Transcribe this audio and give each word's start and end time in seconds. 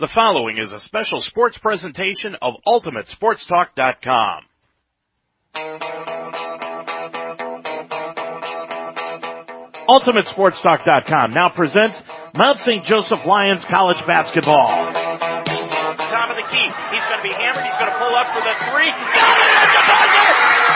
The 0.00 0.06
following 0.06 0.58
is 0.58 0.72
a 0.72 0.78
special 0.78 1.20
sports 1.20 1.58
presentation 1.58 2.36
of 2.40 2.54
UltimateSportsTalk.com. 2.64 4.44
UltimateSportsTalk.com 9.88 11.34
now 11.34 11.48
presents 11.48 12.00
Mount 12.32 12.60
St. 12.60 12.84
Joseph 12.84 13.26
Lions 13.26 13.64
College 13.64 13.98
Basketball. 14.06 14.68
Top 14.68 16.30
of 16.30 16.36
the 16.36 16.46
key. 16.48 16.70
He's 16.94 17.02
going 17.02 17.18
to 17.18 17.22
be 17.24 17.34
hammered. 17.34 17.64
He's 17.64 17.76
going 17.76 17.90
to 17.90 17.98
pull 17.98 18.14
up 18.14 18.28
for 18.28 18.42
the 18.46 18.54
three. 18.70 18.86
Got 18.86 19.40
it! 19.42 19.66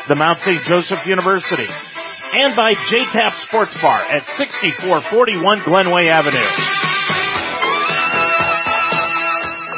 The 0.08 0.14
Mount 0.14 0.38
St. 0.40 0.62
Joseph 0.62 1.06
University. 1.06 1.68
And 2.34 2.54
by 2.56 2.74
JTAP 2.74 3.34
Sports 3.46 3.80
Bar 3.80 4.00
at 4.00 4.26
6441 4.36 5.60
Glenway 5.60 6.08
Avenue. 6.08 6.83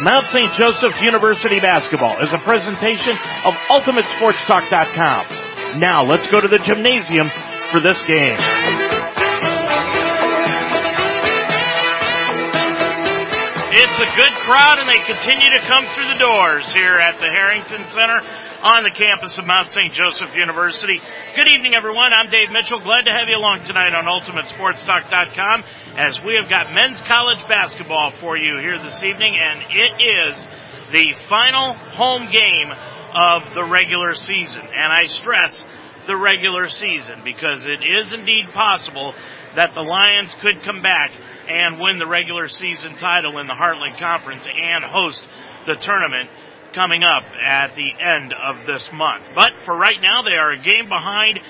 Mount 0.03 0.27
St. 0.27 0.53
Joseph 0.53 1.01
University 1.01 1.59
basketball 1.59 2.19
is 2.19 2.31
a 2.33 2.39
presentation 2.39 3.15
of 3.45 3.55
UltimateSportsTalk.com. 3.71 5.81
Now 5.81 6.05
let's 6.05 6.29
go 6.29 6.39
to 6.39 6.49
the 6.49 6.59
gymnasium 6.59 7.31
for 7.71 7.81
this 7.81 7.97
game. 8.05 8.37
It's 13.79 13.99
a 13.99 14.17
good 14.17 14.33
crowd 14.45 14.79
and 14.79 14.89
they 14.89 15.01
continue 15.05 15.51
to 15.51 15.59
come 15.61 15.85
through 15.87 16.11
the 16.13 16.19
doors 16.19 16.73
here 16.73 16.97
at 16.97 17.19
the 17.19 17.31
Harrington 17.31 17.85
Center 17.85 18.21
on 18.67 18.83
the 18.83 18.91
campus 18.91 19.39
of 19.39 19.47
Mount 19.47 19.71
St. 19.71 19.93
Joseph 19.93 20.35
University. 20.35 20.99
Good 21.37 21.49
evening 21.49 21.75
everyone. 21.77 22.11
I'm 22.13 22.29
Dave 22.31 22.51
Mitchell. 22.51 22.81
Glad 22.81 23.07
to 23.07 23.13
have 23.13 23.29
you 23.29 23.39
along 23.39 23.63
tonight 23.63 23.95
on 23.95 24.07
UltimateSportsTalk.com 24.07 25.63
as 25.97 26.21
we 26.25 26.35
have 26.35 26.51
got 26.51 26.75
men's 26.75 27.01
college 27.01 27.47
basketball 27.47 28.11
for 28.11 28.37
you 28.37 28.59
here 28.59 28.77
this 28.77 29.05
evening 29.05 29.37
and 29.39 29.63
it 29.71 30.03
is 30.03 30.49
the 30.91 31.13
final 31.13 31.75
home 31.95 32.27
game 32.27 32.73
of 33.15 33.55
the 33.55 33.63
regular 33.71 34.17
season. 34.17 34.63
And 34.63 34.93
I 34.93 35.07
stress 35.07 35.65
the 36.09 36.17
regular 36.17 36.67
season 36.67 37.23
because 37.23 37.65
it 37.67 37.87
is 37.87 38.13
indeed 38.13 38.47
possible 38.53 39.15
that 39.55 39.75
the 39.75 39.83
Lions 39.83 40.35
could 40.41 40.65
come 40.65 40.83
back 40.83 41.13
and 41.47 41.79
win 41.79 42.01
the 42.01 42.09
regular 42.09 42.49
season 42.49 42.95
title 42.95 43.39
in 43.39 43.47
the 43.47 43.55
Heartland 43.55 43.97
Conference 43.97 44.45
and 44.45 44.83
host 44.83 45.23
the 45.67 45.77
tournament 45.77 46.31
coming 46.77 47.03
up 47.03 47.25
at 47.43 47.75
the 47.75 47.91
end 47.99 48.35
of 48.35 48.67
this 48.67 48.91
month. 48.93 49.33
But 49.35 49.55
for 49.55 49.75
right 49.75 49.97
now, 50.03 50.21
they 50.21 50.37
are 50.37 50.51
a 50.51 50.59
game 50.59 50.91
behind 50.91 51.41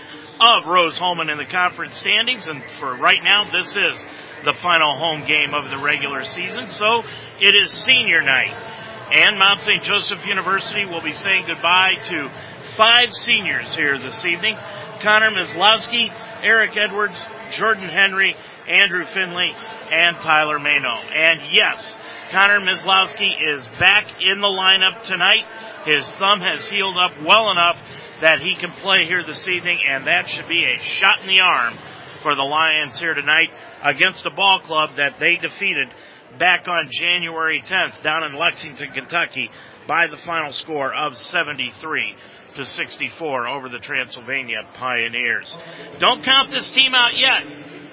of 0.40 0.66
Rose-Hulman 0.66 1.30
in 1.30 1.36
the 1.36 1.44
conference 1.44 1.96
standings, 1.96 2.46
and 2.46 2.62
for 2.62 2.94
right 2.94 3.18
now, 3.24 3.50
this 3.50 3.74
is 3.74 4.00
the 4.44 4.52
final 4.52 4.94
home 4.94 5.26
game 5.26 5.52
of 5.52 5.68
the 5.68 5.78
regular 5.78 6.22
season. 6.22 6.68
So 6.68 7.02
it 7.40 7.56
is 7.56 7.72
senior 7.72 8.22
night. 8.22 8.54
And 9.10 9.36
Mount 9.36 9.60
St. 9.60 9.82
Joseph 9.82 10.24
University 10.28 10.84
will 10.84 11.02
be 11.02 11.12
saying 11.12 11.46
goodbye 11.48 11.94
to 12.04 12.28
five 12.76 13.12
seniors 13.12 13.74
here 13.74 13.98
this 13.98 14.24
evening. 14.24 14.56
Connor 15.00 15.30
Mislowski, 15.30 16.12
Eric 16.44 16.76
Edwards, 16.76 17.20
Jordan 17.50 17.88
Henry, 17.88 18.36
Andrew 18.68 19.04
Finley, 19.06 19.54
and 19.90 20.16
Tyler 20.18 20.60
Mano. 20.60 21.00
And 21.12 21.40
yes, 21.50 21.95
Connor 22.30 22.60
Mislowski 22.60 23.30
is 23.48 23.66
back 23.78 24.06
in 24.20 24.40
the 24.40 24.48
lineup 24.48 25.04
tonight. 25.04 25.44
His 25.84 26.08
thumb 26.12 26.40
has 26.40 26.66
healed 26.68 26.96
up 26.96 27.12
well 27.22 27.50
enough 27.50 27.80
that 28.20 28.40
he 28.40 28.54
can 28.56 28.72
play 28.72 29.06
here 29.06 29.22
this 29.22 29.46
evening, 29.46 29.78
and 29.86 30.06
that 30.06 30.28
should 30.28 30.48
be 30.48 30.64
a 30.64 30.76
shot 30.76 31.20
in 31.20 31.28
the 31.28 31.40
arm 31.40 31.74
for 32.22 32.34
the 32.34 32.42
Lions 32.42 32.98
here 32.98 33.14
tonight 33.14 33.50
against 33.84 34.26
a 34.26 34.30
ball 34.30 34.58
club 34.60 34.96
that 34.96 35.20
they 35.20 35.36
defeated 35.36 35.88
back 36.38 36.66
on 36.66 36.88
January 36.90 37.60
10th 37.60 38.02
down 38.02 38.24
in 38.24 38.36
Lexington, 38.36 38.90
Kentucky 38.92 39.50
by 39.86 40.08
the 40.08 40.16
final 40.16 40.52
score 40.52 40.92
of 40.92 41.16
73 41.16 42.16
to 42.56 42.64
64 42.64 43.46
over 43.46 43.68
the 43.68 43.78
Transylvania 43.78 44.66
Pioneers. 44.74 45.56
Don't 46.00 46.24
count 46.24 46.50
this 46.50 46.70
team 46.70 46.94
out 46.94 47.16
yet. 47.16 47.44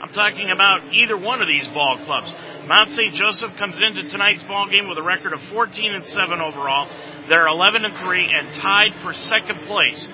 I'm 0.04 0.12
talking 0.12 0.52
about 0.52 0.94
either 0.94 1.16
one 1.16 1.42
of 1.42 1.48
these 1.48 1.66
ball 1.70 1.98
clubs. 2.00 2.34
Mount 2.68 2.92
St. 2.92 3.14
Joseph 3.14 3.56
comes 3.56 3.80
into 3.80 4.04
tonight's 4.10 4.44
ball 4.44 4.68
game 4.68 4.90
with 4.90 4.98
a 4.98 5.02
record 5.02 5.32
of 5.32 5.42
14 5.44 5.96
and 5.96 6.04
7 6.04 6.42
overall. 6.42 6.90
They're 7.30 7.48
11 7.48 7.86
and 7.86 7.96
3 7.96 8.30
and 8.36 8.54
tied 8.62 8.96
for 8.96 9.14
second 9.14 9.62
place 9.62 10.06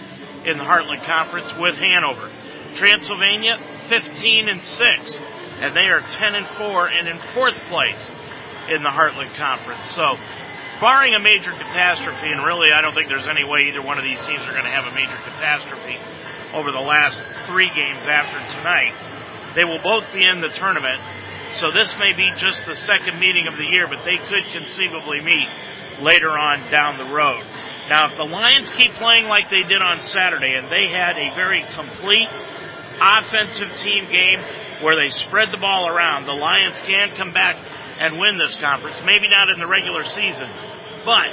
in 0.46 0.60
the 0.60 0.64
Heartland 0.64 1.04
Conference 1.06 1.56
with 1.58 1.76
Hanover. 1.78 2.30
Transylvania 2.76 3.58
15 3.88 4.50
and 4.50 4.62
6 4.62 5.16
and 5.62 5.76
they 5.76 5.90
are 5.90 6.02
10 6.02 6.36
and 6.36 6.46
4 6.46 6.90
and 6.90 7.08
in 7.08 7.18
fourth 7.34 7.58
place 7.68 8.12
in 8.70 8.84
the 8.84 8.90
Heartland 8.90 9.36
Conference. 9.36 9.90
So, 9.96 10.18
barring 10.80 11.16
a 11.16 11.20
major 11.20 11.50
catastrophe, 11.52 12.32
and 12.32 12.46
really 12.46 12.70
I 12.72 12.82
don't 12.82 12.94
think 12.94 13.10
there's 13.10 13.28
any 13.28 13.44
way 13.44 13.70
either 13.70 13.82
one 13.82 13.98
of 13.98 14.04
these 14.04 14.22
teams 14.22 14.46
are 14.46 14.52
going 14.52 14.66
to 14.66 14.70
have 14.70 14.86
a 14.86 14.94
major 14.94 15.18
catastrophe 15.18 15.98
over 16.54 16.72
the 16.72 16.80
last 16.80 17.24
three 17.48 17.70
games 17.76 18.06
after 18.06 18.38
tonight, 18.38 18.94
they 19.56 19.64
will 19.64 19.80
both 19.80 20.12
be 20.14 20.26
in 20.26 20.42
the 20.42 20.50
tournament. 20.50 21.00
So 21.56 21.72
this 21.72 21.96
may 21.98 22.14
be 22.14 22.30
just 22.38 22.66
the 22.66 22.76
second 22.76 23.20
meeting 23.20 23.48
of 23.48 23.58
the 23.58 23.66
year, 23.66 23.88
but 23.88 24.06
they 24.06 24.18
could 24.18 24.44
conceivably 24.54 25.22
meet 25.22 25.48
later 26.02 26.30
on 26.30 26.70
down 26.70 26.98
the 26.98 27.12
road. 27.12 27.44
Now, 27.90 28.12
if 28.12 28.18
the 28.18 28.24
Lions 28.24 28.70
keep 28.70 28.94
playing 28.94 29.28
like 29.28 29.50
they 29.50 29.64
did 29.64 29.82
on 29.82 30.04
Saturday, 30.04 30.54
and 30.54 30.70
they 30.70 30.88
had 30.88 31.18
a 31.18 31.34
very 31.34 31.66
complete 31.74 32.30
offensive 33.02 33.76
team 33.78 34.06
game 34.12 34.40
where 34.82 34.96
they 34.96 35.10
spread 35.10 35.52
the 35.52 35.58
ball 35.58 35.88
around. 35.88 36.26
The 36.26 36.34
Lions 36.34 36.80
can 36.86 37.16
come 37.16 37.34
back 37.34 37.58
and 38.00 38.18
win 38.18 38.38
this 38.38 38.56
conference. 38.56 39.02
Maybe 39.06 39.28
not 39.28 39.50
in 39.50 39.60
the 39.60 39.68
regular 39.68 40.04
season, 40.04 40.50
but 41.06 41.30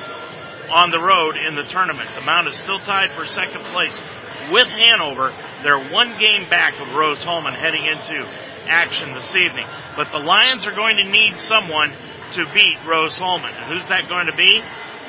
on 0.70 0.90
the 0.90 1.00
road 1.00 1.36
in 1.36 1.54
the 1.54 1.62
tournament. 1.64 2.08
The 2.14 2.22
Mount 2.22 2.48
is 2.48 2.56
still 2.56 2.78
tied 2.78 3.12
for 3.12 3.26
second 3.26 3.62
place 3.66 3.96
with 4.50 4.66
Hanover. 4.68 5.32
They're 5.62 5.90
one 5.90 6.18
game 6.18 6.48
back 6.48 6.80
of 6.80 6.94
Rose-Hulman 6.94 7.54
heading 7.54 7.84
into 7.84 8.28
action 8.66 9.14
this 9.14 9.34
evening. 9.34 9.66
But 9.96 10.10
the 10.12 10.18
Lions 10.18 10.66
are 10.66 10.74
going 10.74 10.96
to 10.98 11.10
need 11.10 11.36
someone 11.36 11.92
to 12.34 12.44
beat 12.52 12.76
Rose-Hulman. 12.86 13.52
And 13.54 13.72
who's 13.72 13.88
that 13.88 14.08
going 14.08 14.26
to 14.26 14.36
be? 14.36 14.62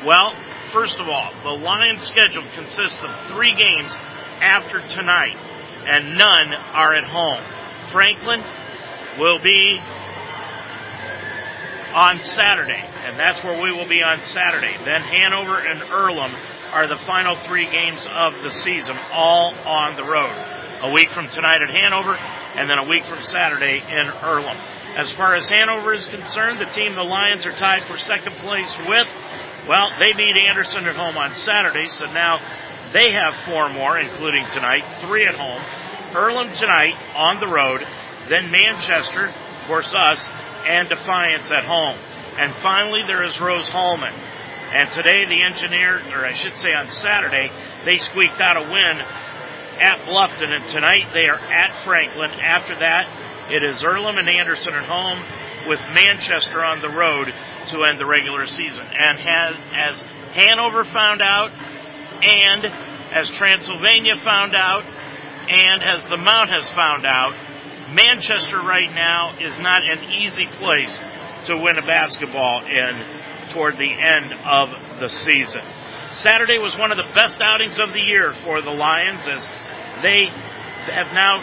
Well, 0.06 0.34
first 0.72 1.00
of 1.00 1.08
all, 1.08 1.32
the 1.44 1.52
Lions 1.52 2.02
schedule 2.02 2.44
consists 2.54 3.04
of 3.04 3.16
three 3.32 3.56
games 3.56 3.96
after 4.40 4.82
tonight, 4.88 5.38
and 5.86 6.18
none 6.18 6.54
are 6.54 6.94
at 6.94 7.04
home. 7.04 7.42
Franklin 7.92 8.44
will 9.20 9.40
be 9.40 9.82
on 11.94 12.22
Saturday, 12.22 12.84
and 13.06 13.18
that's 13.18 13.44
where 13.44 13.60
we 13.60 13.72
will 13.72 13.88
be 13.88 14.04
on 14.04 14.22
Saturday. 14.22 14.76
Then 14.86 15.02
Hanover 15.02 15.58
and 15.58 15.82
Earlham 15.82 16.32
are 16.78 16.86
the 16.86 17.04
final 17.08 17.36
three 17.36 17.66
games 17.66 18.06
of 18.06 18.40
the 18.44 18.52
season, 18.52 18.96
all 19.12 19.52
on 19.66 19.96
the 19.96 20.04
road. 20.04 20.30
A 20.84 20.92
week 20.92 21.10
from 21.10 21.28
tonight 21.28 21.64
at 21.64 21.72
Hanover, 21.72 22.14
and 22.14 22.70
then 22.70 22.78
a 22.78 22.88
week 22.88 23.04
from 23.04 23.24
Saturday 23.24 23.82
in 23.82 24.08
Earlham. 24.22 24.58
As 24.96 25.12
far 25.12 25.34
as 25.34 25.50
Hanover 25.50 25.92
is 25.92 26.06
concerned, 26.06 26.60
the 26.60 26.70
team 26.70 26.94
the 26.94 27.02
Lions 27.02 27.48
are 27.48 27.52
tied 27.52 27.88
for 27.88 27.98
second 27.98 28.36
place 28.46 28.78
with, 28.78 29.08
well, 29.68 29.90
they 30.04 30.14
beat 30.14 30.38
Anderson 30.48 30.86
at 30.86 30.96
home 30.96 31.18
on 31.18 31.34
Saturday, 31.34 31.90
so 31.90 32.06
now 32.06 32.38
they 32.94 33.10
have 33.10 33.34
four 33.48 33.70
more, 33.70 33.98
including 33.98 34.46
tonight, 34.54 34.86
three 35.02 35.26
at 35.26 35.34
home. 35.34 35.64
Earlham 36.16 36.54
tonight 36.54 36.94
on 37.16 37.40
the 37.40 37.48
road, 37.48 37.82
then 38.28 38.52
Manchester, 38.52 39.30
of 39.30 39.66
course 39.66 39.96
us, 39.96 40.30
and 40.68 40.88
Defiance 40.90 41.50
at 41.50 41.66
home. 41.66 41.98
And 42.38 42.54
finally 42.58 43.02
there 43.08 43.24
is 43.24 43.42
Rose-Hulman. 43.42 44.14
And 44.74 44.92
today 44.92 45.26
the 45.26 45.44
engineer, 45.44 46.02
or 46.14 46.26
I 46.26 46.34
should 46.34 46.56
say 46.56 46.70
on 46.70 46.90
Saturday, 46.90 47.52
they 47.86 47.98
squeaked 47.98 48.42
out 48.42 48.58
a 48.58 48.64
win 48.64 48.98
at 49.80 50.06
Bluffton 50.06 50.54
and 50.54 50.66
tonight 50.68 51.06
they 51.14 51.28
are 51.30 51.40
at 51.40 51.76
Franklin. 51.84 52.32
After 52.32 52.76
that, 52.76 53.08
it 53.52 53.64
is 53.64 53.84
Earlham 53.84 54.18
and 54.18 54.28
Anderson 54.28 54.74
at 54.74 54.84
home 54.86 55.20
with 55.68 55.80
Manchester 55.94 56.64
on 56.64 56.82
the 56.82 56.90
road 56.90 57.34
to 57.70 57.84
end 57.84 58.00
the 58.00 58.06
regular 58.06 58.46
season. 58.46 58.86
And 58.86 59.20
has, 59.20 59.56
as 59.76 60.02
Hanover 60.34 60.84
found 60.84 61.22
out 61.22 61.52
and 62.22 62.66
as 63.12 63.30
Transylvania 63.30 64.16
found 64.18 64.56
out 64.56 64.84
and 65.50 65.82
as 65.84 66.04
the 66.06 66.18
Mount 66.18 66.50
has 66.50 66.68
found 66.70 67.06
out, 67.06 67.34
Manchester 67.94 68.60
right 68.60 68.94
now 68.94 69.38
is 69.40 69.58
not 69.60 69.82
an 69.82 70.12
easy 70.12 70.46
place 70.58 70.98
to 71.46 71.56
win 71.56 71.78
a 71.78 71.86
basketball 71.86 72.66
in 72.66 73.17
toward 73.58 73.78
the 73.78 73.92
end 73.92 74.34
of 74.46 74.70
the 75.00 75.10
season. 75.10 75.64
Saturday 76.14 76.60
was 76.60 76.78
one 76.78 76.92
of 76.92 76.98
the 76.98 77.12
best 77.16 77.42
outings 77.44 77.80
of 77.80 77.92
the 77.92 78.00
year 78.00 78.30
for 78.30 78.62
the 78.62 78.70
Lions 78.70 79.22
as 79.26 79.44
they 80.04 80.26
have 80.94 81.12
now 81.12 81.42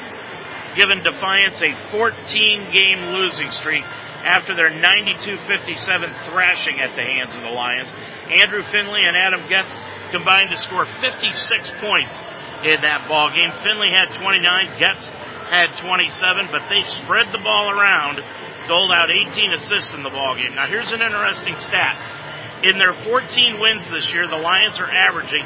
given 0.77 1.03
Defiance 1.03 1.61
a 1.61 1.75
14 1.91 2.71
game 2.71 3.13
losing 3.15 3.51
streak 3.51 3.83
after 3.83 4.55
their 4.55 4.71
92-57 4.71 6.15
thrashing 6.31 6.81
at 6.81 6.95
the 6.95 7.03
hands 7.03 7.35
of 7.35 7.43
the 7.43 7.51
Lions. 7.51 7.89
Andrew 8.31 8.63
Finley 8.71 9.01
and 9.05 9.17
Adam 9.17 9.49
Getz 9.49 9.75
combined 10.13 10.51
to 10.51 10.57
score 10.57 10.87
56 10.87 11.73
points 11.81 12.21
in 12.63 12.81
that 12.83 13.07
ball 13.09 13.31
game. 13.31 13.51
Finley 13.63 13.91
had 13.91 14.07
29, 14.15 14.79
Getz 14.79 15.07
had 15.51 15.77
27, 15.77 16.47
but 16.53 16.69
they 16.69 16.85
spread 16.85 17.33
the 17.33 17.43
ball 17.43 17.71
around, 17.71 18.23
doled 18.69 18.93
out 18.93 19.11
18 19.11 19.53
assists 19.55 19.95
in 19.95 20.03
the 20.03 20.11
ball 20.11 20.35
game. 20.35 20.55
Now 20.55 20.67
here's 20.67 20.91
an 20.93 21.03
interesting 21.03 21.57
stat. 21.57 21.97
In 22.65 22.79
their 22.79 22.95
14 22.95 23.61
wins 23.61 23.89
this 23.89 24.13
year, 24.13 24.27
the 24.27 24.39
Lions 24.39 24.81
are 24.81 24.91
averaging 24.91 25.45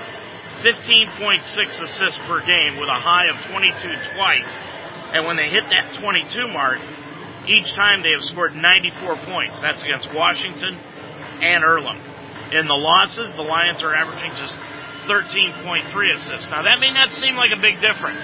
15.6 0.63 1.81
assists 1.81 2.19
per 2.27 2.45
game 2.45 2.79
with 2.79 2.89
a 2.89 2.95
high 2.95 3.27
of 3.29 3.41
22 3.47 3.75
twice. 4.15 4.57
And 5.13 5.27
when 5.27 5.37
they 5.37 5.49
hit 5.49 5.65
that 5.71 5.95
22 5.95 6.49
mark, 6.49 6.81
each 7.47 7.73
time 7.73 8.03
they 8.03 8.11
have 8.11 8.23
scored 8.23 8.55
94 8.55 9.17
points. 9.19 9.61
That's 9.61 9.83
against 9.83 10.13
Washington 10.13 10.77
and 11.41 11.65
Earlham. 11.65 11.99
In 12.53 12.67
the 12.67 12.75
losses, 12.75 13.33
the 13.35 13.43
Lions 13.43 13.83
are 13.83 13.95
averaging 13.95 14.31
just 14.37 14.55
13.3 15.07 16.15
assists. 16.15 16.51
Now 16.51 16.63
that 16.63 16.81
may 16.81 16.93
not 16.93 17.11
seem 17.11 17.37
like 17.37 17.51
a 17.57 17.61
big 17.61 17.81
difference, 17.81 18.21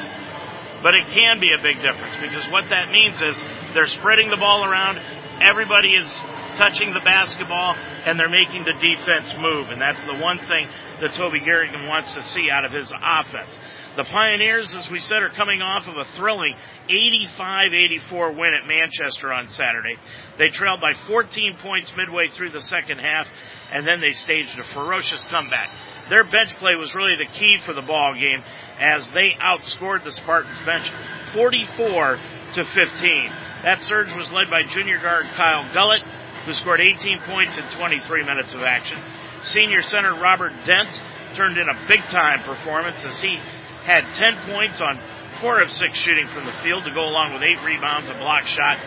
but 0.82 0.94
it 0.94 1.06
can 1.08 1.40
be 1.40 1.52
a 1.58 1.62
big 1.62 1.80
difference 1.80 2.20
because 2.20 2.46
what 2.52 2.68
that 2.68 2.90
means 2.90 3.16
is 3.22 3.36
they're 3.74 3.86
spreading 3.86 4.30
the 4.30 4.36
ball 4.36 4.64
around. 4.64 5.00
Everybody 5.40 5.94
is 5.94 6.08
touching 6.56 6.92
the 6.92 7.00
basketball 7.00 7.74
and 8.04 8.18
they're 8.18 8.28
making 8.28 8.64
the 8.64 8.72
defense 8.72 9.34
move. 9.38 9.70
And 9.70 9.80
that's 9.80 10.02
the 10.04 10.14
one 10.14 10.38
thing 10.38 10.66
that 11.00 11.14
Toby 11.14 11.40
Kerrigan 11.40 11.86
wants 11.86 12.12
to 12.12 12.22
see 12.22 12.50
out 12.50 12.64
of 12.64 12.72
his 12.72 12.92
offense. 12.92 13.60
The 13.96 14.04
Pioneers, 14.04 14.74
as 14.74 14.90
we 14.90 15.00
said, 15.00 15.22
are 15.22 15.30
coming 15.30 15.62
off 15.62 15.86
of 15.86 15.96
a 15.96 16.04
thrilling 16.16 16.54
85-84 16.88 18.38
win 18.38 18.54
at 18.54 18.66
Manchester 18.66 19.32
on 19.32 19.48
Saturday. 19.48 19.96
They 20.36 20.48
trailed 20.48 20.80
by 20.80 20.94
14 21.06 21.56
points 21.62 21.92
midway 21.96 22.28
through 22.28 22.50
the 22.50 22.60
second 22.60 22.98
half, 22.98 23.28
and 23.72 23.86
then 23.86 24.00
they 24.00 24.10
staged 24.10 24.58
a 24.58 24.64
ferocious 24.64 25.22
comeback. 25.30 25.70
Their 26.10 26.24
bench 26.24 26.56
play 26.56 26.74
was 26.76 26.94
really 26.94 27.16
the 27.16 27.30
key 27.38 27.58
for 27.58 27.72
the 27.72 27.82
ball 27.82 28.14
game 28.14 28.42
as 28.78 29.08
they 29.10 29.36
outscored 29.40 30.04
the 30.04 30.12
Spartans 30.12 30.58
bench 30.66 30.90
44 31.32 32.18
to 32.54 32.64
15. 32.64 33.32
That 33.64 33.80
surge 33.80 34.14
was 34.14 34.30
led 34.30 34.50
by 34.50 34.62
junior 34.62 34.98
guard 34.98 35.24
Kyle 35.24 35.64
Gullett, 35.72 36.02
who 36.44 36.52
scored 36.52 36.82
18 36.82 37.20
points 37.20 37.56
in 37.56 37.64
23 37.64 38.22
minutes 38.22 38.52
of 38.52 38.60
action. 38.60 38.98
Senior 39.42 39.80
center 39.80 40.14
Robert 40.14 40.52
Dent 40.66 40.88
turned 41.34 41.56
in 41.56 41.66
a 41.70 41.88
big 41.88 42.00
time 42.12 42.42
performance 42.42 43.02
as 43.06 43.18
he 43.18 43.40
had 43.84 44.04
10 44.16 44.52
points 44.52 44.82
on 44.82 45.00
four 45.40 45.62
of 45.62 45.70
six 45.70 45.96
shooting 45.96 46.28
from 46.28 46.44
the 46.44 46.52
field 46.52 46.84
to 46.84 46.92
go 46.92 47.04
along 47.08 47.32
with 47.32 47.42
eight 47.42 47.64
rebounds, 47.64 48.10
a 48.10 48.14
block 48.18 48.44
shot, 48.44 48.78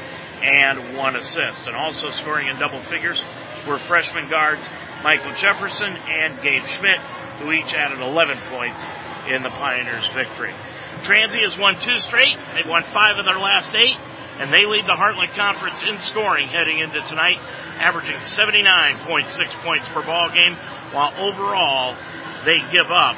and 0.44 0.96
one 0.96 1.16
assist. 1.16 1.66
And 1.66 1.76
also 1.76 2.12
scoring 2.12 2.48
in 2.48 2.60
double 2.60 2.80
figures 2.80 3.24
were 3.68 3.80
freshman 3.80 4.30
guards 4.30 4.62
Michael 5.04 5.34
Jefferson 5.34 5.98
and 6.14 6.40
Gabe 6.44 6.64
Schmidt, 6.66 7.00
who 7.42 7.52
each 7.52 7.74
added 7.74 8.00
11 8.00 8.38
points 8.50 8.80
in 9.28 9.42
the 9.42 9.50
Pioneers' 9.50 10.08
victory. 10.10 10.54
Transy 11.02 11.42
has 11.44 11.58
won 11.58 11.80
two 11.80 11.98
straight. 11.98 12.38
They've 12.54 12.68
won 12.68 12.84
five 12.84 13.18
of 13.18 13.26
their 13.26 13.40
last 13.40 13.74
eight, 13.76 13.98
and 14.40 14.54
they 14.54 14.66
lead 14.66 14.86
the 14.86 14.98
Heartland 14.98 15.36
Conference 15.36 15.82
in 15.88 16.00
scoring 16.00 16.48
heading 16.48 16.80
into 16.80 17.02
tonight, 17.02 17.40
averaging 17.80 18.18
79.6 18.18 19.64
points 19.64 19.88
per 19.90 20.04
ball 20.04 20.30
game, 20.30 20.54
while 20.92 21.14
overall 21.18 21.96
they 22.46 22.60
give 22.60 22.90
up 22.92 23.18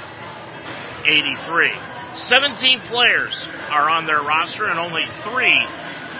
83. 1.05 1.71
17 2.13 2.79
players 2.81 3.37
are 3.69 3.89
on 3.89 4.05
their 4.05 4.21
roster 4.21 4.65
and 4.65 4.79
only 4.79 5.05
three 5.23 5.65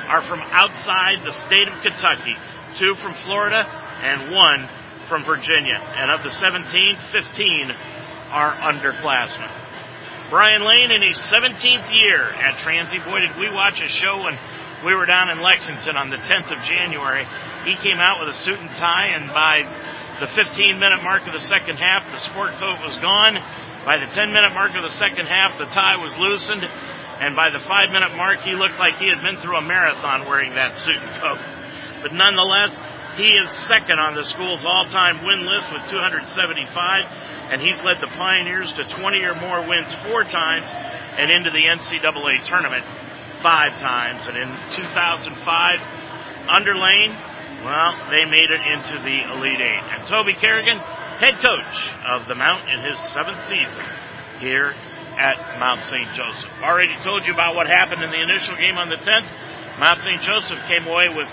are 0.07 0.21
from 0.21 0.41
outside 0.51 1.21
the 1.23 1.31
state 1.31 1.67
of 1.67 1.73
Kentucky. 1.81 2.35
Two 2.75 2.95
from 2.95 3.13
Florida 3.13 3.65
and 4.01 4.31
one 4.31 4.67
from 5.07 5.23
Virginia. 5.23 5.81
And 5.95 6.11
of 6.11 6.23
the 6.23 6.31
17, 6.31 6.95
15 6.95 7.71
are 8.31 8.51
underclassmen. 8.51 9.51
Brian 10.29 10.63
Lane 10.63 10.91
in 10.91 11.01
his 11.01 11.17
17th 11.17 11.91
year 11.91 12.21
at 12.21 12.55
Transy. 12.55 13.03
Boy, 13.03 13.19
did 13.19 13.35
we 13.39 13.49
watch 13.49 13.81
a 13.81 13.87
show 13.87 14.23
when 14.23 14.37
we 14.85 14.95
were 14.95 15.05
down 15.05 15.29
in 15.29 15.39
Lexington 15.41 15.97
on 15.97 16.09
the 16.09 16.17
10th 16.17 16.51
of 16.51 16.63
January. 16.63 17.25
He 17.65 17.75
came 17.75 17.99
out 17.99 18.19
with 18.19 18.29
a 18.29 18.37
suit 18.37 18.59
and 18.59 18.69
tie 18.77 19.15
and 19.15 19.27
by 19.27 19.63
the 20.19 20.27
15 20.27 20.79
minute 20.79 21.03
mark 21.03 21.27
of 21.27 21.33
the 21.33 21.39
second 21.39 21.77
half, 21.77 22.09
the 22.11 22.19
sport 22.19 22.51
coat 22.59 22.79
was 22.83 22.97
gone 22.99 23.39
by 23.85 23.97
the 23.97 24.05
10 24.05 24.33
minute 24.33 24.53
mark 24.53 24.71
of 24.75 24.83
the 24.83 24.95
second 24.97 25.27
half, 25.27 25.57
the 25.57 25.65
tie 25.65 25.97
was 25.97 26.17
loosened, 26.17 26.65
and 27.19 27.35
by 27.35 27.49
the 27.49 27.59
5 27.59 27.91
minute 27.91 28.15
mark, 28.15 28.41
he 28.41 28.53
looked 28.53 28.77
like 28.77 28.97
he 28.97 29.07
had 29.07 29.21
been 29.23 29.37
through 29.37 29.57
a 29.57 29.61
marathon 29.61 30.27
wearing 30.27 30.53
that 30.55 30.75
suit 30.75 30.97
and 30.97 31.21
coat. 31.21 31.39
But 32.01 32.13
nonetheless, 32.13 32.77
he 33.15 33.35
is 33.35 33.49
second 33.49 33.99
on 33.99 34.15
the 34.15 34.23
school's 34.23 34.63
all-time 34.63 35.23
win 35.23 35.45
list 35.45 35.71
with 35.71 35.89
275, 35.89 37.05
and 37.51 37.61
he's 37.61 37.81
led 37.83 37.99
the 37.99 38.07
Pioneers 38.07 38.73
to 38.73 38.83
20 38.83 39.23
or 39.25 39.35
more 39.35 39.61
wins 39.61 39.93
four 40.07 40.23
times 40.23 40.67
and 41.17 41.31
into 41.31 41.49
the 41.49 41.63
NCAA 41.63 42.45
tournament 42.45 42.85
five 43.41 43.79
times. 43.79 44.27
And 44.27 44.37
in 44.37 44.47
2005, 44.47 45.79
under 46.49 46.73
Lane, 46.75 47.15
well, 47.63 47.95
they 48.09 48.25
made 48.25 48.49
it 48.51 48.61
into 48.61 48.97
the 49.03 49.23
Elite 49.35 49.59
Eight. 49.59 49.83
And 49.91 50.07
Toby 50.07 50.33
Kerrigan, 50.33 50.79
head 50.79 51.35
coach 51.35 51.91
of 52.07 52.27
the 52.27 52.35
Mount 52.35 52.63
in 52.69 52.79
his 52.79 52.97
seventh 53.11 53.43
season 53.47 53.83
here 54.39 54.73
at 55.17 55.59
Mount 55.59 55.81
St. 55.85 56.07
Joseph. 56.15 56.63
Already 56.63 56.95
told 57.03 57.27
you 57.27 57.33
about 57.33 57.55
what 57.55 57.67
happened 57.67 58.03
in 58.03 58.11
the 58.11 58.21
initial 58.21 58.55
game 58.55 58.77
on 58.77 58.89
the 58.89 58.95
10th. 58.95 59.27
Mount 59.79 59.99
St. 59.99 60.21
Joseph 60.21 60.59
came 60.67 60.87
away 60.87 61.07
with 61.13 61.27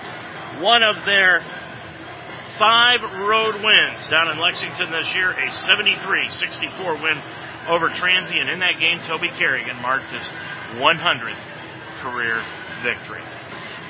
one 0.61 0.83
of 0.83 1.05
their 1.05 1.43
five 2.59 3.03
road 3.03 3.63
wins 3.63 4.09
down 4.09 4.33
in 4.33 4.39
Lexington 4.39 4.91
this 4.91 5.15
year, 5.15 5.31
a 5.31 5.47
73-64 5.47 7.03
win 7.03 7.19
over 7.69 7.89
Transy, 7.91 8.41
and 8.41 8.49
in 8.49 8.61
that 8.61 8.79
game, 8.79 8.99
Toby 9.07 9.29
Kerrigan 9.29 9.81
marked 9.83 10.07
his 10.07 10.23
100th 10.81 11.37
career 12.11 12.41
victory. 12.85 13.23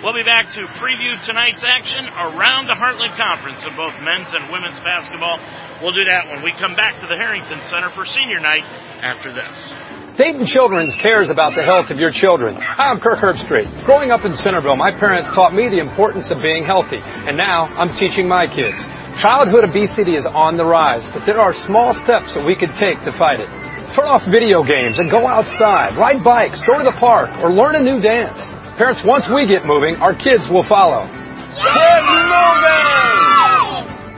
We'll 0.03 0.15
be 0.15 0.23
back 0.23 0.51
to 0.53 0.67
preview 0.81 1.21
tonight's 1.25 1.65
action 1.65 2.05
around 2.05 2.67
the 2.67 2.77
Heartland 2.77 3.17
Conference 3.17 3.65
in 3.65 3.75
both 3.77 3.95
men's 4.01 4.29
and 4.33 4.53
women's 4.53 4.79
basketball. 4.81 5.41
We'll 5.83 5.93
do 5.93 6.05
that 6.05 6.29
when 6.29 6.43
we 6.43 6.53
come 6.53 6.77
back 6.77 7.01
to 7.01 7.07
the 7.07 7.17
Harrington 7.17 7.61
Center 7.63 7.91
for 7.91 8.05
senior 8.05 8.41
night 8.41 8.63
after 9.01 9.33
this. 9.33 9.73
Dayton 10.17 10.47
Children's 10.47 10.95
cares 10.97 11.29
about 11.29 11.55
the 11.55 11.63
health 11.63 11.91
of 11.91 11.99
your 11.99 12.11
children. 12.11 12.57
Hi, 12.61 12.91
I'm 12.91 13.01
Kirk 13.01 13.19
Herbstreit. 13.19 13.85
Growing 13.85 14.11
up 14.11 14.25
in 14.25 14.35
Centerville, 14.35 14.77
my 14.77 14.93
parents 14.93 15.31
taught 15.31 15.55
me 15.55 15.69
the 15.69 15.81
importance 15.81 16.31
of 16.31 16.41
being 16.41 16.65
healthy, 16.65 17.01
and 17.03 17.37
now 17.37 17.67
I'm 17.67 17.89
teaching 17.89 18.29
my 18.29 18.47
kids. 18.47 18.85
Childhood 19.19 19.65
obesity 19.65 20.15
is 20.15 20.25
on 20.25 20.57
the 20.57 20.65
rise, 20.65 21.09
but 21.09 21.27
there 21.27 21.39
are 21.39 21.53
small 21.53 21.93
steps 21.93 22.35
that 22.35 22.47
we 22.47 22.55
can 22.55 22.73
take 22.73 23.03
to 23.05 23.13
fight 23.13 23.41
it. 23.41 23.66
Turn 23.97 24.09
off 24.09 24.27
video 24.27 24.63
games 24.63 24.99
and 24.99 25.11
go 25.11 25.27
outside, 25.27 25.97
ride 25.97 26.23
bikes, 26.23 26.61
go 26.61 26.75
to 26.75 26.83
the 26.83 26.93
park, 26.93 27.43
or 27.43 27.51
learn 27.51 27.77
a 27.77 27.81
new 27.81 27.99
dance. 27.99 28.53
Parents, 28.77 29.03
once 29.03 29.27
we 29.27 29.47
get 29.47 29.65
moving, 29.65 29.97
our 30.03 30.13
kids 30.13 30.51
will 30.51 30.63
follow. 30.63 31.07
Get 31.07 32.03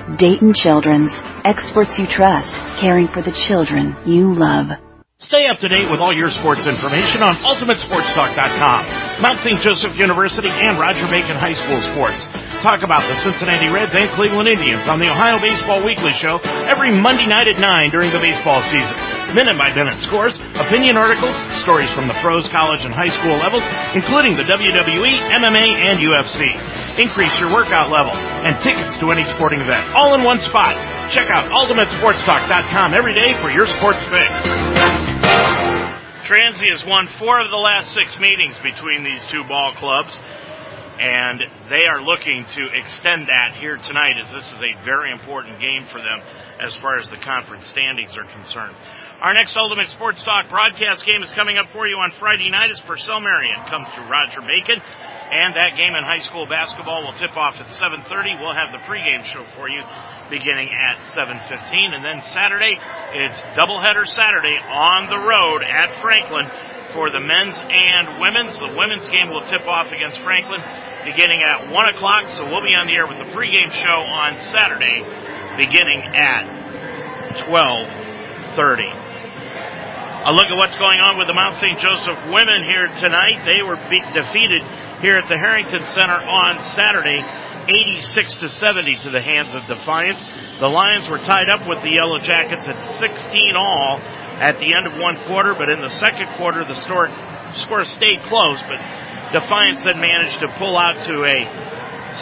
moving! 0.08 0.16
Dayton 0.16 0.52
Children's. 0.52 1.22
Experts 1.44 1.96
you 1.96 2.08
trust, 2.08 2.56
caring 2.78 3.06
for 3.06 3.22
the 3.22 3.30
children 3.30 3.94
you 4.04 4.34
love. 4.34 4.72
Stay 5.18 5.46
up 5.46 5.60
to 5.60 5.68
date 5.68 5.88
with 5.88 6.00
all 6.00 6.12
your 6.12 6.30
sports 6.30 6.66
information 6.66 7.22
on 7.22 7.36
UltimateSportsTalk.com. 7.36 9.22
Mount 9.22 9.38
St. 9.38 9.60
Joseph 9.60 9.96
University 9.96 10.48
and 10.48 10.76
Roger 10.80 11.06
Bacon 11.06 11.36
High 11.36 11.52
School 11.52 11.80
sports. 11.92 12.24
Talk 12.62 12.82
about 12.82 13.06
the 13.06 13.14
Cincinnati 13.14 13.68
Reds 13.68 13.94
and 13.94 14.10
Cleveland 14.10 14.48
Indians 14.48 14.88
on 14.88 14.98
the 14.98 15.08
Ohio 15.08 15.38
Baseball 15.38 15.86
Weekly 15.86 16.14
Show 16.20 16.40
every 16.42 16.90
Monday 17.00 17.26
night 17.28 17.46
at 17.46 17.60
9 17.60 17.90
during 17.90 18.10
the 18.10 18.18
baseball 18.18 18.60
season 18.62 19.17
minute 19.34 19.58
by 19.58 19.74
minute 19.74 19.94
scores, 20.02 20.40
opinion 20.60 20.96
articles, 20.96 21.36
stories 21.60 21.90
from 21.90 22.08
the 22.08 22.14
pros, 22.20 22.48
college, 22.48 22.80
and 22.84 22.92
high 22.92 23.08
school 23.08 23.36
levels, 23.36 23.62
including 23.94 24.34
the 24.36 24.44
WWE, 24.44 25.18
MMA, 25.32 25.80
and 25.84 25.98
UFC. 25.98 26.52
Increase 26.98 27.38
your 27.38 27.52
workout 27.52 27.90
level 27.90 28.12
and 28.44 28.58
tickets 28.60 28.96
to 28.98 29.10
any 29.12 29.24
sporting 29.36 29.60
event, 29.60 29.84
all 29.94 30.14
in 30.14 30.24
one 30.24 30.38
spot. 30.38 30.72
Check 31.10 31.30
out 31.32 31.50
UltimateSportsTalk.com 31.50 32.94
every 32.94 33.14
day 33.14 33.34
for 33.34 33.50
your 33.50 33.66
sports 33.66 34.02
fix. 34.08 34.30
Transy 36.26 36.70
has 36.70 36.84
won 36.84 37.08
four 37.18 37.40
of 37.40 37.50
the 37.50 37.56
last 37.56 37.94
six 37.94 38.18
meetings 38.18 38.54
between 38.62 39.02
these 39.02 39.24
two 39.30 39.44
ball 39.44 39.72
clubs 39.72 40.20
and 41.00 41.44
they 41.68 41.86
are 41.86 42.02
looking 42.02 42.44
to 42.56 42.62
extend 42.74 43.28
that 43.28 43.56
here 43.60 43.76
tonight 43.76 44.14
as 44.20 44.32
this 44.32 44.52
is 44.52 44.62
a 44.62 44.74
very 44.84 45.12
important 45.12 45.60
game 45.60 45.86
for 45.92 45.98
them 45.98 46.20
as 46.60 46.74
far 46.74 46.98
as 46.98 47.08
the 47.08 47.16
conference 47.16 47.66
standings 47.66 48.16
are 48.16 48.26
concerned. 48.34 48.74
Our 49.20 49.34
next 49.34 49.56
Ultimate 49.56 49.90
Sports 49.90 50.22
Talk 50.22 50.48
broadcast 50.48 51.04
game 51.04 51.24
is 51.24 51.32
coming 51.32 51.58
up 51.58 51.66
for 51.72 51.88
you 51.88 51.96
on 51.96 52.12
Friday 52.12 52.50
night 52.50 52.70
as 52.70 52.80
Purcell 52.80 53.20
Marion 53.20 53.58
comes 53.66 53.86
to 53.96 54.00
Roger 54.02 54.40
Bacon. 54.40 54.78
And 54.78 55.54
that 55.58 55.74
game 55.76 55.90
in 55.98 56.04
high 56.06 56.22
school 56.22 56.46
basketball 56.46 57.02
will 57.02 57.18
tip 57.18 57.36
off 57.36 57.60
at 57.60 57.66
7.30. 57.66 58.40
We'll 58.40 58.54
have 58.54 58.70
the 58.70 58.78
pregame 58.78 59.24
show 59.24 59.42
for 59.58 59.68
you 59.68 59.82
beginning 60.30 60.70
at 60.70 60.98
7.15. 61.18 61.98
And 61.98 62.04
then 62.04 62.22
Saturday, 62.30 62.78
it's 63.10 63.42
doubleheader 63.58 64.06
Saturday 64.06 64.54
on 64.54 65.10
the 65.10 65.18
road 65.18 65.66
at 65.66 65.90
Franklin 65.98 66.46
for 66.94 67.10
the 67.10 67.18
men's 67.18 67.58
and 67.58 68.22
women's. 68.22 68.56
The 68.56 68.70
women's 68.70 69.08
game 69.08 69.30
will 69.34 69.42
tip 69.50 69.66
off 69.66 69.90
against 69.90 70.20
Franklin 70.22 70.62
beginning 71.04 71.42
at 71.42 71.68
1 71.74 71.88
o'clock, 71.90 72.30
so 72.30 72.46
we'll 72.46 72.62
be 72.62 72.78
on 72.78 72.86
the 72.86 72.94
air 72.94 73.08
with 73.08 73.18
the 73.18 73.34
pregame 73.34 73.74
show 73.74 73.98
on 73.98 74.38
Saturday 74.38 75.02
beginning 75.58 76.06
at 76.14 76.46
12.30. 77.50 79.07
A 80.18 80.32
look 80.32 80.46
at 80.46 80.56
what's 80.56 80.76
going 80.76 80.98
on 80.98 81.16
with 81.16 81.28
the 81.28 81.32
Mount 81.32 81.56
St. 81.56 81.78
Joseph 81.78 82.18
women 82.34 82.64
here 82.66 82.88
tonight. 82.98 83.38
They 83.46 83.62
were 83.62 83.78
beat, 83.88 84.02
defeated 84.12 84.62
here 85.00 85.16
at 85.16 85.28
the 85.28 85.38
Harrington 85.38 85.84
Center 85.84 86.18
on 86.18 86.60
Saturday, 86.74 87.22
86 87.68 88.34
to 88.42 88.48
70 88.50 88.98
to 89.04 89.10
the 89.10 89.22
hands 89.22 89.54
of 89.54 89.64
Defiance. 89.66 90.18
The 90.58 90.68
Lions 90.68 91.08
were 91.08 91.18
tied 91.18 91.48
up 91.48 91.68
with 91.68 91.82
the 91.82 91.94
Yellow 91.94 92.18
Jackets 92.18 92.66
at 92.66 92.82
16 92.98 93.54
all 93.54 94.00
at 94.42 94.58
the 94.58 94.74
end 94.74 94.88
of 94.88 94.98
one 94.98 95.14
quarter, 95.30 95.54
but 95.54 95.70
in 95.70 95.80
the 95.80 95.88
second 95.88 96.26
quarter, 96.34 96.64
the 96.64 96.74
score, 96.74 97.08
stayed 97.84 98.18
close, 98.26 98.60
but 98.66 98.82
Defiance 99.32 99.84
then 99.84 100.00
managed 100.00 100.40
to 100.40 100.48
pull 100.58 100.76
out 100.76 100.96
to 101.06 101.24
a 101.24 101.46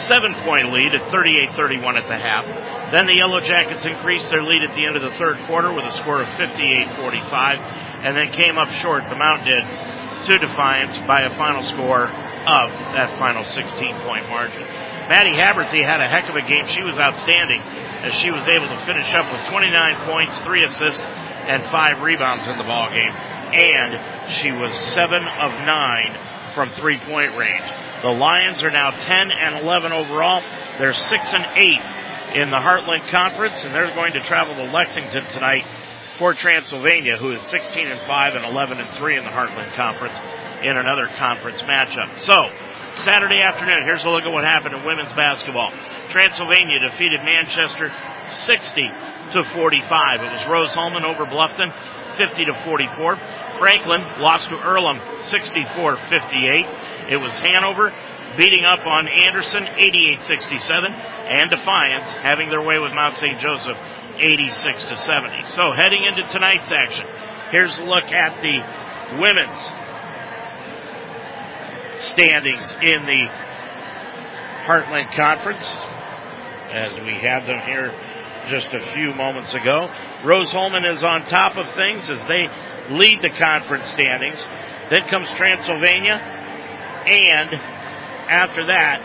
seven 0.07 0.35
point 0.45 0.71
lead 0.71 0.93
at 0.93 1.01
38-31 1.09 1.97
at 1.97 2.07
the 2.07 2.15
half. 2.15 2.45
Then 2.91 3.07
the 3.07 3.17
Yellow 3.17 3.39
Jackets 3.39 3.83
increased 3.85 4.29
their 4.29 4.43
lead 4.43 4.63
at 4.63 4.75
the 4.75 4.85
end 4.85 4.95
of 4.95 5.01
the 5.01 5.11
third 5.17 5.37
quarter 5.49 5.73
with 5.73 5.83
a 5.83 5.93
score 5.93 6.21
of 6.21 6.27
58-45 6.37 7.86
and 8.03 8.15
then 8.15 8.29
came 8.29 8.57
up 8.57 8.69
short, 8.71 9.03
the 9.09 9.15
Mount 9.15 9.43
did, 9.45 9.63
to 10.27 10.37
Defiance 10.37 10.97
by 11.07 11.21
a 11.21 11.31
final 11.37 11.63
score 11.63 12.05
of 12.47 12.67
that 12.95 13.17
final 13.19 13.43
16 13.43 13.95
point 14.07 14.27
margin. 14.29 14.63
Maddie 15.07 15.35
Haberthy 15.35 15.83
had 15.83 16.01
a 16.01 16.07
heck 16.07 16.27
of 16.27 16.35
a 16.35 16.43
game. 16.43 16.67
She 16.67 16.83
was 16.83 16.99
outstanding 16.99 17.61
as 18.03 18.13
she 18.13 18.31
was 18.31 18.43
able 18.47 18.67
to 18.67 18.79
finish 18.85 19.13
up 19.15 19.31
with 19.31 19.45
29 19.47 19.71
points, 20.03 20.37
3 20.41 20.63
assists, 20.63 21.01
and 21.47 21.63
5 21.63 22.03
rebounds 22.03 22.47
in 22.47 22.57
the 22.57 22.67
ball 22.67 22.91
game. 22.91 23.11
And 23.55 23.95
she 24.35 24.51
was 24.51 24.75
7 24.93 25.23
of 25.23 25.51
9 25.63 26.53
from 26.53 26.69
three 26.71 26.99
point 26.99 27.37
range. 27.37 27.63
The 28.01 28.11
Lions 28.11 28.63
are 28.63 28.69
now 28.69 28.91
10 28.91 29.31
and 29.31 29.63
11 29.63 29.91
overall. 29.93 30.41
They're 30.77 30.93
6 30.93 31.33
and 31.33 31.45
8 31.55 32.41
in 32.41 32.49
the 32.49 32.57
Heartland 32.57 33.07
Conference, 33.09 33.61
and 33.63 33.73
they're 33.73 33.93
going 33.95 34.13
to 34.13 34.19
travel 34.19 34.55
to 34.55 34.71
Lexington 34.71 35.23
tonight 35.31 35.65
for 36.17 36.33
Transylvania, 36.33 37.17
who 37.17 37.31
is 37.31 37.41
16 37.41 37.87
and 37.87 37.99
5 38.01 38.35
and 38.35 38.45
11 38.45 38.79
and 38.79 38.89
3 38.89 39.17
in 39.17 39.23
the 39.23 39.29
Heartland 39.29 39.73
Conference 39.73 40.13
in 40.63 40.75
another 40.77 41.07
conference 41.07 41.61
matchup. 41.61 42.23
So, 42.23 42.49
Saturday 43.03 43.41
afternoon, 43.41 43.83
here's 43.83 44.03
a 44.03 44.09
look 44.09 44.23
at 44.23 44.31
what 44.31 44.43
happened 44.43 44.75
in 44.75 44.83
women's 44.83 45.13
basketball. 45.13 45.71
Transylvania 46.09 46.79
defeated 46.89 47.21
Manchester 47.23 47.91
60 48.47 48.91
to 49.33 49.43
45. 49.43 50.21
It 50.21 50.31
was 50.31 50.49
Rose-Hulman 50.49 51.05
over 51.05 51.25
Bluffton 51.25 51.71
50 52.15 52.45
to 52.45 52.53
44. 52.65 53.15
Franklin 53.59 54.01
lost 54.19 54.49
to 54.49 54.57
Earlham 54.57 54.97
64-58. 55.21 57.11
It 57.11 57.17
was 57.17 57.35
Hanover 57.37 57.93
beating 58.35 58.65
up 58.65 58.85
on 58.85 59.07
Anderson 59.07 59.63
88-67 59.63 60.91
and 60.91 61.49
Defiance 61.49 62.11
having 62.13 62.49
their 62.49 62.61
way 62.61 62.79
with 62.79 62.93
Mount 62.93 63.15
St. 63.15 63.39
Joseph 63.39 63.77
86 64.19 64.85
to 64.85 64.97
70. 64.97 65.43
So 65.55 65.71
heading 65.71 66.03
into 66.03 66.23
tonight's 66.23 66.71
action, 66.71 67.05
here's 67.51 67.77
a 67.77 67.83
look 67.83 68.11
at 68.11 68.41
the 68.41 69.17
women's 69.19 69.59
standings 72.03 72.71
in 72.81 73.05
the 73.05 73.29
Heartland 74.65 75.13
Conference 75.15 75.65
as 76.71 76.93
we 77.03 77.13
had 77.13 77.45
them 77.45 77.59
here 77.61 77.93
just 78.49 78.73
a 78.73 78.81
few 78.93 79.13
moments 79.13 79.53
ago. 79.53 79.89
Rose-Hulman 80.23 80.85
is 80.85 81.03
on 81.03 81.23
top 81.23 81.57
of 81.57 81.69
things 81.75 82.09
as 82.09 82.19
they 82.27 82.47
lead 82.89 83.21
the 83.21 83.29
conference 83.29 83.87
standings. 83.87 84.45
Then 84.89 85.03
comes 85.09 85.29
Transylvania 85.31 86.15
and 87.05 87.53
after 88.27 88.67
that, 88.67 88.99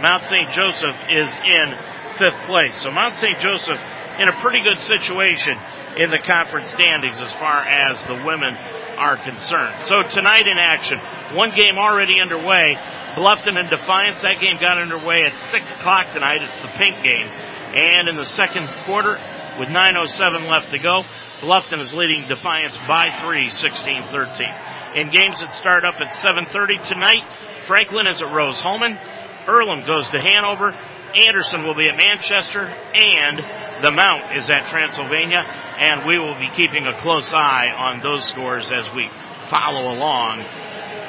Mount 0.00 0.24
St. 0.24 0.50
Joseph 0.50 0.96
is 1.10 1.30
in 1.30 1.76
fifth 2.18 2.46
place. 2.46 2.80
So 2.80 2.90
Mount 2.90 3.14
St. 3.14 3.38
Joseph 3.38 3.80
in 4.18 4.28
a 4.28 4.40
pretty 4.40 4.62
good 4.62 4.78
situation 4.78 5.58
in 5.96 6.10
the 6.10 6.18
conference 6.18 6.70
standings 6.70 7.18
as 7.20 7.32
far 7.34 7.60
as 7.60 8.02
the 8.04 8.24
women 8.24 8.56
are 8.96 9.16
concerned. 9.16 9.76
So 9.88 10.02
tonight 10.08 10.46
in 10.46 10.58
action, 10.58 10.98
one 11.36 11.50
game 11.50 11.76
already 11.78 12.20
underway. 12.20 12.76
Bluffton 13.16 13.56
and 13.56 13.70
Defiance, 13.70 14.20
that 14.22 14.40
game 14.40 14.56
got 14.60 14.78
underway 14.78 15.24
at 15.24 15.32
6 15.50 15.72
o'clock 15.72 16.12
tonight. 16.12 16.42
It's 16.42 16.60
the 16.60 16.72
pink 16.76 17.02
game. 17.02 17.26
And 17.28 18.08
in 18.08 18.16
the 18.16 18.24
second 18.24 18.68
quarter, 18.84 19.20
with 19.58 19.68
9.07 19.68 20.48
left 20.48 20.70
to 20.70 20.78
go, 20.78 21.02
Bluffton 21.40 21.80
is 21.80 21.92
leading 21.92 22.28
Defiance 22.28 22.76
by 22.88 23.08
3, 23.22 23.48
16-13. 23.48 24.96
In 24.96 25.10
games 25.10 25.40
that 25.40 25.52
start 25.60 25.84
up 25.84 26.00
at 26.00 26.12
7.30 26.12 26.88
tonight, 26.88 27.24
Franklin 27.66 28.06
is 28.06 28.22
at 28.22 28.32
Rose-Hulman. 28.32 28.98
Earlham 29.46 29.86
goes 29.86 30.08
to 30.08 30.20
Hanover. 30.20 30.72
Anderson 31.14 31.64
will 31.64 31.74
be 31.74 31.88
at 31.88 31.96
Manchester. 31.96 32.66
And 32.66 33.40
the 33.82 33.92
Mount 33.92 34.36
is 34.36 34.48
at 34.50 34.68
Transylvania, 34.68 35.42
and 35.78 36.06
we 36.06 36.18
will 36.18 36.38
be 36.38 36.48
keeping 36.56 36.86
a 36.86 36.94
close 37.00 37.32
eye 37.32 37.70
on 37.76 38.00
those 38.00 38.24
scores 38.24 38.70
as 38.72 38.92
we 38.94 39.08
follow 39.50 39.92
along 39.92 40.44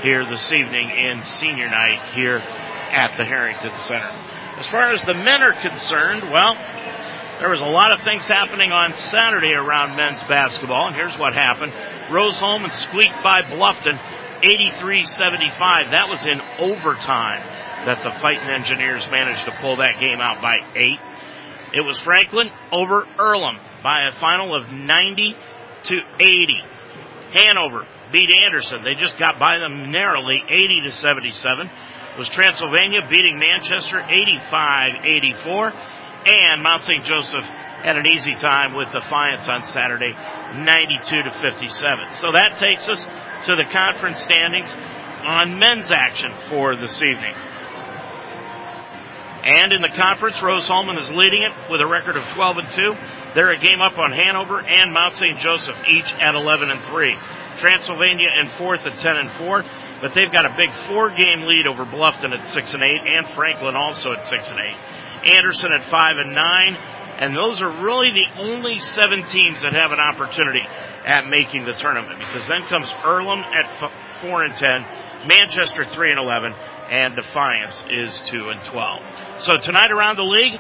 here 0.02 0.26
this 0.26 0.52
evening 0.52 0.90
in 0.90 1.22
senior 1.24 1.70
night 1.70 2.00
here 2.14 2.42
at 2.92 3.16
the 3.18 3.26
Harrington 3.26 3.72
Center. 3.80 4.12
As 4.58 4.68
far 4.68 4.92
as 4.92 5.02
the 5.04 5.14
men 5.14 5.42
are 5.42 5.54
concerned, 5.54 6.24
well, 6.32 6.56
there 7.40 7.50
was 7.50 7.62
a 7.62 7.66
lot 7.66 7.92
of 7.92 8.02
things 8.02 8.28
happening 8.28 8.72
on 8.72 8.96
Saturday 8.96 9.54
around 9.54 9.96
men's 9.96 10.24
basketball, 10.24 10.88
and 10.88 10.96
here's 10.96 11.18
what 11.18 11.34
happened. 11.34 11.72
Rose-Hulman 12.12 12.72
squeaked 12.72 13.22
by 13.24 13.42
Bluffton 13.44 13.98
83-75. 14.44 15.92
That 15.92 16.10
was 16.10 16.26
in 16.26 16.42
overtime 16.60 17.42
that 17.86 18.04
the 18.04 18.12
Fighting 18.20 18.50
Engineers 18.50 19.08
managed 19.12 19.46
to 19.46 19.52
pull 19.52 19.78
that 19.78 20.00
game 20.00 20.20
out 20.20 20.42
by 20.42 20.60
eight. 20.76 21.00
It 21.74 21.82
was 21.82 22.00
Franklin 22.00 22.50
over 22.72 23.06
Earlham 23.20 23.58
by 23.84 24.04
a 24.04 24.12
final 24.12 24.56
of 24.56 24.72
90 24.72 25.36
to 25.84 25.96
80. 26.20 26.62
Hanover 27.34 27.86
beat 28.12 28.32
Anderson. 28.46 28.84
They 28.84 28.96
just 28.96 29.20
got 29.20 29.40
by 29.40 29.58
them 29.58 29.92
narrowly, 29.92 30.42
80 30.50 30.82
to 30.86 30.92
77. 30.92 31.68
It 31.68 32.18
was 32.18 32.30
Transylvania 32.30 33.02
beating 33.10 33.38
Manchester 33.38 34.02
85-84. 34.02 35.74
And 36.28 36.64
Mount 36.64 36.84
St. 36.84 37.04
Joseph 37.04 37.44
had 37.44 37.96
an 37.96 38.06
easy 38.10 38.34
time 38.36 38.74
with 38.74 38.92
Defiance 38.92 39.48
on 39.48 39.64
Saturday, 39.66 40.12
92 40.12 41.24
to 41.24 41.32
57. 41.42 42.14
So 42.20 42.32
that 42.32 42.58
takes 42.58 42.90
us 42.90 43.06
to 43.46 43.56
the 43.56 43.66
conference 43.72 44.22
standings 44.22 44.74
on 45.24 45.60
men's 45.60 45.92
action 45.92 46.32
for 46.50 46.76
this 46.76 47.02
evening. 47.04 47.36
And 49.48 49.72
in 49.72 49.80
the 49.80 49.96
conference, 49.96 50.44
Rose-Hulman 50.44 50.98
is 50.98 51.10
leading 51.16 51.48
it 51.48 51.72
with 51.72 51.80
a 51.80 51.88
record 51.88 52.18
of 52.18 52.28
12 52.36 52.58
and 52.58 52.68
2. 52.68 53.32
They're 53.34 53.56
a 53.56 53.58
game 53.58 53.80
up 53.80 53.98
on 53.98 54.12
Hanover 54.12 54.60
and 54.60 54.92
Mount 54.92 55.16
St. 55.16 55.40
Joseph, 55.40 55.80
each 55.88 56.12
at 56.20 56.36
11 56.36 56.70
and 56.70 56.84
3. 56.84 57.16
Transylvania 57.56 58.28
in 58.44 58.50
fourth 58.60 58.86
at 58.86 59.00
10 59.00 59.16
and 59.16 59.32
4, 59.32 59.64
but 60.02 60.14
they've 60.14 60.32
got 60.32 60.46
a 60.46 60.54
big 60.60 60.76
four 60.92 61.16
game 61.16 61.48
lead 61.48 61.66
over 61.66 61.86
Bluffton 61.86 62.38
at 62.38 62.46
6 62.46 62.74
and 62.74 62.84
8 62.84 63.08
and 63.08 63.26
Franklin 63.30 63.78
also 63.78 64.12
at 64.12 64.26
6 64.26 64.52
and 64.52 64.60
8. 64.60 65.36
Anderson 65.38 65.72
at 65.72 65.84
5 65.86 66.18
and 66.18 66.36
9, 66.36 66.76
and 67.20 67.36
those 67.36 67.62
are 67.62 67.72
really 67.82 68.12
the 68.12 68.28
only 68.42 68.80
seven 68.80 69.24
teams 69.32 69.62
that 69.64 69.72
have 69.74 69.94
an 69.94 70.00
opportunity 70.00 70.62
at 71.06 71.26
making 71.30 71.64
the 71.64 71.74
tournament 71.74 72.20
because 72.20 72.46
then 72.48 72.62
comes 72.64 72.92
Earlham 73.06 73.40
at 73.40 74.22
4 74.22 74.44
and 74.44 74.56
10, 74.56 74.86
Manchester 75.26 75.86
3 75.86 76.12
and 76.12 76.20
11, 76.20 76.54
and 76.90 77.16
Defiance 77.16 77.84
is 77.90 78.20
2 78.32 78.50
and 78.50 78.64
12. 78.66 79.02
So 79.40 79.54
tonight 79.62 79.92
around 79.92 80.18
the 80.18 80.24
league, 80.24 80.60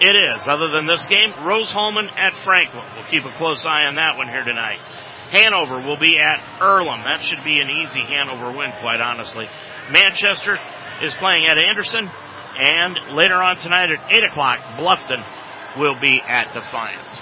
it 0.00 0.16
is. 0.16 0.46
Other 0.46 0.68
than 0.68 0.86
this 0.86 1.04
game, 1.06 1.32
Rose-Hulman 1.44 2.08
at 2.16 2.34
Franklin. 2.44 2.84
We'll 2.94 3.06
keep 3.06 3.24
a 3.24 3.32
close 3.32 3.64
eye 3.64 3.84
on 3.84 3.96
that 3.96 4.16
one 4.16 4.28
here 4.28 4.44
tonight. 4.44 4.78
Hanover 5.30 5.80
will 5.80 5.96
be 5.96 6.18
at 6.18 6.38
Earlham. 6.60 7.02
That 7.04 7.20
should 7.20 7.42
be 7.42 7.60
an 7.60 7.70
easy 7.70 8.00
Hanover 8.00 8.56
win, 8.56 8.72
quite 8.80 9.00
honestly. 9.00 9.48
Manchester 9.90 10.58
is 11.02 11.14
playing 11.14 11.46
at 11.46 11.58
Anderson, 11.58 12.08
and 12.58 13.16
later 13.16 13.34
on 13.34 13.56
tonight 13.56 13.90
at 13.90 14.14
8 14.14 14.24
o'clock, 14.24 14.60
Bluffton 14.78 15.24
will 15.78 15.98
be 15.98 16.20
at 16.20 16.54
Defiance. 16.54 17.20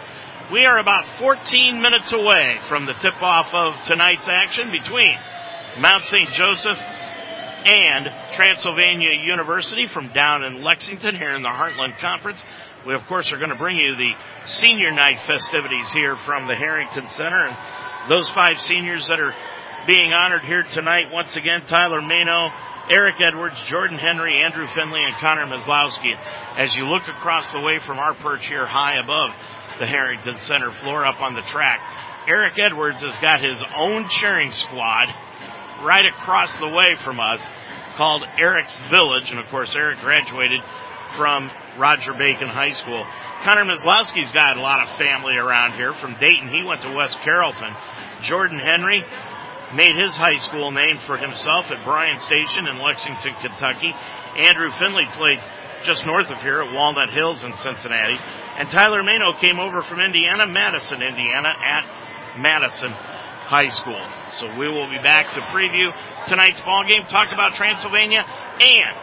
We 0.52 0.66
are 0.66 0.78
about 0.78 1.06
14 1.18 1.80
minutes 1.80 2.12
away 2.12 2.58
from 2.68 2.87
the 2.87 2.92
tip-off 2.94 3.54
of 3.54 3.82
tonight's 3.84 4.28
action 4.28 4.70
between 4.70 5.16
Mount 5.78 6.04
St. 6.04 6.30
Joseph 6.30 6.78
and 7.66 8.09
Transylvania 8.35 9.11
University 9.25 9.87
from 9.87 10.12
down 10.12 10.44
in 10.44 10.62
Lexington 10.62 11.16
here 11.16 11.35
in 11.35 11.42
the 11.42 11.49
Heartland 11.49 11.99
Conference. 11.99 12.42
We, 12.87 12.94
of 12.94 13.02
course, 13.06 13.33
are 13.33 13.38
going 13.38 13.50
to 13.50 13.56
bring 13.56 13.76
you 13.76 13.97
the 13.97 14.12
senior 14.47 14.90
night 14.90 15.21
festivities 15.26 15.90
here 15.90 16.16
from 16.16 16.47
the 16.47 16.54
Harrington 16.54 17.09
Center. 17.09 17.49
And 17.49 18.11
those 18.11 18.28
five 18.28 18.61
seniors 18.61 19.06
that 19.09 19.18
are 19.18 19.35
being 19.87 20.12
honored 20.12 20.42
here 20.42 20.62
tonight, 20.62 21.06
once 21.11 21.37
again, 21.37 21.62
Tyler 21.66 22.02
Mano, 22.02 22.50
Eric 22.90 23.16
Edwards, 23.26 23.62
Jordan 23.64 23.99
Henry, 23.99 24.42
Andrew 24.44 24.66
Finley, 24.75 25.02
and 25.02 25.14
Connor 25.14 25.47
Maslowski. 25.47 26.14
As 26.56 26.75
you 26.75 26.85
look 26.85 27.02
across 27.09 27.50
the 27.52 27.61
way 27.61 27.78
from 27.78 27.99
our 27.99 28.14
perch 28.14 28.47
here 28.47 28.66
high 28.66 28.97
above 28.97 29.35
the 29.78 29.87
Harrington 29.87 30.38
Center 30.40 30.71
floor 30.71 31.06
up 31.06 31.21
on 31.21 31.35
the 31.35 31.42
track, 31.42 31.80
Eric 32.28 32.54
Edwards 32.59 33.00
has 33.02 33.16
got 33.18 33.42
his 33.42 33.62
own 33.75 34.09
cheering 34.09 34.52
squad 34.52 35.09
right 35.84 36.06
across 36.06 36.50
the 36.58 36.68
way 36.68 36.96
from 36.96 37.20
us 37.20 37.40
called 37.96 38.24
Eric's 38.38 38.76
Village. 38.90 39.30
And 39.30 39.38
of 39.38 39.46
course, 39.46 39.74
Eric 39.76 40.00
graduated 40.00 40.60
from 41.16 41.50
Roger 41.78 42.12
Bacon 42.12 42.48
High 42.48 42.72
School. 42.72 43.06
Connor 43.44 43.64
Maslowski's 43.64 44.32
got 44.32 44.56
a 44.56 44.60
lot 44.60 44.88
of 44.88 44.96
family 44.96 45.36
around 45.36 45.74
here 45.74 45.92
from 45.92 46.16
Dayton. 46.18 46.48
He 46.48 46.64
went 46.64 46.82
to 46.82 46.96
West 46.96 47.18
Carrollton. 47.22 47.74
Jordan 48.22 48.58
Henry 48.58 49.04
made 49.74 49.94
his 49.96 50.14
high 50.14 50.36
school 50.36 50.70
name 50.70 50.96
for 50.98 51.16
himself 51.16 51.70
at 51.70 51.84
Bryan 51.84 52.20
Station 52.20 52.66
in 52.66 52.78
Lexington, 52.78 53.34
Kentucky. 53.40 53.94
Andrew 54.38 54.70
Finley 54.78 55.06
played 55.12 55.40
just 55.84 56.06
north 56.06 56.30
of 56.30 56.38
here 56.40 56.62
at 56.62 56.72
Walnut 56.72 57.10
Hills 57.10 57.44
in 57.44 57.54
Cincinnati. 57.56 58.18
And 58.56 58.70
Tyler 58.70 59.02
Mano 59.02 59.36
came 59.38 59.60
over 59.60 59.82
from 59.82 60.00
Indiana, 60.00 60.46
Madison, 60.46 61.02
Indiana 61.02 61.54
at 61.62 61.84
Madison 62.38 62.94
High 63.44 63.68
School. 63.68 64.00
So 64.40 64.48
we 64.58 64.68
will 64.68 64.88
be 64.88 64.98
back 64.98 65.26
to 65.34 65.40
preview 65.52 65.92
tonight's 66.26 66.60
ball 66.62 66.84
game, 66.88 67.04
talk 67.06 67.32
about 67.32 67.54
Transylvania 67.54 68.24
and 68.24 68.96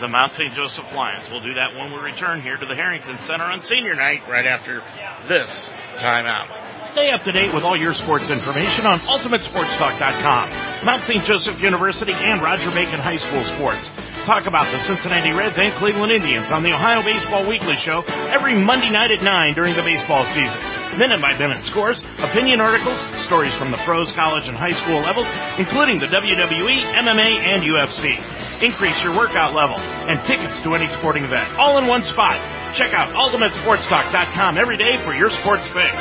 the 0.00 0.08
Mount 0.08 0.32
St. 0.32 0.52
Joseph 0.54 0.92
Lions. 0.92 1.28
We'll 1.30 1.44
do 1.44 1.54
that 1.54 1.74
when 1.76 1.92
we 1.92 1.98
return 1.98 2.42
here 2.42 2.56
to 2.56 2.66
the 2.66 2.74
Harrington 2.74 3.18
Center 3.18 3.44
on 3.44 3.62
senior 3.62 3.94
night 3.94 4.26
right 4.28 4.46
after 4.46 4.82
this 5.28 5.48
timeout. 5.96 6.90
Stay 6.90 7.10
up 7.10 7.22
to 7.22 7.32
date 7.32 7.54
with 7.54 7.62
all 7.62 7.78
your 7.78 7.94
sports 7.94 8.28
information 8.28 8.84
on 8.86 8.98
UltimateSportsTalk.com. 8.98 10.84
Mount 10.84 11.04
St. 11.04 11.24
Joseph 11.24 11.62
University 11.62 12.12
and 12.12 12.42
Roger 12.42 12.70
Bacon 12.70 12.98
High 12.98 13.16
School 13.16 13.44
sports. 13.54 13.88
Talk 14.24 14.46
about 14.46 14.70
the 14.72 14.78
Cincinnati 14.80 15.32
Reds 15.32 15.58
and 15.58 15.72
Cleveland 15.74 16.12
Indians 16.12 16.50
on 16.50 16.62
the 16.62 16.72
Ohio 16.72 17.02
Baseball 17.02 17.48
Weekly 17.48 17.76
Show 17.76 18.02
every 18.34 18.58
Monday 18.58 18.90
night 18.90 19.10
at 19.10 19.22
9 19.22 19.54
during 19.54 19.74
the 19.74 19.82
baseball 19.82 20.24
season. 20.26 20.81
Minute 20.98 21.22
by 21.22 21.38
minute 21.38 21.64
scores, 21.64 22.04
opinion 22.22 22.60
articles, 22.60 22.98
stories 23.24 23.54
from 23.54 23.70
the 23.70 23.78
pros, 23.78 24.12
college, 24.12 24.46
and 24.46 24.56
high 24.56 24.72
school 24.72 25.00
levels, 25.00 25.26
including 25.58 25.98
the 25.98 26.06
WWE, 26.06 26.82
MMA, 26.92 27.38
and 27.38 27.62
UFC. 27.62 28.62
Increase 28.62 29.02
your 29.02 29.16
workout 29.16 29.54
level 29.54 29.78
and 29.78 30.22
tickets 30.22 30.60
to 30.60 30.74
any 30.74 30.86
sporting 30.88 31.24
event, 31.24 31.48
all 31.58 31.78
in 31.78 31.86
one 31.86 32.04
spot. 32.04 32.38
Check 32.74 32.92
out 32.92 33.14
UltimateSportsTalk.com 33.14 34.58
every 34.58 34.76
day 34.76 34.98
for 34.98 35.14
your 35.14 35.30
sports 35.30 35.66
fix. 35.68 35.92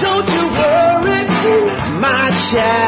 Don't 0.00 0.28
you 0.28 0.48
worry, 0.48 1.26
my 2.00 2.30
child. 2.52 2.85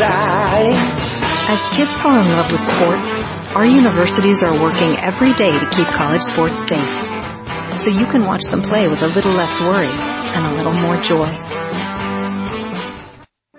Your 0.00 0.08
side. 0.08 0.72
As 1.50 1.76
kids 1.76 1.96
fall 1.96 2.20
in 2.20 2.28
love 2.28 2.50
with 2.50 2.60
sports, 2.60 3.10
our 3.54 3.66
universities 3.66 4.42
are 4.42 4.62
working 4.62 4.96
every 4.98 5.32
day 5.34 5.52
to 5.52 5.68
keep 5.70 5.86
college 5.86 6.22
sports 6.22 6.58
safe. 6.68 7.76
So 7.78 7.90
you 7.90 8.06
can 8.06 8.26
watch 8.26 8.44
them 8.44 8.62
play 8.62 8.88
with 8.88 9.02
a 9.02 9.08
little 9.08 9.32
less 9.32 9.60
worry 9.60 9.88
and 9.88 10.46
a 10.46 10.54
little 10.54 10.72
more 10.80 10.96
joy. 10.96 11.28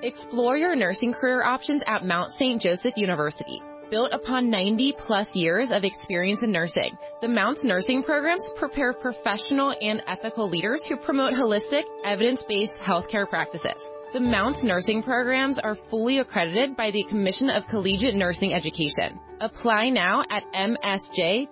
Explore 0.02 0.58
your 0.58 0.76
nursing 0.76 1.14
career 1.14 1.44
options 1.44 1.84
at 1.86 2.06
Mount 2.06 2.32
St. 2.32 2.62
Joseph 2.62 2.98
University. 2.98 3.62
Built 3.90 4.14
upon 4.14 4.50
90 4.50 4.94
plus 4.98 5.36
years 5.36 5.72
of 5.72 5.84
experience 5.84 6.44
in 6.44 6.52
nursing, 6.52 6.98
the 7.22 7.28
Mounts 7.28 7.64
nursing 7.64 8.04
programs 8.04 8.50
prepare 8.56 8.94
professional 8.94 9.76
and 9.80 10.02
ethical 10.08 10.50
leaders 10.50 10.86
who 10.86 10.96
promote 10.96 11.34
holistic, 11.34 11.84
evidence-based 12.06 12.82
healthcare 12.82 13.28
practices. 13.28 13.92
The 14.14 14.20
Mounts 14.20 14.66
nursing 14.66 15.04
programs 15.04 15.58
are 15.58 15.74
fully 15.74 16.18
accredited 16.18 16.76
by 16.76 16.92
the 16.92 17.04
Commission 17.04 17.50
of 17.50 17.66
Collegiate 17.70 18.14
Nursing 18.14 18.54
Education. 18.54 19.18
Apply 19.40 19.88
now 19.88 20.22
at 20.30 20.44
msj.edu 20.52 21.48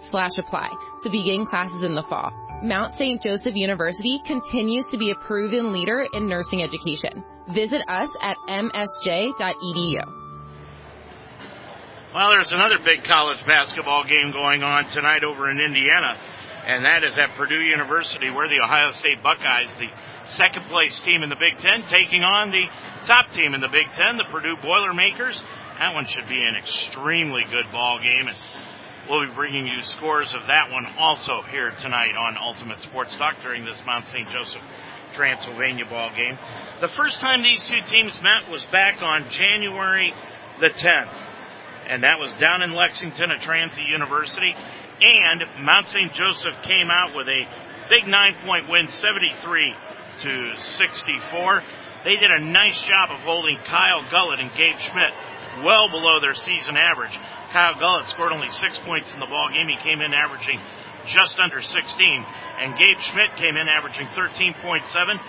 slash 0.00 0.38
apply 0.38 0.70
to 1.02 1.10
begin 1.10 1.44
classes 1.44 1.82
in 1.82 1.92
the 1.92 2.02
fall. 2.02 2.32
Mount 2.62 2.94
St. 2.94 3.22
Joseph 3.22 3.54
University 3.54 4.18
continues 4.24 4.86
to 4.86 4.96
be 4.96 5.10
a 5.10 5.14
proven 5.16 5.70
leader 5.70 6.06
in 6.14 6.30
nursing 6.30 6.62
education. 6.62 7.22
Visit 7.48 7.82
us 7.88 8.08
at 8.22 8.38
msj.edu. 8.48 10.02
Well, 12.14 12.30
there's 12.30 12.52
another 12.52 12.78
big 12.82 13.04
college 13.04 13.44
basketball 13.44 14.04
game 14.04 14.30
going 14.32 14.62
on 14.62 14.88
tonight 14.88 15.22
over 15.24 15.50
in 15.50 15.60
Indiana, 15.60 16.16
and 16.64 16.86
that 16.86 17.04
is 17.04 17.18
at 17.18 17.36
Purdue 17.36 17.60
University 17.60 18.30
where 18.30 18.48
the 18.48 18.62
Ohio 18.64 18.92
State 18.92 19.22
Buckeyes, 19.22 19.68
the 19.78 19.90
second 20.26 20.64
place 20.64 20.98
team 21.00 21.22
in 21.22 21.28
the 21.28 21.36
Big 21.36 21.60
Ten, 21.60 21.82
taking 21.88 22.22
on 22.22 22.50
the 22.50 22.68
top 23.06 23.30
team 23.30 23.54
in 23.54 23.60
the 23.60 23.68
Big 23.68 23.86
Ten, 23.94 24.16
the 24.16 24.24
Purdue 24.24 24.56
Boilermakers. 24.56 25.42
That 25.78 25.94
one 25.94 26.06
should 26.06 26.28
be 26.28 26.42
an 26.42 26.56
extremely 26.56 27.42
good 27.50 27.70
ball 27.72 27.98
game, 28.00 28.28
and 28.28 28.36
we'll 29.08 29.26
be 29.26 29.32
bringing 29.34 29.66
you 29.66 29.82
scores 29.82 30.34
of 30.34 30.46
that 30.46 30.70
one 30.70 30.86
also 30.98 31.42
here 31.42 31.72
tonight 31.80 32.16
on 32.16 32.36
Ultimate 32.40 32.80
Sports 32.82 33.16
Talk 33.16 33.40
during 33.42 33.64
this 33.64 33.82
Mount 33.84 34.06
St. 34.06 34.28
Joseph 34.30 34.62
Transylvania 35.12 35.84
ball 35.84 36.10
game. 36.16 36.38
The 36.80 36.88
first 36.88 37.20
time 37.20 37.42
these 37.42 37.62
two 37.62 37.80
teams 37.86 38.20
met 38.22 38.50
was 38.50 38.64
back 38.66 39.02
on 39.02 39.28
January 39.30 40.12
the 40.60 40.70
10th, 40.70 41.18
and 41.88 42.02
that 42.02 42.18
was 42.18 42.32
down 42.38 42.62
in 42.62 42.72
Lexington 42.72 43.30
at 43.30 43.40
Transy 43.40 43.86
University. 43.88 44.54
And 45.00 45.42
Mount 45.60 45.88
St. 45.88 46.12
Joseph 46.12 46.54
came 46.62 46.88
out 46.90 47.14
with 47.16 47.28
a 47.28 47.46
big 47.90 48.06
nine 48.06 48.36
point 48.44 48.68
win, 48.68 48.88
73 48.88 49.74
to 50.24 50.56
64. 50.56 51.62
They 52.04 52.16
did 52.16 52.30
a 52.30 52.40
nice 52.40 52.80
job 52.80 53.10
of 53.10 53.20
holding 53.20 53.56
Kyle 53.58 54.02
Gullett 54.10 54.40
and 54.40 54.50
Gabe 54.56 54.78
Schmidt 54.78 55.12
well 55.62 55.88
below 55.88 56.20
their 56.20 56.34
season 56.34 56.76
average. 56.76 57.16
Kyle 57.52 57.74
Gullett 57.74 58.08
scored 58.08 58.32
only 58.32 58.48
six 58.48 58.78
points 58.80 59.12
in 59.12 59.20
the 59.20 59.26
ball 59.26 59.50
game. 59.50 59.68
He 59.68 59.76
came 59.76 60.00
in 60.00 60.12
averaging 60.12 60.60
just 61.06 61.38
under 61.38 61.60
16, 61.60 62.26
and 62.58 62.74
Gabe 62.76 62.98
Schmidt 62.98 63.36
came 63.36 63.56
in 63.56 63.68
averaging 63.68 64.06
13.7. 64.08 65.20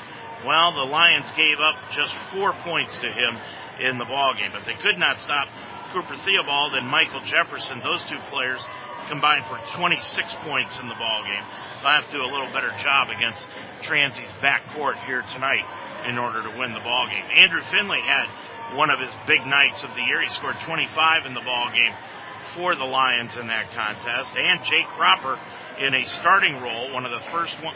Well, 0.46 0.72
the 0.72 0.88
Lions 0.88 1.32
gave 1.36 1.60
up 1.60 1.76
just 1.94 2.14
four 2.34 2.54
points 2.54 2.98
to 2.98 3.12
him 3.12 3.38
in 3.80 3.98
the 3.98 4.06
ball 4.06 4.34
game, 4.34 4.52
but 4.54 4.66
they 4.66 4.76
could 4.76 4.98
not 4.98 5.20
stop 5.20 5.48
Cooper 5.92 6.16
Theobald 6.24 6.76
and 6.76 6.88
Michael 6.88 7.22
Jefferson. 7.22 7.80
Those 7.84 8.04
two 8.04 8.20
players 8.30 8.66
combined 9.08 9.46
for 9.46 9.58
26 9.78 10.36
points 10.46 10.80
in 10.80 10.88
the 10.88 10.96
ball 10.96 11.24
game. 11.24 11.44
I 11.86 11.96
have 11.96 12.06
to 12.08 12.12
do 12.12 12.22
a 12.22 12.32
little 12.32 12.48
better 12.52 12.72
job 12.82 13.10
against 13.10 13.46
Transy's 13.82 14.34
backcourt 14.42 14.98
here 15.06 15.24
tonight 15.34 15.66
in 16.08 16.18
order 16.18 16.42
to 16.44 16.50
win 16.58 16.74
the 16.74 16.80
ball 16.80 17.08
game. 17.08 17.26
Andrew 17.36 17.62
Finley 17.72 18.02
had 18.02 18.28
one 18.76 18.90
of 18.90 19.00
his 19.00 19.12
big 19.28 19.46
nights 19.46 19.84
of 19.84 19.94
the 19.94 20.02
year. 20.02 20.22
He 20.22 20.30
scored 20.30 20.60
25 20.62 21.26
in 21.26 21.34
the 21.34 21.42
ball 21.42 21.72
game 21.72 21.94
for 22.56 22.76
the 22.76 22.86
Lions 22.86 23.36
in 23.38 23.48
that 23.48 23.72
contest, 23.74 24.38
and 24.38 24.64
Jake 24.64 24.86
Cropper 24.86 25.40
in 25.80 25.94
a 25.94 26.06
starting 26.06 26.62
role, 26.62 26.94
one 26.94 27.06
of 27.06 27.12
the 27.12 27.20
first 27.32 27.56
one, 27.64 27.76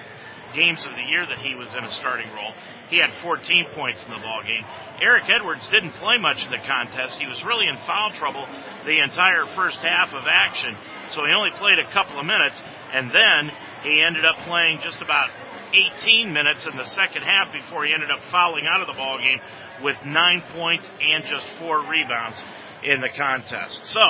games 0.53 0.85
of 0.85 0.95
the 0.95 1.03
year 1.03 1.25
that 1.25 1.39
he 1.39 1.55
was 1.55 1.73
in 1.73 1.83
a 1.83 1.91
starting 1.91 2.29
role. 2.31 2.53
He 2.89 2.97
had 2.97 3.11
14 3.21 3.67
points 3.75 4.03
in 4.05 4.11
the 4.11 4.19
ball 4.19 4.41
game. 4.43 4.65
Eric 5.01 5.29
Edwards 5.29 5.67
didn't 5.69 5.93
play 5.93 6.17
much 6.17 6.43
in 6.43 6.51
the 6.51 6.61
contest. 6.65 7.19
He 7.19 7.27
was 7.27 7.43
really 7.43 7.67
in 7.67 7.77
foul 7.85 8.11
trouble 8.11 8.47
the 8.85 8.99
entire 8.99 9.45
first 9.45 9.81
half 9.81 10.13
of 10.13 10.25
action, 10.25 10.75
so 11.11 11.23
he 11.25 11.31
only 11.31 11.51
played 11.51 11.79
a 11.79 11.91
couple 11.91 12.19
of 12.19 12.25
minutes, 12.25 12.61
and 12.93 13.11
then 13.11 13.51
he 13.83 14.01
ended 14.01 14.25
up 14.25 14.37
playing 14.47 14.79
just 14.83 15.01
about 15.01 15.29
18 15.73 16.33
minutes 16.33 16.65
in 16.65 16.75
the 16.77 16.85
second 16.85 17.21
half 17.21 17.53
before 17.53 17.85
he 17.85 17.93
ended 17.93 18.09
up 18.09 18.19
fouling 18.31 18.65
out 18.65 18.81
of 18.81 18.87
the 18.87 18.93
ball 18.93 19.19
game 19.19 19.39
with 19.83 19.97
nine 20.05 20.43
points 20.53 20.89
and 21.01 21.23
just 21.25 21.45
four 21.59 21.81
rebounds 21.85 22.41
in 22.83 23.01
the 23.01 23.09
contest. 23.09 23.85
So, 23.85 24.01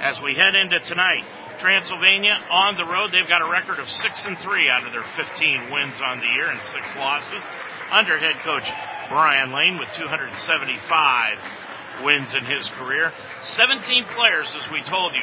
as 0.00 0.20
we 0.22 0.34
head 0.34 0.54
into 0.54 0.78
tonight, 0.80 1.24
Transylvania 1.62 2.34
on 2.50 2.74
the 2.74 2.84
road, 2.84 3.12
they've 3.12 3.28
got 3.28 3.40
a 3.40 3.48
record 3.48 3.78
of 3.78 3.88
six 3.88 4.26
and 4.26 4.36
three 4.36 4.68
out 4.68 4.84
of 4.84 4.92
their 4.92 5.06
15 5.14 5.70
wins 5.70 5.94
on 6.02 6.18
the 6.18 6.26
year 6.34 6.50
and 6.50 6.60
six 6.60 6.96
losses. 6.96 7.40
Under 7.92 8.18
head 8.18 8.42
coach 8.42 8.68
Brian 9.08 9.52
Lane 9.52 9.78
with 9.78 9.88
275 9.94 11.38
wins 12.02 12.34
in 12.34 12.44
his 12.44 12.68
career. 12.70 13.12
17 13.42 14.06
players, 14.10 14.52
as 14.58 14.72
we 14.72 14.82
told 14.82 15.14
you, 15.14 15.22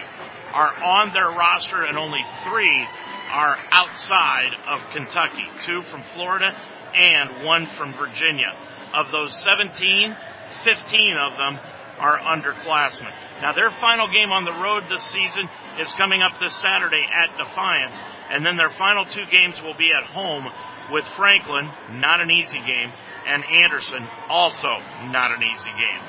are 0.53 0.71
on 0.81 1.11
their 1.11 1.27
roster 1.27 1.83
and 1.83 1.97
only 1.97 2.23
three 2.47 2.87
are 3.31 3.57
outside 3.71 4.55
of 4.65 4.79
Kentucky. 4.93 5.43
Two 5.65 5.81
from 5.81 6.03
Florida 6.03 6.55
and 6.95 7.43
one 7.43 7.67
from 7.67 7.93
Virginia. 7.93 8.55
Of 8.93 9.11
those 9.11 9.35
17, 9.43 10.15
15 10.63 11.17
of 11.19 11.35
them 11.35 11.59
are 11.99 12.17
underclassmen. 12.17 13.11
Now 13.41 13.51
their 13.51 13.71
final 13.71 14.07
game 14.07 14.31
on 14.31 14.45
the 14.45 14.53
road 14.53 14.83
this 14.89 15.03
season 15.03 15.49
is 15.79 15.91
coming 15.93 16.21
up 16.21 16.39
this 16.39 16.55
Saturday 16.55 17.05
at 17.05 17.37
Defiance, 17.37 17.95
and 18.29 18.45
then 18.45 18.57
their 18.57 18.69
final 18.69 19.05
two 19.05 19.25
games 19.31 19.61
will 19.61 19.75
be 19.75 19.91
at 19.93 20.03
home 20.03 20.47
with 20.91 21.05
Franklin, 21.15 21.69
not 21.93 22.21
an 22.21 22.31
easy 22.31 22.59
game, 22.59 22.91
and 23.27 23.43
Anderson, 23.45 24.07
also 24.27 24.77
not 25.11 25.31
an 25.31 25.43
easy 25.43 25.71
game. 25.79 26.01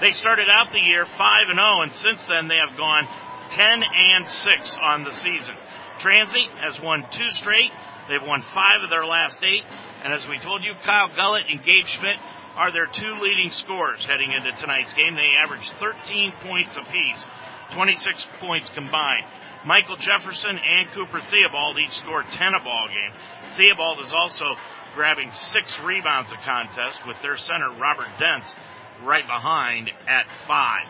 They 0.00 0.12
started 0.12 0.48
out 0.48 0.70
the 0.70 0.80
year 0.80 1.04
5 1.04 1.18
and 1.48 1.58
0 1.58 1.82
and 1.82 1.92
since 1.92 2.24
then 2.26 2.48
they 2.48 2.56
have 2.56 2.76
gone 2.76 3.06
10 3.50 3.82
and 3.82 4.28
6 4.28 4.76
on 4.80 5.04
the 5.04 5.12
season. 5.12 5.54
Transy 5.98 6.46
has 6.60 6.80
won 6.80 7.04
two 7.10 7.28
straight. 7.28 7.72
They've 8.08 8.22
won 8.22 8.42
five 8.42 8.82
of 8.82 8.90
their 8.90 9.04
last 9.04 9.42
eight. 9.44 9.64
And 10.04 10.12
as 10.12 10.26
we 10.28 10.38
told 10.38 10.62
you, 10.62 10.72
Kyle 10.84 11.08
Gullett 11.08 11.50
and 11.50 11.62
Gabe 11.62 11.86
Schmidt 11.86 12.16
are 12.54 12.70
their 12.70 12.86
two 12.86 13.14
leading 13.20 13.50
scorers 13.50 14.04
heading 14.04 14.32
into 14.32 14.52
tonight's 14.52 14.94
game. 14.94 15.14
They 15.14 15.34
averaged 15.36 15.72
13 15.80 16.32
points 16.42 16.76
apiece, 16.76 17.24
26 17.72 18.26
points 18.40 18.70
combined. 18.70 19.24
Michael 19.64 19.96
Jefferson 19.96 20.58
and 20.58 20.88
Cooper 20.92 21.20
Theobald 21.20 21.78
each 21.78 21.98
scored 21.98 22.26
10 22.30 22.54
a 22.54 22.62
ball 22.62 22.88
game. 22.88 23.12
Theobald 23.56 24.00
is 24.00 24.12
also 24.12 24.56
grabbing 24.94 25.30
six 25.32 25.78
rebounds 25.80 26.32
a 26.32 26.36
contest 26.36 27.06
with 27.06 27.20
their 27.22 27.36
center 27.36 27.70
Robert 27.78 28.08
Dents 28.18 28.54
right 29.02 29.26
behind 29.26 29.90
at 30.06 30.26
five. 30.46 30.86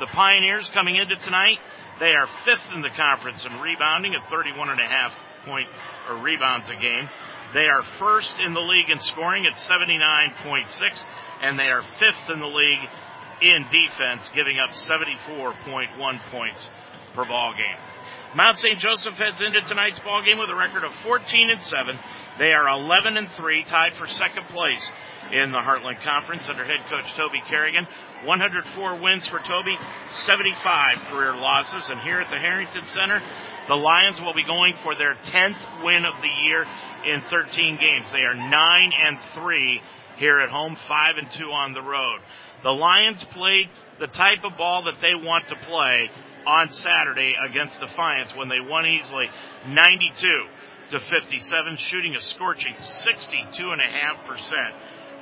The 0.00 0.06
Pioneers 0.06 0.70
coming 0.70 0.96
into 0.96 1.16
tonight, 1.16 1.58
they 2.00 2.14
are 2.14 2.26
fifth 2.26 2.66
in 2.74 2.80
the 2.80 2.90
conference 2.90 3.44
in 3.44 3.60
rebounding 3.60 4.14
at 4.14 4.28
31 4.30 4.70
and 4.70 4.80
a 4.80 4.84
half 4.84 5.12
point 5.44 5.68
or 6.08 6.16
rebounds 6.16 6.68
a 6.70 6.76
game. 6.76 7.08
They 7.54 7.68
are 7.68 7.82
first 7.82 8.34
in 8.40 8.54
the 8.54 8.60
league 8.60 8.90
in 8.90 8.98
scoring 8.98 9.46
at 9.46 9.54
79.6 9.54 11.04
and 11.42 11.58
they 11.58 11.68
are 11.68 11.82
fifth 11.82 12.30
in 12.30 12.40
the 12.40 12.46
league 12.46 12.88
in 13.42 13.66
defense, 13.70 14.30
giving 14.34 14.58
up 14.58 14.70
74.1 14.70 16.20
points 16.30 16.68
per 17.14 17.24
ball 17.24 17.52
game. 17.52 17.76
Mount 18.34 18.56
St. 18.56 18.78
Joseph 18.78 19.14
heads 19.14 19.42
into 19.42 19.60
tonight's 19.60 19.98
ball 19.98 20.22
game 20.22 20.38
with 20.38 20.48
a 20.48 20.54
record 20.54 20.84
of 20.84 20.94
14 21.02 21.50
and 21.50 21.60
7. 21.60 21.98
They 22.38 22.52
are 22.52 22.68
11 22.68 23.18
and 23.18 23.28
3, 23.30 23.64
tied 23.64 23.92
for 23.94 24.06
second 24.06 24.46
place 24.48 24.88
in 25.30 25.52
the 25.52 25.58
Heartland 25.58 26.02
Conference 26.02 26.48
under 26.48 26.64
head 26.64 26.80
coach 26.88 27.12
Toby 27.14 27.42
Kerrigan. 27.46 27.86
104 28.24 29.02
wins 29.02 29.28
for 29.28 29.38
Toby, 29.40 29.76
75 30.12 30.98
career 31.10 31.34
losses. 31.34 31.90
And 31.90 32.00
here 32.00 32.20
at 32.20 32.30
the 32.30 32.38
Harrington 32.38 32.86
Center, 32.86 33.20
the 33.68 33.76
Lions 33.76 34.20
will 34.20 34.34
be 34.34 34.44
going 34.44 34.74
for 34.82 34.94
their 34.94 35.14
10th 35.14 35.84
win 35.84 36.06
of 36.06 36.14
the 36.22 36.28
year 36.44 36.66
in 37.04 37.20
13 37.20 37.78
games. 37.84 38.06
They 38.12 38.22
are 38.22 38.34
9 38.34 38.92
and 38.98 39.18
3 39.34 39.82
here 40.16 40.38
at 40.38 40.50
home, 40.50 40.76
5 40.76 41.16
and 41.18 41.30
2 41.30 41.44
on 41.44 41.72
the 41.74 41.82
road. 41.82 42.20
The 42.62 42.72
Lions 42.72 43.24
played 43.24 43.68
the 43.98 44.06
type 44.06 44.44
of 44.44 44.56
ball 44.56 44.84
that 44.84 45.00
they 45.00 45.14
want 45.14 45.48
to 45.48 45.56
play 45.56 46.10
on 46.46 46.72
Saturday 46.72 47.34
against 47.40 47.80
Defiance 47.80 48.34
when 48.34 48.48
they 48.48 48.60
won 48.60 48.86
easily 48.86 49.28
92 49.66 50.46
to 50.92 51.00
57, 51.00 51.76
shooting 51.76 52.14
a 52.14 52.20
scorching 52.20 52.74
62.5% 52.74 54.72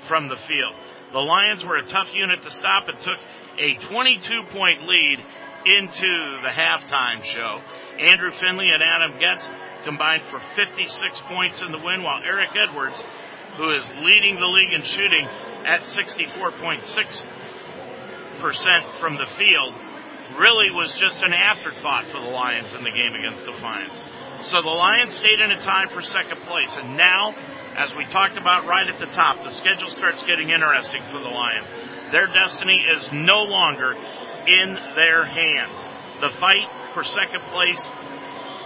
from 0.07 0.29
the 0.29 0.37
field. 0.49 0.75
The 1.13 1.21
Lions 1.21 1.65
were 1.65 1.77
a 1.77 1.87
tough 1.87 2.15
unit 2.15 2.43
to 2.43 2.51
stop 2.51 2.89
and 2.89 3.01
took 3.01 3.19
a 3.59 3.75
22 3.75 4.43
point 4.51 4.83
lead 4.83 5.19
into 5.67 6.41
the 6.43 6.49
halftime 6.49 7.23
show. 7.23 7.61
Andrew 7.99 8.31
Finley 8.31 8.69
and 8.73 8.83
Adam 8.83 9.19
Getz 9.19 9.49
combined 9.85 10.23
for 10.31 10.41
56 10.57 11.21
points 11.29 11.63
in 11.63 11.73
the 11.73 11.79
win, 11.79 12.03
while 12.03 12.23
Eric 12.23 12.51
Edwards, 12.57 13.03
who 13.57 13.71
is 13.71 13.87
leading 14.03 14.37
the 14.37 14.47
league 14.47 14.73
in 14.73 14.83
shooting 14.83 15.29
at 15.67 15.83
64.6% 15.83 18.83
from 18.99 19.17
the 19.17 19.27
field, 19.27 19.75
really 20.39 20.71
was 20.71 20.93
just 20.95 21.23
an 21.23 21.33
afterthought 21.33 22.05
for 22.07 22.21
the 22.21 22.31
Lions 22.31 22.73
in 22.75 22.85
the 22.85 22.91
game 22.91 23.15
against 23.15 23.45
the 23.45 23.53
Defiance. 23.53 23.93
So 24.47 24.63
the 24.63 24.71
Lions 24.71 25.15
stayed 25.15 25.41
in 25.41 25.51
a 25.51 25.61
tie 25.61 25.87
for 25.87 26.03
second 26.03 26.41
place, 26.43 26.77
and 26.77 26.97
now 26.97 27.35
as 27.77 27.95
we 27.95 28.05
talked 28.07 28.37
about 28.37 28.67
right 28.67 28.89
at 28.89 28.99
the 28.99 29.07
top, 29.07 29.45
the 29.45 29.51
schedule 29.51 29.91
starts 29.91 30.25
getting 30.25 30.51
interesting 30.51 31.03
for 31.11 31.19
the 31.19 31.29
Lions. 31.29 31.69
Their 32.11 32.27
destiny 32.27 32.81
is 32.81 33.13
no 33.13 33.45
longer 33.45 33.97
in 34.47 34.79
their 34.97 35.25
hands. 35.25 35.71
The 36.21 36.31
fight 36.31 36.69
for 36.95 37.05
second 37.05 37.41
place 37.53 37.81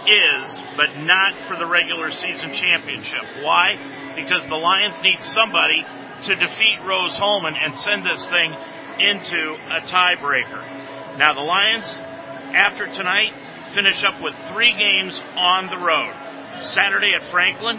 is, 0.07 0.61
but 0.75 0.97
not 0.97 1.33
for 1.47 1.57
the 1.57 1.65
regular 1.65 2.11
season 2.11 2.53
championship. 2.53 3.23
Why? 3.41 4.13
Because 4.15 4.43
the 4.47 4.55
Lions 4.55 4.95
need 5.01 5.21
somebody 5.21 5.85
to 6.23 6.35
defeat 6.35 6.79
Rose-Hulman 6.85 7.55
and 7.55 7.75
send 7.75 8.05
this 8.05 8.25
thing 8.25 8.53
into 8.99 9.53
a 9.53 9.81
tiebreaker. 9.81 11.17
Now 11.17 11.33
the 11.33 11.41
Lions, 11.41 11.97
after 12.55 12.85
tonight, 12.87 13.33
finish 13.73 14.03
up 14.03 14.21
with 14.21 14.33
three 14.53 14.71
games 14.71 15.19
on 15.35 15.67
the 15.67 15.77
road. 15.77 16.13
Saturday 16.63 17.11
at 17.19 17.25
Franklin, 17.27 17.77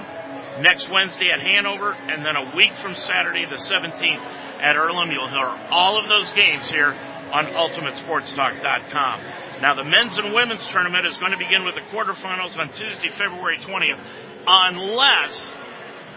next 0.60 0.90
Wednesday 0.90 1.30
at 1.32 1.40
Hanover, 1.40 1.92
and 1.92 2.24
then 2.24 2.36
a 2.36 2.56
week 2.56 2.72
from 2.82 2.94
Saturday 2.94 3.44
the 3.46 3.56
17th 3.56 4.20
at 4.60 4.76
Earlham. 4.76 5.10
You'll 5.10 5.28
hear 5.28 5.48
all 5.70 5.98
of 5.98 6.08
those 6.08 6.30
games 6.32 6.68
here 6.68 6.94
on 7.32 7.46
UltimateSportsTalk.com. 7.46 9.20
Now 9.60 9.74
the 9.74 9.84
men's 9.84 10.18
and 10.18 10.34
women's 10.34 10.66
tournament 10.68 11.06
is 11.06 11.16
going 11.16 11.32
to 11.32 11.38
begin 11.38 11.64
with 11.64 11.74
the 11.74 11.80
quarterfinals 11.92 12.58
on 12.58 12.68
Tuesday, 12.68 13.08
February 13.08 13.58
20th, 13.58 14.00
unless 14.46 15.52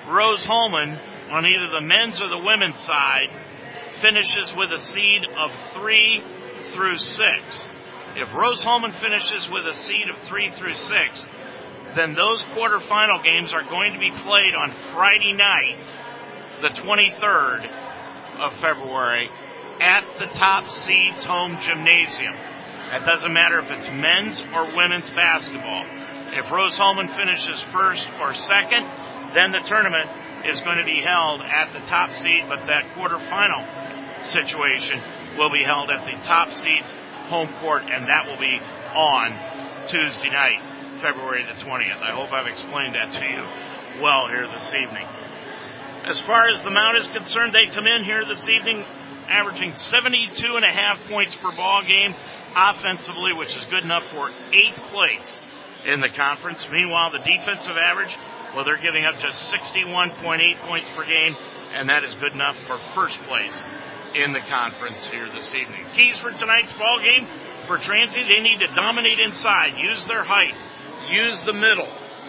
Rose-Hulman 0.08 0.98
on 1.32 1.46
either 1.46 1.70
the 1.72 1.82
men's 1.82 2.20
or 2.20 2.30
the 2.30 2.44
women's 2.44 2.80
side 2.80 3.30
finishes 4.02 4.54
with 4.56 4.72
a 4.72 4.80
seed 4.80 5.26
of 5.26 5.52
three 5.74 6.24
through 6.74 6.98
six. 6.98 7.70
If 8.16 8.34
Rose-Hulman 8.34 8.94
finishes 8.94 9.50
with 9.52 9.66
a 9.68 9.74
seed 9.74 10.10
of 10.10 10.18
three 10.28 10.50
through 10.52 10.74
six, 10.74 11.26
then 11.96 12.14
those 12.14 12.42
quarterfinal 12.54 13.24
games 13.24 13.54
are 13.54 13.64
going 13.64 13.94
to 13.94 14.00
be 14.00 14.12
played 14.12 14.56
on 14.56 14.72
Friday 14.94 15.34
night, 15.34 15.78
the 16.62 16.70
23rd 16.70 17.70
of 18.40 18.54
February, 18.58 19.30
at 19.80 20.04
the 20.20 20.26
top 20.38 20.68
seeds 20.70 21.24
home 21.24 21.58
gymnasium. 21.62 22.36
It 22.92 23.06
doesn't 23.06 23.34
matter 23.34 23.60
if 23.60 23.70
it's 23.70 23.88
men's 23.90 24.42
or 24.54 24.76
women's 24.76 25.10
basketball. 25.12 25.86
If 26.34 26.52
Rose-Hulman 26.52 27.08
finishes 27.10 27.62
first 27.72 28.08
or 28.20 28.34
second, 28.34 28.86
then 29.34 29.52
the 29.52 29.62
tournament 29.68 30.10
is 30.46 30.60
going 30.62 30.78
to 30.78 30.86
be 30.86 31.02
held 31.02 31.42
at 31.42 31.74
the 31.74 31.80
top 31.88 32.12
seed, 32.12 32.46
but 32.48 32.66
that 32.68 32.86
quarterfinal 32.96 34.26
situation 34.26 35.00
will 35.38 35.50
be 35.50 35.64
held 35.64 35.90
at 35.90 36.06
the 36.06 36.26
top 36.26 36.52
seeds 36.52 36.88
home 37.28 37.50
court, 37.62 37.84
and 37.84 38.08
that 38.08 38.28
will 38.28 38.38
be 38.38 38.60
on 38.96 39.88
Tuesday 39.88 40.30
night. 40.30 40.60
February 41.00 41.44
the 41.44 41.54
20th. 41.64 42.02
I 42.02 42.12
hope 42.12 42.34
I've 42.34 42.48
explained 42.48 42.96
that 42.96 43.14
to 43.14 43.24
you 43.24 44.04
well 44.04 44.28
here 44.28 44.48
this 44.52 44.68
evening. 44.74 45.08
As 46.04 46.20
far 46.20 46.50
as 46.50 46.62
the 46.62 46.72
Mount 46.72 46.98
is 46.98 47.08
concerned, 47.08 47.54
they 47.54 47.68
come 47.74 47.88
in 47.88 48.04
here 48.04 48.24
this 48.28 48.44
evening 48.44 48.84
averaging 49.30 49.74
72 49.74 50.56
and 50.56 50.66
a 50.66 50.72
half 50.72 51.00
points 51.08 51.36
per 51.36 51.56
ball 51.56 51.84
game 51.84 52.16
offensively, 52.56 53.32
which 53.34 53.56
is 53.56 53.64
good 53.66 53.84
enough 53.84 54.04
for 54.10 54.30
eighth 54.52 54.82
place 54.92 55.36
in 55.86 56.02
the 56.02 56.10
conference. 56.10 56.68
Meanwhile, 56.72 57.12
the 57.12 57.20
defensive 57.20 57.78
average, 57.78 58.16
well, 58.60 58.66
they're 58.66 58.84
giving 58.84 59.06
up 59.06 59.18
just 59.20 59.40
61.8 59.54 60.60
points 60.68 60.92
per 60.92 61.06
game, 61.06 61.34
and 61.76 61.88
that 61.88 62.04
is 62.04 62.14
good 62.16 62.34
enough 62.34 62.58
for 62.68 62.78
first 62.94 63.18
place 63.20 63.56
in 64.14 64.34
the 64.34 64.42
conference 64.42 65.08
here 65.08 65.30
this 65.32 65.56
evening. 65.56 65.80
Keys 65.96 66.20
for 66.20 66.30
tonight's 66.32 66.74
ball 66.74 67.00
game 67.00 67.26
for 67.68 67.78
Transy, 67.78 68.28
they 68.28 68.42
need 68.42 68.60
to 68.60 68.68
dominate 68.76 69.18
inside, 69.18 69.78
use 69.78 70.04
their 70.08 70.26
height, 70.26 70.54
use 71.10 71.42
the 71.44 71.54
middle, 71.54 71.88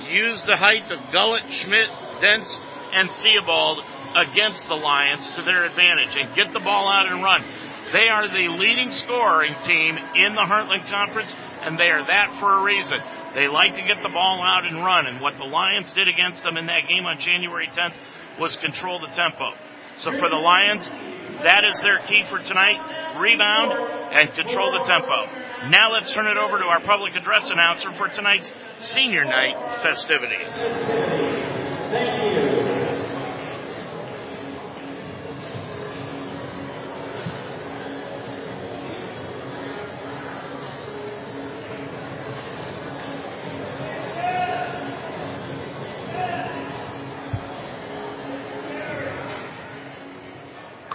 use 0.08 0.40
the 0.42 0.54
height 0.54 0.88
of 0.92 1.00
Gullett, 1.10 1.50
Schmidt, 1.50 1.90
Dents, 2.20 2.56
and 2.92 3.10
Theobald 3.10 3.82
against 4.14 4.68
the 4.68 4.76
Lions 4.76 5.28
to 5.34 5.42
their 5.42 5.64
advantage 5.64 6.14
and 6.14 6.32
get 6.36 6.52
the 6.52 6.60
ball 6.60 6.86
out 6.86 7.10
and 7.10 7.24
run. 7.24 7.42
They 7.92 8.08
are 8.08 8.28
the 8.28 8.48
leading 8.56 8.92
scoring 8.92 9.54
team 9.66 9.98
in 10.14 10.34
the 10.34 10.46
Heartland 10.46 10.88
Conference, 10.88 11.34
and 11.62 11.78
they 11.78 11.90
are 11.90 12.06
that 12.06 12.38
for 12.38 12.60
a 12.60 12.62
reason. 12.62 12.98
They 13.34 13.48
like 13.48 13.74
to 13.74 13.82
get 13.82 14.02
the 14.02 14.08
ball 14.08 14.42
out 14.42 14.64
and 14.64 14.76
run, 14.76 15.06
and 15.06 15.20
what 15.20 15.36
the 15.38 15.44
Lions 15.44 15.92
did 15.92 16.06
against 16.06 16.42
them 16.42 16.56
in 16.56 16.66
that 16.66 16.86
game 16.88 17.04
on 17.04 17.18
January 17.18 17.66
10th 17.66 17.94
was 18.38 18.56
control 18.56 19.00
the 19.00 19.08
tempo. 19.08 19.54
So 19.98 20.16
for 20.16 20.30
the 20.30 20.36
Lions, 20.36 20.88
that 21.42 21.64
is 21.64 21.80
their 21.80 21.98
key 22.06 22.24
for 22.30 22.38
tonight. 22.38 22.78
Rebound 23.18 23.72
and 24.12 24.32
control 24.34 24.72
the 24.72 24.84
tempo. 24.86 25.68
Now 25.68 25.90
let's 25.92 26.12
turn 26.12 26.26
it 26.26 26.36
over 26.36 26.58
to 26.58 26.64
our 26.64 26.80
public 26.80 27.16
address 27.16 27.50
announcer 27.50 27.92
for 27.94 28.08
tonight's 28.08 28.52
senior 28.78 29.24
night 29.24 29.82
festivities. 29.82 30.48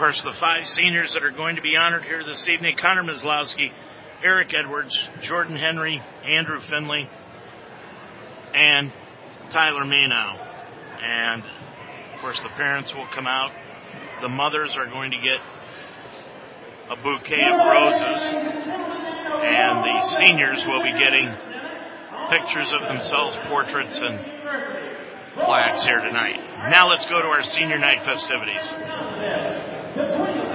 Course, 0.06 0.22
the 0.22 0.34
five 0.34 0.68
seniors 0.68 1.16
that 1.16 1.24
are 1.24 1.32
going 1.32 1.56
to 1.56 1.64
be 1.64 1.76
honored 1.76 2.04
here 2.04 2.24
this 2.24 2.48
evening 2.48 2.78
Connor 2.80 3.02
Mislowski, 3.02 3.72
Eric 4.24 4.52
Edwards, 4.54 5.10
Jordan 5.20 5.56
Henry, 5.56 6.00
Andrew 6.24 6.60
Finley, 6.60 7.10
and 8.54 8.94
Tyler 9.50 9.84
Manow. 9.84 10.38
And 11.02 11.42
of 11.42 12.22
course, 12.22 12.40
the 12.42 12.50
parents 12.50 12.94
will 12.94 13.08
come 13.16 13.26
out. 13.26 13.50
The 14.22 14.30
mothers 14.30 14.78
are 14.78 14.86
going 14.86 15.10
to 15.10 15.18
get 15.18 15.40
a 16.92 16.96
bouquet 17.02 17.42
of 17.42 17.58
roses. 17.66 18.28
And 19.42 19.84
the 19.84 20.04
seniors 20.04 20.68
will 20.68 20.84
be 20.84 20.92
getting 20.92 21.34
pictures 22.30 22.72
of 22.74 22.82
themselves, 22.82 23.36
portraits, 23.48 23.98
and 23.98 24.24
flags 25.34 25.84
here 25.84 26.00
tonight. 26.00 26.40
Now 26.70 26.90
let's 26.90 27.08
go 27.08 27.20
to 27.24 27.28
our 27.28 27.42
senior 27.42 27.80
night 27.80 28.04
festivities. 28.04 29.75
Very 29.96 30.46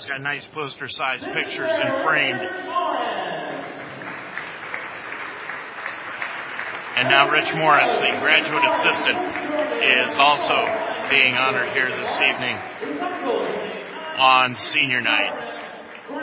players 0.00 0.10
got 0.10 0.22
nice 0.22 0.46
poster 0.48 0.88
sized 0.88 1.24
pictures 1.24 1.70
and 1.70 2.02
framed. 2.04 2.40
And 6.96 7.08
now 7.08 7.30
Rich 7.30 7.54
Morris, 7.54 7.96
the 7.98 8.18
graduate 8.20 8.64
assistant, 8.64 9.18
is 9.82 10.18
also 10.18 11.08
being 11.08 11.34
honored 11.34 11.72
here 11.72 11.88
this 11.88 12.20
evening 12.20 12.56
on 14.18 14.54
senior 14.56 15.00
night. 15.00 15.48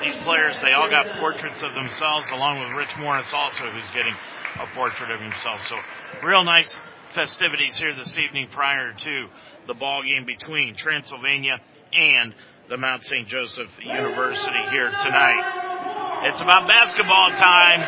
These 0.02 0.18
players, 0.18 0.60
they 0.62 0.74
all 0.74 0.90
got 0.90 1.18
portraits 1.20 1.62
of 1.62 1.74
themselves 1.74 2.30
along 2.32 2.60
with 2.60 2.76
Rich 2.78 2.96
Morris 3.00 3.28
also 3.34 3.64
who's 3.64 3.90
getting 3.92 4.14
a 4.60 4.76
portrait 4.76 5.10
of 5.12 5.20
himself. 5.20 5.60
So 5.70 5.78
real 6.26 6.44
nice 6.44 6.76
festivities 7.16 7.78
here 7.78 7.96
this 7.96 8.18
evening 8.18 8.48
prior 8.52 8.94
to 8.94 9.28
the 9.66 9.74
ball 9.74 10.04
game 10.04 10.26
between 10.26 10.76
Transylvania 10.76 11.60
and 11.94 12.36
the 12.70 12.78
Mount 12.78 13.04
St. 13.04 13.28
Joseph 13.28 13.70
University 13.80 14.60
here 14.72 14.92
tonight. 14.92 16.28
It's 16.28 16.42
about 16.42 16.68
basketball 16.68 17.32
time. 17.40 17.80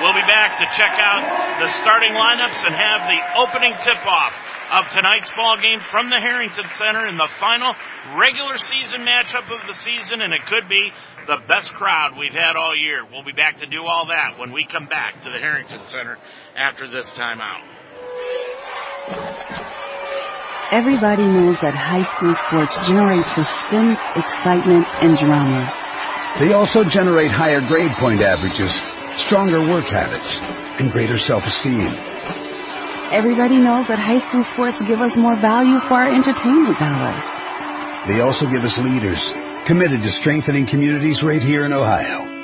We'll 0.00 0.14
be 0.16 0.24
back 0.24 0.58
to 0.60 0.66
check 0.76 0.96
out 0.96 1.60
the 1.60 1.68
starting 1.68 2.12
lineups 2.12 2.64
and 2.64 2.74
have 2.74 3.04
the 3.04 3.20
opening 3.36 3.72
tip-off 3.80 4.32
of 4.72 4.88
tonight's 4.92 5.30
ball 5.36 5.56
game 5.60 5.80
from 5.90 6.10
the 6.10 6.18
Harrington 6.18 6.64
Center 6.78 7.06
in 7.08 7.16
the 7.16 7.28
final 7.38 7.74
regular 8.16 8.56
season 8.56 9.02
matchup 9.02 9.44
of 9.52 9.66
the 9.66 9.74
season, 9.74 10.22
and 10.22 10.32
it 10.32 10.40
could 10.46 10.68
be 10.68 10.90
the 11.26 11.38
best 11.46 11.72
crowd 11.74 12.16
we've 12.18 12.32
had 12.32 12.56
all 12.56 12.74
year. 12.74 13.04
We'll 13.04 13.24
be 13.24 13.32
back 13.32 13.60
to 13.60 13.66
do 13.66 13.84
all 13.84 14.06
that 14.06 14.38
when 14.38 14.52
we 14.52 14.64
come 14.64 14.86
back 14.86 15.22
to 15.24 15.30
the 15.30 15.38
Harrington 15.38 15.84
Center 15.86 16.18
after 16.56 16.88
this 16.88 17.12
timeout. 17.12 17.62
Everybody 20.72 21.24
knows 21.24 21.60
that 21.60 21.74
high 21.74 22.02
school 22.02 22.34
sports 22.34 22.76
generate 22.88 23.24
suspense, 23.24 24.00
excitement, 24.16 24.86
and 25.00 25.16
drama. 25.16 25.72
They 26.40 26.52
also 26.54 26.82
generate 26.82 27.30
higher 27.30 27.60
grade 27.60 27.92
point 27.92 28.20
averages, 28.20 28.74
stronger 29.14 29.60
work 29.60 29.84
habits, 29.84 30.40
and 30.80 30.90
greater 30.90 31.18
self-esteem. 31.18 31.94
Everybody 33.12 33.58
knows 33.58 33.86
that 33.86 34.00
high 34.00 34.18
school 34.18 34.42
sports 34.42 34.82
give 34.82 35.00
us 35.00 35.16
more 35.16 35.36
value 35.36 35.78
for 35.78 35.94
our 35.94 36.08
entertainment 36.08 36.78
dollar. 36.80 37.14
They 38.08 38.20
also 38.20 38.46
give 38.46 38.64
us 38.64 38.76
leaders 38.76 39.32
committed 39.66 40.02
to 40.02 40.10
strengthening 40.10 40.66
communities 40.66 41.22
right 41.22 41.42
here 41.42 41.64
in 41.64 41.72
Ohio. 41.72 42.35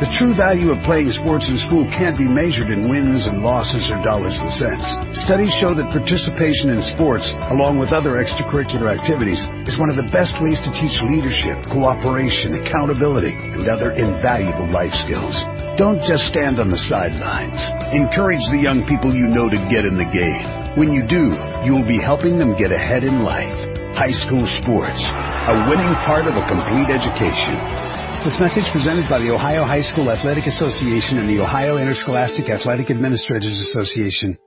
The 0.00 0.10
true 0.10 0.34
value 0.34 0.72
of 0.72 0.82
playing 0.82 1.08
sports 1.10 1.48
in 1.48 1.56
school 1.56 1.86
can't 1.88 2.18
be 2.18 2.26
measured 2.26 2.68
in 2.68 2.88
wins 2.88 3.26
and 3.26 3.42
losses 3.42 3.88
or 3.88 4.02
dollars 4.02 4.36
and 4.38 4.50
cents. 4.50 5.18
Studies 5.18 5.52
show 5.52 5.72
that 5.72 5.90
participation 5.90 6.70
in 6.70 6.82
sports, 6.82 7.30
along 7.30 7.78
with 7.78 7.92
other 7.92 8.12
extracurricular 8.12 8.90
activities, 8.90 9.48
is 9.68 9.78
one 9.78 9.90
of 9.90 9.96
the 9.96 10.10
best 10.10 10.34
ways 10.42 10.60
to 10.62 10.72
teach 10.72 11.00
leadership, 11.00 11.62
cooperation, 11.66 12.54
accountability, 12.54 13.34
and 13.34 13.68
other 13.68 13.92
invaluable 13.92 14.66
life 14.66 14.94
skills. 14.94 15.44
Don't 15.76 16.02
just 16.02 16.26
stand 16.26 16.58
on 16.58 16.70
the 16.70 16.78
sidelines. 16.78 17.70
Encourage 17.92 18.48
the 18.48 18.58
young 18.58 18.84
people 18.84 19.14
you 19.14 19.28
know 19.28 19.48
to 19.48 19.56
get 19.68 19.86
in 19.86 19.96
the 19.96 20.04
game. 20.04 20.76
When 20.76 20.92
you 20.92 21.06
do, 21.06 21.38
you 21.64 21.74
will 21.74 21.86
be 21.86 21.98
helping 21.98 22.38
them 22.38 22.54
get 22.54 22.72
ahead 22.72 23.04
in 23.04 23.22
life. 23.22 23.78
High 23.96 24.10
school 24.10 24.46
sports, 24.46 25.12
a 25.12 25.66
winning 25.70 25.94
part 26.02 26.26
of 26.26 26.34
a 26.34 26.48
complete 26.48 26.90
education. 26.90 27.93
This 28.24 28.40
message 28.40 28.70
presented 28.70 29.06
by 29.06 29.18
the 29.18 29.32
Ohio 29.32 29.64
High 29.64 29.82
School 29.82 30.10
Athletic 30.10 30.46
Association 30.46 31.18
and 31.18 31.28
the 31.28 31.42
Ohio 31.42 31.76
Interscholastic 31.76 32.48
Athletic 32.48 32.90
Administrators 32.90 33.60
Association. 33.60 34.38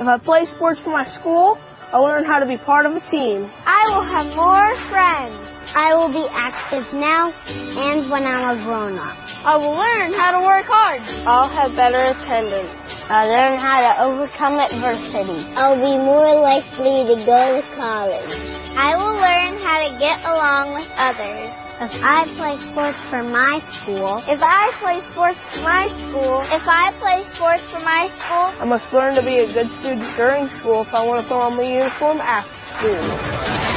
If 0.00 0.08
I 0.08 0.18
play 0.18 0.44
sports 0.46 0.80
for 0.80 0.90
my 0.90 1.04
school, 1.04 1.56
I'll 1.92 2.02
learn 2.02 2.24
how 2.24 2.40
to 2.40 2.46
be 2.46 2.56
part 2.56 2.84
of 2.84 2.96
a 2.96 3.00
team. 3.00 3.48
I 3.64 3.92
will 3.94 4.04
have 4.06 4.34
more 4.34 4.74
friends. 4.90 5.52
I 5.72 5.94
will 5.94 6.12
be 6.12 6.26
active 6.28 6.92
now 6.92 7.32
and 7.54 8.10
when 8.10 8.26
I'm 8.26 8.58
a 8.58 8.64
grown 8.64 8.98
up. 8.98 9.16
I 9.44 9.56
will 9.56 9.70
learn 9.70 10.12
how 10.14 10.40
to 10.40 10.44
work 10.44 10.66
hard. 10.66 11.00
I'll 11.28 11.48
have 11.48 11.76
better 11.76 12.18
attendance. 12.18 12.83
I'll 13.06 13.28
learn 13.28 13.58
how 13.58 13.80
to 13.80 14.02
overcome 14.04 14.58
adversity. 14.58 15.46
I'll 15.56 15.76
be 15.76 16.02
more 16.02 16.40
likely 16.40 17.04
to 17.04 17.22
go 17.26 17.60
to 17.60 17.62
college. 17.76 18.34
I 18.76 18.96
will 18.96 19.14
learn 19.14 19.62
how 19.62 19.88
to 19.88 19.98
get 19.98 20.24
along 20.24 20.74
with 20.74 20.90
others. 20.96 21.52
If 21.80 22.02
I 22.02 22.24
play 22.24 22.56
sports 22.70 22.98
for 23.10 23.22
my 23.22 23.60
school, 23.68 24.16
if 24.26 24.40
I 24.42 24.72
play 24.80 25.00
sports 25.10 25.38
for 25.50 25.62
my 25.64 25.88
school, 25.88 26.40
if 26.50 26.66
I 26.66 26.92
play 26.92 27.22
sports 27.34 27.70
for 27.70 27.80
my 27.80 28.08
school, 28.08 28.62
I 28.62 28.64
must 28.64 28.92
learn 28.94 29.14
to 29.16 29.22
be 29.22 29.38
a 29.40 29.52
good 29.52 29.70
student 29.70 30.16
during 30.16 30.48
school 30.48 30.80
if 30.80 30.94
I 30.94 31.06
want 31.06 31.20
to 31.20 31.28
throw 31.28 31.40
on 31.40 31.56
my 31.56 31.62
uniform 31.62 32.20
after 32.22 32.54
school. 32.54 33.73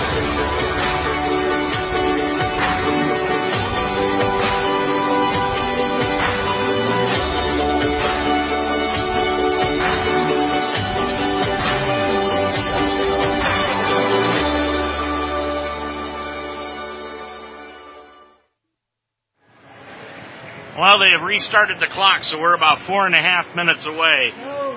Well, 20.78 21.00
they 21.00 21.10
have 21.10 21.24
restarted 21.26 21.80
the 21.80 21.88
clock, 21.88 22.24
so 22.24 22.40
we're 22.40 22.54
about 22.54 22.84
four 22.84 23.08
and 23.08 23.16
a 23.16 23.22
half 23.22 23.56
minutes 23.56 23.88
away 23.88 24.30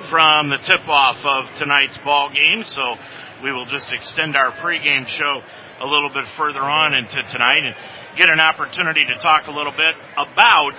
from 0.08 0.48
the 0.48 0.56
tip-off 0.56 1.26
of 1.26 1.54
tonight's 1.56 1.98
ball 1.98 2.30
game. 2.32 2.64
So 2.64 2.96
we 3.42 3.52
will 3.52 3.66
just 3.66 3.92
extend 3.92 4.34
our 4.34 4.50
pregame 4.50 5.06
show 5.06 5.42
a 5.78 5.84
little 5.84 6.08
bit 6.08 6.24
further 6.38 6.62
on 6.62 6.94
into 6.94 7.22
tonight 7.28 7.66
and 7.66 7.76
get 8.16 8.30
an 8.30 8.40
opportunity 8.40 9.04
to 9.04 9.18
talk 9.20 9.48
a 9.48 9.52
little 9.52 9.76
bit 9.76 9.94
about 10.16 10.72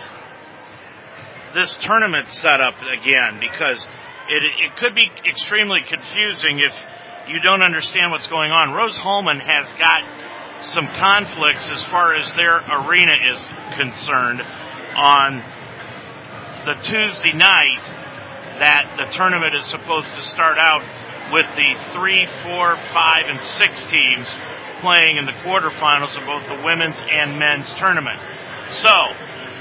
this 1.53 1.77
tournament 1.77 2.31
setup 2.31 2.81
again 2.81 3.37
because 3.39 3.85
it, 4.27 4.41
it 4.41 4.75
could 4.77 4.95
be 4.95 5.07
extremely 5.29 5.81
confusing 5.81 6.65
if 6.65 6.73
you 7.29 7.39
don't 7.41 7.61
understand 7.61 8.09
what's 8.09 8.27
going 8.27 8.49
on. 8.49 8.73
Rose-Hulman 8.73 9.39
has 9.41 9.69
got 9.77 10.01
some 10.65 10.87
conflicts 10.87 11.69
as 11.69 11.83
far 11.83 12.15
as 12.15 12.25
their 12.33 12.57
arena 12.57 13.13
is 13.29 13.45
concerned 13.77 14.41
on 14.95 15.43
the 16.65 16.73
Tuesday 16.75 17.33
night 17.33 17.81
that 18.59 18.93
the 18.97 19.11
tournament 19.15 19.55
is 19.55 19.65
supposed 19.65 20.13
to 20.15 20.21
start 20.21 20.57
out 20.57 20.83
with 21.33 21.47
the 21.55 21.73
three, 21.93 22.27
four, 22.43 22.75
five, 22.93 23.25
and 23.27 23.39
six 23.57 23.83
teams 23.85 24.27
playing 24.79 25.17
in 25.17 25.25
the 25.25 25.35
quarterfinals 25.41 26.17
of 26.17 26.25
both 26.25 26.45
the 26.47 26.61
women's 26.63 26.97
and 27.09 27.39
men's 27.39 27.71
tournament. 27.79 28.19
So, 28.71 28.91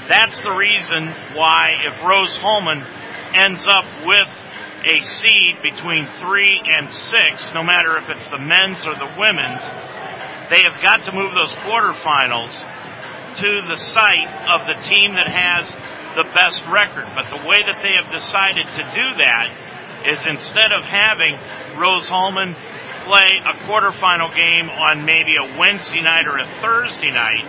that's 0.07 0.41
the 0.41 0.51
reason 0.51 1.07
why 1.33 1.79
if 1.85 2.01
Rose-Hulman 2.01 2.85
ends 3.33 3.65
up 3.67 3.85
with 4.05 4.27
a 4.83 4.99
seed 4.99 5.61
between 5.61 6.07
three 6.19 6.59
and 6.65 6.91
six, 6.91 7.53
no 7.53 7.63
matter 7.63 7.97
if 7.97 8.09
it's 8.09 8.27
the 8.29 8.39
men's 8.39 8.81
or 8.85 8.95
the 8.95 9.13
women's, 9.17 9.61
they 10.49 10.63
have 10.67 10.81
got 10.81 11.05
to 11.05 11.11
move 11.13 11.31
those 11.33 11.53
quarterfinals 11.63 12.51
to 13.37 13.61
the 13.67 13.77
site 13.77 14.27
of 14.49 14.67
the 14.67 14.81
team 14.83 15.15
that 15.15 15.27
has 15.27 15.69
the 16.15 16.23
best 16.33 16.65
record. 16.67 17.07
But 17.15 17.29
the 17.29 17.41
way 17.47 17.63
that 17.63 17.79
they 17.81 17.93
have 17.95 18.11
decided 18.11 18.65
to 18.65 18.83
do 18.91 19.07
that 19.23 19.49
is 20.05 20.19
instead 20.25 20.71
of 20.73 20.83
having 20.83 21.37
Rose-Hulman 21.79 22.55
play 23.05 23.39
a 23.39 23.53
quarterfinal 23.65 24.35
game 24.35 24.69
on 24.69 25.05
maybe 25.05 25.35
a 25.39 25.57
Wednesday 25.57 26.01
night 26.01 26.27
or 26.27 26.37
a 26.37 26.45
Thursday 26.61 27.11
night, 27.11 27.45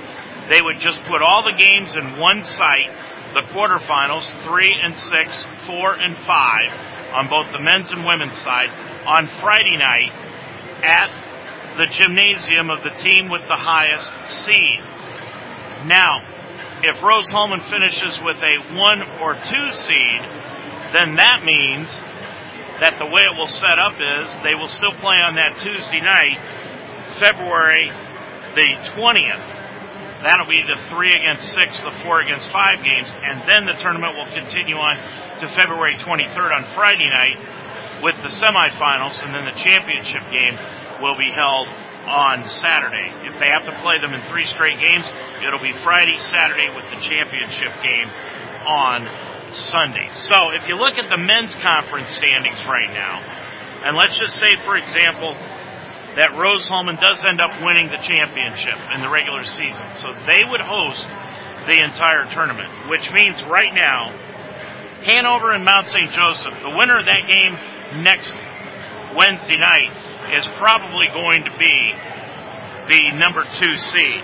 they 0.48 0.60
would 0.60 0.78
just 0.78 1.02
put 1.04 1.22
all 1.22 1.42
the 1.42 1.54
games 1.56 1.96
in 1.96 2.18
one 2.18 2.44
site, 2.44 2.90
the 3.34 3.40
quarterfinals, 3.40 4.26
three 4.44 4.74
and 4.82 4.94
six, 4.94 5.44
four 5.66 5.94
and 5.94 6.16
five, 6.26 6.70
on 7.14 7.28
both 7.28 7.50
the 7.52 7.62
men's 7.62 7.90
and 7.92 8.04
women's 8.04 8.36
side, 8.38 8.70
on 9.06 9.26
Friday 9.26 9.76
night 9.76 10.12
at 10.84 11.10
the 11.76 11.86
gymnasium 11.86 12.70
of 12.70 12.82
the 12.82 12.90
team 12.90 13.28
with 13.28 13.46
the 13.48 13.56
highest 13.56 14.10
seed. 14.44 14.80
Now, 15.86 16.22
if 16.82 17.00
Rose-Hulman 17.02 17.60
finishes 17.70 18.20
with 18.22 18.42
a 18.42 18.76
one 18.76 19.02
or 19.20 19.34
two 19.34 19.72
seed, 19.72 20.20
then 20.92 21.16
that 21.16 21.42
means 21.44 21.88
that 22.80 22.98
the 22.98 23.06
way 23.06 23.22
it 23.22 23.38
will 23.38 23.46
set 23.46 23.78
up 23.78 23.94
is 24.00 24.34
they 24.42 24.54
will 24.54 24.68
still 24.68 24.92
play 24.92 25.16
on 25.16 25.36
that 25.36 25.58
Tuesday 25.58 26.00
night, 26.00 26.38
February 27.18 27.90
the 28.54 28.74
20th. 28.94 29.62
That'll 30.22 30.46
be 30.46 30.62
the 30.62 30.78
three 30.90 31.12
against 31.12 31.52
six, 31.52 31.80
the 31.80 31.90
four 32.02 32.20
against 32.20 32.50
five 32.50 32.84
games, 32.84 33.08
and 33.10 33.42
then 33.46 33.64
the 33.64 33.74
tournament 33.82 34.16
will 34.16 34.30
continue 34.30 34.76
on 34.76 34.96
to 35.40 35.48
February 35.48 35.94
23rd 35.94 36.54
on 36.54 36.64
Friday 36.74 37.10
night 37.10 37.38
with 38.02 38.14
the 38.22 38.28
semifinals, 38.28 39.22
and 39.24 39.34
then 39.34 39.44
the 39.44 39.58
championship 39.58 40.22
game 40.30 40.58
will 41.00 41.16
be 41.16 41.30
held 41.30 41.66
on 42.06 42.46
Saturday. 42.48 43.12
If 43.24 43.38
they 43.38 43.48
have 43.48 43.64
to 43.66 43.72
play 43.80 43.98
them 43.98 44.12
in 44.12 44.20
three 44.22 44.44
straight 44.44 44.78
games, 44.78 45.10
it'll 45.46 45.62
be 45.62 45.72
Friday, 45.72 46.18
Saturday 46.18 46.68
with 46.74 46.88
the 46.90 46.96
championship 46.96 47.72
game 47.82 48.08
on 48.66 49.06
Sunday. 49.54 50.08
So 50.28 50.52
if 50.52 50.68
you 50.68 50.74
look 50.74 50.98
at 50.98 51.10
the 51.10 51.18
men's 51.18 51.54
conference 51.54 52.10
standings 52.10 52.64
right 52.66 52.90
now, 52.90 53.22
and 53.84 53.96
let's 53.96 54.18
just 54.18 54.38
say, 54.38 54.52
for 54.64 54.76
example, 54.76 55.36
that 56.14 56.36
Rose-Hulman 56.36 56.96
does 56.96 57.24
end 57.24 57.40
up 57.40 57.60
winning 57.62 57.88
the 57.88 57.96
championship 57.96 58.78
in 58.94 59.00
the 59.00 59.08
regular 59.08 59.44
season. 59.44 59.86
So 59.94 60.12
they 60.26 60.40
would 60.44 60.60
host 60.60 61.04
the 61.66 61.82
entire 61.82 62.26
tournament, 62.26 62.90
which 62.90 63.10
means 63.12 63.40
right 63.48 63.72
now, 63.72 64.12
Hanover 65.02 65.52
and 65.52 65.64
Mount 65.64 65.86
St. 65.86 66.10
Joseph, 66.10 66.54
the 66.62 66.74
winner 66.76 66.96
of 66.96 67.06
that 67.06 67.26
game 67.26 68.02
next 68.02 68.32
Wednesday 69.16 69.58
night 69.58 69.96
is 70.30 70.46
probably 70.58 71.08
going 71.08 71.44
to 71.44 71.58
be 71.58 71.94
the 72.88 73.16
number 73.16 73.44
two 73.58 73.74
seed. 73.76 74.22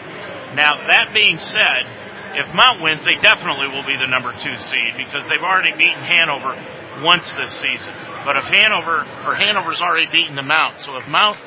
Now 0.54 0.76
that 0.87 1.11
being 1.14 1.38
said, 1.38 1.87
if 2.34 2.52
Mount 2.54 2.82
wins, 2.82 3.04
they 3.04 3.14
definitely 3.16 3.68
will 3.68 3.84
be 3.84 3.96
the 3.96 4.06
number 4.06 4.32
two 4.32 4.58
seed 4.58 4.94
because 4.96 5.26
they've 5.28 5.42
already 5.42 5.72
beaten 5.76 6.02
Hanover 6.02 6.54
once 7.02 7.32
this 7.32 7.52
season. 7.52 7.92
But 8.24 8.37
if 8.37 8.44
Hanover, 8.44 9.00
or 9.26 9.34
Hanover's 9.34 9.80
already 9.80 10.11
beaten 10.11 10.37
the 10.37 10.42
Mount, 10.42 10.80
so 10.80 10.96
if 10.96 11.08
Mount 11.08 11.38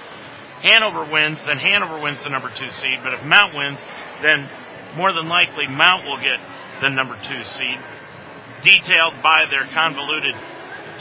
Hanover 0.61 1.05
wins, 1.11 1.43
then 1.45 1.57
Hanover 1.57 1.99
wins 1.99 2.23
the 2.23 2.29
number 2.29 2.49
two 2.49 2.69
seed. 2.69 2.99
But 3.03 3.13
if 3.13 3.23
Mount 3.23 3.55
wins, 3.55 3.83
then 4.21 4.49
more 4.95 5.13
than 5.13 5.27
likely 5.27 5.67
Mount 5.67 6.05
will 6.05 6.19
get 6.21 6.39
the 6.81 6.89
number 6.89 7.17
two 7.27 7.43
seed, 7.43 7.79
detailed 8.61 9.13
by 9.21 9.45
their 9.49 9.65
convoluted 9.73 10.35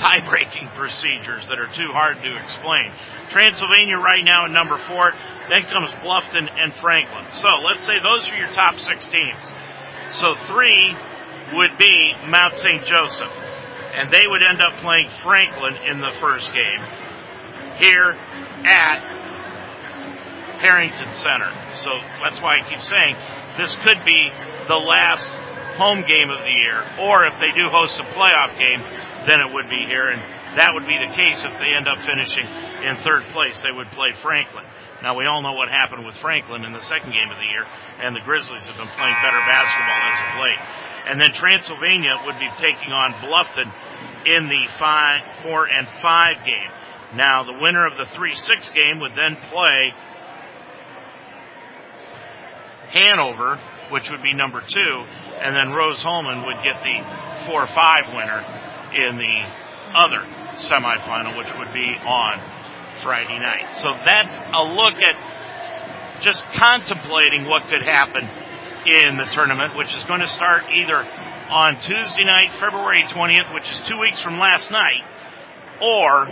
tie-breaking 0.00 0.66
procedures 0.68 1.46
that 1.48 1.60
are 1.60 1.68
too 1.76 1.92
hard 1.92 2.16
to 2.22 2.32
explain. 2.40 2.90
Transylvania 3.28 3.98
right 3.98 4.24
now 4.24 4.46
at 4.46 4.50
number 4.50 4.78
four, 4.88 5.12
then 5.48 5.62
comes 5.68 5.90
Bluffton 6.00 6.48
and 6.56 6.72
Franklin. 6.74 7.24
So 7.32 7.60
let's 7.60 7.84
say 7.84 8.00
those 8.02 8.26
are 8.28 8.36
your 8.36 8.48
top 8.48 8.78
six 8.78 9.06
teams. 9.08 9.44
So 10.16 10.34
three 10.48 10.96
would 11.52 11.76
be 11.76 12.14
Mount 12.28 12.56
St. 12.56 12.82
Joseph, 12.84 13.32
and 13.92 14.10
they 14.10 14.26
would 14.26 14.42
end 14.42 14.62
up 14.62 14.72
playing 14.80 15.10
Franklin 15.22 15.76
in 15.84 16.00
the 16.00 16.12
first 16.18 16.50
game 16.52 16.80
here 17.76 18.16
at 18.64 19.00
Harrington 20.64 21.12
Center. 21.12 21.52
So 21.74 21.92
that's 22.24 22.40
why 22.40 22.56
I 22.56 22.68
keep 22.68 22.80
saying 22.80 23.16
this 23.58 23.76
could 23.84 24.02
be 24.04 24.32
the 24.66 24.80
last 24.80 25.28
home 25.76 26.02
game 26.02 26.30
of 26.30 26.40
the 26.40 26.54
year, 26.64 26.84
or 27.00 27.26
if 27.26 27.38
they 27.40 27.52
do 27.52 27.68
host 27.68 27.96
a 28.00 28.04
playoff 28.16 28.56
game, 28.58 28.80
then 29.26 29.40
it 29.40 29.52
would 29.52 29.68
be 29.68 29.84
here, 29.84 30.08
and 30.08 30.20
that 30.56 30.72
would 30.74 30.86
be 30.86 30.98
the 30.98 31.12
case 31.14 31.44
if 31.44 31.52
they 31.58 31.74
end 31.76 31.88
up 31.88 31.98
finishing 31.98 32.46
in 32.84 32.96
third 32.96 33.26
place. 33.26 33.60
They 33.60 33.72
would 33.72 33.88
play 33.92 34.12
Franklin. 34.22 34.64
Now 35.02 35.16
we 35.16 35.24
all 35.26 35.42
know 35.42 35.52
what 35.52 35.68
happened 35.68 36.04
with 36.04 36.16
Franklin 36.16 36.64
in 36.64 36.72
the 36.72 36.82
second 36.82 37.12
game 37.12 37.30
of 37.30 37.38
the 37.38 37.48
year, 37.48 37.64
and 38.00 38.14
the 38.14 38.20
Grizzlies 38.20 38.66
have 38.66 38.76
been 38.76 38.92
playing 38.96 39.16
better 39.22 39.40
basketball 39.48 40.02
as 40.04 40.18
of 40.20 40.40
late. 40.40 40.60
And 41.08 41.20
then 41.20 41.32
Transylvania 41.32 42.20
would 42.26 42.38
be 42.38 42.48
taking 42.58 42.92
on 42.92 43.12
Bluffton 43.24 43.72
in 44.26 44.48
the 44.48 44.68
five, 44.78 45.22
four, 45.42 45.66
and 45.66 45.88
five 46.00 46.44
game. 46.44 46.70
Now 47.14 47.44
the 47.44 47.58
winner 47.60 47.86
of 47.86 47.96
the 47.96 48.06
three-six 48.14 48.70
game 48.70 49.00
would 49.00 49.12
then 49.16 49.36
play 49.50 49.92
Hanover, 52.92 53.58
which 53.90 54.10
would 54.10 54.22
be 54.22 54.34
number 54.34 54.60
two, 54.60 55.04
and 55.40 55.56
then 55.56 55.72
Rose-Hulman 55.72 56.44
would 56.46 56.62
get 56.62 56.82
the 56.82 57.00
four-five 57.46 58.12
winner 58.14 58.44
in 58.94 59.16
the 59.16 59.44
other 59.94 60.24
semifinal, 60.54 61.36
which 61.36 61.56
would 61.56 61.72
be 61.72 61.96
on 62.06 62.40
Friday 63.02 63.38
night. 63.38 63.76
So 63.76 63.92
that's 63.92 64.34
a 64.52 64.62
look 64.62 64.94
at 64.94 66.20
just 66.20 66.44
contemplating 66.52 67.46
what 67.46 67.62
could 67.64 67.86
happen 67.86 68.28
in 68.86 69.16
the 69.16 69.26
tournament, 69.32 69.76
which 69.76 69.94
is 69.94 70.04
going 70.04 70.20
to 70.20 70.28
start 70.28 70.70
either 70.70 71.06
on 71.50 71.80
Tuesday 71.80 72.24
night, 72.24 72.50
February 72.52 73.02
20th, 73.02 73.52
which 73.54 73.70
is 73.70 73.80
two 73.80 73.98
weeks 73.98 74.20
from 74.22 74.38
last 74.38 74.70
night, 74.70 75.02
or 75.80 76.26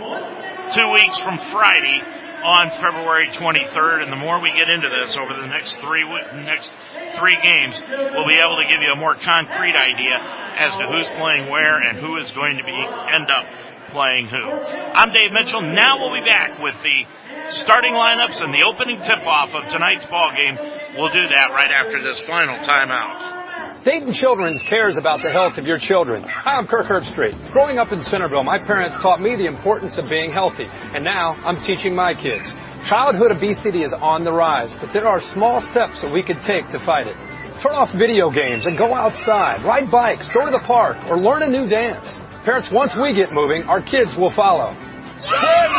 two 0.73 0.91
weeks 0.93 1.19
from 1.19 1.37
Friday, 1.37 2.01
on 2.43 2.71
February 2.71 3.27
23rd, 3.29 4.03
and 4.03 4.11
the 4.11 4.17
more 4.17 4.41
we 4.41 4.51
get 4.53 4.69
into 4.69 4.89
this 4.89 5.15
over 5.17 5.33
the 5.33 5.47
next 5.47 5.75
three 5.77 6.03
next 6.43 6.71
three 7.17 7.37
games, 7.41 7.79
we'll 7.89 8.27
be 8.27 8.39
able 8.39 8.57
to 8.57 8.67
give 8.67 8.81
you 8.81 8.91
a 8.91 8.95
more 8.95 9.15
concrete 9.15 9.75
idea 9.75 10.15
as 10.15 10.75
to 10.75 10.87
who's 10.87 11.07
playing 11.17 11.49
where 11.49 11.77
and 11.77 11.97
who 11.97 12.17
is 12.17 12.31
going 12.31 12.57
to 12.57 12.63
be 12.63 12.75
end 13.11 13.29
up 13.29 13.45
playing 13.91 14.27
who. 14.27 14.37
I'm 14.37 15.11
Dave 15.11 15.31
Mitchell. 15.31 15.61
Now 15.61 15.99
we'll 15.99 16.13
be 16.13 16.25
back 16.25 16.61
with 16.61 16.75
the 16.81 17.51
starting 17.51 17.93
lineups 17.93 18.41
and 18.43 18.53
the 18.53 18.63
opening 18.63 19.01
tip-off 19.01 19.49
of 19.53 19.69
tonight's 19.69 20.05
ball 20.05 20.31
game. 20.35 20.57
We'll 20.95 21.11
do 21.11 21.27
that 21.27 21.51
right 21.51 21.71
after 21.71 22.01
this 22.01 22.19
final 22.19 22.57
timeout. 22.57 23.38
Dayton 23.83 24.13
Children's 24.13 24.61
cares 24.61 24.97
about 24.97 25.21
the 25.21 25.29
health 25.31 25.57
of 25.57 25.65
your 25.65 25.77
children. 25.77 26.23
Hi, 26.23 26.57
I'm 26.57 26.67
Kirk 26.67 26.85
Herbstreit. 26.85 27.51
Growing 27.53 27.77
up 27.79 27.93
in 27.93 28.03
Centerville, 28.03 28.43
my 28.43 28.59
parents 28.59 28.97
taught 28.97 29.21
me 29.21 29.35
the 29.35 29.45
importance 29.45 29.97
of 29.97 30.09
being 30.09 30.31
healthy, 30.31 30.67
and 30.93 31.05
now 31.05 31.37
I'm 31.45 31.55
teaching 31.61 31.95
my 31.95 32.13
kids. 32.13 32.53
Childhood 32.83 33.31
obesity 33.31 33.81
is 33.81 33.93
on 33.93 34.25
the 34.25 34.33
rise, 34.33 34.75
but 34.75 34.91
there 34.91 35.07
are 35.07 35.21
small 35.21 35.61
steps 35.61 36.01
that 36.01 36.11
we 36.11 36.21
can 36.23 36.39
take 36.39 36.69
to 36.71 36.79
fight 36.79 37.07
it. 37.07 37.15
Turn 37.61 37.73
off 37.73 37.91
video 37.93 38.29
games 38.29 38.67
and 38.67 38.77
go 38.77 38.93
outside, 38.93 39.63
ride 39.63 39.89
bikes, 39.89 40.29
go 40.29 40.43
to 40.43 40.51
the 40.51 40.59
park, 40.59 41.09
or 41.09 41.17
learn 41.17 41.41
a 41.43 41.47
new 41.47 41.67
dance. 41.67 42.21
Parents, 42.43 42.69
once 42.69 42.95
we 42.95 43.13
get 43.13 43.31
moving, 43.31 43.63
our 43.63 43.81
kids 43.81 44.15
will 44.17 44.29
follow. 44.29 44.75
Get 45.21 45.71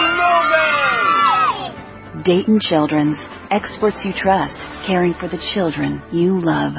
moving! 2.13 2.23
Dayton 2.23 2.61
Children's, 2.61 3.29
experts 3.51 4.05
you 4.05 4.13
trust, 4.13 4.63
caring 4.85 5.15
for 5.15 5.29
the 5.29 5.39
children 5.39 6.03
you 6.11 6.41
love. 6.41 6.75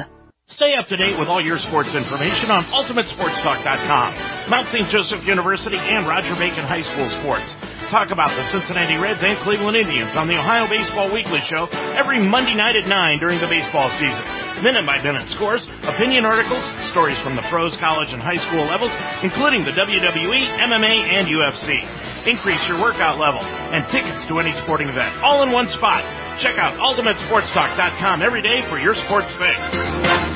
Stay 0.48 0.74
up 0.74 0.88
to 0.88 0.96
date 0.96 1.18
with 1.18 1.28
all 1.28 1.40
your 1.42 1.56
sports 1.58 1.94
information 1.94 2.50
on 2.50 2.62
UltimateSportsTalk.com. 2.64 4.50
Mount 4.50 4.68
St. 4.68 4.88
Joseph 4.88 5.24
University 5.26 5.76
and 5.78 6.06
Roger 6.06 6.34
Bacon 6.34 6.64
High 6.64 6.82
School 6.82 7.08
sports. 7.20 7.54
Talk 7.88 8.10
about 8.10 8.28
the 8.34 8.42
Cincinnati 8.44 8.96
Reds 8.96 9.22
and 9.22 9.36
Cleveland 9.38 9.76
Indians 9.76 10.14
on 10.16 10.26
the 10.28 10.36
Ohio 10.36 10.66
Baseball 10.68 11.12
Weekly 11.12 11.40
Show 11.40 11.68
every 11.96 12.20
Monday 12.20 12.54
night 12.54 12.76
at 12.76 12.86
9 12.88 13.18
during 13.18 13.38
the 13.38 13.46
baseball 13.46 13.88
season. 13.90 14.22
Minute 14.62 14.84
by 14.86 15.02
minute 15.02 15.22
scores, 15.30 15.68
opinion 15.84 16.24
articles, 16.26 16.64
stories 16.88 17.18
from 17.18 17.34
the 17.34 17.42
pros, 17.42 17.76
college, 17.76 18.12
and 18.12 18.22
high 18.22 18.36
school 18.36 18.64
levels, 18.64 18.92
including 19.22 19.62
the 19.62 19.72
WWE, 19.72 20.44
MMA, 20.58 21.08
and 21.16 21.26
UFC. 21.28 21.80
Increase 22.26 22.66
your 22.68 22.80
workout 22.80 23.18
level 23.18 23.40
and 23.42 23.86
tickets 23.88 24.26
to 24.28 24.38
any 24.38 24.52
sporting 24.62 24.88
event 24.88 25.12
all 25.22 25.42
in 25.42 25.50
one 25.52 25.68
spot. 25.68 26.02
Check 26.38 26.56
out 26.58 26.72
UltimateSportsTalk.com 26.78 28.22
every 28.22 28.42
day 28.42 28.62
for 28.68 28.78
your 28.78 28.94
sports 28.94 29.30
fix. 29.32 30.31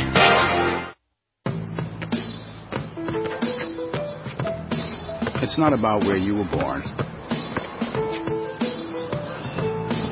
It's 5.42 5.58
not 5.58 5.74
about 5.74 6.04
where 6.04 6.16
you 6.16 6.34
were 6.36 6.44
born. 6.44 6.82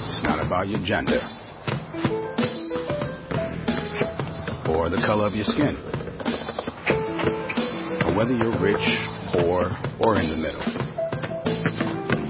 It's 0.07 0.23
not 0.23 0.45
about 0.45 0.69
your 0.69 0.81
gender. 0.81 1.19
Or 4.69 4.91
the 4.91 5.03
color 5.03 5.25
of 5.27 5.35
your 5.35 5.45
skin. 5.45 5.77
Or 8.05 8.15
whether 8.15 8.35
you're 8.35 8.51
rich, 8.51 9.03
poor, 9.29 9.73
or 9.99 10.17
in 10.17 10.29
the 10.29 10.37
middle. 10.37 10.61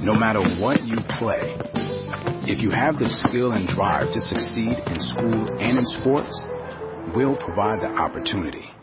No 0.02 0.14
matter 0.14 0.40
what 0.60 0.84
you 0.84 0.96
play, 0.96 1.56
if 2.46 2.62
you 2.62 2.70
have 2.70 2.98
the 3.00 3.08
skill 3.08 3.52
and 3.52 3.66
drive 3.66 4.12
to 4.12 4.20
succeed 4.20 4.78
in 4.86 4.98
school 5.00 5.48
and 5.58 5.78
in 5.78 5.84
sports, 5.84 6.46
we'll 7.12 7.36
provide 7.36 7.80
the 7.80 7.92
opportunity. 7.92 8.73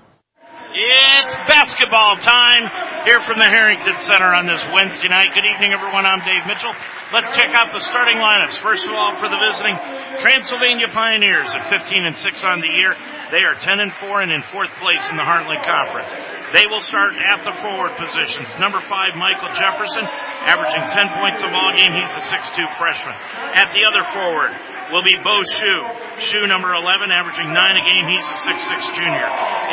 It's 0.74 1.36
basketball 1.52 2.16
time 2.16 2.64
here 3.04 3.20
from 3.28 3.44
the 3.44 3.50
Harrington 3.52 3.92
Center 4.08 4.32
on 4.32 4.48
this 4.48 4.64
Wednesday 4.72 5.12
night. 5.12 5.36
Good 5.36 5.44
evening, 5.44 5.76
everyone. 5.76 6.08
I'm 6.08 6.24
Dave 6.24 6.48
Mitchell. 6.48 6.72
Let's 7.12 7.28
check 7.36 7.52
out 7.52 7.76
the 7.76 7.84
starting 7.84 8.24
lineups. 8.24 8.56
First 8.64 8.88
of 8.88 8.96
all, 8.96 9.12
for 9.20 9.28
the 9.28 9.36
visiting 9.36 9.76
Transylvania 10.24 10.88
Pioneers 10.88 11.52
at 11.52 11.68
15 11.68 12.08
and 12.08 12.16
6 12.16 12.44
on 12.48 12.64
the 12.64 12.72
year. 12.72 12.96
They 13.36 13.44
are 13.44 13.52
10 13.52 13.84
and 13.84 13.92
4 14.00 14.24
and 14.24 14.32
in 14.32 14.44
fourth 14.48 14.72
place 14.80 15.04
in 15.12 15.20
the 15.20 15.28
Heartland 15.28 15.60
Conference. 15.68 16.12
They 16.56 16.68
will 16.72 16.84
start 16.84 17.20
at 17.20 17.44
the 17.44 17.52
forward 17.60 17.92
positions. 18.00 18.48
Number 18.56 18.80
five, 18.88 19.16
Michael 19.20 19.52
Jefferson, 19.52 20.08
averaging 20.48 20.88
10 20.88 21.20
points 21.20 21.44
a 21.44 21.52
ball 21.52 21.76
game. 21.76 21.92
He's 22.00 22.16
a 22.16 22.24
6'2 22.24 22.64
freshman. 22.80 23.16
At 23.60 23.76
the 23.76 23.84
other 23.84 24.08
forward 24.16 24.56
will 24.92 25.02
be 25.02 25.16
Bo 25.24 25.40
Shu. 25.48 25.76
Shu 26.20 26.44
number 26.46 26.76
11, 26.76 27.10
averaging 27.10 27.48
9 27.48 27.56
a 27.56 27.84
game. 27.88 28.06
He's 28.12 28.28
a 28.28 28.38
6'6 28.44 28.96
junior. 28.96 29.28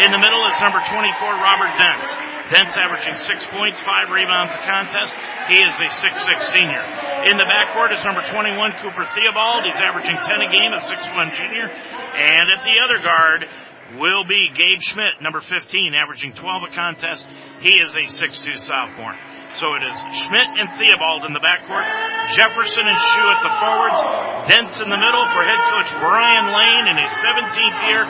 In 0.06 0.14
the 0.14 0.22
middle 0.22 0.46
is 0.46 0.54
number 0.62 0.78
24, 0.78 0.94
Robert 1.42 1.74
Dents. 1.76 2.08
Dents 2.54 2.74
averaging 2.78 3.18
6 3.18 3.52
points, 3.52 3.82
5 3.82 4.08
rebounds 4.14 4.54
a 4.54 4.62
contest. 4.64 5.12
He 5.50 5.60
is 5.60 5.74
a 5.76 5.90
6'6 5.90 6.54
senior. 6.54 6.82
In 7.28 7.36
the 7.36 7.44
backcourt 7.44 7.92
is 7.92 8.00
number 8.06 8.22
21, 8.24 8.56
Cooper 8.80 9.04
Theobald. 9.12 9.66
He's 9.66 9.76
averaging 9.82 10.16
10 10.16 10.24
a 10.24 10.48
game, 10.48 10.72
a 10.72 10.80
6'1 10.80 11.34
junior. 11.34 11.68
And 11.68 12.46
at 12.48 12.64
the 12.64 12.80
other 12.80 13.02
guard, 13.02 13.44
will 13.96 14.24
be 14.24 14.48
Gabe 14.54 14.80
Schmidt, 14.80 15.20
number 15.22 15.40
15, 15.40 15.94
averaging 15.94 16.32
12 16.32 16.62
a 16.70 16.74
contest. 16.74 17.26
He 17.60 17.80
is 17.80 17.94
a 17.94 18.04
6'2 18.04 18.58
sophomore. 18.58 19.16
So 19.56 19.74
it 19.74 19.82
is 19.82 19.96
Schmidt 20.12 20.50
and 20.60 20.68
Theobald 20.76 21.24
in 21.24 21.32
the 21.32 21.40
backcourt, 21.40 21.88
Jefferson 22.36 22.84
and 22.84 23.00
Shu 23.00 23.24
at 23.32 23.40
the 23.40 23.54
forwards, 23.56 24.00
Dents 24.44 24.76
in 24.76 24.88
the 24.92 25.00
middle 25.00 25.24
for 25.32 25.40
head 25.40 25.62
coach 25.72 25.88
Brian 25.98 26.52
Lane 26.52 26.86
in 26.92 26.96
his 27.00 27.12
17th 27.16 27.80
year, 27.88 28.04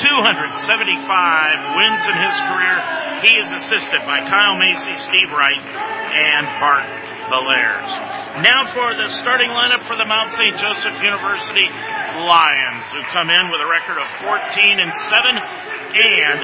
275 0.00 1.76
wins 1.76 2.02
in 2.08 2.16
his 2.16 2.36
career. 2.48 2.76
He 3.20 3.36
is 3.36 3.48
assisted 3.52 4.00
by 4.08 4.24
Kyle 4.32 4.56
Macy, 4.56 4.96
Steve 4.96 5.28
Wright, 5.28 5.60
and 5.60 6.48
Bart 6.56 6.88
Belaires. 7.28 7.92
Now 8.40 8.64
for 8.72 8.96
the 8.96 9.12
starting 9.12 9.50
lineup 9.52 9.84
for 9.84 9.96
the 9.96 10.08
Mount 10.08 10.32
St. 10.32 10.56
Joseph 10.56 11.02
University 11.04 11.68
Lions, 11.68 12.84
who 12.90 13.02
come 13.12 13.28
in 13.28 13.44
with 13.52 13.60
a 13.60 13.68
record 13.68 14.00
of 14.00 14.08
14 14.24 14.40
and 14.80 14.92
7, 14.94 15.36
and 15.36 16.40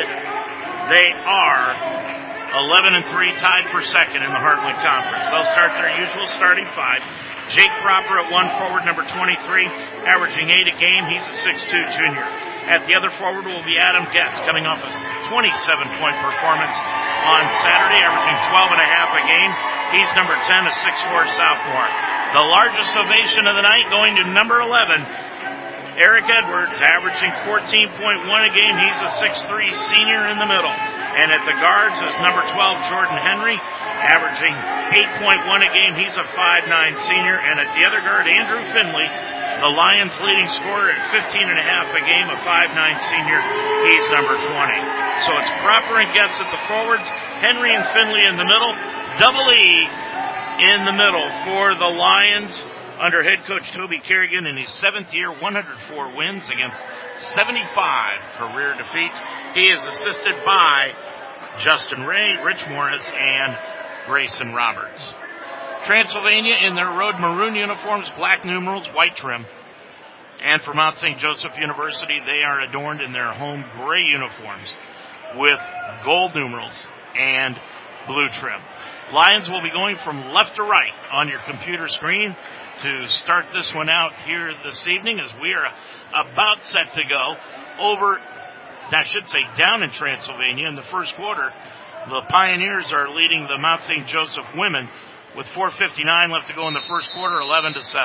they 0.93 1.09
are 1.25 2.24
11 2.55 2.95
and 2.95 3.07
3 3.11 3.35
tied 3.35 3.67
for 3.75 3.83
second 3.83 4.23
in 4.23 4.31
the 4.31 4.39
Heartland 4.39 4.79
Conference. 4.79 5.27
They'll 5.27 5.51
start 5.51 5.75
their 5.75 5.91
usual 5.99 6.31
starting 6.31 6.71
five. 6.79 7.03
Jake 7.51 7.75
Cropper 7.83 8.23
at 8.23 8.31
one 8.31 8.47
forward, 8.57 8.87
number 8.87 9.03
23, 9.03 9.67
averaging 10.07 10.55
8 10.55 10.71
a 10.71 10.77
game. 10.79 11.03
He's 11.11 11.27
a 11.27 11.35
6'2 11.35 11.67
junior. 11.99 12.25
At 12.71 12.87
the 12.87 12.95
other 12.95 13.11
forward 13.19 13.45
will 13.45 13.67
be 13.67 13.77
Adam 13.77 14.07
Getz, 14.15 14.39
coming 14.47 14.65
off 14.65 14.81
a 14.87 14.91
27 15.29 15.51
point 15.99 16.17
performance 16.23 16.73
on 17.27 17.43
Saturday, 17.61 18.01
averaging 18.01 18.39
12 18.49 18.73
and 18.73 18.81
a 18.81 18.89
half 18.89 19.11
a 19.13 19.23
game. 19.27 19.53
He's 19.99 20.09
number 20.15 20.39
10, 20.39 20.47
a 20.65 20.73
6'4 20.73 21.27
sophomore. 21.35 21.89
The 22.39 22.47
largest 22.47 22.95
ovation 22.97 23.51
of 23.51 23.59
the 23.59 23.67
night 23.67 23.91
going 23.91 24.17
to 24.17 24.33
number 24.33 24.63
11, 24.63 25.05
Eric 25.95 26.27
Edwards, 26.27 26.75
averaging 26.83 27.31
14.1 27.47 28.27
a 28.27 28.51
game. 28.51 28.75
He's 28.83 28.99
a 28.99 29.11
6'3 29.15 29.47
senior 29.95 30.27
in 30.27 30.43
the 30.43 30.49
middle. 30.51 30.75
And 31.15 31.31
at 31.31 31.47
the 31.47 31.55
guards 31.55 32.03
is 32.03 32.15
number 32.19 32.43
12, 32.43 32.91
Jordan 32.91 33.15
Henry, 33.23 33.55
averaging 34.03 34.51
8.1 35.23 35.47
a 35.63 35.71
game. 35.71 35.95
He's 35.95 36.19
a 36.19 36.27
5'9 36.35 36.99
senior. 36.99 37.39
And 37.39 37.63
at 37.63 37.71
the 37.79 37.87
other 37.87 38.03
guard, 38.03 38.27
Andrew 38.27 38.59
Finley, 38.75 39.07
the 39.63 39.71
Lions 39.71 40.19
leading 40.19 40.51
scorer 40.51 40.91
at 40.91 41.15
15 41.15 41.47
and 41.47 41.59
a 41.59 41.63
half 41.63 41.87
a 41.95 42.03
game, 42.03 42.27
a 42.27 42.39
5'9 42.43 42.75
senior. 43.07 43.39
He's 43.87 44.07
number 44.11 44.35
20. 44.35 44.51
So 44.51 45.31
it's 45.39 45.53
Cropper 45.63 46.03
and 46.03 46.11
Getz 46.11 46.43
at 46.43 46.51
the 46.51 46.59
forwards, 46.67 47.07
Henry 47.39 47.71
and 47.71 47.87
Finley 47.95 48.27
in 48.27 48.35
the 48.35 48.43
middle, 48.43 48.75
Double 49.23 49.47
E 49.47 49.87
in 50.59 50.85
the 50.85 50.93
middle 50.93 51.31
for 51.47 51.79
the 51.79 51.87
Lions 51.87 52.51
under 52.99 53.23
head 53.23 53.45
coach 53.45 53.73
Toby 53.73 53.99
Kerrigan 53.99 54.47
in 54.47 54.57
his 54.57 54.71
seventh 54.71 55.13
year, 55.13 55.31
104 55.31 56.17
wins 56.17 56.45
against 56.49 56.81
75 57.35 58.21
career 58.39 58.75
defeats. 58.77 59.21
He 59.55 59.73
is 59.73 59.85
assisted 59.85 60.35
by 60.45 60.93
Justin 61.59 62.03
Ray, 62.03 62.37
Rich 62.45 62.69
Morris, 62.69 63.09
and 63.09 63.57
Grayson 64.07 64.55
Roberts. 64.55 65.15
Transylvania 65.85 66.55
in 66.63 66.75
their 66.75 66.89
road 66.89 67.17
maroon 67.19 67.55
uniforms, 67.55 68.11
black 68.17 68.45
numerals, 68.45 68.89
white 68.89 69.17
trim. 69.17 69.45
And 70.43 70.63
for 70.63 70.75
Mount 70.75 70.99
St. 70.99 71.19
Joseph 71.19 71.59
University, 71.59 72.19
they 72.25 72.43
are 72.43 72.61
adorned 72.61 73.01
in 73.01 73.13
their 73.13 73.33
home 73.33 73.65
gray 73.77 74.03
uniforms 74.03 74.67
with 75.37 75.59
gold 76.05 76.35
numerals 76.35 76.87
and 77.17 77.57
blue 78.07 78.29
trim. 78.29 78.61
Lions 79.13 79.51
will 79.51 79.63
be 79.63 79.71
going 79.71 79.97
from 79.97 80.33
left 80.33 80.57
to 80.57 80.63
right 80.63 80.93
on 81.13 81.29
your 81.29 81.41
computer 81.41 81.89
screen 81.89 82.35
to 82.85 83.09
start 83.09 83.47
this 83.55 83.73
one 83.73 83.89
out 83.89 84.13
here 84.29 84.53
this 84.63 84.87
evening 84.87 85.19
as 85.19 85.33
we 85.41 85.57
are 85.57 85.73
about 86.13 86.61
set 86.61 86.93
to 86.93 87.03
go 87.09 87.33
over, 87.81 88.21
I 88.93 89.05
should 89.09 89.25
say 89.33 89.41
down 89.57 89.83
in 89.83 89.89
Transylvania 89.89 90.69
in 90.69 90.77
the 90.77 90.85
first 90.85 91.17
quarter. 91.17 91.49
The 92.13 92.21
Pioneers 92.29 92.93
are 92.93 93.09
leading 93.09 93.49
the 93.49 93.57
Mount 93.57 93.85
St. 93.85 94.05
Joseph 94.05 94.45
women 94.55 94.91
with 95.35 95.47
4.59 95.57 96.29
left 96.29 96.49
to 96.49 96.55
go 96.55 96.69
in 96.69 96.75
the 96.75 96.85
first 96.85 97.09
quarter, 97.17 97.41
11 97.41 97.73
to 97.73 97.83
7. 97.83 97.97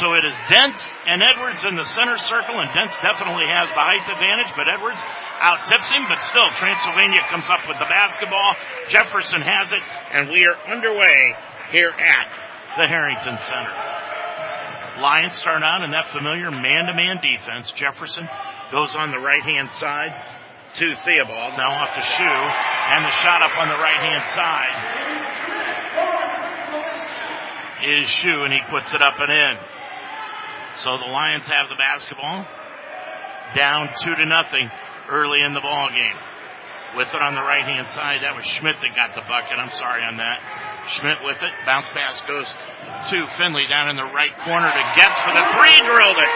So 0.00 0.16
it 0.16 0.24
is 0.24 0.32
Dents 0.48 0.80
and 1.04 1.20
Edwards 1.20 1.68
in 1.68 1.76
the 1.76 1.84
center 1.84 2.16
circle, 2.16 2.56
and 2.56 2.72
Dents 2.72 2.96
definitely 3.04 3.52
has 3.52 3.68
the 3.68 3.84
height 3.84 4.08
advantage, 4.08 4.56
but 4.56 4.64
Edwards 4.64 5.04
out 5.44 5.68
tips 5.68 5.92
him, 5.92 6.08
but 6.08 6.24
still 6.24 6.48
Transylvania 6.56 7.20
comes 7.28 7.44
up 7.52 7.68
with 7.68 7.76
the 7.76 7.84
basketball. 7.84 8.56
Jefferson 8.88 9.44
has 9.44 9.76
it, 9.76 9.84
and 10.16 10.32
we 10.32 10.48
are 10.48 10.56
underway 10.72 11.36
here 11.68 11.92
at 11.92 12.41
the 12.76 12.86
Harrington 12.86 13.38
Center. 13.38 13.72
Lions 15.00 15.34
start 15.34 15.62
out 15.62 15.82
in 15.82 15.90
that 15.92 16.10
familiar 16.10 16.50
man-to-man 16.50 17.20
defense. 17.22 17.72
Jefferson 17.72 18.28
goes 18.70 18.94
on 18.94 19.10
the 19.10 19.18
right-hand 19.18 19.70
side 19.70 20.12
to 20.76 20.94
Theobald, 21.04 21.56
now 21.56 21.70
off 21.70 21.94
to 21.94 22.02
Shu, 22.02 22.22
and 22.24 23.04
the 23.04 23.10
shot 23.10 23.42
up 23.42 23.58
on 23.60 23.68
the 23.68 23.76
right-hand 23.76 24.22
side 24.32 24.76
is 27.84 28.08
Shu, 28.08 28.44
and 28.44 28.52
he 28.52 28.60
puts 28.70 28.94
it 28.94 29.02
up 29.02 29.18
and 29.18 29.32
in. 29.32 29.56
So 30.78 30.96
the 30.98 31.10
Lions 31.10 31.46
have 31.48 31.68
the 31.68 31.76
basketball 31.76 32.46
down 33.54 33.88
two 34.00 34.14
to 34.14 34.26
nothing 34.26 34.70
early 35.10 35.42
in 35.42 35.52
the 35.52 35.60
ball 35.60 35.88
game. 35.90 36.16
With 36.96 37.08
it 37.08 37.22
on 37.22 37.34
the 37.34 37.42
right 37.42 37.64
hand 37.64 37.86
side, 37.88 38.20
that 38.22 38.36
was 38.36 38.46
Schmidt 38.46 38.76
that 38.80 38.94
got 38.94 39.14
the 39.14 39.22
bucket. 39.28 39.58
I'm 39.58 39.72
sorry 39.72 40.04
on 40.04 40.18
that. 40.18 40.40
Schmidt 40.88 41.18
with 41.24 41.42
it. 41.42 41.52
Bounce 41.66 41.88
pass 41.90 42.20
goes 42.26 42.48
to 43.10 43.26
Finley 43.38 43.66
down 43.68 43.88
in 43.88 43.96
the 43.96 44.04
right 44.04 44.32
corner 44.44 44.68
to 44.68 44.82
Getz 44.96 45.18
for 45.20 45.32
the 45.32 45.44
three. 45.54 45.78
Drilled 45.86 46.18
it. 46.18 46.32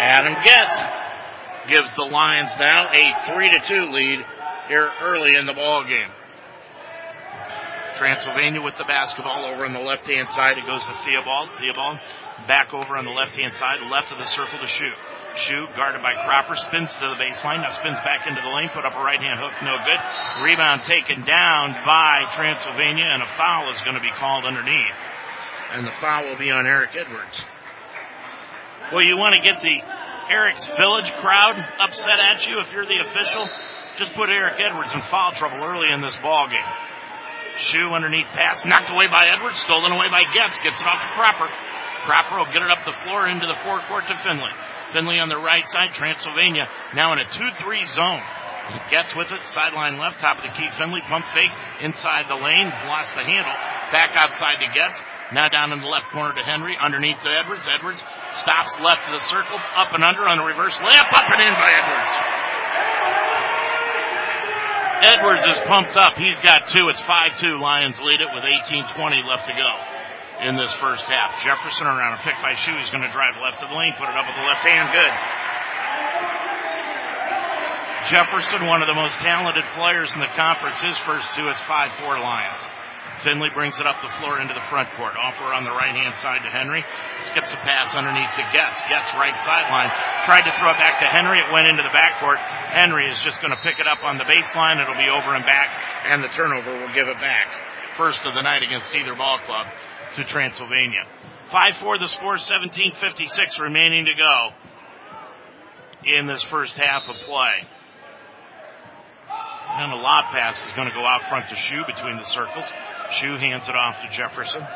Adam 0.00 0.34
Getz 0.44 1.68
gives 1.68 1.94
the 1.96 2.04
Lions 2.04 2.50
now 2.58 2.88
a 2.92 3.32
three 3.32 3.50
to 3.50 3.58
two 3.66 3.90
lead 3.92 4.24
here 4.68 4.88
early 5.02 5.36
in 5.36 5.46
the 5.46 5.54
ball 5.54 5.84
game. 5.84 6.08
Transylvania 7.96 8.62
with 8.62 8.76
the 8.78 8.84
basketball 8.84 9.44
over 9.44 9.66
on 9.66 9.72
the 9.72 9.80
left 9.80 10.06
hand 10.06 10.28
side. 10.28 10.56
It 10.56 10.66
goes 10.66 10.84
to 10.84 10.94
Theobald. 11.04 11.50
Theobald 11.54 11.98
Back 12.46 12.72
over 12.72 12.96
on 12.96 13.04
the 13.04 13.10
left 13.10 13.38
hand 13.38 13.52
side, 13.54 13.80
left 13.90 14.12
of 14.12 14.18
the 14.18 14.24
circle 14.24 14.58
to 14.60 14.66
shoot. 14.66 14.94
Shoot, 15.36 15.68
guarded 15.76 16.02
by 16.02 16.14
Cropper, 16.24 16.56
spins 16.56 16.92
to 16.94 17.08
the 17.10 17.18
baseline, 17.20 17.62
now 17.62 17.72
spins 17.72 17.98
back 18.00 18.26
into 18.26 18.40
the 18.40 18.48
lane, 18.48 18.70
put 18.70 18.84
up 18.84 18.96
a 18.96 19.04
right 19.04 19.20
hand 19.20 19.38
hook, 19.38 19.54
no 19.62 19.76
good. 19.84 20.00
Rebound 20.42 20.82
taken 20.82 21.24
down 21.24 21.72
by 21.84 22.26
Transylvania, 22.32 23.04
and 23.06 23.22
a 23.22 23.28
foul 23.36 23.70
is 23.70 23.80
going 23.82 23.94
to 23.94 24.02
be 24.02 24.10
called 24.10 24.44
underneath. 24.44 24.96
And 25.72 25.86
the 25.86 25.92
foul 25.92 26.26
will 26.26 26.36
be 26.36 26.50
on 26.50 26.66
Eric 26.66 26.96
Edwards. 26.98 27.44
Well, 28.90 29.02
you 29.02 29.16
want 29.16 29.34
to 29.34 29.40
get 29.40 29.60
the 29.60 29.82
Eric's 30.30 30.66
Village 30.66 31.12
crowd 31.20 31.56
upset 31.78 32.18
at 32.18 32.46
you 32.46 32.58
if 32.60 32.72
you're 32.72 32.86
the 32.86 33.00
official? 33.00 33.46
Just 33.96 34.14
put 34.14 34.30
Eric 34.30 34.58
Edwards 34.58 34.92
in 34.94 35.02
foul 35.10 35.32
trouble 35.32 35.62
early 35.62 35.92
in 35.92 36.00
this 36.00 36.16
ball 36.16 36.48
game. 36.48 36.72
Shu 37.58 37.90
underneath 37.90 38.26
pass, 38.32 38.64
knocked 38.64 38.90
away 38.90 39.08
by 39.08 39.28
Edwards, 39.34 39.58
stolen 39.58 39.92
away 39.92 40.08
by 40.10 40.22
Getz, 40.32 40.58
gets 40.58 40.80
it 40.80 40.86
off 40.86 41.02
to 41.02 41.08
Cropper. 41.14 41.50
Cropper 42.06 42.38
will 42.38 42.52
get 42.52 42.62
it 42.62 42.70
up 42.70 42.84
the 42.84 42.96
floor 43.04 43.26
into 43.26 43.46
the 43.46 43.58
forecourt 43.62 44.06
to 44.08 44.16
Finley. 44.22 44.52
Finley 44.92 45.20
on 45.20 45.28
the 45.28 45.36
right 45.36 45.68
side, 45.68 45.92
Transylvania 45.92 46.68
now 46.94 47.12
in 47.12 47.18
a 47.18 47.24
2-3 47.24 47.84
zone. 47.92 48.22
He 48.72 48.80
gets 48.90 49.16
with 49.16 49.32
it, 49.32 49.46
sideline 49.48 49.96
left, 49.96 50.20
top 50.20 50.38
of 50.38 50.42
the 50.44 50.52
key. 50.52 50.68
Finley 50.76 51.00
pump 51.08 51.24
fake 51.32 51.52
inside 51.80 52.28
the 52.28 52.36
lane, 52.36 52.68
lost 52.88 53.14
the 53.14 53.24
handle, 53.24 53.52
back 53.92 54.12
outside 54.16 54.60
to 54.60 54.68
Getz. 54.72 55.00
Now 55.32 55.48
down 55.48 55.72
in 55.72 55.80
the 55.80 55.88
left 55.88 56.08
corner 56.08 56.34
to 56.34 56.42
Henry, 56.42 56.76
underneath 56.76 57.20
to 57.20 57.28
Edwards. 57.28 57.68
Edwards 57.68 58.04
stops 58.32 58.80
left 58.80 59.08
of 59.08 59.12
the 59.12 59.24
circle, 59.28 59.60
up 59.76 59.92
and 59.92 60.04
under 60.04 60.28
on 60.28 60.38
a 60.38 60.44
reverse 60.44 60.76
layup, 60.76 61.12
up 61.12 61.28
and 61.28 61.40
in 61.40 61.52
by 61.52 61.68
Edwards. 61.68 62.12
Edwards 65.00 65.44
is 65.46 65.60
pumped 65.68 65.96
up. 65.96 66.16
He's 66.16 66.40
got 66.40 66.68
two. 66.68 66.88
It's 66.88 67.00
5-2. 67.00 67.60
Lions 67.60 68.00
lead 68.00 68.20
it 68.20 68.28
with 68.34 68.42
18-20 68.42 69.24
left 69.24 69.46
to 69.46 69.54
go 69.54 70.07
in 70.40 70.54
this 70.56 70.72
first 70.78 71.04
half. 71.04 71.42
Jefferson 71.42 71.86
around 71.86 72.18
a 72.18 72.22
pick 72.22 72.34
by 72.42 72.54
Shu. 72.54 72.74
He's 72.76 72.90
going 72.90 73.02
to 73.02 73.10
drive 73.10 73.36
left 73.42 73.62
of 73.62 73.70
the 73.70 73.76
lane, 73.76 73.94
put 73.98 74.08
it 74.08 74.16
up 74.16 74.26
with 74.26 74.36
the 74.38 74.46
left 74.46 74.62
hand. 74.62 74.86
Good. 74.94 75.14
Jefferson, 78.08 78.64
one 78.64 78.80
of 78.80 78.88
the 78.88 78.96
most 78.96 79.18
talented 79.20 79.64
players 79.76 80.08
in 80.14 80.20
the 80.20 80.32
conference. 80.32 80.80
His 80.80 80.96
first 80.98 81.28
two, 81.36 81.46
it's 81.48 81.60
5-4 81.68 82.22
Lions. 82.22 82.62
Finley 83.20 83.50
brings 83.50 83.76
it 83.82 83.86
up 83.86 83.98
the 84.00 84.14
floor 84.22 84.40
into 84.40 84.54
the 84.54 84.62
front 84.70 84.88
court. 84.94 85.12
Offer 85.18 85.50
on 85.50 85.64
the 85.66 85.74
right 85.74 85.90
hand 85.90 86.14
side 86.14 86.40
to 86.46 86.50
Henry. 86.54 86.86
Skips 87.26 87.50
a 87.50 87.58
pass 87.66 87.92
underneath 87.98 88.30
to 88.38 88.46
Getz. 88.54 88.78
Getz 88.86 89.10
right 89.18 89.34
sideline. 89.42 89.90
Tried 90.22 90.46
to 90.46 90.54
throw 90.56 90.70
it 90.70 90.78
back 90.78 91.02
to 91.02 91.08
Henry. 91.10 91.42
It 91.42 91.50
went 91.52 91.66
into 91.66 91.82
the 91.82 91.90
backcourt. 91.90 92.38
Henry 92.70 93.10
is 93.10 93.18
just 93.20 93.42
going 93.42 93.50
to 93.50 93.60
pick 93.60 93.82
it 93.82 93.90
up 93.90 94.06
on 94.06 94.16
the 94.16 94.24
baseline. 94.24 94.80
It'll 94.80 94.94
be 94.94 95.10
over 95.10 95.34
and 95.34 95.44
back, 95.44 95.66
and 96.06 96.22
the 96.22 96.30
turnover 96.30 96.78
will 96.78 96.94
give 96.94 97.08
it 97.08 97.18
back. 97.18 97.50
First 97.98 98.22
of 98.22 98.34
the 98.38 98.42
night 98.42 98.62
against 98.62 98.94
either 98.94 99.18
ball 99.18 99.42
club 99.42 99.66
to 100.18 100.24
Transylvania. 100.24 101.06
5-4 101.50 101.98
the 101.98 102.08
score, 102.08 102.34
17.56 102.34 103.60
remaining 103.60 104.04
to 104.04 104.14
go 104.14 104.50
in 106.04 106.26
this 106.26 106.42
first 106.42 106.74
half 106.76 107.08
of 107.08 107.16
play. 107.24 107.64
And 109.78 109.92
a 109.92 109.96
lob 109.96 110.24
pass 110.26 110.58
is 110.58 110.72
going 110.74 110.88
to 110.88 110.94
go 110.94 111.04
out 111.06 111.22
front 111.28 111.48
to 111.50 111.56
Shu 111.56 111.84
between 111.86 112.16
the 112.16 112.24
circles. 112.24 112.64
Shu 113.12 113.36
hands 113.36 113.68
it 113.68 113.76
off 113.76 113.96
to 114.02 114.08
Jefferson. 114.14 114.66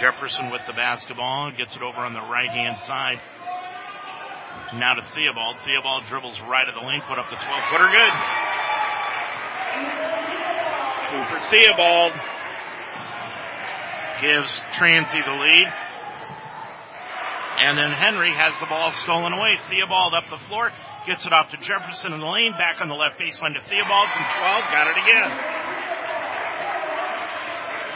Jefferson 0.00 0.50
with 0.50 0.62
the 0.66 0.72
basketball, 0.72 1.50
gets 1.52 1.74
it 1.74 1.82
over 1.82 1.98
on 1.98 2.12
the 2.12 2.20
right 2.20 2.50
hand 2.50 2.80
side. 2.80 3.20
Now 4.74 4.94
to 4.94 5.02
Theobald. 5.14 5.56
Theobald 5.64 6.04
dribbles 6.08 6.40
right 6.48 6.68
of 6.68 6.74
the 6.74 6.86
lane, 6.86 7.00
put 7.02 7.18
up 7.18 7.28
the 7.30 7.36
12 7.36 7.62
footer, 7.70 7.88
good. 7.92 8.12
Cooper 11.12 11.40
Theobald 11.50 12.12
gives 14.20 14.52
Transy 14.74 15.24
the 15.24 15.32
lead. 15.32 15.68
And 17.58 17.78
then 17.78 17.92
Henry 17.92 18.32
has 18.32 18.52
the 18.60 18.66
ball 18.66 18.92
stolen 18.92 19.32
away. 19.32 19.56
Theobald 19.70 20.12
up 20.12 20.28
the 20.28 20.38
floor, 20.48 20.70
gets 21.06 21.24
it 21.24 21.32
off 21.32 21.50
to 21.50 21.56
Jefferson 21.56 22.12
in 22.12 22.20
the 22.20 22.26
lane, 22.26 22.52
back 22.52 22.80
on 22.80 22.88
the 22.88 22.94
left 22.94 23.18
baseline 23.18 23.54
to 23.56 23.62
Theobald 23.64 24.08
from 24.12 24.24
12, 24.36 24.72
got 24.72 24.86
it 24.92 24.98
again. 25.00 25.30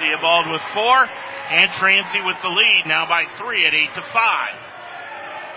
Theobald 0.01 0.49
with 0.49 0.63
four, 0.73 1.09
and 1.53 1.69
Transy 1.77 2.25
with 2.25 2.41
the 2.41 2.49
lead, 2.49 2.85
now 2.87 3.05
by 3.07 3.27
three 3.37 3.67
at 3.67 3.75
eight 3.75 3.93
to 3.95 4.03
five. 4.03 4.57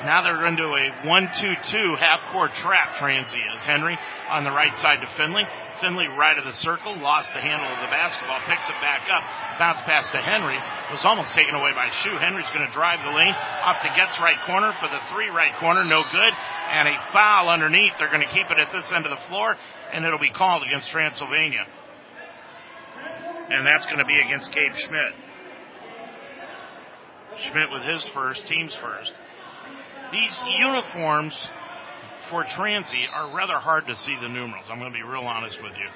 Now 0.03 0.22
they're 0.22 0.45
into 0.47 0.68
a 0.68 0.91
1-2-2 1.07 1.97
half-court 1.97 2.55
trap, 2.55 2.95
Transy 2.95 3.39
is. 3.55 3.64
Henry 3.64 3.97
on 4.30 4.43
the 4.43 4.51
right 4.51 4.76
side 4.76 4.99
to 4.99 5.07
Finley. 5.16 5.43
Finley 5.84 6.07
right 6.07 6.38
of 6.38 6.45
the 6.45 6.55
circle, 6.55 6.95
lost 6.95 7.27
the 7.36 7.43
handle 7.43 7.67
of 7.67 7.84
the 7.84 7.91
basketball, 7.91 8.39
picks 8.47 8.63
it 8.71 8.79
back 8.79 9.03
up, 9.11 9.19
bounce 9.59 9.84
pass 9.84 10.09
to 10.11 10.17
Henry, 10.17 10.55
was 10.89 11.03
almost 11.03 11.34
taken 11.34 11.55
away 11.55 11.75
by 11.75 11.91
Shu. 11.91 12.15
Henry's 12.15 12.47
going 12.55 12.65
to 12.65 12.71
drive 12.71 13.03
the 13.03 13.11
lane 13.11 13.36
off 13.36 13.84
to 13.84 13.91
Getz 13.91 14.17
right 14.17 14.39
corner 14.47 14.71
for 14.79 14.88
the 14.88 15.03
three 15.11 15.27
right 15.27 15.51
corner, 15.59 15.84
no 15.84 16.01
good, 16.07 16.34
and 16.71 16.88
a 16.88 16.95
foul 17.11 17.49
underneath. 17.49 17.91
They're 17.99 18.07
going 18.07 18.23
to 18.23 18.31
keep 18.31 18.47
it 18.47 18.63
at 18.63 18.71
this 18.71 18.93
end 18.95 19.03
of 19.05 19.11
the 19.11 19.19
floor, 19.27 19.57
and 19.91 20.05
it'll 20.05 20.23
be 20.23 20.31
called 20.31 20.63
against 20.63 20.89
Transylvania. 20.89 21.67
And 23.51 23.67
that's 23.67 23.84
going 23.84 23.99
to 23.99 24.05
be 24.05 24.15
against 24.15 24.53
Gabe 24.53 24.75
Schmidt. 24.75 25.11
Schmidt 27.43 27.71
with 27.75 27.84
his 27.84 28.07
first, 28.07 28.47
team's 28.47 28.73
first. 28.73 29.11
These 30.13 30.43
uniforms 30.59 31.36
for 32.30 32.43
Transy 32.43 33.05
are 33.11 33.36
rather 33.36 33.59
hard 33.59 33.88
to 33.88 33.95
see 33.95 34.15
the 34.21 34.30
numerals. 34.30 34.65
I'm 34.69 34.80
going 34.80 34.91
to 34.91 34.97
be 34.97 35.07
real 35.07 35.24
honest 35.24 35.61
with 35.61 35.74
you. 35.74 35.88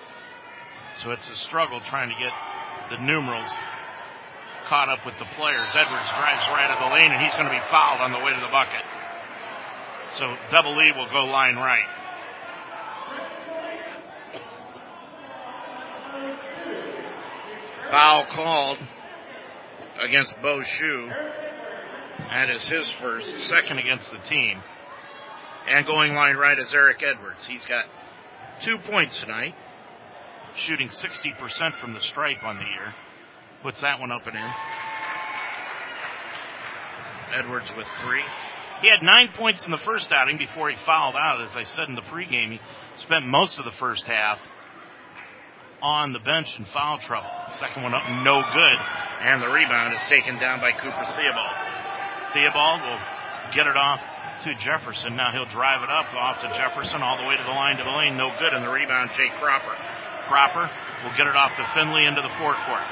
So 1.04 1.12
it's 1.12 1.30
a 1.30 1.36
struggle 1.36 1.80
trying 1.82 2.10
to 2.10 2.16
get 2.16 2.34
the 2.90 2.98
numerals 2.98 3.52
caught 4.68 4.90
up 4.90 5.06
with 5.06 5.18
the 5.20 5.26
players. 5.36 5.70
Edwards 5.74 6.10
drives 6.10 6.44
right 6.52 6.70
of 6.72 6.80
the 6.80 6.94
lane 6.94 7.12
and 7.12 7.24
he's 7.24 7.34
going 7.34 7.46
to 7.46 7.52
be 7.52 7.64
fouled 7.70 8.02
on 8.02 8.12
the 8.12 8.20
way 8.20 8.34
to 8.34 8.40
the 8.40 8.52
bucket. 8.52 8.84
So 10.14 10.36
double 10.52 10.80
E 10.82 10.92
will 10.96 11.10
go 11.10 11.26
line 11.26 11.56
right. 11.56 11.88
Foul 17.92 18.26
called 18.26 18.78
against 20.02 20.42
Bo 20.42 20.62
Shu. 20.62 21.10
That 22.30 22.50
is 22.50 22.68
his 22.68 22.92
first, 22.92 23.40
second 23.40 23.80
against 23.80 24.12
the 24.12 24.18
team. 24.20 24.62
And 25.68 25.86
going 25.86 26.14
line 26.14 26.38
right 26.38 26.58
is 26.58 26.74
Eric 26.74 27.04
Edwards. 27.04 27.46
He's 27.46 27.66
got 27.66 27.86
two 28.62 28.78
points 28.78 29.20
tonight, 29.20 29.54
shooting 30.56 30.88
60% 30.88 31.76
from 31.76 31.94
the 31.94 32.02
stripe 32.02 32.44
on 32.44 32.58
the 32.58 32.64
year. 32.64 32.94
Puts 33.64 33.82
that 33.82 34.00
one 34.00 34.12
up 34.12 34.26
and 34.28 34.38
in. 34.38 34.52
Edwards 37.34 37.74
with 37.76 37.88
three. 38.02 38.24
He 38.82 38.88
had 38.90 39.02
nine 39.02 39.30
points 39.36 39.66
in 39.66 39.72
the 39.72 39.78
first 39.78 40.12
outing 40.14 40.38
before 40.38 40.70
he 40.70 40.76
fouled 40.86 41.16
out. 41.16 41.42
As 41.42 41.56
I 41.56 41.64
said 41.64 41.90
in 41.90 41.96
the 41.96 42.02
pregame, 42.02 42.52
he 42.52 42.60
spent 42.98 43.26
most 43.26 43.60
of 43.60 43.66
the 43.66 43.72
first 43.72 44.06
half 44.06 44.40
on 45.82 46.14
the 46.14 46.20
bench 46.20 46.58
in 46.58 46.66
foul 46.66 46.98
trouble. 46.98 47.30
Second 47.60 47.84
one 47.84 47.94
up, 47.94 48.04
no 48.24 48.42
good. 48.42 48.78
And 49.22 49.42
the 49.42 49.50
rebound 49.50 49.94
is 49.94 50.00
taken 50.08 50.38
down 50.40 50.62
by 50.62 50.72
Cooper 50.72 51.06
Theobald. 51.16 51.52
Theobald 52.34 52.82
will 52.82 53.00
get 53.54 53.68
it 53.68 53.78
off 53.78 54.02
to 54.44 54.54
Jefferson. 54.56 55.16
Now 55.16 55.32
he'll 55.32 55.50
drive 55.50 55.84
it 55.84 55.90
up 55.90 56.14
off 56.14 56.42
to 56.42 56.48
Jefferson 56.56 57.02
all 57.02 57.22
the 57.22 57.28
way 57.28 57.36
to 57.36 57.44
the 57.44 57.56
line 57.56 57.78
to 57.78 57.84
the 57.84 57.92
lane. 57.92 58.18
No 58.18 58.32
good. 58.40 58.54
And 58.54 58.64
the 58.64 58.72
rebound, 58.72 59.12
Jake 59.16 59.32
Cropper. 59.40 59.76
Cropper 60.28 60.70
will 61.04 61.16
get 61.18 61.28
it 61.28 61.36
off 61.36 61.56
to 61.56 61.64
Finley 61.74 62.06
into 62.06 62.22
the 62.22 62.34
forecourt. 62.40 62.84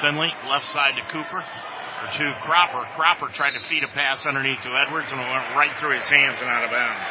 Finley 0.00 0.32
left 0.48 0.66
side 0.72 0.96
to 0.96 1.02
Cooper 1.12 1.40
or 1.40 2.08
to 2.18 2.24
Cropper. 2.42 2.84
Cropper 2.94 3.28
tried 3.32 3.58
to 3.58 3.60
feed 3.60 3.84
a 3.84 3.88
pass 3.88 4.26
underneath 4.26 4.62
to 4.62 4.70
Edwards 4.70 5.10
and 5.10 5.20
it 5.20 5.24
went 5.24 5.56
right 5.56 5.74
through 5.78 5.96
his 5.96 6.08
hands 6.08 6.38
and 6.40 6.48
out 6.48 6.64
of 6.64 6.70
bounds. 6.70 7.08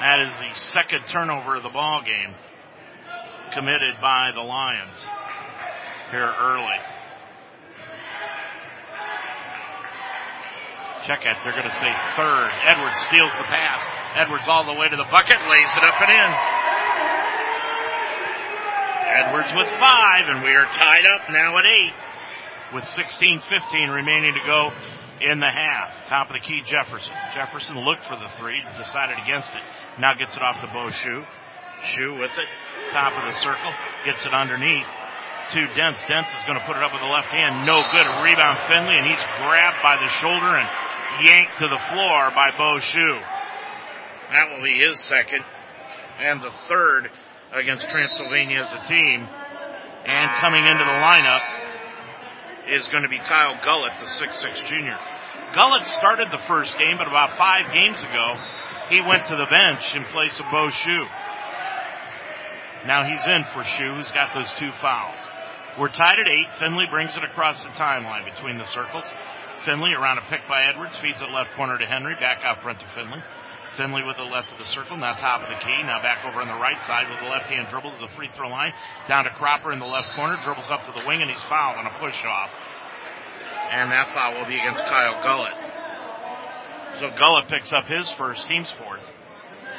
That 0.00 0.20
is 0.20 0.32
the 0.38 0.54
second 0.54 1.06
turnover 1.06 1.56
of 1.56 1.62
the 1.62 1.70
ball 1.70 2.02
game 2.02 2.34
committed 3.52 3.94
by 4.00 4.30
the 4.34 4.42
Lions 4.42 4.98
here 6.10 6.32
early. 6.38 6.76
Check 11.06 11.22
it. 11.22 11.38
They're 11.46 11.54
going 11.54 11.70
to 11.70 11.78
say 11.78 11.94
third. 12.18 12.50
Edwards 12.66 12.98
steals 13.06 13.30
the 13.38 13.46
pass. 13.46 13.86
Edwards 14.18 14.50
all 14.50 14.66
the 14.66 14.74
way 14.74 14.88
to 14.88 14.96
the 14.96 15.06
bucket, 15.06 15.38
lays 15.46 15.70
it 15.78 15.84
up 15.86 15.94
and 16.02 16.10
in. 16.10 16.30
Edwards 19.22 19.54
with 19.54 19.70
five, 19.78 20.26
and 20.26 20.42
we 20.42 20.50
are 20.50 20.66
tied 20.66 21.06
up 21.06 21.30
now 21.30 21.58
at 21.58 21.64
eight 21.64 21.94
with 22.74 22.82
16-15 22.98 23.94
remaining 23.94 24.34
to 24.34 24.42
go 24.44 24.72
in 25.22 25.38
the 25.38 25.48
half. 25.48 26.08
Top 26.08 26.26
of 26.26 26.34
the 26.34 26.40
key, 26.40 26.62
Jefferson. 26.66 27.12
Jefferson 27.34 27.78
looked 27.78 28.02
for 28.02 28.16
the 28.16 28.28
three, 28.36 28.60
decided 28.76 29.16
against 29.22 29.48
it. 29.54 29.62
Now 30.00 30.14
gets 30.14 30.36
it 30.36 30.42
off 30.42 30.60
to 30.60 30.66
Bo 30.66 30.90
Shu. 30.90 31.22
Shu 31.84 32.18
with 32.18 32.32
it. 32.36 32.48
Top 32.90 33.14
of 33.14 33.24
the 33.24 33.38
circle. 33.38 33.72
Gets 34.04 34.26
it 34.26 34.34
underneath 34.34 34.86
to 35.54 35.62
Dents. 35.78 36.02
Dents 36.10 36.30
is 36.30 36.42
going 36.46 36.58
to 36.58 36.66
put 36.66 36.74
it 36.74 36.82
up 36.82 36.90
with 36.90 37.02
the 37.02 37.12
left 37.14 37.30
hand. 37.30 37.62
No 37.62 37.78
good. 37.94 38.02
Rebound 38.02 38.58
Finley, 38.66 38.98
and 38.98 39.06
he's 39.06 39.22
grabbed 39.38 39.78
by 39.78 39.94
the 39.94 40.10
shoulder 40.18 40.58
and 40.58 40.66
yanked 41.22 41.58
to 41.58 41.68
the 41.68 41.80
floor 41.90 42.30
by 42.34 42.50
Bo 42.56 42.78
Shu. 42.80 43.20
That 44.30 44.50
will 44.50 44.62
be 44.62 44.78
his 44.78 44.98
second 45.00 45.44
and 46.18 46.42
the 46.42 46.50
third 46.68 47.08
against 47.52 47.88
Transylvania 47.88 48.62
as 48.64 48.72
a 48.72 48.88
team. 48.88 49.26
And 50.06 50.30
coming 50.40 50.64
into 50.64 50.84
the 50.84 50.98
lineup 50.98 51.42
is 52.68 52.88
going 52.88 53.02
to 53.02 53.08
be 53.08 53.18
Kyle 53.18 53.58
Gullett, 53.64 53.98
the 54.00 54.06
6'6 54.06 54.66
junior. 54.66 54.98
Gullett 55.54 55.86
started 55.98 56.28
the 56.30 56.42
first 56.48 56.76
game, 56.76 56.98
but 56.98 57.06
about 57.06 57.36
five 57.38 57.72
games 57.72 58.02
ago, 58.02 58.34
he 58.88 59.00
went 59.00 59.26
to 59.28 59.36
the 59.36 59.46
bench 59.50 59.94
in 59.94 60.04
place 60.04 60.38
of 60.40 60.46
Bo 60.50 60.68
Shu. 60.70 61.06
Now 62.86 63.04
he's 63.04 63.24
in 63.26 63.44
for 63.52 63.64
Shu, 63.64 63.94
who's 63.94 64.10
got 64.10 64.34
those 64.34 64.50
two 64.58 64.70
fouls. 64.80 65.20
We're 65.78 65.88
tied 65.88 66.20
at 66.20 66.28
eight. 66.28 66.46
Finley 66.58 66.86
brings 66.90 67.16
it 67.16 67.24
across 67.24 67.62
the 67.62 67.70
timeline 67.70 68.24
between 68.24 68.58
the 68.58 68.66
circles. 68.66 69.04
Finley 69.66 69.94
around 69.94 70.18
a 70.18 70.22
pick 70.30 70.46
by 70.48 70.62
Edwards, 70.70 70.96
feeds 70.98 71.20
it 71.20 71.28
left 71.30 71.50
corner 71.56 71.76
to 71.76 71.84
Henry, 71.84 72.14
back 72.14 72.38
out 72.44 72.62
front 72.62 72.78
to 72.78 72.86
Finley. 72.94 73.18
Finley 73.76 74.06
with 74.06 74.16
the 74.16 74.22
left 74.22 74.52
of 74.52 74.58
the 74.58 74.64
circle, 74.64 74.96
now 74.96 75.12
top 75.12 75.42
of 75.42 75.48
the 75.48 75.56
key, 75.56 75.82
now 75.82 76.00
back 76.00 76.24
over 76.24 76.40
on 76.40 76.46
the 76.46 76.54
right 76.54 76.80
side 76.86 77.10
with 77.10 77.18
the 77.18 77.26
left 77.26 77.50
hand 77.50 77.66
dribble 77.68 77.90
to 77.90 77.98
the 77.98 78.08
free 78.14 78.28
throw 78.28 78.48
line, 78.48 78.72
down 79.08 79.24
to 79.24 79.30
Cropper 79.30 79.72
in 79.72 79.80
the 79.80 79.84
left 79.84 80.14
corner, 80.14 80.38
dribbles 80.44 80.70
up 80.70 80.86
to 80.86 80.92
the 80.92 81.04
wing, 81.04 81.20
and 81.20 81.28
he's 81.28 81.42
fouled 81.42 81.76
on 81.76 81.86
a 81.86 81.98
push 81.98 82.24
off. 82.24 82.54
And 83.72 83.90
that 83.90 84.08
foul 84.10 84.38
will 84.38 84.46
be 84.46 84.54
against 84.54 84.84
Kyle 84.84 85.20
Gullett. 85.26 85.58
So 87.00 87.10
Gullett 87.18 87.48
picks 87.48 87.72
up 87.72 87.86
his 87.86 88.08
first, 88.12 88.46
team's 88.46 88.70
fourth. 88.70 89.02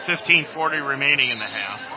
15.40 0.03 0.85
remaining 0.85 1.31
in 1.31 1.39
the 1.39 1.47
half. 1.47 1.96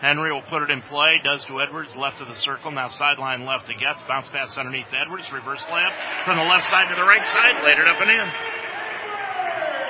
Henry 0.00 0.30
will 0.30 0.42
put 0.42 0.62
it 0.62 0.70
in 0.70 0.82
play, 0.82 1.20
does 1.24 1.44
to 1.46 1.60
Edwards, 1.60 1.96
left 1.96 2.20
of 2.20 2.28
the 2.28 2.34
circle, 2.34 2.70
now 2.70 2.88
sideline 2.88 3.46
left 3.46 3.66
to 3.66 3.74
Getz, 3.74 4.02
bounce 4.06 4.28
pass 4.28 4.56
underneath 4.58 4.92
Edwards, 4.92 5.32
reverse 5.32 5.62
layup 5.72 5.92
from 6.24 6.36
the 6.36 6.44
left 6.44 6.68
side 6.68 6.88
to 6.90 6.94
the 6.94 7.02
right 7.02 7.26
side, 7.28 7.64
laid 7.64 7.78
it 7.78 7.88
up 7.88 8.00
and 8.00 8.10
in. 8.10 8.28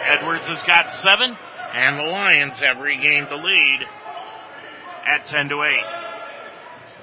Edwards 0.07 0.47
has 0.47 0.63
got 0.63 0.91
seven, 1.03 1.37
and 1.75 1.99
the 1.99 2.05
Lions 2.05 2.55
have 2.61 2.79
regained 2.81 3.27
the 3.29 3.37
lead 3.37 3.81
at 5.07 5.27
10 5.27 5.49
to 5.49 5.63
8. 5.63 5.75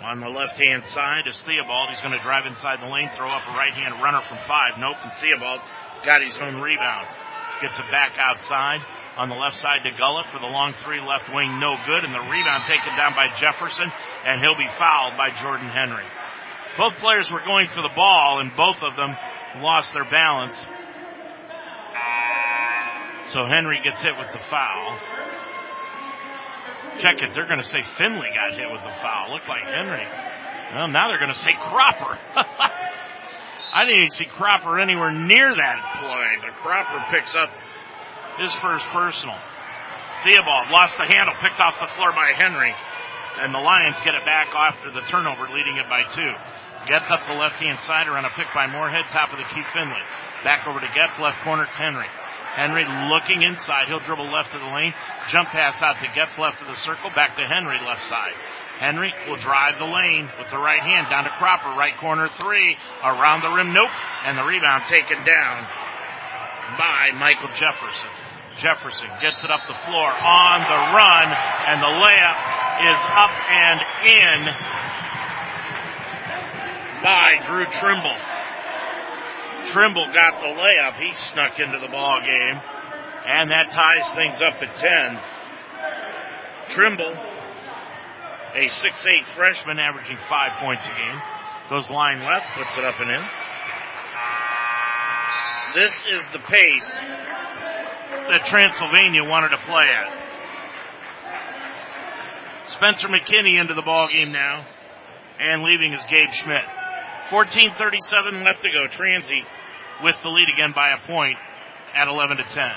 On 0.03 0.19
the 0.19 0.29
left 0.29 0.55
hand 0.59 0.83
side 0.85 1.27
is 1.27 1.39
Theobald. 1.43 1.89
He's 1.89 2.01
going 2.01 2.15
to 2.15 2.23
drive 2.23 2.45
inside 2.45 2.79
the 2.79 2.87
lane, 2.87 3.09
throw 3.15 3.27
up 3.27 3.43
a 3.47 3.51
right 3.51 3.73
hand 3.73 4.01
runner 4.01 4.21
from 4.21 4.37
five. 4.47 4.75
Nope, 4.79 4.97
and 5.03 5.11
Theobald 5.19 5.59
got 6.05 6.21
his 6.21 6.35
own 6.37 6.59
rebound. 6.59 7.07
Gets 7.61 7.79
it 7.79 7.91
back 7.91 8.11
outside 8.17 8.81
on 9.17 9.29
the 9.29 9.35
left 9.35 9.57
side 9.57 9.83
to 9.83 9.91
Gullett 9.91 10.25
for 10.27 10.39
the 10.39 10.49
long 10.49 10.73
three 10.83 10.99
left 10.99 11.29
wing, 11.33 11.59
no 11.59 11.75
good, 11.85 12.03
and 12.03 12.13
the 12.13 12.19
rebound 12.19 12.65
taken 12.65 12.95
down 12.97 13.13
by 13.13 13.27
Jefferson, 13.37 13.91
and 14.25 14.41
he'll 14.41 14.57
be 14.57 14.69
fouled 14.77 15.17
by 15.17 15.29
Jordan 15.41 15.69
Henry. 15.69 16.05
Both 16.77 16.97
players 16.97 17.31
were 17.31 17.41
going 17.45 17.67
for 17.67 17.81
the 17.81 17.93
ball, 17.95 18.39
and 18.39 18.49
both 18.57 18.81
of 18.81 18.95
them 18.95 19.15
lost 19.61 19.93
their 19.93 20.05
balance. 20.09 20.57
So 23.29 23.45
Henry 23.45 23.79
gets 23.83 24.01
hit 24.01 24.17
with 24.17 24.31
the 24.33 24.41
foul. 24.49 24.97
Check 26.99 27.21
it. 27.21 27.33
They're 27.33 27.47
going 27.47 27.61
to 27.61 27.65
say 27.65 27.81
Finley 27.97 28.29
got 28.33 28.53
hit 28.53 28.69
with 28.71 28.81
the 28.81 28.93
foul. 29.01 29.31
Looked 29.31 29.47
like 29.47 29.63
Henry. 29.63 30.05
Well, 30.73 30.87
now 30.87 31.07
they're 31.07 31.19
going 31.19 31.33
to 31.33 31.37
say 31.37 31.53
Cropper. 31.53 32.17
I 33.73 33.85
didn't 33.85 34.05
even 34.05 34.11
see 34.11 34.25
Cropper 34.25 34.79
anywhere 34.79 35.11
near 35.11 35.49
that 35.49 35.97
play, 35.97 36.29
but 36.41 36.53
Cropper 36.61 37.05
picks 37.09 37.33
up 37.33 37.49
his 38.37 38.53
first 38.55 38.85
personal. 38.91 39.35
Theobald 40.23 40.71
lost 40.71 40.97
the 40.97 41.05
handle, 41.05 41.35
picked 41.41 41.59
off 41.59 41.79
the 41.79 41.91
floor 41.93 42.11
by 42.11 42.31
Henry, 42.35 42.73
and 43.39 43.53
the 43.53 43.59
Lions 43.59 43.99
get 44.03 44.15
it 44.15 44.25
back 44.25 44.53
after 44.55 44.91
the 44.91 45.01
turnover, 45.01 45.47
leading 45.51 45.77
it 45.77 45.89
by 45.89 46.03
two. 46.09 46.33
Gets 46.87 47.11
up 47.11 47.25
the 47.27 47.33
left 47.33 47.61
hand 47.61 47.79
side 47.79 48.07
around 48.07 48.25
a 48.25 48.29
pick 48.29 48.47
by 48.53 48.67
Moorhead, 48.67 49.05
top 49.11 49.31
of 49.31 49.39
the 49.39 49.45
key 49.45 49.63
Finley. 49.73 50.03
Back 50.43 50.67
over 50.67 50.79
to 50.79 50.87
Getz, 50.93 51.19
left 51.19 51.41
corner 51.41 51.65
Henry. 51.65 52.07
Henry 52.53 52.85
looking 53.09 53.41
inside. 53.41 53.87
He'll 53.87 53.99
dribble 53.99 54.29
left 54.29 54.53
of 54.53 54.61
the 54.61 54.67
lane. 54.67 54.93
Jump 55.27 55.49
pass 55.49 55.81
out 55.81 55.97
to 55.97 56.07
Getz 56.13 56.37
left 56.37 56.61
of 56.61 56.67
the 56.67 56.75
circle. 56.75 57.09
Back 57.09 57.35
to 57.37 57.47
Henry 57.47 57.79
left 57.83 58.03
side. 58.07 58.33
Henry 58.77 59.11
will 59.27 59.37
drive 59.37 59.79
the 59.79 59.85
lane 59.85 60.29
with 60.37 60.49
the 60.51 60.57
right 60.57 60.81
hand 60.81 61.07
down 61.09 61.23
to 61.23 61.31
Cropper. 61.31 61.69
Right 61.79 61.97
corner 61.97 62.27
three. 62.39 62.77
Around 63.03 63.41
the 63.41 63.49
rim. 63.49 63.73
Nope. 63.73 63.89
And 64.25 64.37
the 64.37 64.43
rebound 64.43 64.83
taken 64.85 65.23
down 65.25 65.65
by 66.77 67.11
Michael 67.17 67.49
Jefferson. 67.55 68.09
Jefferson 68.57 69.09
gets 69.21 69.43
it 69.43 69.51
up 69.51 69.61
the 69.67 69.79
floor 69.85 70.09
on 70.11 70.59
the 70.61 70.81
run 70.95 71.27
and 71.69 71.81
the 71.81 71.93
layup 72.01 72.37
is 72.83 73.01
up 73.15 73.33
and 73.49 73.79
in 74.05 74.39
by 77.03 77.39
Drew 77.45 77.65
Trimble. 77.65 78.15
Trimble 79.65 80.07
got 80.13 80.39
the 80.39 80.47
layup. 80.47 80.95
He 80.97 81.13
snuck 81.13 81.59
into 81.59 81.79
the 81.79 81.87
ball 81.87 82.21
game. 82.21 82.61
And 83.25 83.51
that 83.51 83.71
ties 83.71 84.09
things 84.15 84.41
up 84.41 84.61
at 84.61 84.75
10. 84.75 85.19
Trimble, 86.69 87.15
a 88.55 88.67
6'8 88.67 89.25
freshman 89.35 89.79
averaging 89.79 90.17
five 90.29 90.59
points 90.59 90.85
a 90.85 90.89
game, 90.89 91.21
goes 91.69 91.89
line 91.89 92.23
left, 92.23 92.47
puts 92.57 92.77
it 92.77 92.83
up 92.83 92.99
and 92.99 93.09
in. 93.09 93.23
This 95.73 96.01
is 96.11 96.27
the 96.29 96.39
pace 96.39 96.91
that 98.29 98.45
Transylvania 98.45 99.23
wanted 99.23 99.49
to 99.49 99.57
play 99.57 99.89
at. 99.89 100.23
Spencer 102.69 103.07
McKinney 103.07 103.59
into 103.59 103.73
the 103.73 103.81
ball 103.81 104.07
game 104.07 104.31
now, 104.31 104.65
and 105.39 105.63
leaving 105.63 105.93
is 105.93 106.03
Gabe 106.09 106.31
Schmidt. 106.31 106.65
14:37 107.29 108.43
left 108.43 108.61
to 108.61 108.71
go. 108.71 108.87
Transy 108.87 109.45
with 110.03 110.15
the 110.23 110.29
lead 110.29 110.49
again 110.49 110.71
by 110.71 110.89
a 110.89 110.97
point 111.05 111.37
at 111.93 112.07
11 112.07 112.37
to 112.37 112.43
10. 112.43 112.71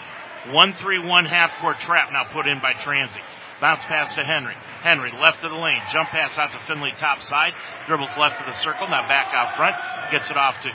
1-3-1 0.53 1.27
half 1.27 1.59
court 1.61 1.79
trap 1.81 2.13
now 2.13 2.25
put 2.25 2.47
in 2.47 2.61
by 2.61 2.73
Transy. 2.73 3.21
Bounce 3.61 3.83
pass 3.85 4.15
to 4.15 4.25
Henry. 4.25 4.55
Henry 4.83 5.11
left 5.11 5.43
of 5.43 5.51
the 5.51 5.59
lane. 5.59 5.81
Jump 5.93 6.11
pass 6.11 6.37
out 6.39 6.53
to 6.53 6.59
Finley 6.69 6.93
top 6.99 7.23
side. 7.23 7.55
Dribbles 7.87 8.17
left 8.19 8.39
of 8.41 8.47
the 8.47 8.53
circle. 8.53 8.87
Now 8.89 9.09
back 9.09 9.33
out 9.35 9.57
front. 9.57 9.75
Gets 10.13 10.31
it 10.31 10.37
off 10.37 10.55
to 10.63 10.71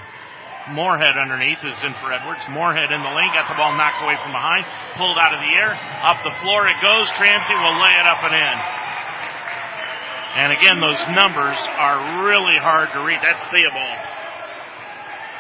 Moorhead 0.70 1.18
underneath 1.18 1.64
is 1.66 1.78
in 1.82 1.94
for 1.98 2.14
Edwards. 2.14 2.46
Moorhead 2.46 2.94
in 2.94 3.02
the 3.02 3.14
lane, 3.18 3.34
got 3.34 3.50
the 3.50 3.58
ball 3.58 3.74
knocked 3.74 4.04
away 4.06 4.16
from 4.22 4.32
behind, 4.32 4.62
pulled 4.94 5.18
out 5.18 5.34
of 5.34 5.42
the 5.42 5.54
air, 5.58 5.74
up 6.06 6.22
the 6.22 6.30
floor 6.38 6.70
it 6.70 6.78
goes. 6.86 7.10
Transy 7.18 7.58
will 7.58 7.78
lay 7.82 7.96
it 7.98 8.06
up 8.06 8.22
and 8.22 8.36
in. 8.38 8.58
And 10.32 10.50
again, 10.54 10.80
those 10.80 11.02
numbers 11.12 11.58
are 11.76 12.30
really 12.30 12.58
hard 12.62 12.90
to 12.94 13.04
read. 13.04 13.20
That's 13.22 13.44
Theobald. 13.50 14.00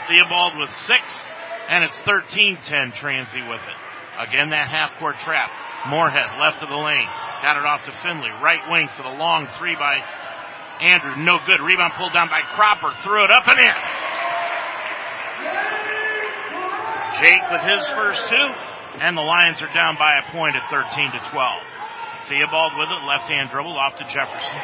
Theobald 0.09 0.57
with 0.57 0.71
six, 0.89 1.23
and 1.69 1.85
it's 1.85 1.97
13-10 2.01 2.91
Transy 2.97 3.47
with 3.47 3.61
it. 3.61 3.77
Again, 4.19 4.49
that 4.49 4.67
half 4.67 4.97
court 4.99 5.15
trap. 5.23 5.49
Moorhead 5.87 6.37
left 6.39 6.61
of 6.61 6.69
the 6.69 6.75
lane. 6.75 7.07
Got 7.41 7.57
it 7.57 7.65
off 7.65 7.85
to 7.85 7.91
Finley. 7.91 8.29
Right 8.41 8.61
wing 8.69 8.89
for 8.97 9.03
the 9.03 9.13
long 9.13 9.47
three 9.57 9.75
by 9.75 10.03
Andrew. 10.81 11.15
No 11.15 11.39
good. 11.45 11.61
Rebound 11.61 11.93
pulled 11.93 12.13
down 12.13 12.27
by 12.27 12.41
Cropper. 12.41 12.93
Threw 13.03 13.23
it 13.23 13.31
up 13.31 13.47
and 13.47 13.59
in. 13.59 14.10
Jake 17.19 17.43
with 17.51 17.61
his 17.61 17.83
first 17.89 18.27
two, 18.27 18.47
and 19.01 19.17
the 19.17 19.21
Lions 19.21 19.61
are 19.61 19.73
down 19.73 19.97
by 19.97 20.19
a 20.19 20.31
point 20.31 20.55
at 20.55 20.63
13 20.69 21.11
to 21.11 21.19
12. 21.31 21.63
Theobald 22.29 22.73
with 22.77 22.87
it, 22.87 23.01
left 23.03 23.27
hand 23.27 23.49
dribble 23.49 23.75
off 23.75 23.97
to 23.97 24.05
Jefferson. 24.07 24.61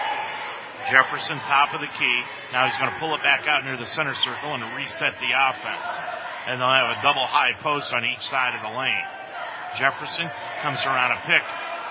Jefferson 0.91 1.38
top 1.43 1.74
of 1.74 1.82
the 1.82 1.91
key. 2.00 2.18
Now 2.54 2.68
he's 2.68 2.80
going 2.80 2.91
to 2.91 3.00
pull 3.00 3.14
it 3.16 3.22
back 3.24 3.48
out 3.48 3.66
near 3.66 3.76
the 3.76 3.86
center 3.86 4.16
circle 4.16 4.56
and 4.56 4.64
reset 4.76 5.20
the 5.20 5.36
offense. 5.36 5.88
And 6.48 6.62
they'll 6.62 6.72
have 6.72 6.95
a 6.95 7.02
double 7.04 7.28
high 7.28 7.52
post 7.60 7.91
on 7.91 8.06
each 8.06 8.24
side 8.24 8.56
of 8.56 8.64
the 8.64 8.72
lane. 8.72 9.08
Jefferson 9.76 10.32
comes 10.64 10.80
around 10.88 11.12
a 11.12 11.22
pick 11.28 11.43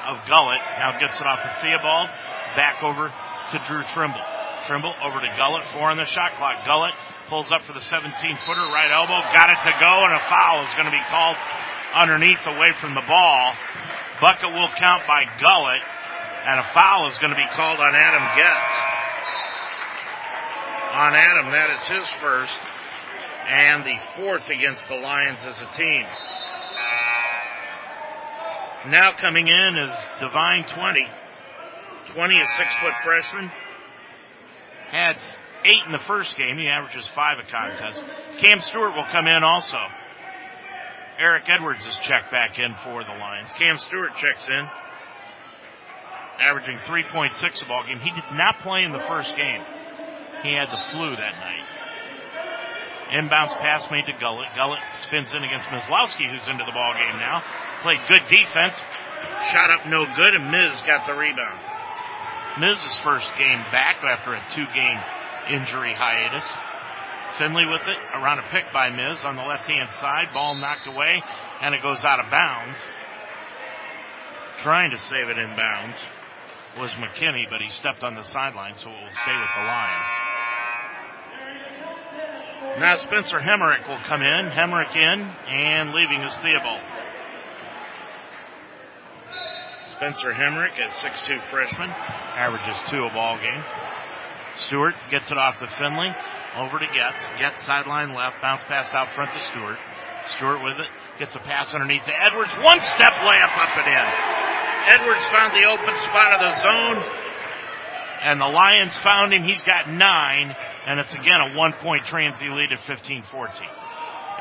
of 0.09 0.25
Gullett. 0.25 0.65
Now 0.81 0.99
gets 0.99 1.21
it 1.21 1.27
off 1.27 1.45
to 1.45 1.53
Theobald. 1.61 2.09
Back 2.57 2.83
over 2.83 3.13
to 3.13 3.57
Drew 3.69 3.85
Trimble. 3.93 4.25
Trimble 4.65 4.95
over 5.05 5.21
to 5.21 5.29
Gullett. 5.37 5.65
Four 5.77 5.91
on 5.93 5.99
the 5.99 6.09
shot 6.09 6.33
clock. 6.41 6.65
Gullett 6.65 6.95
pulls 7.29 7.53
up 7.53 7.63
for 7.63 7.73
the 7.73 7.81
17 7.81 8.13
footer. 8.47 8.67
Right 8.73 8.91
elbow. 8.91 9.19
Got 9.33 9.51
it 9.51 9.61
to 9.65 9.75
go 9.79 10.05
and 10.05 10.13
a 10.13 10.23
foul 10.31 10.65
is 10.65 10.73
going 10.75 10.87
to 10.87 10.95
be 10.95 11.03
called 11.11 11.37
underneath 11.95 12.45
away 12.47 12.73
from 12.75 12.95
the 12.95 13.05
ball. 13.07 13.53
Bucket 14.21 14.51
will 14.51 14.71
count 14.79 15.03
by 15.07 15.25
Gullett 15.43 15.83
and 16.47 16.61
a 16.61 16.67
foul 16.73 17.09
is 17.09 17.19
going 17.19 17.31
to 17.31 17.37
be 17.37 17.49
called 17.51 17.81
on 17.81 17.95
Adam 17.95 18.23
Getz. 18.39 18.71
On 20.95 21.13
Adam, 21.13 21.51
that 21.53 21.71
is 21.77 21.85
his 21.89 22.09
first 22.21 22.57
and 23.49 23.85
the 23.85 23.99
fourth 24.17 24.49
against 24.49 24.89
the 24.89 24.95
Lions 24.95 25.45
as 25.45 25.61
a 25.61 25.67
team. 25.77 26.07
Now 28.89 29.13
coming 29.19 29.49
in 29.49 29.77
is 29.89 29.95
Divine 30.21 30.65
20. 30.73 31.07
20 32.15 32.41
a 32.41 32.47
six 32.47 32.77
foot 32.77 32.97
freshman. 33.03 33.51
Had 34.91 35.19
eight 35.67 35.85
in 35.85 35.93
the 35.93 36.03
first 36.07 36.37
game. 36.37 36.57
He 36.57 36.69
averages 36.69 37.07
five 37.09 37.39
a 37.39 37.51
contest. 37.51 38.01
Cam 38.39 38.61
Stewart 38.61 38.95
will 38.95 39.07
come 39.11 39.27
in 39.27 39.43
also. 39.43 39.79
Eric 41.19 41.45
Edwards 41.49 41.85
is 41.87 41.97
checked 41.97 42.31
back 42.31 42.59
in 42.59 42.75
for 42.85 43.03
the 43.03 43.11
Lions. 43.19 43.53
Cam 43.53 43.79
Stewart 43.79 44.15
checks 44.17 44.49
in, 44.49 44.69
averaging 46.39 46.79
3.6 46.79 47.63
a 47.63 47.67
ball 47.67 47.85
game. 47.85 47.99
He 48.01 48.11
did 48.11 48.37
not 48.37 48.61
play 48.61 48.83
in 48.85 48.93
the 48.93 49.03
first 49.09 49.35
game. 49.35 49.63
He 50.43 50.53
had 50.55 50.69
the 50.71 50.83
flu 50.93 51.17
that 51.17 51.35
night. 51.41 51.65
Inbounds 53.11 53.57
pass 53.59 53.89
made 53.91 54.05
to 54.07 54.13
Gullett. 54.21 54.49
Gullett 54.55 54.83
spins 55.07 55.33
in 55.33 55.43
against 55.43 55.67
Mislowski, 55.69 56.29
who's 56.29 56.47
into 56.49 56.65
the 56.65 56.73
ball 56.73 56.93
game 56.93 57.19
now. 57.19 57.43
Played 57.81 58.01
good 58.09 58.27
defense. 58.29 58.77
Shot 59.51 59.71
up 59.71 59.87
no 59.87 60.05
good, 60.05 60.35
and 60.35 60.51
Miz 60.51 60.83
got 60.87 61.07
the 61.07 61.15
rebound. 61.15 61.61
Miz's 62.61 62.97
first 63.05 63.31
game 63.39 63.59
back 63.71 64.03
after 64.05 64.35
a 64.35 64.43
two 64.53 64.67
game 64.75 64.99
injury 65.51 65.95
hiatus. 65.95 66.47
Finley 67.39 67.67
with 67.67 67.83
it 67.87 67.99
around 68.15 68.39
a 68.39 68.49
pick 68.51 68.65
by 68.73 68.91
Miz 68.91 69.23
on 69.25 69.37
the 69.37 69.43
left 69.43 69.69
hand 69.69 69.91
side. 70.01 70.29
Ball 70.33 70.55
knocked 70.55 70.87
away 70.87 71.23
and 71.61 71.75
it 71.75 71.83
goes 71.83 72.03
out 72.05 72.21
of 72.21 72.31
bounds. 72.31 72.79
Trying 74.59 74.91
to 74.91 74.99
save 74.99 75.29
it 75.29 75.39
in 75.39 75.55
bounds 75.55 75.97
was 76.79 76.91
McKinney, 76.93 77.49
but 77.49 77.61
he 77.61 77.71
stepped 77.71 78.05
on 78.05 78.15
the 78.15 78.23
sideline, 78.23 78.75
so 78.77 78.91
it 78.91 78.93
will 78.93 79.11
stay 79.11 79.37
with 79.37 79.51
the 79.57 79.65
Lions. 79.65 80.11
Now 82.79 82.97
Spencer 82.97 83.39
Hemrick 83.39 83.89
will 83.89 84.03
come 84.05 84.23
in. 84.23 84.47
Hemrick 84.51 84.95
in 84.97 85.21
and 85.49 85.93
leaving 85.93 86.21
is 86.21 86.35
Theobald. 86.37 86.81
Spencer 89.89 90.33
Hemrick 90.33 90.79
at 90.79 90.91
6'2 90.91 91.51
freshman, 91.51 91.89
averages 91.89 92.77
two 92.91 93.05
a 93.05 93.11
ball 93.15 93.39
game. 93.39 93.65
Stewart 94.57 94.95
gets 95.11 95.31
it 95.31 95.39
off 95.39 95.59
to 95.61 95.67
Finley, 95.67 96.09
over 96.57 96.79
to 96.79 96.87
Getz. 96.87 97.27
Getz 97.39 97.63
sideline 97.65 98.15
left, 98.15 98.41
bounce 98.41 98.63
pass 98.65 98.93
out 98.95 99.13
front 99.13 99.31
to 99.33 99.41
Stewart. 99.53 99.79
Stewart 100.37 100.63
with 100.63 100.79
it, 100.81 100.89
gets 101.19 101.35
a 101.35 101.39
pass 101.39 101.75
underneath 101.75 102.05
to 102.05 102.13
Edwards, 102.13 102.53
one 102.63 102.81
step 102.81 103.13
layup 103.13 103.57
up 103.57 103.77
and 103.77 103.87
in. 103.87 104.09
Edwards 104.89 105.27
found 105.27 105.53
the 105.53 105.69
open 105.69 105.95
spot 106.03 106.35
of 106.35 106.41
the 106.41 106.53
zone, 106.63 107.05
and 108.23 108.41
the 108.41 108.47
Lions 108.47 108.97
found 108.99 109.33
him. 109.33 109.45
He's 109.45 109.63
got 109.63 109.91
nine, 109.91 110.55
and 110.87 111.01
it's 111.01 111.15
again 111.15 111.41
a 111.41 111.57
one 111.57 111.73
point 111.73 112.05
transy 112.05 112.49
lead 112.49 112.73
at 112.73 112.79
15-14. 112.81 113.25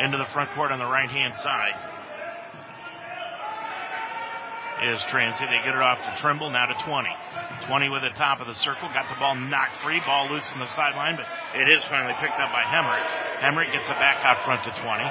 Into 0.03 0.17
the 0.17 0.25
front 0.25 0.51
court 0.55 0.71
on 0.71 0.79
the 0.79 0.85
right 0.85 1.09
hand 1.09 1.35
side 1.35 1.94
is 4.83 4.99
Transy. 5.07 5.47
They 5.47 5.63
get 5.63 5.75
it 5.75 5.83
off 5.83 6.03
to 6.03 6.11
Trimble, 6.19 6.49
now 6.49 6.65
to 6.65 6.75
20. 6.83 7.07
20 7.67 7.89
with 7.89 8.03
the 8.03 8.11
top 8.11 8.41
of 8.41 8.47
the 8.47 8.55
circle, 8.55 8.89
got 8.91 9.07
the 9.07 9.15
ball 9.19 9.35
knocked 9.35 9.77
free, 9.79 9.99
ball 10.03 10.27
loose 10.27 10.45
in 10.53 10.59
the 10.59 10.67
sideline, 10.67 11.15
but 11.15 11.25
it 11.55 11.69
is 11.69 11.83
finally 11.85 12.13
picked 12.19 12.39
up 12.39 12.51
by 12.51 12.61
Hemrick. 12.61 13.05
Hemrick 13.39 13.71
gets 13.71 13.87
it 13.87 13.97
back 13.97 14.19
out 14.25 14.43
front 14.43 14.63
to 14.67 14.71
20. 14.75 15.07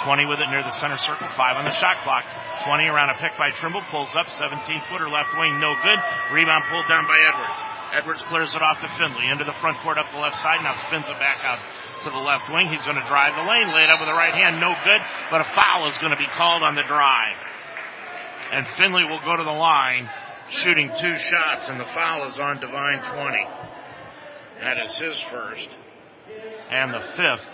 20 0.00 0.26
with 0.32 0.40
it 0.40 0.48
near 0.48 0.62
the 0.62 0.72
center 0.80 0.96
circle, 0.96 1.28
5 1.28 1.56
on 1.60 1.64
the 1.64 1.76
shot 1.76 1.96
clock. 2.06 2.24
20 2.64 2.88
around 2.88 3.10
a 3.10 3.16
pick 3.20 3.36
by 3.36 3.50
Trimble, 3.50 3.82
pulls 3.92 4.14
up, 4.16 4.30
17 4.30 4.64
footer 4.88 5.10
left 5.10 5.28
wing, 5.36 5.60
no 5.60 5.76
good. 5.84 6.00
Rebound 6.32 6.64
pulled 6.70 6.88
down 6.88 7.04
by 7.04 7.18
Edwards. 7.20 7.60
Edwards 7.92 8.22
clears 8.30 8.54
it 8.54 8.62
off 8.62 8.80
to 8.80 8.88
Finley, 8.96 9.28
into 9.28 9.44
the 9.44 9.56
front 9.60 9.76
court 9.82 9.98
up 9.98 10.08
the 10.12 10.22
left 10.22 10.38
side, 10.38 10.62
now 10.62 10.72
spins 10.88 11.08
it 11.08 11.18
back 11.18 11.44
out 11.44 11.58
to 12.04 12.08
the 12.08 12.22
left 12.22 12.48
wing. 12.48 12.70
He's 12.70 12.84
going 12.86 12.96
to 12.96 13.08
drive 13.10 13.36
the 13.36 13.44
lane, 13.44 13.68
laid 13.74 13.90
up 13.90 14.00
with 14.00 14.08
the 14.08 14.16
right 14.16 14.32
hand, 14.32 14.56
no 14.62 14.72
good, 14.84 15.02
but 15.28 15.42
a 15.42 15.48
foul 15.52 15.88
is 15.90 15.98
going 15.98 16.16
to 16.16 16.20
be 16.20 16.28
called 16.32 16.62
on 16.62 16.76
the 16.76 16.86
drive 16.86 17.36
and 18.52 18.66
Finley 18.76 19.04
will 19.04 19.20
go 19.20 19.36
to 19.36 19.44
the 19.44 19.50
line 19.50 20.08
shooting 20.50 20.90
two 21.00 21.16
shots, 21.16 21.68
and 21.68 21.80
the 21.80 21.84
foul 21.84 22.28
is 22.28 22.38
on 22.38 22.60
Divine 22.60 23.02
20. 23.02 23.46
That 24.60 24.78
is 24.84 24.96
his 24.96 25.18
first, 25.30 25.68
and 26.70 26.92
the 26.92 27.00
fifth 27.16 27.46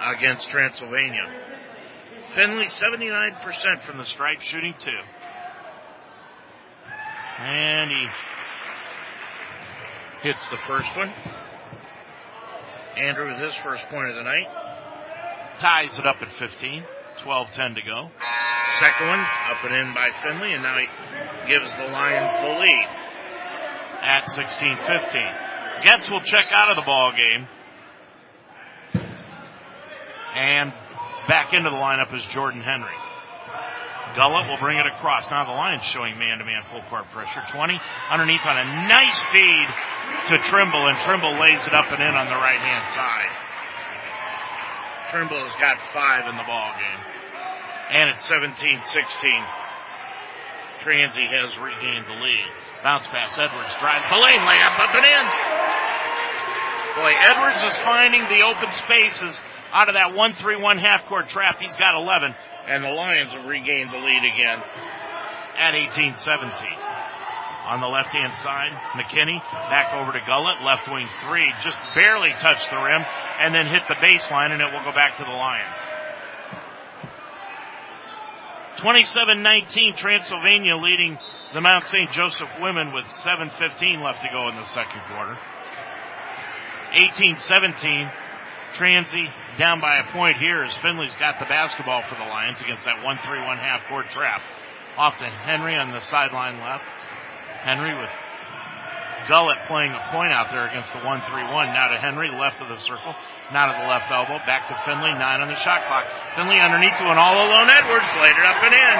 against 0.00 0.48
Transylvania. 0.48 1.28
Finley 2.34 2.66
79% 2.66 3.80
from 3.80 3.98
the 3.98 4.04
stripe, 4.04 4.40
shooting 4.40 4.74
two. 4.78 4.90
And 7.38 7.90
he 7.90 8.06
hits 10.22 10.46
the 10.46 10.56
first 10.58 10.94
one. 10.96 11.12
Andrew 12.96 13.28
with 13.28 13.40
his 13.40 13.56
first 13.56 13.88
point 13.88 14.10
of 14.10 14.14
the 14.16 14.22
night. 14.22 14.46
Ties 15.58 15.98
it 15.98 16.06
up 16.06 16.16
at 16.20 16.30
15. 16.32 16.84
12-10 17.24 17.74
to 17.76 17.82
go. 17.82 18.10
Second 18.78 19.08
one 19.08 19.20
up 19.20 19.64
and 19.64 19.74
in 19.74 19.94
by 19.94 20.10
Finley, 20.22 20.52
and 20.52 20.62
now 20.62 20.76
he 20.78 20.86
gives 21.48 21.72
the 21.72 21.84
Lions 21.84 22.32
the 22.42 22.60
lead 22.60 22.88
at 24.02 24.26
16-15. 24.28 25.82
Getz 25.82 26.10
will 26.10 26.22
check 26.22 26.46
out 26.52 26.70
of 26.70 26.76
the 26.76 26.82
ball 26.82 27.12
game. 27.12 27.46
And 30.34 30.72
back 31.28 31.52
into 31.52 31.70
the 31.70 31.76
lineup 31.76 32.14
is 32.14 32.24
Jordan 32.24 32.60
Henry. 32.60 32.94
Gullett 34.16 34.48
will 34.50 34.58
bring 34.58 34.78
it 34.78 34.86
across. 34.86 35.30
Now 35.30 35.44
the 35.44 35.52
Lions 35.52 35.84
showing 35.84 36.18
man-to-man 36.18 36.62
full 36.70 36.82
court 36.90 37.04
pressure. 37.12 37.42
20 37.50 37.80
underneath 38.10 38.44
on 38.46 38.58
a 38.58 38.66
nice 38.88 39.18
feed 39.32 39.68
to 40.30 40.38
Trimble, 40.50 40.86
and 40.86 40.98
Trimble 40.98 41.38
lays 41.38 41.66
it 41.66 41.74
up 41.74 41.90
and 41.92 42.02
in 42.02 42.14
on 42.14 42.26
the 42.26 42.34
right-hand 42.34 42.88
side. 42.94 43.49
Trimble 45.10 45.42
has 45.42 45.56
got 45.58 45.74
five 45.90 46.30
in 46.30 46.36
the 46.38 46.46
ball 46.46 46.70
game. 46.78 47.02
And 47.90 48.10
it's 48.14 48.22
17-16. 48.30 48.78
Transy 50.86 51.26
has 51.26 51.58
regained 51.58 52.06
the 52.06 52.14
lead. 52.14 52.46
Bounce 52.82 53.10
pass, 53.10 53.34
Edwards 53.34 53.74
drives 53.82 54.06
the 54.06 54.16
lane, 54.16 54.38
layup 54.38 54.78
up 54.78 54.94
and 54.94 55.04
in. 55.04 55.24
Boy, 56.94 57.12
Edwards 57.26 57.62
is 57.62 57.76
finding 57.82 58.22
the 58.30 58.46
open 58.46 58.72
spaces 58.78 59.40
out 59.72 59.88
of 59.88 59.94
that 59.94 60.14
1-3-1 60.14 60.78
half 60.78 61.04
court 61.06 61.28
trap. 61.28 61.58
He's 61.60 61.76
got 61.76 61.98
11, 61.98 62.34
and 62.66 62.84
the 62.84 62.90
Lions 62.90 63.32
have 63.32 63.46
regained 63.46 63.90
the 63.90 63.98
lead 63.98 64.24
again 64.24 64.62
at 65.58 65.74
18-17 65.74 66.89
on 67.64 67.80
the 67.80 67.86
left 67.86 68.10
hand 68.10 68.34
side. 68.36 68.72
McKinney 68.94 69.40
back 69.70 69.94
over 69.94 70.12
to 70.12 70.20
Gullett, 70.24 70.62
left 70.62 70.90
wing 70.90 71.08
three, 71.26 71.52
just 71.62 71.76
barely 71.94 72.30
touched 72.40 72.70
the 72.70 72.76
rim 72.76 73.04
and 73.40 73.54
then 73.54 73.66
hit 73.66 73.82
the 73.88 73.94
baseline 73.94 74.52
and 74.52 74.60
it 74.60 74.72
will 74.72 74.84
go 74.84 74.92
back 74.92 75.16
to 75.18 75.24
the 75.24 75.30
Lions. 75.30 75.78
27-19 78.78 79.96
Transylvania 79.96 80.76
leading 80.76 81.18
the 81.52 81.60
Mount 81.60 81.84
St. 81.84 82.10
Joseph 82.12 82.48
women 82.60 82.92
with 82.94 83.04
7.15 83.04 84.02
left 84.02 84.22
to 84.22 84.28
go 84.32 84.48
in 84.48 84.56
the 84.56 84.64
second 84.64 85.00
quarter. 85.08 85.36
18-17 86.92 88.10
Transy 88.74 89.30
down 89.58 89.80
by 89.80 89.98
a 89.98 90.04
point 90.12 90.38
here 90.38 90.62
as 90.62 90.76
Finley's 90.78 91.14
got 91.16 91.38
the 91.38 91.44
basketball 91.44 92.02
for 92.02 92.14
the 92.14 92.24
Lions 92.24 92.60
against 92.60 92.84
that 92.84 93.04
1-3-1 93.04 93.56
half 93.56 93.86
court 93.88 94.08
trap. 94.08 94.40
Off 94.96 95.18
to 95.18 95.26
Henry 95.26 95.76
on 95.76 95.90
the 95.92 96.00
sideline 96.00 96.60
left. 96.60 96.84
Henry 97.62 97.96
with 97.96 98.10
Gullett 99.28 99.58
playing 99.68 99.92
a 99.92 100.02
point 100.10 100.32
out 100.32 100.50
there 100.50 100.66
against 100.66 100.92
the 100.92 101.00
1-3-1. 101.00 101.70
Now 101.70 101.92
to 101.92 101.98
Henry, 102.00 102.30
left 102.30 102.60
of 102.60 102.68
the 102.68 102.78
circle. 102.78 103.14
Now 103.52 103.70
to 103.70 103.74
the 103.78 103.86
left 103.86 104.10
elbow. 104.10 104.42
Back 104.46 104.68
to 104.68 104.76
Finley, 104.88 105.12
nine 105.12 105.40
on 105.40 105.48
the 105.48 105.54
shot 105.54 105.86
clock. 105.86 106.08
Finley 106.34 106.58
underneath 106.58 106.96
to 106.98 107.06
an 107.06 107.18
all 107.18 107.36
alone 107.36 107.68
Edwards. 107.68 108.10
Laid 108.16 108.34
it 108.34 108.46
up 108.46 108.58
and 108.64 108.74
in. 108.74 108.96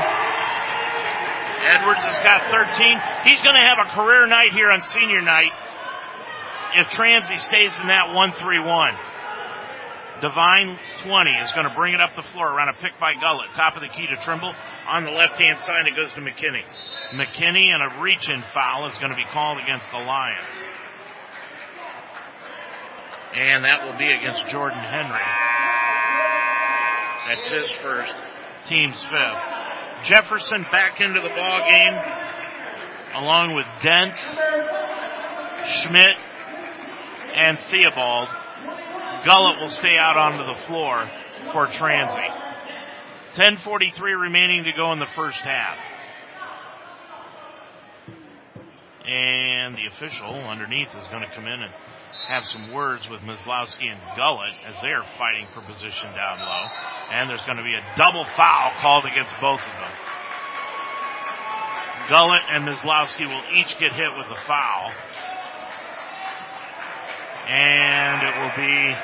Edwards 1.60 2.04
has 2.04 2.18
got 2.20 2.48
13. 2.52 3.00
He's 3.24 3.42
going 3.42 3.56
to 3.56 3.66
have 3.66 3.78
a 3.80 3.88
career 3.96 4.26
night 4.26 4.52
here 4.52 4.68
on 4.68 4.82
senior 4.82 5.20
night 5.20 5.52
if 6.74 6.88
Transy 6.88 7.38
stays 7.38 7.76
in 7.80 7.88
that 7.88 8.14
1-3-1. 8.14 9.09
Divine 10.20 10.78
20 11.02 11.30
is 11.30 11.52
going 11.52 11.66
to 11.66 11.74
bring 11.74 11.94
it 11.94 12.00
up 12.00 12.14
the 12.14 12.22
floor 12.22 12.52
around 12.52 12.68
a 12.68 12.74
pick 12.74 12.92
by 13.00 13.14
Gullett. 13.14 13.48
Top 13.54 13.76
of 13.76 13.82
the 13.82 13.88
key 13.88 14.06
to 14.06 14.16
Trimble. 14.16 14.54
On 14.88 15.04
the 15.04 15.10
left 15.10 15.40
hand 15.40 15.60
side, 15.60 15.86
it 15.86 15.96
goes 15.96 16.12
to 16.12 16.20
McKinney. 16.20 16.62
McKinney 17.12 17.72
and 17.72 17.82
a 17.82 18.00
reach 18.02 18.28
in 18.28 18.42
foul 18.52 18.86
is 18.86 18.98
going 18.98 19.10
to 19.10 19.16
be 19.16 19.24
called 19.32 19.58
against 19.58 19.90
the 19.90 19.98
Lions. 19.98 20.44
And 23.34 23.64
that 23.64 23.84
will 23.84 23.96
be 23.96 24.10
against 24.10 24.46
Jordan 24.48 24.78
Henry. 24.78 25.20
That's 27.28 27.48
his 27.48 27.70
first, 27.82 28.14
team's 28.66 29.02
fifth. 29.04 30.04
Jefferson 30.04 30.62
back 30.70 31.00
into 31.00 31.20
the 31.20 31.28
ball 31.28 31.68
game 31.68 31.94
along 33.14 33.54
with 33.54 33.66
Dent, 33.82 34.16
Schmidt, 35.66 36.16
and 37.34 37.58
Theobald. 37.70 38.28
Gullett 39.24 39.60
will 39.60 39.68
stay 39.68 39.96
out 39.98 40.16
onto 40.16 40.44
the 40.46 40.54
floor 40.66 41.08
for 41.52 41.66
Transy. 41.66 42.28
10.43 43.34 44.20
remaining 44.20 44.64
to 44.64 44.72
go 44.76 44.92
in 44.92 44.98
the 44.98 45.06
first 45.14 45.38
half. 45.38 45.78
And 49.06 49.76
the 49.76 49.86
official 49.86 50.34
underneath 50.34 50.88
is 50.88 51.06
going 51.10 51.22
to 51.22 51.30
come 51.34 51.46
in 51.46 51.60
and 51.60 51.72
have 52.28 52.44
some 52.44 52.72
words 52.72 53.08
with 53.08 53.20
Mislowski 53.20 53.90
and 53.90 54.00
Gullett 54.16 54.54
as 54.66 54.74
they're 54.82 55.04
fighting 55.18 55.46
for 55.52 55.60
position 55.62 56.12
down 56.14 56.38
low. 56.40 56.64
And 57.12 57.28
there's 57.28 57.42
going 57.42 57.58
to 57.58 57.64
be 57.64 57.74
a 57.74 57.84
double 57.96 58.24
foul 58.36 58.72
called 58.78 59.04
against 59.04 59.32
both 59.40 59.60
of 59.60 59.74
them. 59.80 59.92
Gullett 62.08 62.42
and 62.50 62.66
Mislowski 62.66 63.26
will 63.26 63.44
each 63.54 63.78
get 63.78 63.92
hit 63.92 64.16
with 64.16 64.26
a 64.26 64.40
foul. 64.46 64.92
And 67.50 68.22
it 68.22 68.34
will 68.38 68.54
be, 68.64 68.94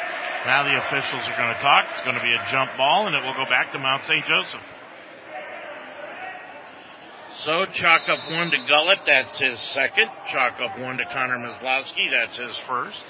now 0.47 0.63
the 0.63 0.79
officials 0.87 1.27
are 1.27 1.37
going 1.37 1.53
to 1.53 1.61
talk. 1.61 1.85
It's 1.93 2.03
going 2.03 2.15
to 2.15 2.23
be 2.23 2.33
a 2.33 2.47
jump 2.49 2.71
ball 2.77 3.09
and 3.09 3.17
it 3.17 3.25
will 3.25 3.35
go 3.35 3.45
back 3.51 3.73
to 3.73 3.79
Mount 3.79 4.05
St. 4.05 4.25
Joseph. 4.25 4.63
So 7.35 7.67
chalk 7.67 8.03
up 8.09 8.31
one 8.31 8.51
to 8.53 8.57
Gullett, 8.69 9.05
that's 9.05 9.39
his 9.41 9.59
second. 9.59 10.09
Chalk 10.29 10.61
up 10.61 10.79
one 10.79 10.97
to 10.99 11.05
Connor 11.07 11.39
Mislowski, 11.39 12.09
that's 12.11 12.37
his 12.37 12.57
first. 12.69 13.03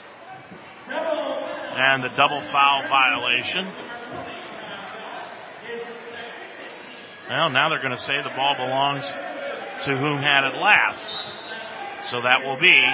And 0.88 2.02
the 2.02 2.08
double 2.08 2.40
foul 2.40 2.88
violation. 2.88 3.68
Well, 7.28 7.50
now 7.50 7.68
they're 7.68 7.82
going 7.82 7.90
to 7.90 8.02
say 8.02 8.14
the 8.24 8.34
ball 8.34 8.54
belongs 8.54 9.06
to 9.84 9.96
whom 9.96 10.18
had 10.22 10.48
it 10.48 10.56
last. 10.62 11.06
So 12.10 12.22
that 12.22 12.42
will 12.42 12.58
be 12.58 12.84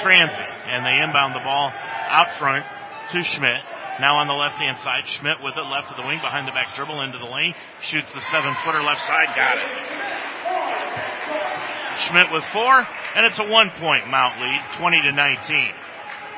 Transy. 0.00 0.46
And 0.66 0.84
they 0.84 1.02
inbound 1.02 1.34
the 1.34 1.44
ball 1.44 1.72
out 1.74 2.30
front 2.38 2.64
to 3.12 3.22
Schmidt. 3.22 3.62
Now 4.00 4.18
on 4.18 4.28
the 4.28 4.34
left 4.34 4.56
hand 4.56 4.78
side, 4.78 5.06
Schmidt 5.06 5.42
with 5.42 5.54
it 5.56 5.66
left 5.66 5.90
of 5.90 5.96
the 5.96 6.06
wing, 6.06 6.20
behind 6.22 6.46
the 6.46 6.52
back 6.52 6.74
dribble 6.76 7.02
into 7.02 7.18
the 7.18 7.26
lane, 7.26 7.54
shoots 7.82 8.14
the 8.14 8.22
seven 8.22 8.54
footer 8.62 8.82
left 8.82 9.00
side, 9.02 9.34
got 9.34 9.58
it. 9.58 9.68
Schmidt 12.06 12.30
with 12.30 12.44
four, 12.54 12.86
and 13.16 13.26
it's 13.26 13.40
a 13.40 13.44
one 13.44 13.70
point 13.74 14.06
Mount 14.06 14.38
lead, 14.38 14.60
20 14.78 15.02
to 15.02 15.12
19. 15.12 15.74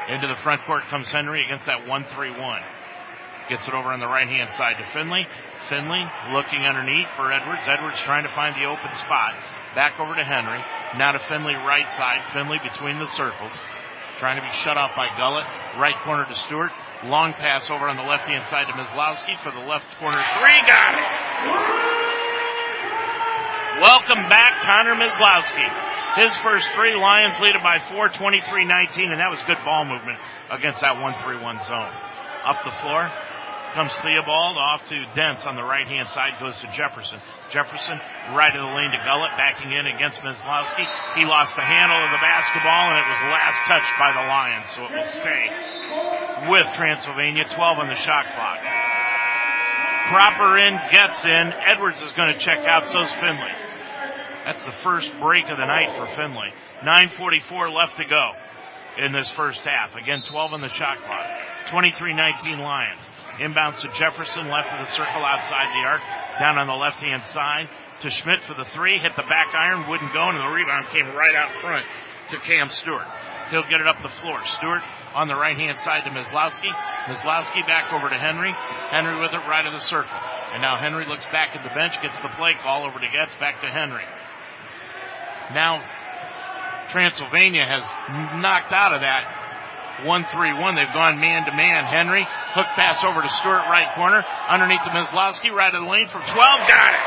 Into 0.09 0.27
the 0.27 0.37
front 0.43 0.63
court 0.63 0.83
comes 0.89 1.11
Henry 1.11 1.45
against 1.45 1.67
that 1.67 1.85
1-3-1. 1.85 2.63
Gets 3.51 3.69
it 3.69 3.75
over 3.75 3.93
on 3.93 4.01
the 4.01 4.07
right 4.07 4.29
hand 4.29 4.51
side 4.51 4.77
to 4.79 4.87
Finley. 4.93 5.27
Finley 5.69 6.03
looking 6.33 6.61
underneath 6.61 7.09
for 7.17 7.31
Edwards. 7.31 7.63
Edwards 7.67 8.01
trying 8.01 8.25
to 8.25 8.33
find 8.33 8.57
the 8.57 8.65
open 8.65 8.91
spot. 8.97 9.35
Back 9.75 10.01
over 10.01 10.15
to 10.15 10.25
Henry. 10.25 10.59
Now 10.99 11.13
to 11.13 11.21
Finley 11.21 11.55
right 11.55 11.89
side. 11.95 12.23
Finley 12.33 12.59
between 12.63 12.99
the 12.99 13.07
circles. 13.07 13.53
Trying 14.19 14.37
to 14.37 14.43
be 14.43 14.51
shut 14.53 14.77
off 14.77 14.97
by 14.97 15.09
Gullett. 15.17 15.47
Right 15.79 15.95
corner 16.03 16.27
to 16.27 16.35
Stewart. 16.35 16.73
Long 17.05 17.33
pass 17.33 17.71
over 17.71 17.89
on 17.89 17.97
the 17.97 18.03
left 18.03 18.29
hand 18.29 18.45
side 18.47 18.67
to 18.67 18.73
Mislowski 18.75 19.39
for 19.43 19.51
the 19.53 19.65
left 19.65 19.87
corner 19.99 20.19
three. 20.19 20.61
Got 20.67 20.95
it! 20.99 21.81
Welcome 23.81 24.29
back, 24.29 24.61
Connor 24.61 24.99
Mislowski. 24.99 25.65
His 26.17 26.37
first 26.39 26.69
three, 26.75 26.95
Lions 26.97 27.39
lead 27.41 27.55
it 27.55 27.63
by 27.63 27.79
four, 27.79 28.11
23-19, 28.11 29.09
and 29.09 29.21
that 29.21 29.31
was 29.31 29.41
good 29.47 29.57
ball 29.65 29.87
movement 29.87 30.19
against 30.51 30.83
that 30.83 30.97
1-3-1 30.97 31.65
zone. 31.65 31.95
Up 32.45 32.65
the 32.65 32.73
floor, 32.83 33.09
comes 33.75 33.93
Theobald 34.03 34.57
off 34.57 34.87
to 34.89 34.97
Dents 35.15 35.47
on 35.47 35.57
the 35.57 35.63
right 35.63 35.87
hand 35.87 36.09
side, 36.09 36.39
goes 36.41 36.55
to 36.61 36.69
Jefferson. 36.73 37.21
Jefferson 37.51 37.99
right 38.35 38.55
of 38.55 38.63
the 38.63 38.75
lane 38.75 38.91
to 38.91 39.01
Gullett, 39.05 39.35
backing 39.37 39.73
in 39.73 39.87
against 39.87 40.21
Mislowski. 40.21 40.87
He 41.15 41.25
lost 41.25 41.57
the 41.57 41.67
handle 41.67 41.99
of 41.99 42.11
the 42.11 42.23
basketball 42.23 42.91
and 42.91 42.99
it 42.99 43.07
was 43.07 43.21
last 43.31 43.59
touched 43.67 43.95
by 43.99 44.11
the 44.15 44.25
Lions, 44.27 44.69
so 44.75 44.79
it 44.87 44.93
will 44.95 45.13
stay 45.19 45.71
with 46.49 46.67
Transylvania, 46.75 47.45
12 47.51 47.79
on 47.79 47.89
the 47.89 47.99
shot 47.99 48.27
clock. 48.35 48.61
Cropper 50.11 50.59
in, 50.59 50.75
gets 50.91 51.25
in. 51.25 51.53
Edwards 51.67 52.03
is 52.03 52.13
going 52.13 52.33
to 52.33 52.39
check 52.39 52.59
out, 52.67 52.89
so's 52.89 53.13
Finley. 53.21 53.55
That's 54.45 54.65
the 54.65 54.75
first 54.83 55.13
break 55.21 55.49
of 55.49 55.59
the 55.59 55.67
night 55.67 55.95
for 55.97 56.07
Finley. 56.17 56.51
9.44 56.83 57.73
left 57.75 57.97
to 57.99 58.05
go 58.05 58.33
in 58.99 59.13
this 59.13 59.29
first 59.31 59.61
half. 59.61 59.95
Again, 59.95 60.23
12 60.27 60.53
on 60.53 60.61
the 60.61 60.69
shot 60.69 60.99
clock. 60.99 61.27
23-19 61.69 62.59
Lions. 62.59 63.01
Inbounds 63.41 63.81
to 63.81 63.89
Jefferson, 63.97 64.49
left 64.49 64.69
of 64.69 64.87
the 64.87 64.93
circle 64.93 65.25
outside 65.25 65.73
the 65.73 65.89
arc, 65.89 66.03
down 66.39 66.59
on 66.59 66.67
the 66.67 66.75
left 66.75 67.01
hand 67.01 67.25
side 67.25 67.69
to 68.03 68.11
Schmidt 68.11 68.41
for 68.41 68.53
the 68.53 68.65
three, 68.67 68.99
hit 68.99 69.17
the 69.17 69.25
back 69.29 69.49
iron, 69.55 69.89
wouldn't 69.89 70.13
go, 70.13 70.29
and 70.29 70.39
the 70.39 70.47
rebound 70.47 70.87
came 70.89 71.09
right 71.17 71.35
out 71.35 71.51
front 71.53 71.85
to 72.31 72.37
Cam 72.39 72.69
Stewart. 72.69 73.07
He'll 73.51 73.67
get 73.69 73.81
it 73.81 73.87
up 73.89 74.01
the 74.03 74.09
floor. 74.09 74.39
Stewart 74.45 74.83
on 75.15 75.29
the 75.29 75.35
right 75.35 75.57
hand 75.57 75.79
side 75.81 76.05
to 76.05 76.11
Mislowski. 76.11 76.71
Mislowski 77.09 77.67
back 77.67 77.93
over 77.93 78.09
to 78.09 78.17
Henry. 78.17 78.53
Henry 78.91 79.19
with 79.19 79.33
it 79.33 79.43
right 79.49 79.67
of 79.67 79.73
the 79.73 79.81
circle. 79.81 80.17
And 80.53 80.63
now 80.63 80.77
Henry 80.77 81.07
looks 81.07 81.25
back 81.33 81.57
at 81.57 81.63
the 81.63 81.75
bench, 81.75 82.01
gets 82.03 82.19
the 82.21 82.29
play 82.29 82.55
call 82.55 82.85
over 82.85 82.99
to 82.99 83.09
Getz, 83.11 83.35
back 83.41 83.61
to 83.63 83.67
Henry. 83.67 84.05
Now 85.53 85.83
Transylvania 86.91 87.65
has 87.65 87.85
knocked 88.41 88.73
out 88.73 88.93
of 88.93 89.01
that 89.01 89.40
1-3-1. 90.03 90.77
They've 90.77 90.95
gone 90.95 91.21
man 91.21 91.45
to 91.47 91.53
man. 91.53 91.85
Henry, 91.85 92.27
hook 92.55 92.67
pass 92.77 93.03
over 93.05 93.23
to 93.23 93.29
Stewart, 93.29 93.65
right 93.69 93.95
corner, 93.95 94.25
underneath 94.49 94.83
to 94.85 94.91
Mislowski, 94.91 95.51
right 95.51 95.75
of 95.75 95.83
the 95.83 95.89
lane 95.89 96.09
from 96.09 96.23
12, 96.23 96.37
got 96.37 96.93
it! 96.95 97.01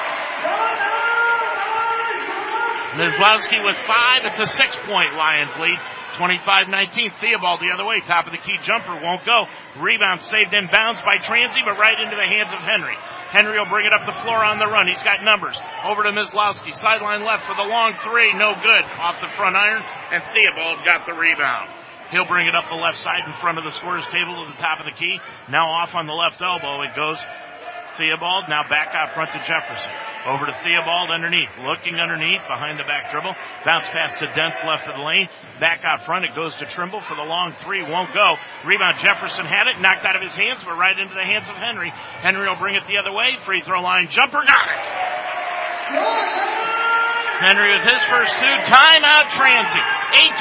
Mislowski 2.94 3.58
with 3.64 3.78
five. 3.86 4.22
It's 4.26 4.39
a 4.39 4.46
six 4.46 4.78
point 4.86 5.14
Lions 5.18 5.52
lead. 5.58 5.80
25-19. 6.14 7.18
Theobald 7.18 7.60
the 7.60 7.74
other 7.74 7.86
way. 7.86 8.00
Top 8.02 8.28
of 8.28 8.32
the 8.32 8.38
key 8.38 8.58
jumper 8.62 8.94
won't 9.02 9.26
go. 9.26 9.46
Rebound 9.82 10.22
saved 10.22 10.54
in 10.54 10.70
bounds 10.70 11.02
by 11.02 11.18
Transy, 11.18 11.66
but 11.66 11.80
right 11.82 11.98
into 11.98 12.16
the 12.16 12.30
hands 12.30 12.54
of 12.54 12.62
Henry. 12.62 12.94
Henry 13.34 13.58
will 13.58 13.70
bring 13.70 13.88
it 13.88 13.94
up 13.94 14.06
the 14.06 14.14
floor 14.22 14.46
on 14.46 14.60
the 14.60 14.68
run. 14.70 14.86
He's 14.86 15.02
got 15.02 15.24
numbers. 15.24 15.60
Over 15.84 16.04
to 16.04 16.14
Mislowski. 16.14 16.72
Sideline 16.72 17.26
left 17.26 17.50
for 17.50 17.56
the 17.56 17.66
long 17.66 17.94
three. 18.06 18.32
No 18.38 18.54
good. 18.54 18.86
Off 19.02 19.20
the 19.22 19.30
front 19.34 19.56
iron. 19.56 19.82
And 20.14 20.22
Theobald 20.30 20.86
got 20.86 21.08
the 21.08 21.14
rebound. 21.14 21.83
He'll 22.14 22.30
bring 22.30 22.45
it 22.45 22.53
up 22.53 22.70
the 22.70 22.78
left 22.78 23.01
side 23.01 23.26
in 23.26 23.34
front 23.41 23.57
of 23.57 23.64
the 23.64 23.74
scorer's 23.74 24.05
table 24.14 24.45
to 24.45 24.51
the 24.53 24.57
top 24.61 24.78
of 24.78 24.86
the 24.86 24.93
key. 24.93 25.18
Now 25.49 25.66
off 25.66 25.95
on 25.97 26.05
the 26.05 26.14
left 26.14 26.38
elbow. 26.41 26.86
It 26.86 26.93
goes 26.95 27.18
Theobald. 27.97 28.45
Now 28.49 28.61
back 28.70 28.93
out 28.93 29.18
front 29.18 29.34
to 29.34 29.41
Jefferson. 29.41 29.89
Over 30.30 30.45
to 30.45 30.53
Theobald 30.61 31.09
underneath. 31.09 31.49
Looking 31.66 31.95
underneath 31.95 32.45
behind 32.45 32.78
the 32.78 32.86
back 32.86 33.09
dribble. 33.09 33.34
Bounce 33.66 33.89
pass 33.89 34.20
to 34.20 34.30
Dents 34.38 34.61
left 34.61 34.88
of 34.88 34.93
the 34.93 35.01
lane. 35.01 35.28
Back 35.59 35.82
out 35.84 36.05
front. 36.05 36.26
It 36.26 36.36
goes 36.36 36.55
to 36.57 36.66
Trimble 36.66 37.01
for 37.01 37.16
the 37.16 37.26
long 37.26 37.53
three. 37.66 37.82
Won't 37.82 38.14
go. 38.14 38.38
Rebound 38.64 39.01
Jefferson 39.01 39.49
had 39.49 39.66
it. 39.66 39.82
Knocked 39.82 40.05
out 40.05 40.16
of 40.16 40.22
his 40.22 40.36
hands, 40.36 40.61
but 40.64 40.78
right 40.78 40.97
into 40.97 41.16
the 41.16 41.26
hands 41.26 41.49
of 41.49 41.55
Henry. 41.55 41.89
Henry 42.22 42.47
will 42.47 42.61
bring 42.61 42.76
it 42.76 42.86
the 42.86 42.97
other 42.97 43.11
way. 43.11 43.38
Free 43.43 43.61
throw 43.61 43.82
line 43.82 44.07
jumper. 44.09 44.45
Got 44.45 44.70
it. 44.70 46.53
Henry 47.44 47.76
with 47.76 47.84
his 47.84 48.04
first 48.06 48.32
two. 48.39 48.56
Timeout 48.72 49.28
Transy. 49.36 49.84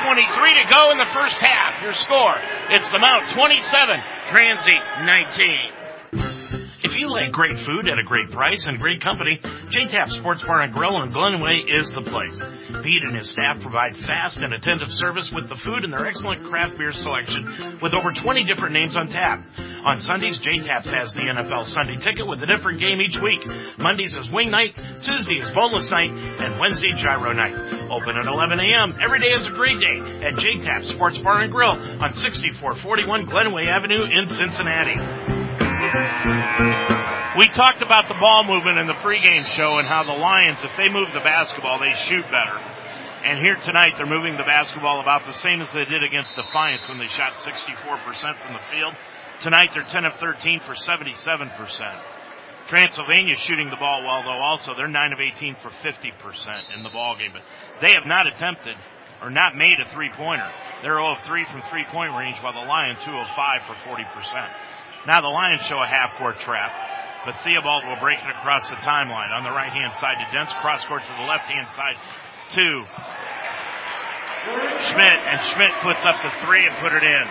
8.23 0.07 0.63
to 0.63 0.71
go 0.71 0.91
in 0.93 0.99
the 0.99 1.11
first 1.13 1.35
half. 1.35 1.83
Your 1.83 1.95
score. 1.95 2.35
It's 2.71 2.89
the 2.91 2.99
Mount 2.99 3.29
27. 3.31 3.99
Transy 4.31 4.79
19. 5.05 6.42
If 6.85 6.99
you 6.99 7.09
like 7.11 7.31
great 7.31 7.65
food 7.65 7.87
at 7.87 8.01
a 8.01 8.03
great 8.03 8.31
price 8.33 8.67
and 8.67 8.77
great 8.77 9.01
company, 9.01 9.41
J-Tap 9.71 10.11
Sports 10.11 10.45
Bar 10.45 10.63
and 10.63 10.75
Grill 10.75 11.01
in 11.01 11.11
Glenway 11.11 11.63
is 11.69 11.93
the 11.93 12.03
place. 12.03 12.41
Pete 12.83 13.05
and 13.05 13.15
his 13.15 13.31
staff 13.31 13.61
provide 13.61 13.97
fast 13.97 14.39
and 14.39 14.53
attentive 14.53 14.91
service 14.91 15.31
with 15.31 15.49
the 15.49 15.55
food 15.55 15.85
and 15.85 15.93
their 15.93 16.07
excellent 16.07 16.43
craft 16.45 16.77
beer 16.77 16.93
selection 16.93 17.79
with 17.81 17.95
over 17.95 18.11
20 18.11 18.45
different 18.47 18.73
names 18.75 18.97
on 18.97 19.07
tap. 19.07 19.41
On 19.85 20.01
Sundays, 20.01 20.39
J-Taps 20.39 20.91
has 20.91 21.13
the 21.13 21.21
NFL 21.21 21.67
Sunday 21.67 21.97
ticket 21.97 22.27
with 22.27 22.43
a 22.43 22.47
different 22.47 22.81
game 22.81 23.01
each 23.01 23.21
week. 23.21 23.47
Mondays 23.79 24.17
is 24.17 24.29
wing 24.33 24.51
night, 24.51 24.75
Tuesday 25.05 25.39
is 25.39 25.51
boneless 25.53 25.89
night, 25.89 26.11
and 26.11 26.59
Wednesday 26.59 26.95
gyro 26.97 27.33
night. 27.33 27.55
Open 27.93 28.17
at 28.17 28.27
11 28.27 28.59
a.m. 28.59 28.99
Every 29.01 29.21
day 29.21 29.31
is 29.31 29.47
a 29.47 29.51
great 29.51 29.79
day 29.79 30.27
at 30.27 30.35
J-Tap 30.35 30.85
Sports 30.85 31.19
Bar 31.19 31.43
and 31.43 31.53
Grill 31.53 31.79
on 32.03 32.13
6441 32.13 33.27
Glenway 33.27 33.67
Avenue 33.67 34.05
in 34.05 34.27
Cincinnati. 34.27 35.42
We 35.83 37.49
talked 37.49 37.83
about 37.83 38.07
the 38.07 38.15
ball 38.21 38.45
movement 38.45 38.79
in 38.79 38.87
the 38.87 38.95
pregame 39.03 39.43
show 39.43 39.79
and 39.83 39.89
how 39.89 40.05
the 40.05 40.15
Lions, 40.15 40.63
if 40.63 40.71
they 40.77 40.87
move 40.89 41.09
the 41.11 41.27
basketball, 41.27 41.81
they 41.81 41.91
shoot 42.07 42.23
better. 42.31 42.55
And 43.27 43.39
here 43.41 43.57
tonight, 43.57 43.95
they're 43.97 44.07
moving 44.07 44.37
the 44.37 44.47
basketball 44.47 45.01
about 45.01 45.27
the 45.27 45.33
same 45.33 45.61
as 45.61 45.73
they 45.73 45.83
did 45.83 46.05
against 46.05 46.37
Defiance 46.37 46.87
when 46.89 46.99
they 46.99 47.09
shot 47.09 47.35
64% 47.43 47.75
from 47.75 48.53
the 48.55 48.63
field. 48.71 48.95
Tonight, 49.41 49.71
they're 49.75 49.83
10 49.91 50.05
of 50.05 50.15
13 50.23 50.61
for 50.61 50.75
77%. 50.75 51.51
Transylvania 52.69 53.35
shooting 53.35 53.69
the 53.69 53.77
ball 53.77 54.05
well, 54.07 54.23
though. 54.23 54.39
Also, 54.39 54.75
they're 54.77 54.87
9 54.87 55.13
of 55.13 55.19
18 55.19 55.57
for 55.63 55.71
50% 55.83 56.77
in 56.77 56.85
the 56.85 56.91
ball 56.91 57.17
game, 57.19 57.33
but 57.33 57.43
they 57.81 57.91
have 57.91 58.07
not 58.07 58.29
attempted 58.29 58.77
or 59.21 59.31
not 59.31 59.57
made 59.57 59.83
a 59.83 59.91
three 59.91 60.11
pointer. 60.11 60.49
They're 60.83 60.95
0 60.95 61.19
of 61.19 61.23
3 61.27 61.45
from 61.51 61.63
three 61.71 61.85
point 61.91 62.15
range, 62.15 62.39
while 62.39 62.53
the 62.53 62.67
Lions 62.71 62.99
2 63.05 63.11
of 63.11 63.27
5 63.35 63.63
for 63.67 63.75
40%. 63.83 64.72
Now 65.07 65.21
the 65.21 65.29
Lions 65.29 65.63
show 65.63 65.83
a 65.83 65.87
half 65.87 66.15
court 66.15 66.39
trap, 66.39 66.71
but 67.27 67.35
Theobald 67.43 67.85
will 67.85 67.99
break 67.99 68.19
it 68.23 68.31
across 68.31 68.71
the 68.71 68.77
timeline 68.77 69.35
on 69.35 69.43
the 69.43 69.51
right 69.51 69.71
hand 69.71 69.93
side 69.95 70.23
to 70.23 70.27
Dents, 70.31 70.53
cross 70.55 70.85
court 70.85 71.03
to 71.03 71.13
the 71.19 71.27
left 71.27 71.51
hand 71.51 71.67
side 71.75 71.97
to 72.55 72.85
Schmidt, 74.91 75.19
and 75.27 75.41
Schmidt 75.43 75.73
puts 75.83 76.05
up 76.05 76.23
the 76.23 76.31
three 76.47 76.67
and 76.67 76.77
put 76.79 76.93
it 76.93 77.03
in. 77.03 77.25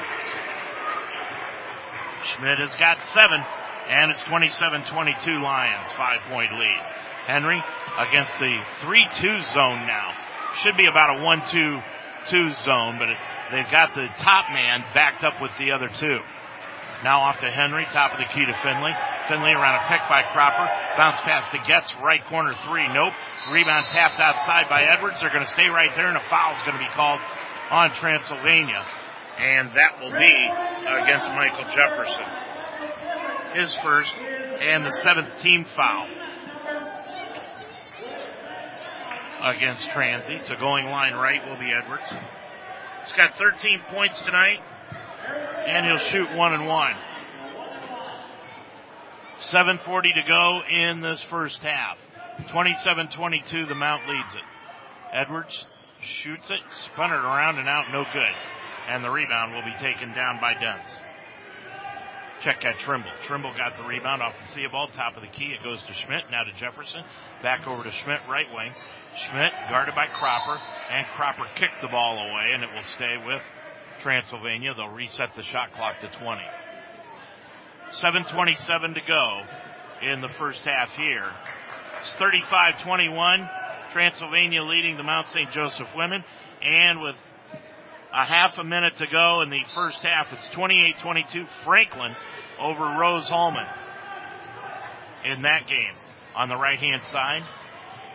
Schmidt 2.23 2.59
has 2.59 2.75
got 2.75 3.03
seven, 3.15 3.39
and 3.87 4.11
it's 4.11 4.21
27-22 4.21 5.41
Lions, 5.41 5.91
five 5.93 6.19
point 6.29 6.51
lead. 6.53 6.79
Henry 7.25 7.61
against 7.97 8.31
the 8.39 8.57
3-2 8.81 9.53
zone 9.53 9.87
now. 9.87 10.13
Should 10.55 10.75
be 10.75 10.87
about 10.87 11.15
a 11.15 11.19
1-2-2 11.19 12.63
zone, 12.65 12.95
but 12.99 13.09
it, 13.09 13.17
they've 13.51 13.71
got 13.71 13.95
the 13.95 14.07
top 14.19 14.51
man 14.51 14.83
backed 14.93 15.23
up 15.23 15.41
with 15.41 15.51
the 15.59 15.71
other 15.71 15.89
two. 15.99 16.19
Now 17.03 17.21
off 17.21 17.39
to 17.39 17.49
Henry, 17.49 17.85
top 17.85 18.13
of 18.13 18.19
the 18.19 18.25
key 18.25 18.45
to 18.45 18.53
Finley. 18.61 18.93
Finley 19.27 19.53
around 19.53 19.81
a 19.81 19.87
pick 19.89 20.01
by 20.07 20.21
Cropper. 20.33 20.69
Bounce 20.95 21.19
pass 21.21 21.49
to 21.49 21.57
Getz, 21.65 21.95
right 21.95 22.23
corner 22.25 22.53
three. 22.65 22.87
Nope. 22.93 23.13
Rebound 23.51 23.87
tapped 23.87 24.19
outside 24.19 24.69
by 24.69 24.83
Edwards. 24.83 25.21
They're 25.21 25.33
going 25.33 25.45
to 25.45 25.49
stay 25.49 25.67
right 25.67 25.89
there 25.95 26.07
and 26.07 26.17
a 26.17 26.23
foul 26.29 26.53
is 26.53 26.61
going 26.61 26.77
to 26.77 26.83
be 26.83 26.89
called 26.93 27.19
on 27.71 27.91
Transylvania. 27.93 28.85
And 29.39 29.71
that 29.75 29.99
will 29.99 30.11
be 30.11 30.29
against 31.01 31.29
Michael 31.31 31.65
Jefferson. 31.73 32.25
His 33.55 33.75
first 33.77 34.13
and 34.15 34.85
the 34.85 34.91
seventh 34.91 35.41
team 35.41 35.65
foul 35.65 36.07
against 39.41 39.89
Transy. 39.89 40.39
So 40.43 40.55
going 40.55 40.85
line 40.85 41.13
right 41.13 41.41
will 41.49 41.57
be 41.57 41.71
Edwards. 41.73 42.03
He's 43.03 43.13
got 43.13 43.35
13 43.37 43.81
points 43.89 44.19
tonight 44.21 44.59
and 45.31 45.85
he'll 45.85 45.97
shoot 45.97 46.35
one 46.35 46.53
and 46.53 46.67
one. 46.67 46.95
7.40 49.41 50.01
to 50.13 50.27
go 50.27 50.61
in 50.69 51.01
this 51.01 51.21
first 51.23 51.61
half. 51.63 51.97
27-22, 52.49 53.67
the 53.67 53.75
Mount 53.75 54.07
leads 54.07 54.35
it. 54.35 54.43
Edwards 55.11 55.65
shoots 56.01 56.49
it, 56.49 56.59
spun 56.85 57.11
it 57.11 57.15
around 57.15 57.57
and 57.57 57.67
out, 57.67 57.91
no 57.91 58.05
good. 58.13 58.33
And 58.87 59.03
the 59.03 59.09
rebound 59.09 59.53
will 59.53 59.63
be 59.63 59.75
taken 59.79 60.13
down 60.13 60.39
by 60.39 60.53
Dents. 60.53 60.89
Check 62.41 62.61
that 62.63 62.79
Trimble. 62.79 63.11
Trimble 63.21 63.53
got 63.55 63.77
the 63.77 63.83
rebound 63.83 64.21
off 64.21 64.33
the 64.47 64.55
Theobald, 64.55 64.93
top 64.93 65.15
of 65.15 65.21
the 65.21 65.27
key. 65.27 65.53
It 65.53 65.63
goes 65.63 65.83
to 65.83 65.93
Schmidt, 65.93 66.23
now 66.31 66.43
to 66.43 66.53
Jefferson. 66.53 67.03
Back 67.43 67.67
over 67.67 67.83
to 67.83 67.91
Schmidt, 67.91 68.19
right 68.27 68.47
wing. 68.51 68.71
Schmidt 69.15 69.51
guarded 69.69 69.93
by 69.93 70.07
Cropper, 70.07 70.59
and 70.89 71.05
Cropper 71.15 71.45
kicked 71.55 71.81
the 71.81 71.87
ball 71.87 72.17
away, 72.17 72.49
and 72.53 72.63
it 72.63 72.69
will 72.73 72.83
stay 72.83 73.15
with 73.27 73.41
Transylvania. 74.01 74.73
They'll 74.75 74.89
reset 74.89 75.33
the 75.35 75.43
shot 75.43 75.71
clock 75.71 75.99
to 76.01 76.07
20. 76.07 76.41
7.27 77.91 78.95
to 78.95 79.01
go 79.07 79.41
in 80.01 80.21
the 80.21 80.29
first 80.29 80.61
half 80.65 80.95
here. 80.95 81.29
It's 82.01 82.11
35-21. 82.13 83.49
Transylvania 83.91 84.63
leading 84.63 84.97
the 84.97 85.03
Mount 85.03 85.27
St. 85.27 85.51
Joseph 85.51 85.87
women. 85.95 86.23
And 86.63 87.01
with 87.01 87.15
a 88.13 88.25
half 88.25 88.57
a 88.57 88.63
minute 88.63 88.97
to 88.97 89.07
go 89.07 89.41
in 89.41 89.49
the 89.49 89.61
first 89.75 90.01
half, 90.03 90.27
it's 90.31 90.47
28-22 90.55 91.47
Franklin 91.63 92.15
over 92.59 92.83
Rose-Hulman 92.99 93.67
in 95.25 95.41
that 95.43 95.67
game. 95.67 95.93
On 96.35 96.47
the 96.47 96.57
right 96.57 96.79
hand 96.79 97.01
side, 97.03 97.43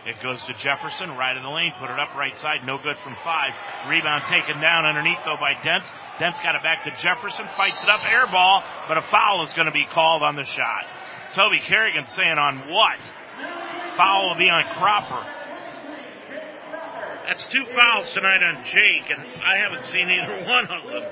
it 0.07 0.15
goes 0.23 0.41
to 0.43 0.53
Jefferson, 0.55 1.11
right 1.19 1.35
in 1.35 1.43
the 1.43 1.49
lane, 1.49 1.73
put 1.77 1.91
it 1.91 1.99
up 1.99 2.15
right 2.15 2.35
side, 2.37 2.65
no 2.65 2.77
good 2.77 2.95
from 3.03 3.13
five. 3.15 3.51
Rebound 3.89 4.23
taken 4.31 4.61
down 4.61 4.85
underneath 4.85 5.19
though 5.25 5.35
by 5.35 5.51
Dents. 5.63 5.87
Dents 6.17 6.39
got 6.39 6.55
it 6.55 6.63
back 6.63 6.85
to 6.85 6.91
Jefferson, 6.95 7.45
fights 7.59 7.83
it 7.83 7.89
up, 7.89 7.99
air 8.07 8.25
ball, 8.25 8.63
but 8.87 8.97
a 8.97 9.01
foul 9.11 9.43
is 9.43 9.51
going 9.51 9.67
to 9.67 9.75
be 9.75 9.85
called 9.85 10.23
on 10.23 10.37
the 10.37 10.45
shot. 10.45 10.87
Toby 11.35 11.59
Kerrigan 11.59 12.07
saying 12.07 12.37
on 12.39 12.71
what? 12.71 12.97
Foul 13.97 14.29
will 14.29 14.37
be 14.37 14.49
on 14.49 14.63
Cropper. 14.79 15.27
That's 17.27 17.45
two 17.47 17.65
fouls 17.75 18.09
tonight 18.11 18.41
on 18.41 18.63
Jake, 18.63 19.11
and 19.11 19.19
I 19.43 19.57
haven't 19.57 19.83
seen 19.83 20.09
either 20.09 20.45
one 20.47 20.67
of 20.67 20.83
them. 20.87 21.03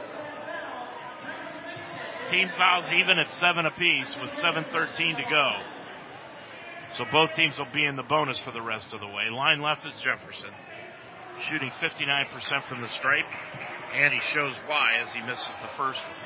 Team 2.31 2.49
fouls 2.57 2.85
even 2.93 3.19
at 3.19 3.27
seven 3.33 3.65
apiece 3.65 4.15
with 4.21 4.31
7.13 4.31 5.17
to 5.17 5.23
go. 5.29 5.74
So 6.97 7.03
both 7.11 7.35
teams 7.35 7.57
will 7.57 7.71
be 7.73 7.85
in 7.85 7.95
the 7.95 8.03
bonus 8.03 8.39
for 8.39 8.51
the 8.51 8.61
rest 8.61 8.93
of 8.93 9.01
the 9.01 9.07
way. 9.07 9.29
Line 9.29 9.61
left 9.61 9.85
is 9.85 9.93
Jefferson, 10.01 10.51
shooting 11.41 11.69
59% 11.69 12.63
from 12.67 12.81
the 12.81 12.87
stripe, 12.87 13.25
and 13.93 14.13
he 14.13 14.19
shows 14.19 14.55
why 14.65 15.01
as 15.03 15.11
he 15.11 15.21
misses 15.21 15.45
the 15.61 15.67
first 15.75 16.01
one. 16.01 16.25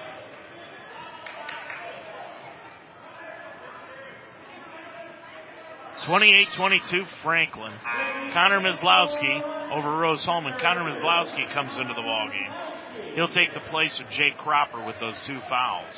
28-22 6.03 7.05
Franklin. 7.21 7.73
Connor 8.33 8.61
Mislowski 8.61 9.71
over 9.71 9.97
Rose-Hulman. 9.97 10.59
Connor 10.59 10.89
Mislowski 10.89 11.51
comes 11.51 11.73
into 11.73 11.93
the 11.93 12.01
ball 12.01 12.29
game. 12.29 13.13
He'll 13.15 13.27
take 13.27 13.53
the 13.53 13.59
place 13.59 13.99
of 13.99 14.09
Jake 14.09 14.37
Cropper 14.37 14.83
with 14.85 14.99
those 14.99 15.19
two 15.25 15.39
fouls. 15.41 15.93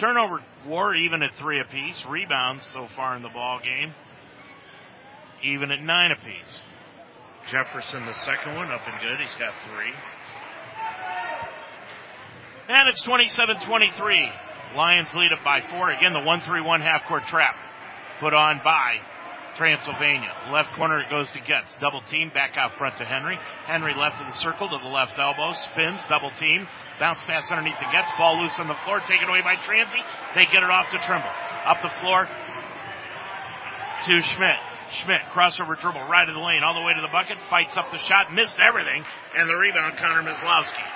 Turnover 0.00 0.40
war 0.66 0.94
even 0.94 1.22
at 1.22 1.34
three 1.36 1.60
apiece. 1.60 2.04
Rebounds 2.08 2.66
so 2.72 2.88
far 2.96 3.14
in 3.16 3.22
the 3.22 3.28
ball 3.28 3.60
game 3.62 3.92
even 5.42 5.70
at 5.70 5.82
nine 5.82 6.12
apiece. 6.12 6.60
Jefferson 7.48 8.04
the 8.06 8.14
second 8.14 8.54
one 8.56 8.70
up 8.70 8.82
and 8.86 9.00
good. 9.00 9.18
He's 9.18 9.34
got 9.34 9.52
three. 9.74 9.92
And 12.68 12.88
it's 12.88 13.04
27-23. 13.04 14.30
Lions 14.76 15.12
lead 15.14 15.32
it 15.32 15.42
by 15.44 15.60
four. 15.60 15.90
Again, 15.90 16.12
the 16.12 16.20
1-3-1 16.20 16.80
half 16.80 17.06
court 17.06 17.24
trap 17.24 17.56
put 18.20 18.32
on 18.32 18.60
by 18.62 18.98
Transylvania. 19.60 20.32
Left 20.50 20.72
corner 20.72 21.00
it 21.00 21.10
goes 21.10 21.28
to 21.32 21.40
Getz. 21.40 21.76
Double 21.84 22.00
team 22.08 22.30
back 22.32 22.56
out 22.56 22.78
front 22.78 22.96
to 22.96 23.04
Henry. 23.04 23.36
Henry 23.66 23.92
left 23.92 24.18
of 24.18 24.26
the 24.26 24.32
circle 24.32 24.66
to 24.70 24.78
the 24.78 24.88
left 24.88 25.18
elbow. 25.18 25.52
Spins. 25.52 26.00
Double 26.08 26.30
team. 26.40 26.66
Bounce 26.98 27.18
pass 27.26 27.52
underneath 27.52 27.76
the 27.76 27.92
Getz. 27.92 28.08
Ball 28.16 28.40
loose 28.40 28.56
on 28.56 28.68
the 28.68 28.80
floor. 28.88 29.00
Taken 29.00 29.28
away 29.28 29.42
by 29.44 29.56
Transy. 29.56 30.00
They 30.34 30.46
get 30.46 30.64
it 30.64 30.70
off 30.72 30.88
to 30.92 30.98
Trimble. 31.04 31.28
Up 31.68 31.82
the 31.82 31.92
floor 32.00 32.24
to 34.08 34.22
Schmidt. 34.32 34.56
Schmidt 34.96 35.20
crossover 35.28 35.78
dribble 35.78 36.08
right 36.08 36.26
of 36.26 36.34
the 36.34 36.40
lane 36.40 36.64
all 36.64 36.72
the 36.72 36.80
way 36.80 36.94
to 36.96 37.02
the 37.02 37.12
bucket. 37.12 37.36
Fights 37.52 37.76
up 37.76 37.92
the 37.92 37.98
shot. 37.98 38.32
Missed 38.32 38.56
everything. 38.66 39.04
And 39.36 39.44
the 39.44 39.56
rebound 39.60 39.98
Connor 39.98 40.24
Mislowski. 40.24 40.88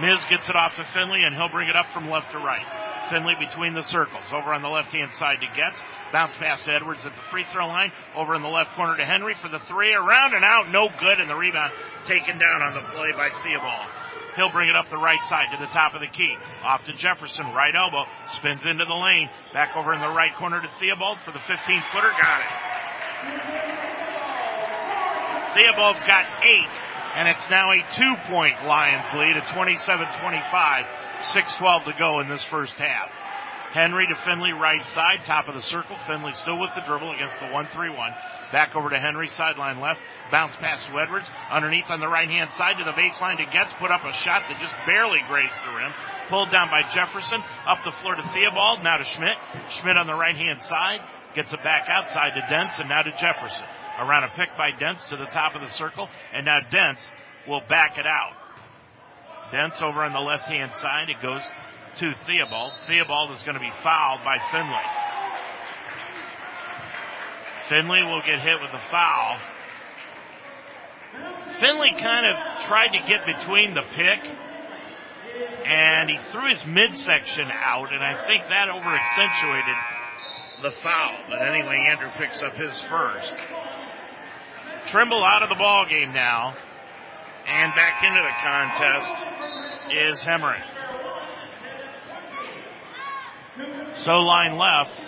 Miz 0.00 0.24
gets 0.24 0.48
it 0.48 0.56
off 0.56 0.74
to 0.76 0.84
Finley 0.84 1.20
and 1.20 1.36
he'll 1.36 1.52
bring 1.52 1.68
it 1.68 1.76
up 1.76 1.92
from 1.92 2.08
left 2.08 2.32
to 2.32 2.38
right. 2.38 2.85
Finley 3.10 3.34
between 3.38 3.74
the 3.74 3.82
circles. 3.82 4.24
Over 4.32 4.52
on 4.52 4.62
the 4.62 4.68
left 4.68 4.92
hand 4.92 5.12
side 5.12 5.40
to 5.40 5.46
Getz. 5.54 5.80
Bounce 6.12 6.34
pass 6.36 6.62
to 6.64 6.72
Edwards 6.72 7.04
at 7.04 7.14
the 7.14 7.22
free 7.30 7.44
throw 7.52 7.66
line. 7.66 7.92
Over 8.14 8.34
in 8.34 8.42
the 8.42 8.48
left 8.48 8.74
corner 8.74 8.96
to 8.96 9.04
Henry 9.04 9.34
for 9.34 9.48
the 9.48 9.58
three. 9.60 9.94
Around 9.94 10.34
and 10.34 10.44
out. 10.44 10.70
No 10.70 10.88
good. 10.88 11.20
And 11.20 11.30
the 11.30 11.34
rebound 11.34 11.72
taken 12.04 12.38
down 12.38 12.62
on 12.62 12.74
the 12.74 12.82
play 12.94 13.12
by 13.12 13.30
Theobald. 13.42 13.86
He'll 14.36 14.50
bring 14.50 14.68
it 14.68 14.76
up 14.76 14.90
the 14.90 14.96
right 14.98 15.20
side 15.28 15.46
to 15.52 15.58
the 15.58 15.70
top 15.72 15.94
of 15.94 16.00
the 16.00 16.06
key. 16.06 16.36
Off 16.62 16.84
to 16.86 16.92
Jefferson. 16.92 17.46
Right 17.54 17.74
elbow. 17.74 18.04
Spins 18.36 18.66
into 18.66 18.84
the 18.84 18.94
lane. 18.94 19.30
Back 19.52 19.76
over 19.76 19.94
in 19.94 20.00
the 20.00 20.12
right 20.12 20.34
corner 20.34 20.60
to 20.60 20.68
Theobald 20.78 21.20
for 21.24 21.32
the 21.32 21.40
15 21.40 21.56
footer. 21.92 22.12
Got 22.20 22.40
it. 22.40 22.52
Theobald's 25.56 26.02
got 26.02 26.44
eight. 26.44 26.68
And 27.14 27.28
it's 27.28 27.48
now 27.48 27.72
a 27.72 27.80
two 27.94 28.14
point 28.28 28.62
Lions 28.66 29.08
lead 29.14 29.38
at 29.38 29.44
27-25. 29.44 30.86
6-12 31.22 31.84
to 31.84 31.92
go 31.98 32.20
in 32.20 32.28
this 32.28 32.44
first 32.44 32.74
half. 32.74 33.10
Henry 33.72 34.06
to 34.06 34.16
Finley 34.24 34.52
right 34.52 34.82
side, 34.88 35.20
top 35.24 35.48
of 35.48 35.54
the 35.54 35.62
circle. 35.62 35.96
Finley 36.06 36.32
still 36.32 36.58
with 36.58 36.70
the 36.74 36.82
dribble 36.86 37.12
against 37.12 37.38
the 37.40 37.46
1-3-1. 37.46 38.14
Back 38.52 38.76
over 38.76 38.90
to 38.90 38.98
Henry, 38.98 39.26
sideline 39.28 39.80
left. 39.80 40.00
Bounce 40.30 40.54
pass 40.56 40.82
to 40.84 40.98
Edwards. 40.98 41.28
Underneath 41.50 41.90
on 41.90 42.00
the 42.00 42.08
right 42.08 42.28
hand 42.28 42.50
side 42.50 42.78
to 42.78 42.84
the 42.84 42.92
baseline 42.92 43.38
to 43.38 43.44
Getz. 43.44 43.72
Put 43.74 43.90
up 43.90 44.04
a 44.04 44.12
shot 44.12 44.44
that 44.48 44.60
just 44.60 44.74
barely 44.86 45.18
grazed 45.28 45.54
the 45.66 45.76
rim. 45.76 45.92
Pulled 46.30 46.50
down 46.50 46.70
by 46.70 46.82
Jefferson. 46.88 47.42
Up 47.66 47.78
the 47.84 47.90
floor 47.90 48.14
to 48.14 48.22
Theobald. 48.22 48.82
Now 48.82 48.98
to 48.98 49.04
Schmidt. 49.04 49.36
Schmidt 49.70 49.96
on 49.96 50.06
the 50.06 50.14
right 50.14 50.36
hand 50.36 50.62
side. 50.62 51.00
Gets 51.34 51.52
it 51.52 51.62
back 51.62 51.86
outside 51.88 52.34
to 52.34 52.40
Dents 52.48 52.78
and 52.78 52.88
now 52.88 53.02
to 53.02 53.10
Jefferson. 53.10 53.64
Around 53.98 54.24
a 54.24 54.32
pick 54.36 54.48
by 54.56 54.70
Dents 54.78 55.04
to 55.10 55.16
the 55.16 55.26
top 55.26 55.54
of 55.54 55.60
the 55.60 55.70
circle. 55.70 56.08
And 56.32 56.46
now 56.46 56.60
Dents 56.70 57.02
will 57.48 57.62
back 57.68 57.98
it 57.98 58.06
out. 58.06 58.45
Dents 59.52 59.80
over 59.80 60.02
on 60.02 60.12
the 60.12 60.20
left 60.20 60.44
hand 60.44 60.72
side. 60.80 61.08
It 61.08 61.22
goes 61.22 61.42
to 61.98 62.14
Theobald. 62.26 62.72
Theobald 62.86 63.30
is 63.30 63.42
going 63.42 63.54
to 63.54 63.60
be 63.60 63.72
fouled 63.82 64.24
by 64.24 64.38
Finley. 64.50 64.86
Finley 67.68 68.02
will 68.04 68.22
get 68.22 68.40
hit 68.40 68.60
with 68.60 68.70
a 68.72 68.90
foul. 68.90 69.38
Finley 71.60 71.90
kind 71.98 72.26
of 72.26 72.62
tried 72.64 72.88
to 72.88 72.98
get 73.08 73.26
between 73.26 73.74
the 73.74 73.82
pick 73.82 74.30
and 75.64 76.10
he 76.10 76.18
threw 76.30 76.50
his 76.50 76.64
midsection 76.66 77.48
out 77.50 77.92
and 77.92 78.02
I 78.02 78.26
think 78.26 78.48
that 78.48 78.68
over 78.68 78.94
accentuated 78.94 79.76
the 80.62 80.70
foul. 80.70 81.16
But 81.28 81.42
anyway, 81.42 81.86
Andrew 81.88 82.10
picks 82.16 82.42
up 82.42 82.54
his 82.56 82.80
first. 82.82 83.34
Trimble 84.88 85.24
out 85.24 85.42
of 85.42 85.48
the 85.48 85.56
ball 85.56 85.86
game 85.88 86.12
now 86.12 86.54
and 87.46 87.74
back 87.74 88.02
into 88.04 88.20
the 88.20 88.34
contest 88.42 89.35
is 89.92 90.20
Hemmering. 90.20 90.62
So 94.04 94.20
line 94.20 94.58
left. 94.58 95.00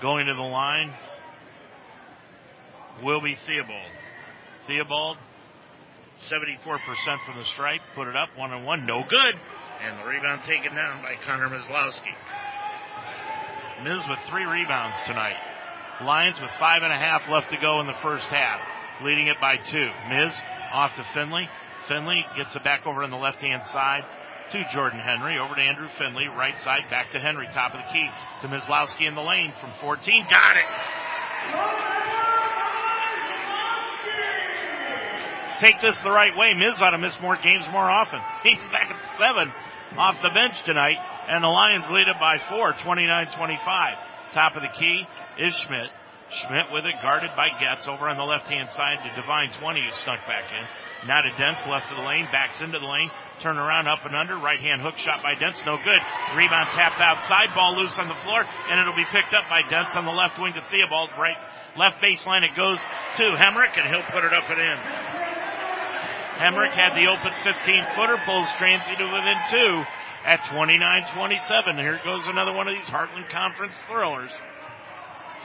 Going 0.00 0.26
to 0.26 0.34
the 0.34 0.42
line 0.42 0.92
will 3.02 3.20
be 3.20 3.36
Theobald. 3.46 3.90
Theobald, 4.66 5.16
74% 6.28 6.58
from 7.26 7.38
the 7.38 7.44
stripe, 7.44 7.80
put 7.94 8.08
it 8.08 8.16
up 8.16 8.28
one 8.36 8.52
on 8.52 8.64
one, 8.64 8.86
no 8.86 9.02
good. 9.08 9.34
And 9.82 9.98
the 10.00 10.08
rebound 10.08 10.42
taken 10.42 10.74
down 10.74 11.02
by 11.02 11.16
Connor 11.24 11.48
Mislowski. 11.48 12.14
Miz 13.82 14.02
with 14.08 14.18
three 14.30 14.44
rebounds 14.44 14.96
tonight. 15.06 15.36
Lions 16.02 16.40
with 16.40 16.50
five 16.58 16.82
and 16.82 16.92
a 16.92 16.96
half 16.96 17.28
left 17.28 17.50
to 17.50 17.56
go 17.60 17.80
in 17.80 17.86
the 17.86 17.96
first 18.02 18.26
half, 18.26 18.60
leading 19.02 19.26
it 19.26 19.40
by 19.40 19.56
two. 19.56 19.90
Miz 20.08 20.34
off 20.72 20.96
to 20.96 21.04
Finley. 21.14 21.48
Finley 21.86 22.24
gets 22.36 22.54
it 22.56 22.64
back 22.64 22.86
over 22.86 23.02
on 23.02 23.10
the 23.10 23.16
left 23.16 23.38
hand 23.38 23.64
side 23.66 24.04
to 24.52 24.64
Jordan 24.72 25.00
Henry. 25.00 25.38
Over 25.38 25.54
to 25.54 25.60
Andrew 25.60 25.88
Finley, 25.98 26.28
right 26.28 26.58
side, 26.60 26.84
back 26.90 27.12
to 27.12 27.18
Henry, 27.18 27.46
top 27.52 27.74
of 27.74 27.80
the 27.84 27.92
key 27.92 28.08
to 28.42 28.48
Mislowski 28.48 29.06
in 29.06 29.14
the 29.14 29.22
lane 29.22 29.52
from 29.52 29.70
14. 29.80 30.26
Got 30.30 30.56
it! 30.56 30.64
Take 35.60 35.80
this 35.80 36.00
the 36.02 36.10
right 36.10 36.36
way. 36.36 36.52
Miz 36.54 36.82
ought 36.82 36.90
to 36.90 36.98
miss 36.98 37.18
more 37.20 37.36
games 37.36 37.66
more 37.70 37.88
often. 37.88 38.20
He's 38.42 38.58
back 38.68 38.90
at 38.90 39.18
seven 39.18 39.52
off 39.96 40.20
the 40.22 40.30
bench 40.30 40.62
tonight, 40.64 40.98
and 41.28 41.42
the 41.44 41.48
Lions 41.48 41.84
lead 41.90 42.08
it 42.08 42.16
by 42.18 42.38
four, 42.38 42.72
29-25. 42.72 43.96
Top 44.32 44.56
of 44.56 44.62
the 44.62 44.68
key 44.68 45.06
is 45.38 45.54
Schmidt. 45.54 45.90
Schmidt 46.30 46.72
with 46.72 46.84
it, 46.86 46.96
guarded 47.02 47.30
by 47.36 47.48
Getz 47.60 47.86
over 47.86 48.08
on 48.08 48.16
the 48.16 48.24
left 48.24 48.48
hand 48.48 48.70
side 48.70 48.98
to 49.04 49.20
Divine 49.20 49.50
20 49.60 49.80
who 49.80 49.92
snuck 49.92 50.26
back 50.26 50.50
in. 50.52 50.64
Now 51.06 51.20
to 51.20 51.30
Dents, 51.36 51.60
left 51.68 51.90
of 51.92 51.98
the 51.98 52.02
lane, 52.02 52.24
backs 52.32 52.60
into 52.62 52.78
the 52.78 52.86
lane, 52.86 53.10
turn 53.40 53.58
around, 53.58 53.88
up 53.88 54.04
and 54.06 54.16
under, 54.16 54.36
right 54.36 54.58
hand 54.58 54.80
hook 54.80 54.96
shot 54.96 55.22
by 55.22 55.34
Dents, 55.36 55.60
no 55.66 55.76
good. 55.76 56.00
Rebound 56.32 56.68
tapped 56.72 57.00
outside, 57.00 57.52
ball 57.54 57.76
loose 57.76 57.98
on 57.98 58.08
the 58.08 58.18
floor, 58.24 58.44
and 58.70 58.80
it'll 58.80 58.96
be 58.96 59.04
picked 59.12 59.34
up 59.34 59.44
by 59.50 59.60
Dents 59.68 59.94
on 59.94 60.06
the 60.06 60.16
left 60.16 60.40
wing 60.40 60.54
to 60.54 60.62
Theobald, 60.62 61.10
right, 61.18 61.36
left 61.76 62.00
baseline 62.00 62.42
it 62.42 62.56
goes 62.56 62.80
to 63.20 63.36
Hemrick, 63.36 63.76
and 63.76 63.84
he'll 63.92 64.08
put 64.08 64.24
it 64.24 64.32
up 64.32 64.48
and 64.48 64.60
in. 64.60 64.78
Hemrick 66.40 66.72
had 66.72 66.96
the 66.96 67.06
open 67.06 67.30
15 67.44 67.54
footer, 67.94 68.18
pulls 68.24 68.48
Transy 68.58 68.96
to 68.96 69.04
within 69.04 69.38
two 69.52 69.84
at 70.24 70.40
29-27. 70.50 71.78
Here 71.78 72.00
goes 72.02 72.26
another 72.26 72.52
one 72.52 72.66
of 72.66 72.74
these 72.74 72.88
Heartland 72.88 73.28
Conference 73.28 73.74
thrillers. 73.86 74.30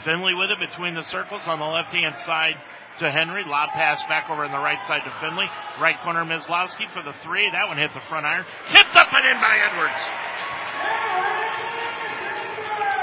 Finley 0.03 0.33
with 0.33 0.51
it 0.51 0.59
between 0.59 0.93
the 0.93 1.03
circles 1.03 1.41
on 1.47 1.59
the 1.59 1.65
left 1.65 1.91
hand 1.91 2.15
side 2.25 2.55
to 2.99 3.11
Henry. 3.11 3.43
Lob 3.43 3.69
pass 3.69 4.01
back 4.07 4.29
over 4.29 4.45
on 4.45 4.51
the 4.51 4.57
right 4.57 4.81
side 4.85 5.03
to 5.03 5.11
Finley. 5.19 5.47
Right 5.79 5.99
corner 6.03 6.23
Mislowski 6.23 6.87
for 6.87 7.01
the 7.01 7.13
three. 7.23 7.49
That 7.49 7.67
one 7.67 7.77
hit 7.77 7.93
the 7.93 8.01
front 8.01 8.25
iron. 8.25 8.45
Tipped 8.69 8.95
up 8.95 9.11
and 9.11 9.25
in 9.25 9.41
by 9.41 9.55
Edwards. 9.59 10.01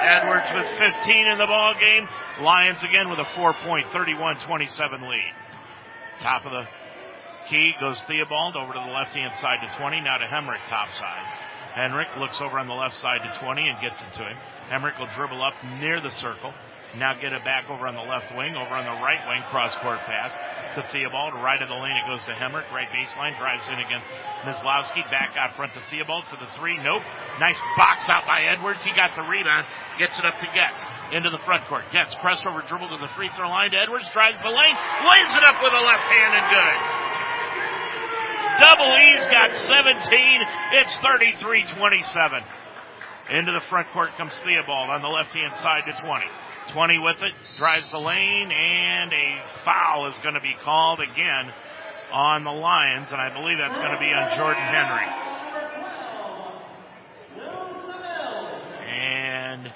Edwards 0.07 0.47
with 0.55 0.69
15 0.79 1.29
in 1.29 1.39
the 1.39 1.47
ball 1.47 1.75
game. 1.75 2.09
Lions 2.41 2.83
again 2.83 3.11
with 3.11 3.19
a 3.19 3.25
four 3.35 3.55
point 3.65 3.87
31-27 3.89 5.09
lead. 5.09 5.33
Top 6.21 6.47
of 6.47 6.53
the 6.53 6.67
key 7.49 7.75
goes 7.81 8.03
Theobald 8.05 8.57
over 8.57 8.73
to 8.73 8.79
the 8.79 8.93
left 8.93 9.17
hand 9.17 9.35
side 9.37 9.59
to 9.61 9.81
20. 9.81 10.01
Now 10.01 10.19
to 10.19 10.25
Hemrick 10.25 10.61
top 10.69 10.93
side. 10.93 11.27
Hemrick 11.75 12.19
looks 12.19 12.41
over 12.41 12.59
on 12.59 12.69
the 12.69 12.75
left 12.75 12.97
side 12.97 13.21
to 13.21 13.39
20 13.45 13.69
and 13.69 13.81
gets 13.81 14.01
it 14.01 14.13
to 14.19 14.25
him. 14.25 14.37
Hemrick 14.71 14.99
will 14.99 15.13
dribble 15.15 15.43
up 15.43 15.55
near 15.81 16.01
the 16.01 16.11
circle. 16.11 16.53
Now 16.95 17.19
get 17.19 17.33
it 17.33 17.45
back 17.45 17.69
over 17.69 17.87
on 17.89 17.95
the 17.95 18.07
left 18.07 18.35
wing, 18.37 18.55
over 18.55 18.75
on 18.75 18.87
the 18.87 19.03
right 19.03 19.21
wing, 19.29 19.43
cross 19.51 19.75
court 19.83 19.99
pass 20.07 20.33
to 20.77 20.83
Theobald. 20.93 21.35
Right 21.35 21.61
of 21.61 21.69
the 21.69 21.75
lane, 21.75 21.97
it 21.97 22.07
goes 22.07 22.23
to 22.25 22.33
Hemrick. 22.33 22.69
Right 22.71 22.89
baseline, 22.89 23.37
drives 23.37 23.67
in 23.69 23.81
against 23.81 24.07
Mislowski. 24.45 25.03
Back 25.11 25.37
out 25.37 25.57
front 25.57 25.73
to 25.75 25.81
Theobald 25.91 26.25
for 26.29 26.37
the 26.37 26.47
three. 26.57 26.77
Nope. 26.79 27.03
Nice 27.41 27.59
box 27.77 28.09
out 28.09 28.25
by 28.29 28.45
Edwards. 28.49 28.85
He 28.85 28.93
got 28.95 29.17
the 29.17 29.25
rebound. 29.25 29.67
Gets 29.99 30.19
it 30.19 30.25
up 30.25 30.39
to 30.41 30.47
Getz. 30.55 30.79
Into 31.13 31.31
the 31.31 31.41
front 31.43 31.67
court. 31.67 31.85
Getz 31.93 32.15
press 32.15 32.45
over 32.47 32.61
dribble 32.69 32.89
to 32.89 32.99
the 33.01 33.09
free 33.17 33.29
throw 33.35 33.49
line 33.49 33.73
to 33.73 33.79
Edwards. 33.81 34.09
Drives 34.13 34.41
the 34.41 34.53
lane. 34.53 34.77
Lays 35.05 35.31
it 35.33 35.45
up 35.45 35.59
with 35.65 35.73
a 35.73 35.83
left 35.83 36.07
hand 36.07 36.33
and 36.37 36.47
good. 36.53 36.77
Double 38.57 38.89
E's 38.97 39.27
got 39.29 39.53
17. 39.53 40.01
It's 40.81 40.97
33-27. 41.05 42.45
Into 43.29 43.53
the 43.53 43.61
front 43.61 43.91
court 43.91 44.11
comes 44.17 44.33
Theobald 44.39 44.89
on 44.89 45.03
the 45.03 45.09
left 45.09 45.35
hand 45.35 45.55
side 45.57 45.83
to 45.87 45.93
20. 45.93 46.25
20 46.73 46.99
with 46.99 47.23
it, 47.23 47.33
drives 47.57 47.91
the 47.91 47.99
lane, 47.99 48.51
and 48.51 49.13
a 49.13 49.43
foul 49.65 50.07
is 50.09 50.19
going 50.19 50.35
to 50.35 50.41
be 50.41 50.55
called 50.63 51.01
again 51.01 51.53
on 52.13 52.45
the 52.45 52.51
Lions, 52.51 53.09
and 53.11 53.21
I 53.21 53.33
believe 53.33 53.59
that's 53.59 53.77
going 53.77 53.93
to 53.93 53.99
be 53.99 54.13
on 54.13 54.37
Jordan 54.37 54.63
Henry. 54.63 55.07
And 58.89 59.73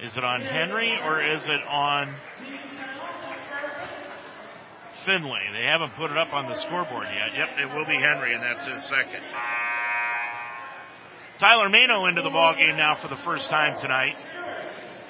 is 0.00 0.16
it 0.16 0.24
on 0.24 0.40
Henry 0.40 0.96
or 1.02 1.22
is 1.22 1.42
it 1.44 1.66
on 1.68 2.14
Finley? 5.04 5.40
They 5.52 5.64
haven't 5.66 5.94
put 5.96 6.10
it 6.10 6.16
up 6.16 6.32
on 6.32 6.48
the 6.48 6.60
scoreboard 6.62 7.06
yet. 7.14 7.36
Yep, 7.36 7.48
it 7.58 7.74
will 7.74 7.86
be 7.86 7.96
Henry, 7.96 8.34
and 8.34 8.42
that's 8.42 8.64
his 8.64 8.82
second. 8.84 9.22
Tyler 11.38 11.70
Mano 11.70 12.06
into 12.06 12.22
the 12.22 12.30
ball 12.30 12.54
game 12.54 12.76
now 12.76 12.94
for 12.94 13.08
the 13.08 13.16
first 13.16 13.48
time 13.48 13.80
tonight. 13.80 14.18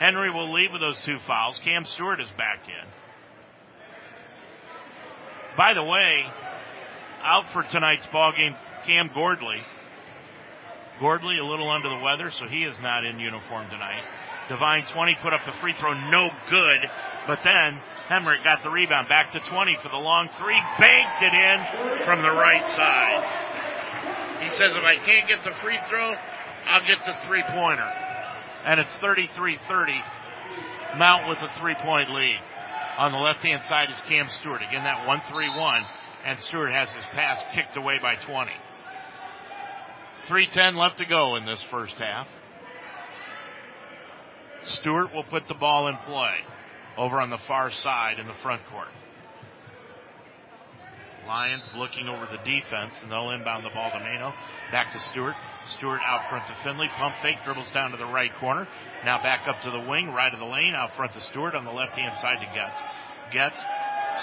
Henry 0.01 0.31
will 0.31 0.51
leave 0.51 0.73
with 0.73 0.81
those 0.81 0.99
two 1.01 1.19
fouls. 1.27 1.61
Cam 1.63 1.85
Stewart 1.85 2.21
is 2.21 2.31
back 2.31 2.61
in. 2.67 2.89
By 5.59 5.75
the 5.75 5.85
way, 5.85 6.25
out 7.23 7.53
for 7.53 7.63
tonight's 7.63 8.07
ball 8.07 8.33
game, 8.33 8.57
Cam 8.87 9.11
Gordley. 9.11 9.61
Gordley 11.01 11.39
a 11.39 11.45
little 11.45 11.69
under 11.69 11.91
the 11.91 11.99
weather, 11.99 12.31
so 12.31 12.47
he 12.47 12.65
is 12.65 12.81
not 12.81 13.05
in 13.05 13.21
uniform 13.21 13.69
tonight. 13.69 14.03
Devine 14.49 14.87
20 14.91 15.17
put 15.17 15.35
up 15.35 15.45
the 15.45 15.53
free 15.53 15.75
throw, 15.75 15.93
no 16.09 16.31
good. 16.49 16.91
But 17.27 17.41
then 17.45 17.79
Hemrick 18.09 18.43
got 18.43 18.63
the 18.63 18.71
rebound 18.71 19.07
back 19.07 19.33
to 19.33 19.39
20 19.39 19.77
for 19.77 19.91
the 19.91 19.99
long 19.99 20.31
three, 20.41 20.59
banked 20.79 21.23
it 21.23 21.35
in 21.35 22.05
from 22.05 22.23
the 22.23 22.31
right 22.31 22.67
side. 22.71 24.43
He 24.43 24.49
says 24.49 24.75
if 24.75 24.83
I 24.83 24.97
can't 24.97 25.29
get 25.29 25.45
the 25.45 25.53
free 25.63 25.79
throw, 25.91 26.15
I'll 26.67 26.87
get 26.87 27.05
the 27.05 27.13
three 27.27 27.43
pointer 27.43 28.10
and 28.65 28.81
it's 28.81 28.95
33-30. 28.95 30.03
Mount 30.99 31.29
with 31.29 31.39
a 31.39 31.49
three-point 31.61 32.11
lead. 32.11 32.39
On 32.99 33.13
the 33.13 33.19
left-hand 33.19 33.65
side 33.65 33.89
is 33.91 34.01
Cam 34.03 34.29
Stewart. 34.41 34.61
Again, 34.63 34.85
that 34.85 35.07
1-3-1, 35.07 35.85
and 36.25 36.39
Stewart 36.41 36.73
has 36.73 36.93
his 36.93 37.05
pass 37.13 37.43
kicked 37.55 37.77
away 37.77 37.99
by 38.01 38.17
20. 38.17 38.51
3.10 40.29 40.77
left 40.77 40.99
to 40.99 41.07
go 41.07 41.37
in 41.37 41.47
this 41.47 41.63
first 41.63 41.95
half. 41.97 42.29
Stewart 44.65 45.15
will 45.15 45.25
put 45.25 45.49
the 45.49 45.55
ball 45.55 45.89
in 45.89 45.97
play 45.99 46.35
over 46.99 47.21
on 47.21 47.31
the 47.31 47.39
far 47.39 47.71
side 47.71 48.19
in 48.19 48.27
the 48.27 48.35
front 48.35 48.65
court. 48.67 48.89
Lions 51.27 51.63
looking 51.77 52.09
over 52.09 52.27
the 52.31 52.39
defense, 52.39 52.93
and 53.03 53.11
they'll 53.11 53.31
inbound 53.31 53.65
the 53.65 53.71
ball 53.71 53.91
to 53.91 53.99
Mano. 54.01 54.35
Back 54.71 54.93
to 54.93 55.01
Stewart. 55.11 55.35
Stewart 55.69 56.01
out 56.05 56.29
front 56.29 56.47
to 56.49 56.55
Finley. 56.63 56.89
Pump 56.89 57.15
fake, 57.17 57.39
dribbles 57.45 57.71
down 57.73 57.93
to 57.93 57.97
the 57.97 58.07
right 58.07 58.35
corner. 58.37 58.67
Now 59.05 59.23
back 59.23 59.47
up 59.49 59.63
to 59.63 59.71
the 59.71 59.81
wing, 59.91 60.13
right 60.13 60.33
of 60.33 60.39
the 60.39 60.47
lane, 60.47 60.75
out 60.75 60.95
front 60.97 61.13
to 61.13 61.21
Stewart 61.21 61.55
on 61.55 61.65
the 61.65 61.73
left 61.73 61.93
hand 61.93 62.17
side 62.19 62.41
to 62.41 62.55
Getz. 62.55 62.81
Getz 63.33 63.61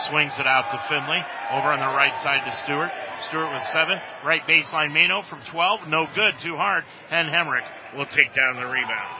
swings 0.09 0.33
it 0.37 0.47
out 0.47 0.69
to 0.71 0.77
Finley. 0.89 1.23
Over 1.51 1.69
on 1.73 1.79
the 1.79 1.93
right 1.95 2.13
side 2.21 2.45
to 2.45 2.53
Stewart. 2.63 2.91
Stewart 3.27 3.51
with 3.51 3.63
seven. 3.73 3.99
Right 4.25 4.41
baseline 4.41 4.93
Mano 4.93 5.21
from 5.21 5.41
12. 5.41 5.87
No 5.87 6.05
good, 6.13 6.37
too 6.41 6.55
hard. 6.55 6.83
And 7.09 7.29
Hemrick 7.29 7.65
will 7.95 8.05
take 8.05 8.33
down 8.33 8.57
the 8.57 8.67
rebound. 8.67 9.15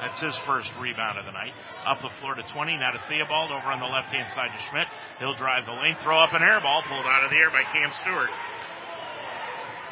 That's 0.00 0.20
his 0.20 0.36
first 0.46 0.70
rebound 0.78 1.18
of 1.18 1.24
the 1.24 1.32
night. 1.32 1.52
Up 1.86 2.02
the 2.02 2.10
floor 2.20 2.34
to 2.34 2.42
20. 2.42 2.76
Now 2.76 2.90
to 2.90 2.98
Theobald 3.08 3.50
over 3.50 3.72
on 3.72 3.80
the 3.80 3.86
left 3.86 4.14
hand 4.14 4.30
side 4.32 4.50
to 4.50 4.60
Schmidt. 4.70 4.86
He'll 5.18 5.34
drive 5.34 5.66
the 5.66 5.72
lane, 5.72 5.94
throw 6.02 6.18
up 6.18 6.34
an 6.34 6.42
air 6.42 6.60
ball, 6.60 6.82
pulled 6.82 7.06
out 7.06 7.24
of 7.24 7.30
the 7.30 7.36
air 7.36 7.50
by 7.50 7.62
Cam 7.72 7.90
Stewart. 7.92 8.30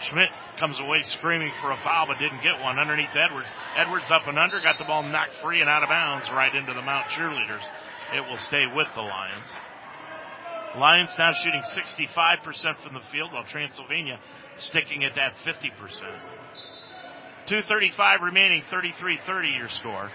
Schmidt 0.03 0.29
comes 0.59 0.79
away 0.81 1.03
screaming 1.03 1.51
for 1.61 1.71
a 1.71 1.77
foul 1.77 2.07
but 2.07 2.19
didn't 2.19 2.43
get 2.43 2.61
one 2.61 2.79
underneath 2.79 3.15
Edwards. 3.15 3.49
Edwards 3.77 4.11
up 4.11 4.27
and 4.27 4.39
under, 4.39 4.61
got 4.61 4.79
the 4.79 4.85
ball 4.85 5.03
knocked 5.03 5.37
free 5.37 5.61
and 5.61 5.69
out 5.69 5.83
of 5.83 5.89
bounds 5.89 6.31
right 6.31 6.55
into 6.55 6.75
the 6.75 6.83
Mount 6.83 7.07
cheerleaders. 7.09 7.63
It 8.15 8.29
will 8.29 8.37
stay 8.37 8.67
with 8.67 8.89
the 8.95 9.03
Lions. 9.03 9.51
Lions 10.77 11.11
now 11.19 11.33
shooting 11.33 11.63
65% 11.63 12.77
from 12.83 12.95
the 12.95 13.01
field 13.13 13.33
while 13.33 13.45
Transylvania 13.45 14.19
sticking 14.57 15.05
at 15.05 15.15
that 15.17 15.35
50%. 15.45 15.71
235 17.47 18.21
remaining, 18.23 18.63
33-30 18.71 19.59
your 19.59 19.69
score. 19.69 20.11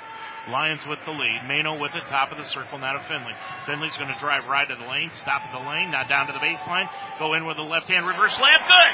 Lions 0.49 0.86
with 0.88 0.99
the 1.06 1.11
lead. 1.11 1.41
Mano 1.45 1.80
with 1.80 1.91
the 1.91 1.99
top 2.07 2.32
of 2.32 2.38
the 2.38 2.45
circle 2.45 2.78
now 2.80 2.94
to 2.94 3.03
Finley. 3.07 3.34
Finley's 3.65 3.95
going 3.98 4.14
to 4.14 4.19
drive 4.19 4.48
right 4.48 4.68
to 4.68 4.76
the 4.76 4.88
lane, 4.88 5.11
stop 5.14 5.41
at 5.41 5.52
the 5.52 5.69
lane, 5.69 5.91
now 5.91 6.03
down 6.03 6.28
to 6.28 6.34
the 6.34 6.40
baseline, 6.40 6.90
go 7.19 7.34
in 7.34 7.45
with 7.45 7.57
a 7.57 7.64
left 7.64 7.90
hand 7.90 8.07
reverse 8.07 8.36
slam. 8.36 8.60
Good! 8.68 8.94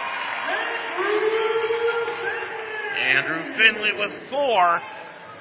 Andrew 3.03 3.43
Finley 3.53 3.93
with 3.93 4.13
four. 4.29 4.81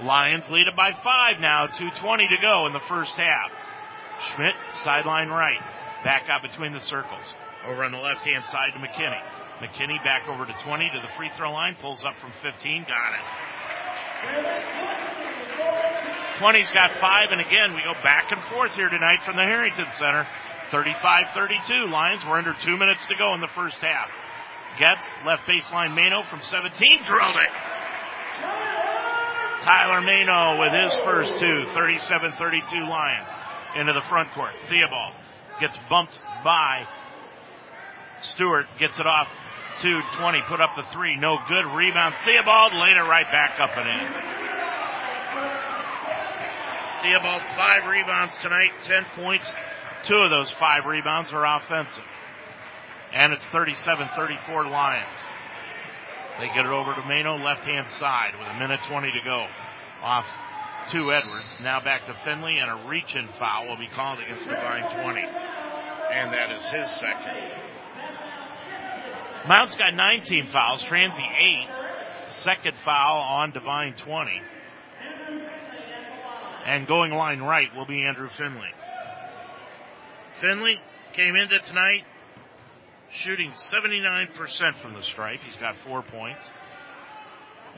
Lions 0.03 0.51
lead 0.51 0.67
it 0.67 0.77
by 0.77 0.93
five 0.93 1.41
now. 1.41 1.67
2.20 1.67 2.29
to 2.29 2.43
go 2.43 2.67
in 2.67 2.73
the 2.73 2.81
first 2.81 3.15
half. 3.15 3.51
Schmidt, 4.21 4.55
sideline 4.85 5.29
right. 5.29 5.61
Back 6.05 6.29
out 6.29 6.43
between 6.43 6.73
the 6.73 6.81
circles. 6.81 7.23
Over 7.67 7.85
on 7.85 7.93
the 7.93 7.99
left 7.99 8.27
hand 8.27 8.45
side 8.47 8.73
to 8.73 8.79
McKinney. 8.81 9.23
McKinney 9.61 10.03
back 10.03 10.29
over 10.29 10.45
to 10.45 10.53
20 10.65 10.91
to 10.91 11.01
the 11.01 11.09
free 11.17 11.31
throw 11.37 11.53
line. 11.53 11.77
Pulls 11.81 12.05
up 12.05 12.17
from 12.17 12.33
15. 12.43 12.85
Got 12.89 13.15
it. 13.15 13.21
20's 16.39 16.71
got 16.73 16.93
five, 17.01 17.31
and 17.31 17.41
again, 17.41 17.75
we 17.75 17.83
go 17.85 17.95
back 18.03 18.33
and 18.33 18.43
forth 18.45 18.75
here 18.75 18.89
tonight 18.89 19.21
from 19.25 19.37
the 19.37 19.45
Harrington 19.45 19.87
Center. 19.99 20.27
35-32. 20.71 21.91
Lions, 21.91 22.25
we're 22.27 22.39
under 22.39 22.55
two 22.55 22.77
minutes 22.77 23.05
to 23.07 23.15
go 23.17 23.35
in 23.35 23.41
the 23.41 23.49
first 23.49 23.77
half. 23.77 24.11
Gets 24.79 25.03
left 25.27 25.47
baseline 25.47 25.95
Mano 25.95 26.23
from 26.25 26.41
17, 26.41 27.05
drilled 27.05 27.37
it. 27.37 27.53
Tyler 29.61 30.01
Mano 30.01 30.59
with 30.59 30.73
his 30.73 30.99
first 31.05 31.39
two, 31.39 31.65
37-32 31.77 32.89
Lions 32.89 33.29
into 33.77 33.93
the 33.93 34.01
front 34.03 34.31
court. 34.31 34.55
Theobald 34.69 35.13
gets 35.61 35.79
bumped 35.89 36.21
by 36.43 36.87
Stewart, 38.23 38.67
gets 38.79 38.99
it 38.99 39.07
off 39.07 39.29
to 39.83 40.01
20, 40.19 40.41
put 40.49 40.61
up 40.61 40.75
the 40.75 40.85
three, 40.93 41.17
no 41.17 41.39
good. 41.49 41.67
Rebound, 41.77 42.15
Theobald 42.25 42.73
laid 42.75 42.97
it 42.97 43.07
right 43.09 43.31
back 43.31 43.61
up 43.61 43.77
and 43.77 43.89
in. 43.89 44.42
Theobald 47.03 47.43
five 47.57 47.87
rebounds 47.87 48.39
tonight, 48.39 48.71
10 48.85 49.05
points. 49.17 49.51
Two 50.07 50.17
of 50.17 50.31
those 50.31 50.51
five 50.51 50.85
rebounds 50.85 51.33
are 51.33 51.45
offensive. 51.45 52.05
And 53.13 53.33
it's 53.33 53.45
37-34 53.47 54.71
Lions. 54.71 55.09
They 56.39 56.47
get 56.47 56.65
it 56.65 56.73
over 56.73 56.95
to 56.95 57.03
Mano, 57.03 57.37
left 57.37 57.65
hand 57.65 57.89
side 57.89 58.33
with 58.39 58.49
a 58.49 58.59
minute 58.59 58.81
20 58.89 59.13
to 59.13 59.25
go. 59.25 59.47
Off 60.03 60.27
to 60.91 61.13
Edwards. 61.13 61.57
Now 61.61 61.81
back 61.81 62.07
to 62.07 62.15
Finley 62.25 62.59
and 62.59 62.71
a 62.71 62.89
reach 62.89 63.15
in 63.15 63.29
foul 63.29 63.69
will 63.69 63.77
be 63.77 63.89
called 63.89 64.19
against 64.21 64.49
Divine 64.49 64.83
20. 65.03 65.21
And 65.21 66.33
that 66.33 66.51
is 66.51 66.63
his 66.63 66.91
second. 66.99 67.53
Mount's 69.49 69.77
got 69.77 69.95
19 69.95 70.47
fouls, 70.47 70.83
Transy 70.85 71.21
8. 71.21 71.69
Second 72.43 72.77
foul 72.85 73.21
on 73.21 73.51
Divine 73.51 73.95
20. 73.95 74.41
And 76.67 76.87
going 76.87 77.13
line 77.13 77.41
right 77.41 77.75
will 77.75 77.87
be 77.87 78.05
Andrew 78.05 78.29
Finley. 78.29 78.71
Finley 80.35 80.79
came 81.13 81.37
into 81.37 81.59
tonight 81.61 82.05
shooting 83.11 83.51
79% 83.51 84.75
from 84.81 84.95
the 84.95 85.03
stripe. 85.03 85.41
He's 85.45 85.57
got 85.57 85.77
four 85.85 86.03
points. 86.03 86.47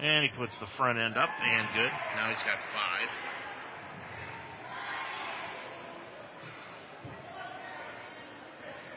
And 0.00 0.24
he 0.24 0.30
puts 0.30 0.56
the 0.58 0.66
front 0.66 0.98
end 0.98 1.16
up 1.16 1.30
and 1.42 1.68
good. 1.74 1.90
Now 2.16 2.28
he's 2.28 2.38
got 2.38 2.58
five. 2.58 3.08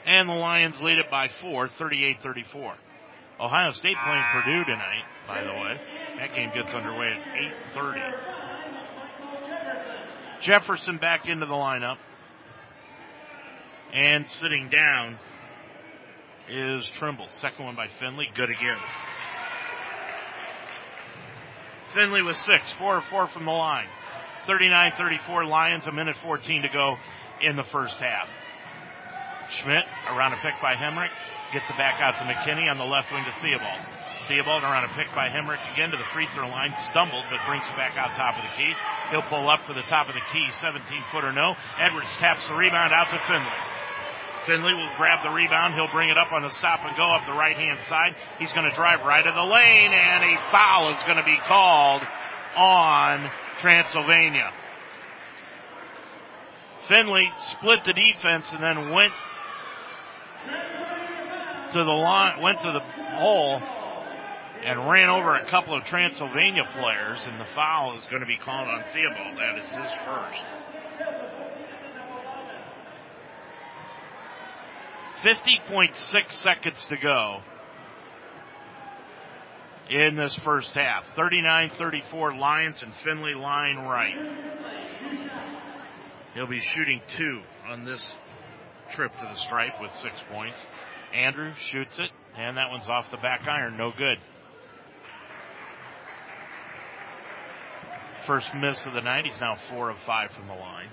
And 0.07 0.29
the 0.29 0.33
Lions 0.33 0.81
lead 0.81 0.99
it 0.99 1.11
by 1.11 1.27
four, 1.27 1.67
38-34. 1.67 2.75
Ohio 3.39 3.71
State 3.71 3.97
playing 4.03 4.23
Purdue 4.31 4.63
tonight, 4.63 5.03
by 5.27 5.43
the 5.43 5.51
way. 5.51 5.79
That 6.17 6.33
game 6.33 6.49
gets 6.55 6.73
underway 6.73 7.11
at 7.11 7.75
8.30. 7.75 8.46
Jefferson 10.41 10.97
back 10.97 11.27
into 11.27 11.45
the 11.45 11.53
lineup. 11.53 11.97
And 13.93 14.27
sitting 14.27 14.69
down 14.69 15.17
is 16.49 16.89
Trimble. 16.89 17.27
Second 17.31 17.65
one 17.65 17.75
by 17.75 17.87
Finley. 17.99 18.27
Good 18.35 18.49
again. 18.49 18.77
Finley 21.93 22.21
with 22.21 22.37
six. 22.37 22.71
Four 22.73 22.97
of 22.97 23.05
four 23.05 23.27
from 23.27 23.45
the 23.45 23.51
line. 23.51 23.87
39-34 24.45 25.47
Lions. 25.47 25.87
A 25.87 25.91
minute 25.91 26.15
14 26.17 26.63
to 26.63 26.69
go 26.69 26.97
in 27.41 27.55
the 27.55 27.63
first 27.63 27.95
half. 27.99 28.29
Schmidt 29.49 29.85
around 30.09 30.33
a 30.33 30.37
pick 30.37 30.53
by 30.61 30.73
Hemrick. 30.73 31.09
Gets 31.53 31.69
it 31.69 31.77
back 31.77 32.01
out 32.01 32.13
to 32.13 32.33
McKinney 32.33 32.69
on 32.69 32.77
the 32.77 32.85
left 32.85 33.11
wing 33.11 33.23
to 33.23 33.31
Theobald. 33.41 34.06
Theobald 34.27 34.63
around 34.63 34.83
a 34.83 34.93
pick 34.93 35.07
by 35.15 35.29
Hemrick 35.29 35.59
again 35.73 35.91
to 35.91 35.97
the 35.97 36.03
free 36.11 36.27
throw 36.35 36.47
line. 36.47 36.73
Stumbled, 36.91 37.23
but 37.31 37.39
brings 37.47 37.63
it 37.63 37.75
back 37.75 37.97
out 37.97 38.11
top 38.15 38.35
of 38.35 38.43
the 38.43 38.53
key. 38.59 38.73
He'll 39.09 39.23
pull 39.23 39.49
up 39.49 39.63
for 39.65 39.73
the 39.73 39.83
top 39.83 40.09
of 40.09 40.15
the 40.15 40.23
key. 40.33 40.47
17 40.59 40.83
footer 41.11 41.31
no. 41.31 41.55
Edwards 41.79 42.11
taps 42.19 42.47
the 42.47 42.55
rebound 42.55 42.93
out 42.93 43.09
to 43.11 43.19
Finley. 43.19 43.57
Finley 44.45 44.73
will 44.73 44.91
grab 44.95 45.23
the 45.23 45.29
rebound. 45.29 45.73
He'll 45.75 45.91
bring 45.91 46.09
it 46.09 46.17
up 46.17 46.31
on 46.31 46.41
the 46.41 46.49
stop 46.51 46.83
and 46.83 46.95
go 46.95 47.03
up 47.03 47.25
the 47.25 47.33
right 47.33 47.55
hand 47.55 47.79
side. 47.87 48.15
He's 48.39 48.51
going 48.53 48.69
to 48.69 48.75
drive 48.75 49.03
right 49.03 49.25
in 49.25 49.33
the 49.33 49.43
lane 49.43 49.91
and 49.91 50.23
a 50.23 50.39
foul 50.51 50.91
is 50.93 51.03
going 51.03 51.17
to 51.17 51.25
be 51.25 51.37
called 51.47 52.01
on 52.55 53.29
Transylvania. 53.59 54.51
Finley 56.87 57.29
split 57.51 57.83
the 57.83 57.93
defense 57.93 58.51
and 58.53 58.63
then 58.63 58.91
went 58.91 59.13
to 61.73 61.83
the 61.83 61.91
line, 61.91 62.41
went 62.41 62.61
to 62.61 62.71
the 62.71 62.79
hole 63.17 63.61
and 64.63 64.89
ran 64.89 65.09
over 65.09 65.35
a 65.35 65.45
couple 65.45 65.75
of 65.75 65.83
Transylvania 65.85 66.67
players 66.73 67.19
and 67.27 67.39
the 67.39 67.45
foul 67.55 67.97
is 67.97 68.05
going 68.05 68.21
to 68.21 68.27
be 68.27 68.37
called 68.37 68.67
on 68.67 68.83
Theobald. 68.93 69.37
That 69.37 69.57
is 69.59 69.69
his 69.69 69.91
first. 70.05 70.43
50.6 75.23 76.31
seconds 76.31 76.85
to 76.85 76.97
go 76.97 77.41
in 79.89 80.15
this 80.15 80.35
first 80.35 80.71
half. 80.71 81.05
39-34 81.15 82.37
Lions 82.37 82.83
and 82.83 82.93
Finley 83.03 83.33
line 83.33 83.77
right. 83.77 84.15
He'll 86.33 86.47
be 86.47 86.59
shooting 86.59 87.01
two 87.09 87.41
on 87.67 87.83
this 87.83 88.13
trip 88.91 89.11
to 89.11 89.23
the 89.23 89.35
stripe 89.35 89.81
with 89.81 89.91
six 89.95 90.13
points. 90.31 90.59
Andrew 91.13 91.53
shoots 91.57 91.97
it, 91.99 92.11
and 92.37 92.57
that 92.57 92.69
one's 92.69 92.87
off 92.87 93.09
the 93.09 93.17
back 93.17 93.47
iron. 93.47 93.77
No 93.77 93.91
good. 93.91 94.19
First 98.27 98.53
miss 98.53 98.85
of 98.85 98.91
the 98.91 98.99
night. 98.99 99.25
He's 99.25 99.39
now 99.39 99.57
four 99.69 99.89
of 99.89 99.97
five 99.99 100.31
from 100.31 100.47
the 100.47 100.53
line. 100.53 100.89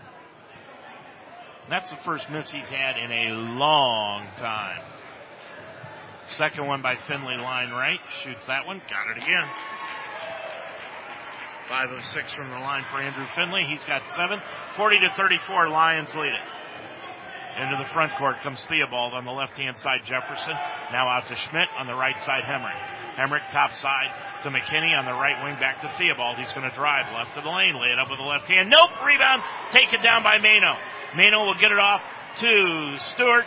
That's 1.69 1.91
the 1.91 1.97
first 2.05 2.31
miss 2.31 2.49
he's 2.49 2.69
had 2.69 2.97
in 2.97 3.11
a 3.11 3.35
long 3.59 4.29
time. 4.37 4.81
Second 6.27 6.69
one 6.69 6.81
by 6.81 6.95
Finley, 6.95 7.37
line 7.37 7.73
right. 7.73 7.99
Shoots 8.23 8.47
that 8.47 8.67
one. 8.67 8.81
Got 8.89 9.17
it 9.17 9.23
again. 9.25 9.45
Five 11.63 11.91
of 11.91 12.05
six 12.05 12.33
from 12.33 12.51
the 12.51 12.59
line 12.59 12.85
for 12.89 12.99
Andrew 12.99 13.27
Finley. 13.35 13.65
He's 13.65 13.85
got 13.85 14.03
seven. 14.15 14.41
40 14.77 15.01
to 15.01 15.11
34. 15.11 15.69
Lions 15.69 16.15
lead 16.15 16.35
it. 16.35 17.61
Into 17.61 17.83
the 17.83 17.89
front 17.91 18.13
court 18.13 18.37
comes 18.43 18.65
Theobald 18.69 19.13
on 19.13 19.25
the 19.25 19.33
left 19.33 19.57
hand 19.57 19.77
side. 19.77 20.03
Jefferson 20.05 20.55
now 20.93 21.09
out 21.09 21.27
to 21.27 21.35
Schmidt 21.35 21.69
on 21.79 21.89
the 21.89 21.97
right 21.97 22.19
side. 22.21 22.45
Hemrick. 22.45 22.79
Hemrick 23.17 23.51
top 23.51 23.75
side 23.75 24.13
to 24.45 24.51
McKinney 24.51 24.97
on 24.97 25.07
the 25.07 25.13
right 25.13 25.43
wing 25.43 25.57
back 25.59 25.81
to 25.81 25.89
Theobald. 25.97 26.37
He's 26.37 26.53
going 26.53 26.69
to 26.69 26.77
drive 26.77 27.13
left 27.13 27.37
of 27.37 27.45
the 27.45 27.51
lane. 27.51 27.75
Lay 27.81 27.89
it 27.89 27.99
up 27.99 28.11
with 28.11 28.19
the 28.19 28.25
left 28.25 28.45
hand. 28.45 28.69
Nope. 28.69 28.91
Rebound 29.05 29.43
taken 29.73 30.03
down 30.03 30.23
by 30.23 30.39
Mano. 30.39 30.77
Mano 31.17 31.47
will 31.47 31.59
get 31.59 31.73
it 31.73 31.79
off 31.79 32.03
to 32.41 32.99
Stewart. 32.99 33.47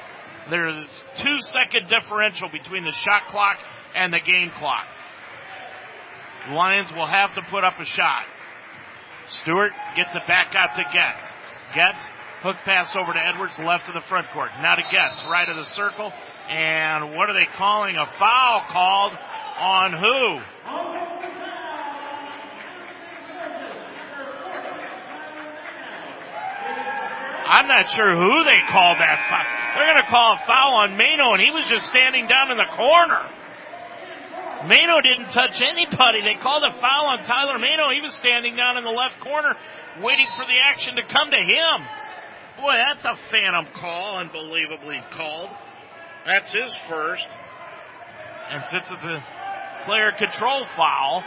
There's 0.50 0.88
two 1.18 1.38
second 1.40 1.90
differential 1.90 2.50
between 2.50 2.84
the 2.84 2.92
shot 2.92 3.28
clock 3.28 3.58
and 3.96 4.12
the 4.12 4.20
game 4.20 4.50
clock. 4.50 4.88
Lions 6.50 6.92
will 6.92 7.06
have 7.06 7.36
to 7.36 7.42
put 7.44 7.64
up 7.64 7.80
a 7.80 7.86
shot. 7.86 8.26
Stewart 9.28 9.74
gets 9.96 10.16
it 10.16 10.26
back 10.26 10.56
out 10.56 10.76
to 10.78 10.84
Getz. 10.92 11.32
Getz, 11.76 12.08
hook 12.42 12.56
pass 12.66 12.96
over 12.96 13.14
to 13.14 13.20
Edwards, 13.20 13.60
left 13.60 13.88
of 13.88 13.94
the 13.94 14.02
front 14.08 14.28
court. 14.34 14.50
Now 14.62 14.76
to 14.76 14.84
Getz, 14.90 15.24
right 15.30 15.48
of 15.48 15.58
the 15.58 15.66
circle. 15.66 16.12
And 16.50 17.12
what 17.16 17.30
are 17.30 17.34
they 17.34 17.46
calling? 17.54 17.98
A 17.98 18.06
foul 18.06 18.64
called 18.72 19.14
on 19.60 19.94
who? 19.94 20.40
I'm 27.48 27.68
not 27.68 27.90
sure 27.90 28.16
who 28.16 28.44
they 28.44 28.60
called 28.70 28.98
that 29.00 29.24
foul. 29.32 29.48
They're 29.76 29.94
going 29.94 30.04
to 30.04 30.10
call 30.10 30.34
a 30.34 30.42
foul 30.46 30.74
on 30.84 30.98
Mano, 30.98 31.34
and 31.34 31.42
he 31.42 31.52
was 31.52 31.66
just 31.68 31.88
standing 31.88 32.28
down 32.28 32.52
in 32.52 32.58
the 32.58 32.68
corner. 32.76 33.24
Mano 34.68 35.02
didn't 35.02 35.32
touch 35.32 35.62
anybody. 35.62 36.22
They 36.22 36.36
called 36.36 36.64
a 36.68 36.74
foul 36.74 37.06
on 37.08 37.24
Tyler 37.24 37.58
Mano. 37.58 37.90
He 37.94 38.02
was 38.02 38.14
standing 38.16 38.56
down 38.56 38.78
in 38.78 38.84
the 38.84 38.92
left 38.92 39.20
corner 39.22 39.56
waiting 40.02 40.28
for 40.36 40.46
the 40.46 40.60
action 40.60 40.96
to 40.96 41.04
come 41.04 41.32
to 41.32 41.38
him. 41.38 41.88
Boy, 42.58 42.74
that's 42.74 43.06
a 43.06 43.16
phantom 43.30 43.68
call, 43.74 44.18
unbelievably 44.18 45.02
called. 45.12 45.50
That's 46.26 46.52
his 46.52 46.76
first. 46.90 47.28
And 48.50 48.66
since 48.66 48.92
it's 48.92 49.04
a 49.04 49.24
player 49.88 50.12
control 50.12 50.66
foul, 50.76 51.24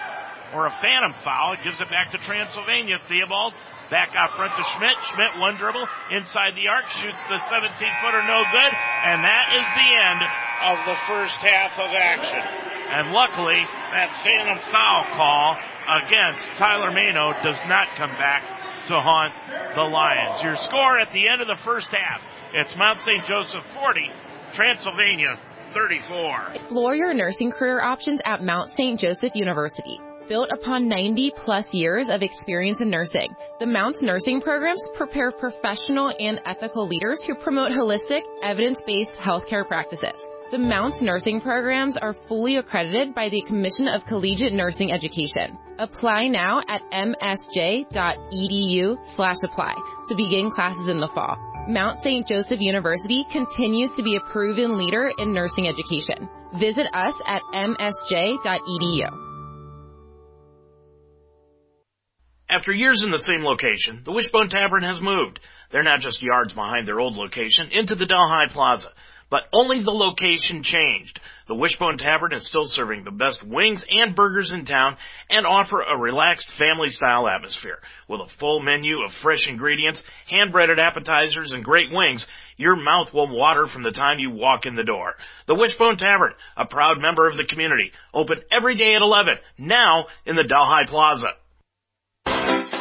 or 0.52 0.66
a 0.66 0.74
phantom 0.84 1.16
foul, 1.24 1.54
it 1.56 1.64
gives 1.64 1.80
it 1.80 1.88
back 1.88 2.12
to 2.12 2.18
Transylvania. 2.18 2.98
Theobald 3.00 3.54
back 3.88 4.12
out 4.12 4.36
front 4.36 4.52
to 4.52 4.64
Schmidt. 4.76 5.00
Schmidt 5.08 5.40
one 5.40 5.56
dribble 5.56 5.88
inside 6.12 6.52
the 6.54 6.68
arc, 6.68 6.84
shoots 7.00 7.22
the 7.32 7.40
17 7.48 7.72
footer, 7.72 8.22
no 8.28 8.44
good. 8.52 8.72
And 9.08 9.24
that 9.24 9.46
is 9.56 9.66
the 9.72 9.88
end 9.88 10.20
of 10.68 10.76
the 10.84 10.98
first 11.08 11.40
half 11.40 11.72
of 11.80 11.88
action. 11.88 12.36
And 12.92 13.16
luckily, 13.16 13.64
that 13.96 14.12
phantom 14.20 14.60
foul 14.68 15.08
call 15.16 15.56
against 15.88 16.44
Tyler 16.60 16.92
Mano 16.92 17.32
does 17.40 17.58
not 17.64 17.88
come 17.96 18.12
back 18.20 18.44
to 18.88 19.00
haunt 19.00 19.32
the 19.74 19.88
Lions. 19.88 20.42
Your 20.42 20.56
score 20.56 20.98
at 20.98 21.12
the 21.12 21.28
end 21.28 21.40
of 21.40 21.48
the 21.48 21.56
first 21.56 21.88
half, 21.88 22.20
it's 22.52 22.76
Mount 22.76 23.00
St. 23.00 23.24
Joseph 23.26 23.64
40, 23.72 24.10
Transylvania 24.52 25.38
34. 25.74 26.48
Explore 26.50 26.94
your 26.94 27.14
nursing 27.14 27.50
career 27.50 27.80
options 27.80 28.20
at 28.24 28.42
Mount 28.42 28.68
St. 28.68 28.98
Joseph 28.98 29.34
University. 29.34 30.00
Built 30.28 30.50
upon 30.52 30.86
90 30.86 31.32
plus 31.34 31.74
years 31.74 32.08
of 32.08 32.22
experience 32.22 32.80
in 32.80 32.88
nursing, 32.88 33.34
the 33.58 33.66
Mounts 33.66 34.00
nursing 34.00 34.40
programs 34.40 34.88
prepare 34.94 35.32
professional 35.32 36.12
and 36.20 36.40
ethical 36.46 36.86
leaders 36.86 37.20
who 37.26 37.34
promote 37.34 37.72
holistic, 37.72 38.22
evidence-based 38.42 39.16
healthcare 39.16 39.66
practices. 39.66 40.24
The 40.52 40.58
Mounts 40.58 41.02
nursing 41.02 41.40
programs 41.40 41.96
are 41.96 42.12
fully 42.12 42.56
accredited 42.56 43.14
by 43.14 43.28
the 43.28 43.42
Commission 43.42 43.88
of 43.88 44.06
Collegiate 44.06 44.52
Nursing 44.52 44.92
Education. 44.92 45.58
Apply 45.78 46.28
now 46.28 46.60
at 46.68 46.82
msj.edu 46.92 47.84
slash 49.04 49.36
apply 49.44 49.74
to 50.08 50.14
begin 50.14 50.50
classes 50.50 50.88
in 50.88 50.98
the 50.98 51.08
fall. 51.08 51.49
Mount 51.68 51.98
St. 51.98 52.26
Joseph 52.26 52.60
University 52.60 53.24
continues 53.30 53.92
to 53.92 54.02
be 54.02 54.16
a 54.16 54.20
proven 54.20 54.76
leader 54.76 55.10
in 55.18 55.32
nursing 55.32 55.68
education. 55.68 56.28
Visit 56.54 56.86
us 56.92 57.14
at 57.26 57.42
msj.edu. 57.54 59.26
After 62.48 62.72
years 62.72 63.04
in 63.04 63.12
the 63.12 63.18
same 63.18 63.44
location, 63.44 64.02
the 64.04 64.10
Wishbone 64.10 64.48
Tavern 64.48 64.82
has 64.82 65.00
moved. 65.00 65.38
They're 65.70 65.84
now 65.84 65.98
just 65.98 66.22
yards 66.22 66.52
behind 66.52 66.88
their 66.88 66.98
old 66.98 67.16
location 67.16 67.68
into 67.70 67.94
the 67.94 68.06
Delhi 68.06 68.48
Plaza. 68.50 68.88
But 69.30 69.44
only 69.52 69.82
the 69.82 69.92
location 69.92 70.64
changed. 70.64 71.20
The 71.46 71.54
Wishbone 71.54 71.98
Tavern 71.98 72.32
is 72.32 72.46
still 72.46 72.66
serving 72.66 73.04
the 73.04 73.12
best 73.12 73.44
wings 73.44 73.84
and 73.88 74.14
burgers 74.14 74.50
in 74.50 74.64
town 74.64 74.96
and 75.28 75.46
offer 75.46 75.80
a 75.80 75.96
relaxed 75.96 76.50
family 76.50 76.90
style 76.90 77.28
atmosphere. 77.28 77.78
With 78.08 78.20
a 78.20 78.28
full 78.28 78.60
menu 78.60 79.02
of 79.02 79.12
fresh 79.12 79.48
ingredients, 79.48 80.02
hand 80.28 80.50
breaded 80.50 80.80
appetizers, 80.80 81.52
and 81.52 81.64
great 81.64 81.92
wings, 81.92 82.26
your 82.56 82.74
mouth 82.74 83.14
will 83.14 83.28
water 83.28 83.66
from 83.68 83.84
the 83.84 83.92
time 83.92 84.18
you 84.18 84.30
walk 84.30 84.66
in 84.66 84.74
the 84.74 84.84
door. 84.84 85.14
The 85.46 85.54
Wishbone 85.54 85.96
Tavern, 85.96 86.34
a 86.56 86.66
proud 86.66 87.00
member 87.00 87.28
of 87.28 87.36
the 87.36 87.44
community, 87.44 87.92
open 88.12 88.42
every 88.50 88.74
day 88.74 88.94
at 88.94 89.02
11, 89.02 89.38
now 89.58 90.06
in 90.26 90.34
the 90.34 90.44
Delhi 90.44 90.86
Plaza. 90.86 91.34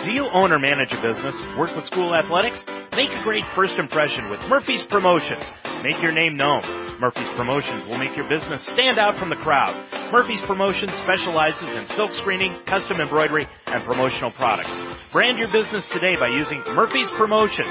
Do 0.10 0.16
you 0.16 0.26
own 0.26 0.52
or 0.52 0.58
manage 0.58 0.92
a 0.92 1.00
business? 1.00 1.36
Work 1.56 1.76
with 1.76 1.86
school 1.86 2.16
athletics? 2.16 2.64
Make 2.98 3.12
a 3.12 3.22
great 3.22 3.46
first 3.54 3.76
impression 3.76 4.32
with 4.32 4.42
Murphy's 4.50 4.82
Promotions. 4.82 5.44
Make 5.84 6.02
your 6.02 6.12
name 6.12 6.36
known. 6.36 6.64
Murphy's 7.00 7.30
Promotions 7.38 7.88
will 7.88 8.00
make 8.00 8.16
your 8.18 8.28
business 8.28 8.64
stand 8.64 8.98
out 8.98 9.20
from 9.20 9.30
the 9.30 9.36
crowd. 9.36 9.76
Murphy's 10.12 10.42
Promotions 10.42 10.92
specializes 10.94 11.70
in 11.76 11.86
silk 11.86 12.16
screening, 12.16 12.58
custom 12.66 13.00
embroidery, 13.00 13.46
and 13.68 13.84
promotional 13.84 14.32
products. 14.32 14.74
Brand 15.12 15.38
your 15.38 15.52
business 15.52 15.88
today 15.90 16.16
by 16.16 16.30
using 16.30 16.58
Murphy's 16.74 17.12
Promotions. 17.12 17.70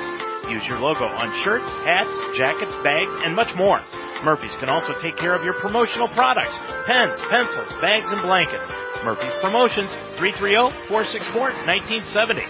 Use 0.48 0.65
your 0.69 0.78
logo 0.78 1.06
on 1.06 1.35
shirts, 1.43 1.69
hats, 1.82 2.36
jackets, 2.36 2.74
bags, 2.85 3.10
and 3.24 3.35
much 3.35 3.52
more. 3.56 3.82
Murphy's 4.23 4.55
can 4.60 4.69
also 4.69 4.93
take 5.01 5.16
care 5.16 5.35
of 5.35 5.43
your 5.43 5.55
promotional 5.55 6.06
products, 6.06 6.56
pens, 6.86 7.20
pencils, 7.31 7.73
bags, 7.82 8.06
and 8.12 8.23
blankets. 8.23 8.69
Murphy's 9.05 9.33
Promotions, 9.41 9.91
330-464-1970. 10.19 12.49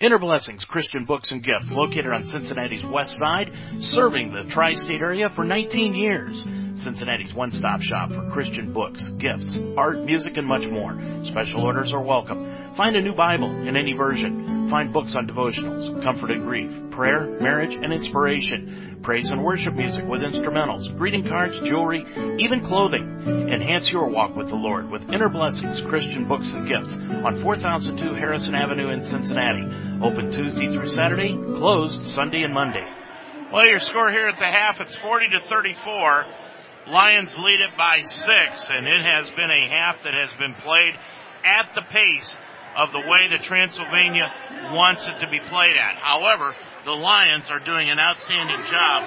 Inner 0.00 0.18
Blessings 0.18 0.64
Christian 0.64 1.06
Books 1.06 1.32
and 1.32 1.42
Gifts, 1.42 1.72
located 1.72 2.12
on 2.12 2.24
Cincinnati's 2.24 2.86
west 2.86 3.18
side, 3.18 3.50
serving 3.80 4.32
the 4.32 4.44
tri-state 4.44 5.00
area 5.00 5.28
for 5.34 5.42
19 5.44 5.92
years. 5.94 6.44
Cincinnati's 6.74 7.34
one-stop 7.34 7.80
shop 7.80 8.10
for 8.10 8.30
Christian 8.30 8.72
books, 8.72 9.08
gifts, 9.18 9.58
art, 9.76 9.98
music, 9.98 10.36
and 10.36 10.46
much 10.46 10.68
more. 10.68 10.96
Special 11.24 11.62
orders 11.62 11.92
are 11.92 12.00
welcome. 12.00 12.46
Find 12.76 12.94
a 12.94 13.00
new 13.00 13.16
Bible 13.16 13.50
in 13.66 13.76
any 13.76 13.94
version. 13.94 14.68
Find 14.70 14.92
books 14.92 15.16
on 15.16 15.26
devotionals, 15.26 16.00
comfort 16.04 16.30
and 16.30 16.42
grief, 16.42 16.70
prayer, 16.92 17.36
marriage, 17.40 17.74
and 17.74 17.92
inspiration. 17.92 18.87
Praise 19.02 19.30
and 19.30 19.42
worship 19.42 19.74
music 19.74 20.04
with 20.04 20.22
instrumentals, 20.22 20.94
greeting 20.98 21.24
cards, 21.24 21.58
jewelry, 21.60 22.04
even 22.38 22.64
clothing. 22.64 23.22
Enhance 23.26 23.90
your 23.90 24.08
walk 24.08 24.36
with 24.36 24.48
the 24.48 24.54
Lord 24.54 24.90
with 24.90 25.12
Inner 25.12 25.28
Blessings 25.28 25.80
Christian 25.80 26.26
Books 26.26 26.52
and 26.52 26.68
Gifts 26.68 26.94
on 26.94 27.40
4002 27.42 28.14
Harrison 28.14 28.54
Avenue 28.54 28.90
in 28.90 29.02
Cincinnati. 29.02 29.64
Open 30.02 30.30
Tuesday 30.32 30.68
through 30.68 30.88
Saturday, 30.88 31.32
closed 31.32 32.04
Sunday 32.04 32.42
and 32.42 32.52
Monday. 32.52 32.86
Well, 33.52 33.66
your 33.66 33.78
score 33.78 34.10
here 34.10 34.28
at 34.28 34.38
the 34.38 34.44
half, 34.44 34.80
it's 34.80 34.96
40 34.96 35.26
to 35.28 35.40
34. 35.48 36.26
Lions 36.88 37.36
lead 37.38 37.60
it 37.60 37.76
by 37.78 38.02
six, 38.02 38.68
and 38.70 38.86
it 38.86 39.04
has 39.04 39.30
been 39.30 39.50
a 39.50 39.68
half 39.68 40.02
that 40.04 40.14
has 40.14 40.32
been 40.34 40.54
played 40.54 40.94
at 41.44 41.70
the 41.74 41.82
pace 41.90 42.36
of 42.76 42.92
the 42.92 42.98
way 43.00 43.28
that 43.28 43.42
Transylvania 43.42 44.32
wants 44.72 45.06
it 45.06 45.18
to 45.20 45.30
be 45.30 45.40
played 45.40 45.76
at. 45.76 45.96
However, 45.96 46.54
the 46.88 46.96
Lions 46.96 47.50
are 47.50 47.60
doing 47.60 47.90
an 47.90 47.98
outstanding 47.98 48.64
job 48.64 49.04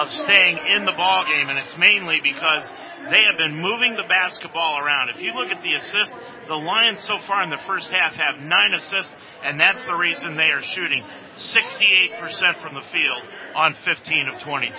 of 0.00 0.10
staying 0.10 0.56
in 0.72 0.86
the 0.86 0.92
ball 0.92 1.26
game, 1.26 1.50
and 1.50 1.58
it's 1.58 1.76
mainly 1.76 2.20
because 2.22 2.64
they 3.10 3.22
have 3.28 3.36
been 3.36 3.54
moving 3.54 3.96
the 3.96 4.08
basketball 4.08 4.80
around. 4.80 5.10
If 5.10 5.20
you 5.20 5.34
look 5.34 5.50
at 5.50 5.60
the 5.62 5.74
assists, 5.74 6.16
the 6.46 6.56
Lions 6.56 7.00
so 7.00 7.18
far 7.18 7.42
in 7.42 7.50
the 7.50 7.58
first 7.58 7.90
half 7.90 8.14
have 8.14 8.40
nine 8.40 8.72
assists, 8.72 9.14
and 9.42 9.60
that's 9.60 9.84
the 9.84 9.92
reason 9.92 10.36
they 10.36 10.48
are 10.56 10.62
shooting 10.62 11.04
68% 11.36 12.62
from 12.62 12.74
the 12.74 12.86
field 12.88 13.22
on 13.54 13.74
15 13.84 14.28
of 14.32 14.40
22. 14.40 14.72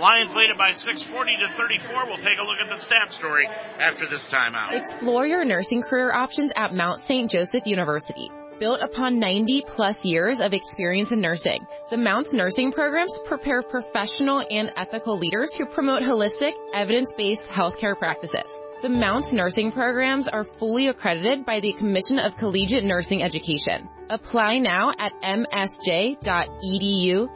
Lions 0.00 0.34
lead 0.34 0.48
it 0.48 0.56
by 0.56 0.72
640 0.72 1.36
to 1.36 1.48
34. 1.52 2.06
We'll 2.06 2.16
take 2.16 2.38
a 2.38 2.44
look 2.44 2.64
at 2.64 2.70
the 2.70 2.78
stat 2.78 3.12
story 3.12 3.46
after 3.78 4.08
this 4.08 4.24
timeout. 4.28 4.72
Explore 4.72 5.26
your 5.26 5.44
nursing 5.44 5.82
career 5.82 6.14
options 6.14 6.50
at 6.56 6.74
Mount 6.74 7.00
St. 7.00 7.30
Joseph 7.30 7.66
University. 7.66 8.30
Built 8.64 8.80
upon 8.80 9.18
90 9.18 9.64
plus 9.66 10.06
years 10.06 10.40
of 10.40 10.54
experience 10.54 11.12
in 11.12 11.20
nursing, 11.20 11.66
the 11.90 11.98
Mounts 11.98 12.32
nursing 12.32 12.72
programs 12.72 13.18
prepare 13.26 13.60
professional 13.60 14.42
and 14.50 14.72
ethical 14.74 15.18
leaders 15.18 15.52
who 15.52 15.66
promote 15.66 16.00
holistic, 16.00 16.52
evidence-based 16.72 17.44
healthcare 17.44 17.94
practices. 17.94 18.58
The 18.80 18.88
Mounts 18.88 19.34
nursing 19.34 19.70
programs 19.70 20.28
are 20.28 20.44
fully 20.44 20.88
accredited 20.88 21.44
by 21.44 21.60
the 21.60 21.74
Commission 21.74 22.18
of 22.18 22.38
Collegiate 22.38 22.84
Nursing 22.84 23.22
Education. 23.22 23.86
Apply 24.08 24.56
now 24.56 24.92
at 24.98 25.12
msj.edu 25.22 26.16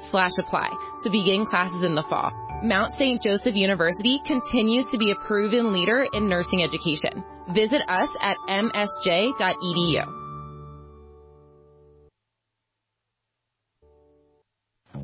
slash 0.00 0.32
apply 0.38 0.70
to 1.02 1.10
begin 1.10 1.44
classes 1.44 1.82
in 1.82 1.94
the 1.94 2.05
fall. 2.05 2.32
Mount 2.62 2.94
St. 2.94 3.20
Joseph 3.22 3.55
University 3.55 4.18
continues 4.24 4.86
to 4.86 4.96
be 4.96 5.10
a 5.10 5.26
proven 5.26 5.74
leader 5.74 6.06
in 6.14 6.26
nursing 6.26 6.62
education. 6.62 7.22
Visit 7.48 7.82
us 7.86 8.09
at 8.22 8.38
msj.edu. 8.48 10.18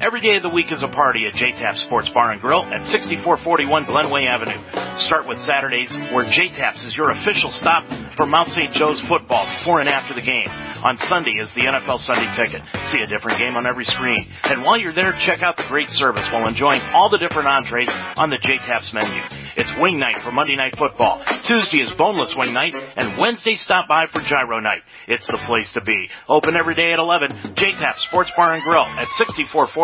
Every 0.00 0.20
day 0.20 0.36
of 0.36 0.42
the 0.42 0.48
week 0.48 0.72
is 0.72 0.82
a 0.82 0.88
party 0.88 1.26
at 1.26 1.34
JTAP 1.34 1.76
Sports 1.76 2.08
Bar 2.08 2.32
and 2.32 2.40
Grill 2.40 2.62
at 2.64 2.84
6441 2.84 3.84
Glenway 3.84 4.26
Avenue. 4.26 4.58
Start 4.96 5.26
with 5.28 5.40
Saturdays 5.40 5.94
where 6.12 6.24
JTAPS 6.24 6.84
is 6.84 6.96
your 6.96 7.10
official 7.10 7.50
stop 7.50 7.86
for 8.16 8.26
Mount 8.26 8.48
St. 8.48 8.72
Joe's 8.74 9.00
football 9.00 9.44
before 9.44 9.80
and 9.80 9.88
after 9.88 10.12
the 10.12 10.20
game. 10.20 10.48
On 10.84 10.98
Sunday 10.98 11.38
is 11.38 11.52
the 11.54 11.62
NFL 11.62 11.98
Sunday 12.00 12.30
Ticket. 12.34 12.62
See 12.86 13.00
a 13.00 13.06
different 13.06 13.38
game 13.38 13.56
on 13.56 13.66
every 13.66 13.84
screen. 13.84 14.26
And 14.44 14.62
while 14.62 14.78
you're 14.78 14.92
there, 14.92 15.12
check 15.12 15.42
out 15.42 15.56
the 15.56 15.64
great 15.64 15.88
service 15.88 16.30
while 16.32 16.46
enjoying 16.46 16.80
all 16.92 17.08
the 17.08 17.18
different 17.18 17.48
entrees 17.48 17.90
on 18.18 18.30
the 18.30 18.38
JTAPS 18.38 18.92
menu. 18.92 19.22
It's 19.56 19.72
wing 19.78 19.98
night 20.00 20.16
for 20.16 20.32
Monday 20.32 20.56
Night 20.56 20.76
Football. 20.76 21.22
Tuesday 21.46 21.80
is 21.80 21.92
boneless 21.92 22.34
wing 22.34 22.52
night, 22.52 22.74
and 22.74 23.18
Wednesday 23.18 23.54
stop 23.54 23.86
by 23.88 24.06
for 24.06 24.20
gyro 24.20 24.58
night. 24.58 24.82
It's 25.06 25.26
the 25.26 25.38
place 25.46 25.72
to 25.72 25.80
be. 25.80 26.10
Open 26.28 26.56
every 26.56 26.74
day 26.74 26.92
at 26.92 26.98
11. 26.98 27.54
JTAP 27.54 27.96
Sports 27.98 28.32
Bar 28.36 28.54
and 28.54 28.62
Grill 28.62 28.82
at 28.82 29.06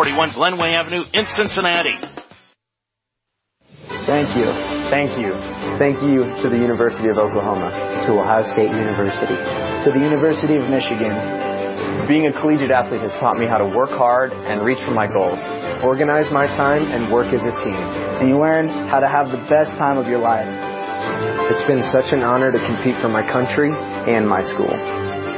6441 0.01 0.57
Glenway 0.57 0.73
Avenue 0.73 1.05
in 1.13 1.25
Cincinnati. 1.27 1.95
Thank 4.05 4.35
you. 4.35 4.45
Thank 4.89 5.19
you. 5.19 5.33
Thank 5.77 6.01
you 6.01 6.33
to 6.41 6.49
the 6.49 6.57
University 6.57 7.09
of 7.09 7.19
Oklahoma, 7.19 7.69
to 8.05 8.13
Ohio 8.13 8.41
State 8.41 8.71
University, 8.71 9.35
to 9.83 9.91
the 9.93 9.99
University 10.01 10.57
of 10.57 10.69
Michigan. 10.69 11.11
Being 12.07 12.25
a 12.25 12.33
collegiate 12.33 12.71
athlete 12.71 13.01
has 13.01 13.15
taught 13.15 13.37
me 13.37 13.45
how 13.47 13.57
to 13.57 13.65
work 13.77 13.91
hard 13.91 14.33
and 14.33 14.61
reach 14.61 14.79
for 14.79 14.91
my 14.91 15.05
goals, 15.05 15.39
organize 15.83 16.31
my 16.31 16.47
time, 16.47 16.91
and 16.91 17.11
work 17.11 17.31
as 17.31 17.45
a 17.45 17.51
team. 17.51 17.75
And 17.75 18.27
You 18.27 18.39
learn 18.39 18.69
how 18.69 18.99
to 18.99 19.07
have 19.07 19.31
the 19.31 19.45
best 19.49 19.77
time 19.77 19.99
of 19.99 20.07
your 20.07 20.19
life. 20.19 20.47
It's 21.51 21.63
been 21.63 21.83
such 21.83 22.11
an 22.11 22.23
honor 22.23 22.51
to 22.51 22.59
compete 22.59 22.95
for 22.95 23.07
my 23.07 23.21
country 23.21 23.71
and 23.71 24.27
my 24.27 24.41
school. 24.41 24.75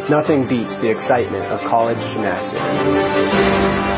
Nothing 0.09 0.47
beats 0.47 0.77
the 0.77 0.89
excitement 0.89 1.43
of 1.43 1.61
college 1.69 1.99
gymnastics. 2.13 3.92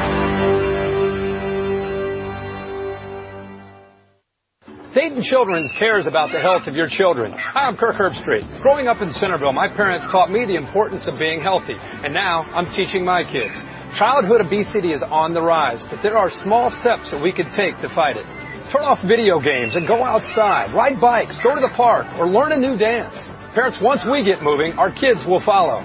Dayton 4.95 5.21
Children's 5.21 5.71
cares 5.73 6.07
about 6.07 6.31
the 6.31 6.39
health 6.39 6.69
of 6.69 6.75
your 6.77 6.87
children. 6.87 7.33
Hi, 7.33 7.67
I'm 7.67 7.75
Kirk 7.75 7.97
Herbstreit. 7.97 8.45
Growing 8.61 8.87
up 8.87 9.01
in 9.01 9.11
Centerville, 9.11 9.51
my 9.51 9.67
parents 9.67 10.07
taught 10.07 10.31
me 10.31 10.45
the 10.45 10.55
importance 10.55 11.09
of 11.09 11.19
being 11.19 11.41
healthy, 11.41 11.75
and 12.01 12.13
now 12.13 12.43
I'm 12.53 12.65
teaching 12.65 13.03
my 13.03 13.25
kids. 13.25 13.65
Childhood 13.93 14.39
obesity 14.39 14.93
is 14.93 15.03
on 15.03 15.33
the 15.33 15.41
rise, 15.41 15.85
but 15.85 16.01
there 16.01 16.15
are 16.17 16.29
small 16.29 16.69
steps 16.69 17.11
that 17.11 17.21
we 17.21 17.33
can 17.33 17.49
take 17.49 17.77
to 17.81 17.89
fight 17.89 18.15
it. 18.15 18.25
Turn 18.69 18.83
off 18.83 19.01
video 19.01 19.41
games 19.41 19.75
and 19.75 19.85
go 19.85 20.01
outside, 20.01 20.71
ride 20.71 21.01
bikes, 21.01 21.39
go 21.39 21.53
to 21.53 21.59
the 21.59 21.67
park, 21.67 22.07
or 22.17 22.29
learn 22.29 22.53
a 22.53 22.57
new 22.57 22.77
dance. 22.77 23.29
Parents, 23.53 23.81
once 23.81 24.05
we 24.05 24.23
get 24.23 24.41
moving, 24.41 24.79
our 24.79 24.91
kids 24.91 25.25
will 25.25 25.41
follow. 25.41 25.83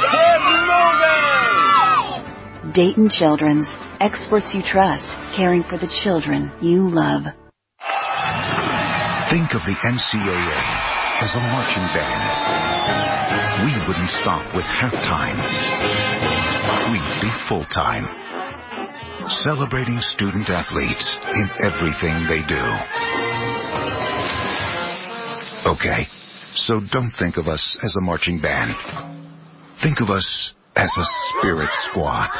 Get 0.00 0.40
moving! 2.62 2.72
Dayton 2.72 3.10
Children's, 3.10 3.78
experts 4.00 4.54
you 4.54 4.62
trust, 4.62 5.10
caring 5.34 5.62
for 5.62 5.76
the 5.76 5.88
children 5.88 6.50
you 6.62 6.88
love. 6.88 7.26
Think 9.36 9.54
of 9.54 9.66
the 9.66 9.72
NCAA 9.72 10.50
as 11.20 11.34
a 11.34 11.40
marching 11.40 11.82
band. 11.92 12.24
We 13.66 13.86
wouldn't 13.86 14.08
stop 14.08 14.56
with 14.56 14.64
halftime. 14.64 15.36
We'd 16.90 17.20
be 17.20 17.28
full-time. 17.28 18.08
Celebrating 19.28 20.00
student 20.00 20.48
athletes 20.48 21.18
in 21.34 21.50
everything 21.62 22.26
they 22.26 22.40
do. 22.44 22.64
Okay, 25.70 26.08
so 26.54 26.80
don't 26.80 27.10
think 27.10 27.36
of 27.36 27.46
us 27.46 27.76
as 27.84 27.94
a 27.94 28.00
marching 28.00 28.38
band. 28.38 28.74
Think 29.76 30.00
of 30.00 30.08
us 30.08 30.54
as 30.74 30.96
a 30.96 31.04
spirit 31.04 31.68
squad. 31.68 32.30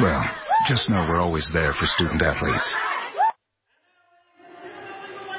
Well, 0.00 0.26
just 0.66 0.88
know 0.88 1.04
we're 1.06 1.20
always 1.20 1.50
there 1.52 1.72
for 1.72 1.84
student 1.84 2.22
athletes. 2.22 2.74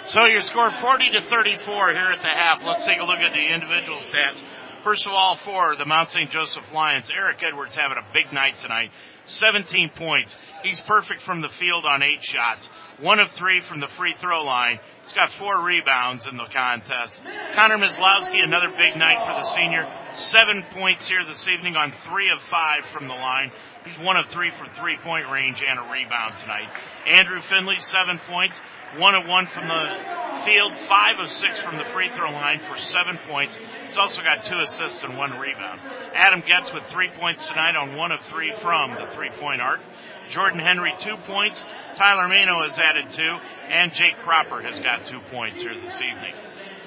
So 0.05 0.25
your 0.25 0.41
score 0.41 0.69
40 0.69 1.11
to 1.11 1.21
34 1.21 1.93
here 1.93 2.11
at 2.11 2.21
the 2.21 2.27
half. 2.27 2.61
Let's 2.61 2.83
take 2.83 2.99
a 2.99 3.05
look 3.05 3.19
at 3.19 3.31
the 3.31 3.53
individual 3.53 3.99
stats. 3.99 4.43
First 4.83 5.07
of 5.07 5.13
all, 5.13 5.37
for 5.37 5.77
the 5.77 5.85
Mount 5.85 6.11
St. 6.11 6.29
Joseph 6.29 6.65
Lions, 6.73 7.07
Eric 7.09 7.39
Edwards 7.41 7.73
having 7.73 7.97
a 7.97 8.05
big 8.13 8.33
night 8.33 8.57
tonight. 8.61 8.91
17 9.27 9.91
points. 9.95 10.35
He's 10.61 10.81
perfect 10.81 11.21
from 11.21 11.39
the 11.39 11.47
field 11.47 11.85
on 11.85 12.03
eight 12.03 12.21
shots. 12.21 12.67
One 12.99 13.19
of 13.19 13.31
three 13.31 13.61
from 13.61 13.79
the 13.79 13.87
free 13.87 14.13
throw 14.19 14.43
line. 14.43 14.79
He's 15.03 15.13
got 15.13 15.31
four 15.39 15.63
rebounds 15.63 16.25
in 16.29 16.35
the 16.35 16.51
contest. 16.53 17.17
Connor 17.53 17.77
Mislowski, 17.77 18.43
another 18.43 18.67
big 18.75 18.97
night 18.97 19.23
for 19.23 19.39
the 19.39 19.55
senior. 19.55 19.87
Seven 20.15 20.65
points 20.73 21.07
here 21.07 21.23
this 21.25 21.47
evening 21.47 21.77
on 21.77 21.93
three 22.09 22.29
of 22.29 22.41
five 22.51 22.83
from 22.91 23.07
the 23.07 23.15
line. 23.15 23.53
He's 23.85 23.97
one 23.99 24.17
of 24.17 24.25
three 24.33 24.51
from 24.57 24.67
three 24.75 24.97
point 24.97 25.31
range 25.31 25.63
and 25.65 25.79
a 25.79 25.83
rebound 25.83 26.35
tonight. 26.41 26.67
Andrew 27.07 27.41
Finley, 27.41 27.79
seven 27.79 28.19
points. 28.27 28.59
One 28.97 29.15
of 29.15 29.27
one 29.27 29.47
from 29.47 29.67
the 29.67 30.43
field, 30.45 30.73
five 30.87 31.19
of 31.19 31.29
six 31.29 31.61
from 31.61 31.77
the 31.77 31.85
free 31.93 32.09
throw 32.15 32.31
line 32.31 32.59
for 32.69 32.77
seven 32.77 33.17
points. 33.29 33.57
He's 33.87 33.97
also 33.97 34.21
got 34.21 34.43
two 34.43 34.59
assists 34.59 35.03
and 35.03 35.17
one 35.17 35.31
rebound. 35.39 35.79
Adam 36.13 36.43
Getz 36.45 36.73
with 36.73 36.83
three 36.85 37.09
points 37.17 37.47
tonight 37.47 37.75
on 37.75 37.95
one 37.95 38.11
of 38.11 38.19
three 38.31 38.53
from 38.61 38.91
the 38.91 39.07
three 39.15 39.29
point 39.39 39.61
arc. 39.61 39.79
Jordan 40.29 40.59
Henry 40.59 40.93
two 40.99 41.15
points. 41.27 41.61
Tyler 41.95 42.27
Mano 42.27 42.67
has 42.67 42.77
added 42.77 43.11
two, 43.11 43.37
and 43.69 43.91
Jake 43.93 44.17
Cropper 44.23 44.61
has 44.61 44.79
got 44.83 45.05
two 45.05 45.19
points 45.31 45.61
here 45.61 45.75
this 45.75 45.95
evening. 45.95 46.33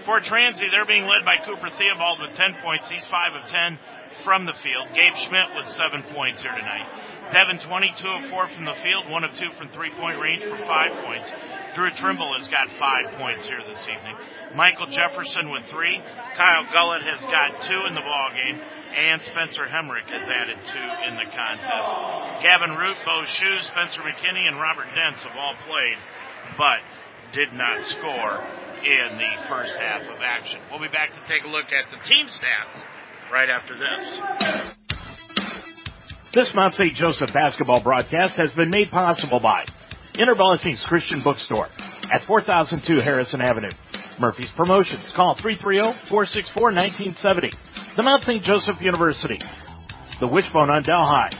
For 0.05 0.21
Transy, 0.21 0.71
they're 0.71 0.87
being 0.87 1.07
led 1.07 1.25
by 1.25 1.37
Cooper 1.45 1.69
Theobald 1.69 2.21
with 2.21 2.37
10 2.37 2.63
points. 2.63 2.89
He's 2.89 3.05
5 3.07 3.43
of 3.43 3.51
10 3.51 3.79
from 4.23 4.47
the 4.47 4.53
field. 4.53 4.87
Gabe 4.95 5.15
Schmidt 5.17 5.57
with 5.57 5.67
7 5.67 6.03
points 6.15 6.43
here 6.43 6.55
tonight. 6.55 6.87
Devin 7.33 7.59
22 7.59 8.09
of 8.09 8.31
4 8.31 8.49
from 8.49 8.65
the 8.65 8.75
field, 8.75 9.11
1 9.11 9.25
of 9.25 9.31
2 9.37 9.51
from 9.59 9.69
three 9.69 9.91
point 9.91 10.21
range 10.21 10.45
for 10.45 10.57
5 10.57 11.05
points. 11.05 11.31
Drew 11.75 11.91
Trimble 11.91 12.33
has 12.39 12.49
got 12.49 12.71
5 12.71 13.19
points 13.19 13.47
here 13.47 13.61
this 13.67 13.83
evening. 13.89 14.17
Michael 14.55 14.87
Jefferson 14.87 15.51
with 15.51 15.65
3. 15.67 16.01
Kyle 16.37 16.65
Gullett 16.73 17.03
has 17.03 17.21
got 17.27 17.63
2 17.65 17.87
in 17.89 17.95
the 17.95 18.01
ball 18.01 18.31
game. 18.31 18.61
And 18.97 19.21
Spencer 19.21 19.67
Hemrick 19.67 20.09
has 20.09 20.27
added 20.29 20.57
2 20.57 20.79
in 21.11 21.15
the 21.17 21.29
contest. 21.29 22.43
Gavin 22.43 22.71
Root, 22.71 22.97
Bo 23.05 23.25
Spencer 23.27 24.01
McKinney, 24.01 24.49
and 24.49 24.59
Robert 24.59 24.87
Dents 24.95 25.23
have 25.23 25.37
all 25.37 25.55
played, 25.69 25.99
but 26.57 26.81
did 27.33 27.53
not 27.53 27.85
score 27.85 28.41
in 28.85 29.19
the 29.19 29.49
first 29.49 29.75
half 29.75 30.03
of 30.03 30.23
action. 30.23 30.61
We'll 30.71 30.81
be 30.81 30.89
back 30.89 31.11
to 31.13 31.21
take 31.29 31.45
a 31.45 31.49
look 31.49 31.67
at 31.73 31.91
the 31.91 31.99
team 32.09 32.27
stats 32.27 32.81
right 33.31 33.51
after 33.51 33.75
this. 33.77 34.96
This 36.37 36.55
Mount 36.55 36.75
St. 36.75 36.93
Joseph 36.93 37.33
basketball 37.33 37.81
broadcast 37.81 38.37
has 38.37 38.53
been 38.53 38.69
made 38.69 38.91
possible 38.91 39.41
by 39.41 39.65
Inner 40.19 40.35
Blessings 40.35 40.85
Christian 40.85 41.23
Bookstore 41.23 41.71
at 42.13 42.25
4002 42.25 43.01
Harrison 43.01 43.41
Avenue. 43.41 43.71
Murphy's 44.19 44.53
Promotions. 44.53 45.11
Call 45.13 45.35
330-464-1970. 45.35 47.55
The 47.97 48.03
Mount 48.03 48.23
St. 48.23 48.43
Joseph 48.43 48.83
University. 48.83 49.41
The 50.21 50.27
Wishbone 50.27 50.69
on 50.69 50.83
Delhi. 50.83 51.31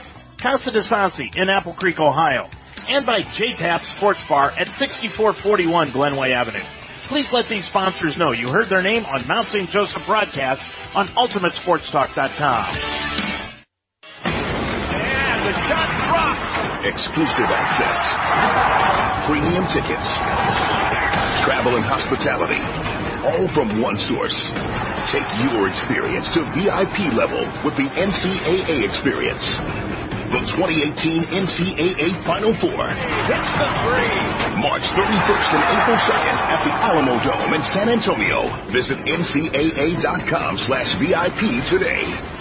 Casa 0.41 0.71
de 0.71 0.79
Sansi 0.79 1.35
in 1.35 1.47
Apple 1.47 1.73
Creek, 1.73 1.99
Ohio. 1.99 2.49
And 2.89 3.05
by 3.05 3.21
J-Tap 3.21 3.83
Sports 3.83 4.27
Bar 4.27 4.51
at 4.57 4.69
6441 4.69 5.91
Glenway 5.91 6.31
Avenue. 6.31 6.65
Please 7.03 7.31
let 7.31 7.47
these 7.47 7.65
sponsors 7.65 8.17
know 8.17 8.31
you 8.31 8.47
heard 8.47 8.67
their 8.67 8.81
name 8.81 9.05
on 9.05 9.27
Mount 9.27 9.45
St. 9.45 9.69
Joseph 9.69 10.07
broadcast 10.07 10.67
on 10.95 11.07
UltimateSportsTalk.com. 11.09 13.36
The 15.47 15.53
shot. 15.53 16.85
Exclusive 16.85 17.45
access. 17.47 17.97
Premium 19.27 19.65
tickets. 19.67 20.17
Travel 21.41 21.77
and 21.77 21.85
hospitality. 21.85 22.59
All 23.23 23.47
from 23.47 23.81
one 23.81 23.95
source. 23.95 24.51
Take 25.09 25.23
your 25.39 25.69
experience 25.69 26.33
to 26.33 26.43
VIP 26.51 27.13
level 27.13 27.39
with 27.63 27.77
the 27.77 27.87
NCAA 27.95 28.83
experience. 28.83 29.55
The 29.55 30.43
2018 30.43 31.23
NCAA 31.23 32.13
Final 32.25 32.53
Four. 32.53 32.83
Hits 32.83 33.49
the 33.55 33.69
three. 33.87 34.19
March 34.59 34.83
31st 34.91 35.53
and 35.53 35.63
April 35.79 35.95
2nd 35.95 36.35
at 36.43 36.63
the 36.65 36.71
Alamodome 36.91 37.55
in 37.55 37.61
San 37.61 37.87
Antonio. 37.87 38.49
Visit 38.65 38.97
ncaa.com 39.05 40.57
slash 40.57 40.95
VIP 40.95 41.63
today. 41.63 42.36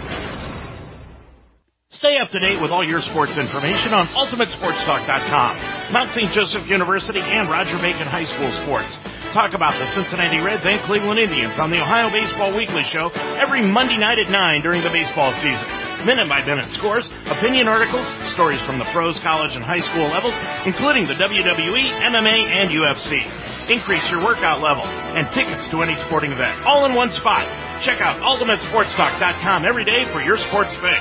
Stay 2.06 2.18
up 2.18 2.30
to 2.30 2.38
date 2.38 2.60
with 2.62 2.70
all 2.70 2.86
your 2.86 3.02
sports 3.02 3.36
information 3.36 3.92
on 3.92 4.06
UltimateSportsTalk.com, 4.06 5.92
Mount 5.92 6.12
St. 6.12 6.30
Joseph 6.30 6.68
University, 6.68 7.18
and 7.18 7.50
Roger 7.50 7.76
Bacon 7.78 8.06
High 8.06 8.26
School 8.26 8.52
sports. 8.62 8.96
Talk 9.32 9.54
about 9.54 9.76
the 9.76 9.86
Cincinnati 9.86 10.38
Reds 10.38 10.64
and 10.66 10.78
Cleveland 10.82 11.18
Indians 11.18 11.58
on 11.58 11.70
the 11.70 11.80
Ohio 11.80 12.08
Baseball 12.08 12.56
Weekly 12.56 12.84
Show 12.84 13.10
every 13.42 13.68
Monday 13.68 13.96
night 13.96 14.20
at 14.20 14.30
9 14.30 14.62
during 14.62 14.82
the 14.82 14.90
baseball 14.90 15.32
season. 15.32 15.66
Minute 16.06 16.28
by 16.28 16.44
minute 16.46 16.66
scores, 16.74 17.10
opinion 17.26 17.66
articles, 17.66 18.06
stories 18.30 18.60
from 18.60 18.78
the 18.78 18.84
pros, 18.84 19.18
college, 19.18 19.56
and 19.56 19.64
high 19.64 19.80
school 19.82 20.06
levels, 20.06 20.34
including 20.64 21.06
the 21.06 21.14
WWE, 21.14 21.90
MMA, 22.06 22.52
and 22.52 22.70
UFC. 22.70 23.55
Increase 23.68 24.08
your 24.10 24.24
workout 24.24 24.62
level 24.62 24.86
and 24.86 25.28
tickets 25.30 25.68
to 25.68 25.82
any 25.82 26.00
sporting 26.06 26.30
event 26.30 26.64
all 26.64 26.86
in 26.86 26.94
one 26.94 27.10
spot. 27.10 27.42
Check 27.80 28.00
out 28.00 28.22
UltimateSportsTalk.com 28.22 29.64
every 29.64 29.84
day 29.84 30.04
for 30.04 30.22
your 30.22 30.38
sports 30.38 30.70
fix. 30.74 31.00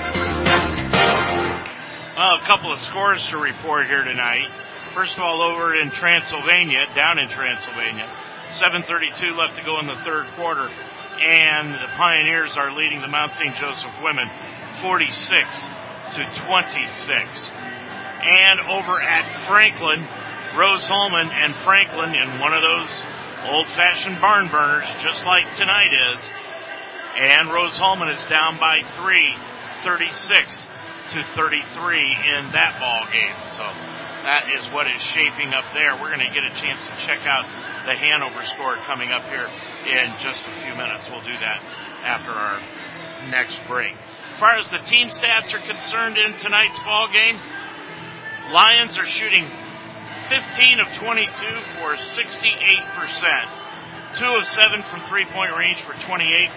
Well, 2.18 2.36
a 2.36 2.44
couple 2.48 2.74
of 2.74 2.80
scores 2.80 3.24
to 3.28 3.38
report 3.38 3.86
here 3.86 4.04
tonight. 4.04 4.50
First 4.96 5.18
of 5.18 5.24
all, 5.24 5.42
over 5.42 5.76
in 5.76 5.92
Transylvania, 5.92 6.88
down 6.96 7.20
in 7.20 7.30
Transylvania, 7.30 8.10
7.32 8.54 9.36
left 9.38 9.58
to 9.58 9.64
go 9.64 9.80
in 9.80 9.86
the 9.86 9.98
third 9.98 10.26
quarter, 10.38 10.68
and 11.22 11.74
the 11.74 11.88
Pioneers 11.98 12.58
are 12.58 12.72
leading 12.74 13.02
the 13.02 13.08
Mount 13.08 13.34
St. 13.34 13.54
Joseph 13.60 14.02
women 14.02 14.28
46 14.82 15.22
to 16.16 16.24
26. 16.48 17.52
And 18.24 18.60
over 18.72 19.02
at 19.02 19.30
Franklin, 19.46 20.02
Rose-Hulman 20.56 21.30
and 21.32 21.54
Franklin 21.56 22.16
in 22.16 22.40
one 22.40 22.54
of 22.54 22.62
those 22.62 22.90
old-fashioned 23.52 24.20
barn 24.22 24.48
burners, 24.48 24.88
just 25.00 25.26
like 25.26 25.44
tonight 25.56 25.92
is. 25.92 26.22
And 27.20 27.50
Rose-Hulman 27.50 28.10
is 28.10 28.24
down 28.28 28.58
by 28.60 28.80
three, 28.96 29.36
36 29.84 30.68
to 31.12 31.24
33 31.36 32.00
in 32.00 32.52
that 32.52 32.80
ball 32.80 33.06
game. 33.12 33.36
So 33.60 33.64
that 34.24 34.48
is 34.50 34.66
what 34.74 34.88
is 34.88 35.02
shaping 35.02 35.54
up 35.54 35.66
there. 35.74 35.94
We're 36.00 36.10
going 36.10 36.26
to 36.26 36.34
get 36.34 36.44
a 36.44 36.56
chance 36.56 36.80
to 36.88 37.06
check 37.06 37.28
out 37.28 37.46
the 37.86 37.94
Hanover 37.94 38.44
score 38.56 38.76
coming 38.88 39.12
up 39.12 39.24
here 39.26 39.48
in 39.86 40.08
just 40.20 40.42
a 40.42 40.54
few 40.64 40.74
minutes. 40.74 41.06
We'll 41.12 41.22
do 41.22 41.38
that 41.44 41.62
after 42.04 42.32
our 42.32 42.60
next 43.30 43.60
break. 43.68 43.94
As 44.34 44.40
far 44.40 44.58
as 44.58 44.68
the 44.70 44.80
team 44.80 45.10
stats 45.10 45.54
are 45.54 45.62
concerned 45.62 46.18
in 46.18 46.34
tonight's 46.40 46.80
ball 46.84 47.08
game, 47.12 47.40
Lions 48.52 48.98
are 49.00 49.08
shooting 49.08 49.46
15 50.30 50.80
of 50.80 50.88
22 50.98 51.28
for 51.78 51.94
68%, 51.94 53.46
2 54.18 54.26
of 54.26 54.46
7 54.46 54.82
from 54.90 55.02
three-point 55.06 55.56
range 55.56 55.84
for 55.84 55.94
28%, 55.94 56.50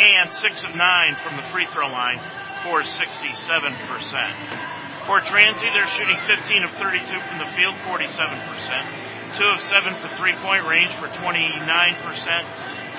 and 0.00 0.32
6 0.32 0.64
of 0.64 0.74
9 0.74 1.14
from 1.20 1.36
the 1.36 1.42
free 1.52 1.66
throw 1.66 1.88
line 1.88 2.18
for 2.64 2.80
67%. 2.80 2.96
For 5.04 5.20
Transy, 5.20 5.68
they're 5.76 5.86
shooting 5.86 6.16
15 6.24 6.64
of 6.64 6.72
32 6.80 7.04
from 7.28 7.36
the 7.36 7.44
field, 7.52 7.76
47%. 7.84 8.00
2 9.36 9.44
of 9.44 9.60
7 9.60 9.92
for 10.00 10.08
three-point 10.16 10.64
range 10.64 10.96
for 10.96 11.12
29%. 11.20 11.36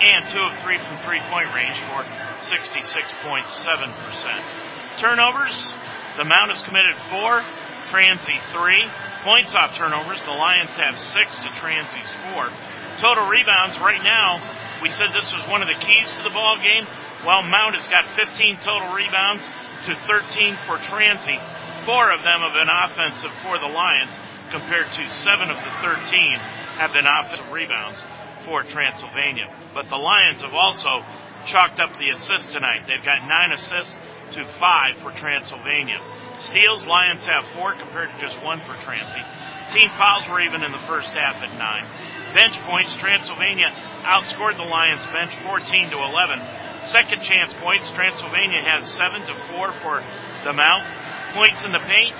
And 0.06 0.30
2 0.30 0.46
of 0.46 0.54
3 0.62 0.78
from 0.78 1.02
three-point 1.02 1.50
range 1.56 1.80
for 1.90 2.06
66.7%. 2.46 3.50
Turnovers, 5.00 5.58
the 6.18 6.26
Mount 6.26 6.52
has 6.54 6.62
committed 6.62 6.96
4, 7.10 7.44
Transy 7.90 8.40
3. 8.54 8.86
Points 9.26 9.58
off 9.58 9.74
turnovers, 9.74 10.22
the 10.22 10.38
Lions 10.38 10.70
have 10.78 10.94
6 10.94 11.10
to 11.42 11.50
Transy's 11.58 12.12
4. 12.38 12.46
Total 13.02 13.26
rebounds 13.26 13.74
right 13.82 14.04
now, 14.06 14.38
we 14.86 14.94
said 14.94 15.10
this 15.18 15.26
was 15.34 15.42
one 15.50 15.66
of 15.66 15.68
the 15.68 15.74
keys 15.82 16.14
to 16.14 16.22
the 16.22 16.30
ball 16.30 16.62
game. 16.62 16.86
Well, 17.26 17.42
Mount 17.42 17.74
has 17.74 17.90
got 17.90 18.06
15 18.14 18.62
total 18.62 18.94
rebounds 18.94 19.42
to 19.90 19.98
13 20.06 20.62
for 20.70 20.78
Transy. 20.78 21.42
Four 21.90 22.14
of 22.14 22.22
them 22.22 22.46
have 22.46 22.54
been 22.54 22.70
offensive 22.70 23.34
for 23.42 23.58
the 23.58 23.66
Lions, 23.66 24.14
compared 24.54 24.94
to 24.94 25.04
seven 25.26 25.50
of 25.50 25.58
the 25.58 25.74
13 25.82 26.06
have 26.78 26.94
been 26.94 27.10
offensive 27.10 27.50
rebounds 27.50 27.98
for 28.46 28.62
Transylvania. 28.62 29.50
But 29.74 29.90
the 29.90 29.98
Lions 29.98 30.46
have 30.46 30.54
also 30.54 31.02
chalked 31.50 31.82
up 31.82 31.98
the 31.98 32.14
assists 32.14 32.54
tonight. 32.54 32.86
They've 32.86 33.02
got 33.02 33.26
nine 33.26 33.58
assists 33.58 33.98
to 34.34 34.46
five 34.60 34.98
for 35.02 35.12
Transylvania. 35.12 36.00
Steals, 36.40 36.86
Lions 36.86 37.26
have 37.26 37.48
four 37.50 37.74
compared 37.74 38.10
to 38.10 38.20
just 38.20 38.42
one 38.44 38.60
for 38.60 38.74
Transy. 38.84 39.24
Team 39.74 39.90
fouls 39.98 40.28
were 40.28 40.42
even 40.42 40.64
in 40.64 40.72
the 40.72 40.86
first 40.88 41.10
half 41.10 41.42
at 41.42 41.52
nine. 41.58 41.86
Bench 42.34 42.60
points, 42.68 42.94
Transylvania 42.96 43.72
outscored 44.04 44.58
the 44.58 44.68
Lions 44.68 45.02
bench 45.14 45.34
14 45.48 45.90
to 45.92 45.98
11. 45.98 46.40
Second 46.86 47.22
chance 47.24 47.54
points, 47.58 47.90
Transylvania 47.96 48.62
has 48.62 48.86
7 48.92 49.22
to 49.26 49.34
4 49.56 49.74
for 49.80 50.04
the 50.44 50.54
Mount. 50.54 50.86
Points 51.34 51.64
in 51.64 51.72
the 51.72 51.80
paint, 51.80 52.16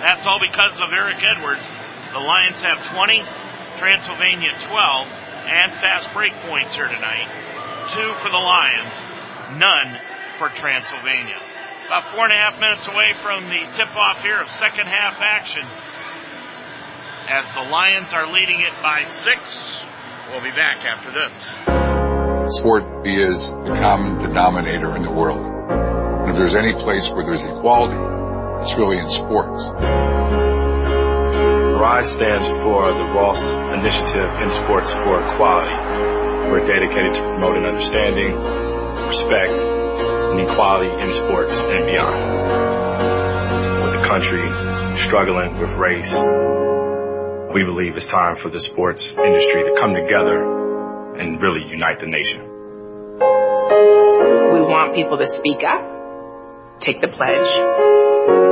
that's 0.00 0.26
all 0.26 0.40
because 0.40 0.74
of 0.80 0.90
Eric 0.90 1.22
Edwards. 1.22 1.62
The 2.12 2.18
Lions 2.18 2.58
have 2.64 2.82
20, 2.96 3.22
Transylvania 3.78 4.50
12, 4.68 5.08
and 5.46 5.72
fast 5.78 6.12
break 6.12 6.32
points 6.48 6.74
here 6.74 6.88
tonight. 6.88 7.28
Two 7.92 8.12
for 8.20 8.28
the 8.28 8.40
Lions, 8.40 8.92
none 9.56 10.00
for 10.38 10.48
Transylvania. 10.48 11.38
About 11.88 12.14
four 12.14 12.24
and 12.24 12.32
a 12.32 12.36
half 12.36 12.60
minutes 12.60 12.86
away 12.86 13.12
from 13.22 13.48
the 13.48 13.64
tip 13.74 13.96
off 13.96 14.22
here 14.22 14.38
of 14.40 14.48
second 14.60 14.86
half 14.86 15.16
action. 15.20 15.64
As 17.28 17.44
the 17.54 17.68
Lions 17.72 18.12
are 18.12 18.30
leading 18.32 18.60
it 18.60 18.72
by 18.82 19.04
six, 19.24 19.40
we'll 20.30 20.42
be 20.42 20.54
back 20.54 20.84
after 20.84 21.10
this 21.10 21.88
sport 22.50 23.06
is 23.06 23.50
the 23.50 23.76
common 23.80 24.18
denominator 24.22 24.96
in 24.96 25.02
the 25.02 25.10
world. 25.10 25.38
And 25.38 26.30
if 26.30 26.36
there's 26.36 26.56
any 26.56 26.72
place 26.72 27.10
where 27.10 27.24
there's 27.24 27.42
equality, 27.42 27.98
it's 28.62 28.74
really 28.74 28.98
in 28.98 29.08
sports. 29.10 29.66
RISE 31.78 32.10
stands 32.10 32.48
for 32.48 32.86
the 32.86 33.04
Ross 33.14 33.44
Initiative 33.44 34.30
in 34.42 34.50
Sports 34.52 34.92
for 34.94 35.22
Equality. 35.24 36.50
We're 36.50 36.66
dedicated 36.66 37.14
to 37.14 37.20
promoting 37.20 37.64
understanding, 37.64 38.34
respect, 39.06 39.77
and 40.30 40.40
equality 40.40 40.90
in 41.02 41.12
sports 41.12 41.60
and 41.60 41.86
beyond. 41.86 43.84
With 43.84 43.94
the 43.94 44.06
country 44.06 44.42
struggling 44.96 45.58
with 45.58 45.70
race, 45.70 46.14
we 47.54 47.64
believe 47.64 47.96
it's 47.96 48.08
time 48.08 48.36
for 48.36 48.50
the 48.50 48.60
sports 48.60 49.14
industry 49.16 49.64
to 49.64 49.74
come 49.78 49.94
together 49.94 51.16
and 51.18 51.40
really 51.40 51.64
unite 51.64 51.98
the 51.98 52.06
nation. 52.06 52.42
We 54.52 54.60
want 54.60 54.94
people 54.94 55.18
to 55.18 55.26
speak 55.26 55.64
up, 55.64 55.82
take 56.78 57.00
the 57.00 57.08
pledge, 57.08 57.48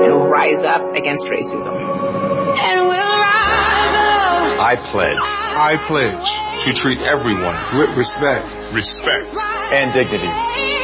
and 0.06 0.30
rise 0.30 0.62
up 0.62 0.94
against 0.94 1.26
racism. 1.26 1.76
And 1.76 2.80
we'll 2.88 3.18
rise 3.20 3.96
up. 4.16 4.60
I 4.60 4.76
pledge. 4.76 5.18
I 5.18 5.76
pledge 5.86 6.64
to 6.64 6.72
treat 6.72 6.98
everyone 7.00 7.78
with 7.78 7.96
respect, 7.96 8.72
respect, 8.74 9.36
and 9.72 9.92
dignity. 9.92 10.75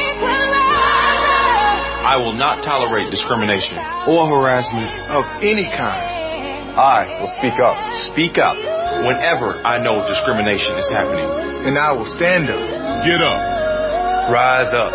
I 2.05 2.17
will 2.17 2.33
not 2.33 2.61
tolerate 2.61 3.09
discrimination 3.11 3.77
or 3.77 4.27
harassment 4.27 5.09
of 5.09 5.25
any 5.41 5.63
kind. 5.63 6.77
I 6.77 7.19
will 7.21 7.27
speak 7.27 7.59
up. 7.59 7.93
Speak 7.93 8.37
up 8.37 8.57
whenever 9.05 9.55
I 9.65 9.81
know 9.81 10.05
discrimination 10.05 10.75
is 10.75 10.89
happening. 10.89 11.29
And 11.65 11.77
I 11.77 11.93
will 11.93 12.05
stand 12.05 12.49
up. 12.49 13.05
Get 13.05 13.21
up. 13.21 14.31
Rise 14.31 14.73
up 14.73 14.91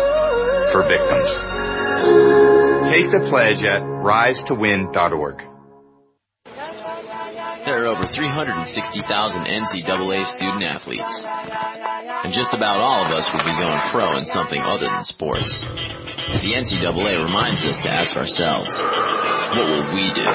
for 0.71 0.83
victims. 0.83 1.33
Take 2.89 3.09
the 3.09 3.25
pledge 3.29 3.63
at 3.63 3.81
risetowin.org. 3.81 5.58
There 7.65 7.83
are 7.83 7.87
over 7.87 8.03
360,000 8.03 9.45
NCAA 9.45 10.25
student 10.25 10.63
athletes. 10.63 11.25
And 11.25 12.31
just 12.31 12.53
about 12.53 12.79
all 12.79 13.05
of 13.05 13.11
us 13.11 13.31
would 13.31 13.43
be 13.43 13.51
going 13.51 13.79
pro 13.91 14.17
in 14.17 14.25
something 14.25 14.61
other 14.61 14.87
than 14.87 15.03
sports. 15.03 15.61
The 15.61 16.53
NCAA 16.55 17.25
reminds 17.25 17.65
us 17.65 17.79
to 17.79 17.89
ask 17.89 18.15
ourselves, 18.15 18.75
what 18.77 19.67
will 19.67 19.93
we 19.93 20.11
do? 20.11 20.27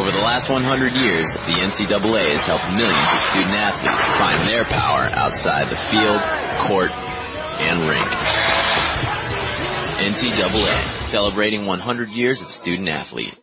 Over 0.00 0.10
the 0.10 0.24
last 0.24 0.48
100 0.48 0.92
years, 0.92 1.30
the 1.32 1.60
NCAA 1.60 2.32
has 2.32 2.46
helped 2.46 2.68
millions 2.72 3.12
of 3.12 3.20
student 3.20 3.54
athletes 3.54 4.08
find 4.16 4.48
their 4.48 4.64
power 4.64 5.10
outside 5.12 5.68
the 5.68 5.76
field, 5.76 6.20
court, 6.60 6.90
and 7.60 7.80
rink. 7.88 8.06
NCAA, 10.00 11.06
celebrating 11.06 11.66
100 11.66 12.08
years 12.10 12.42
of 12.42 12.50
student 12.50 12.88
athlete. 12.88 13.38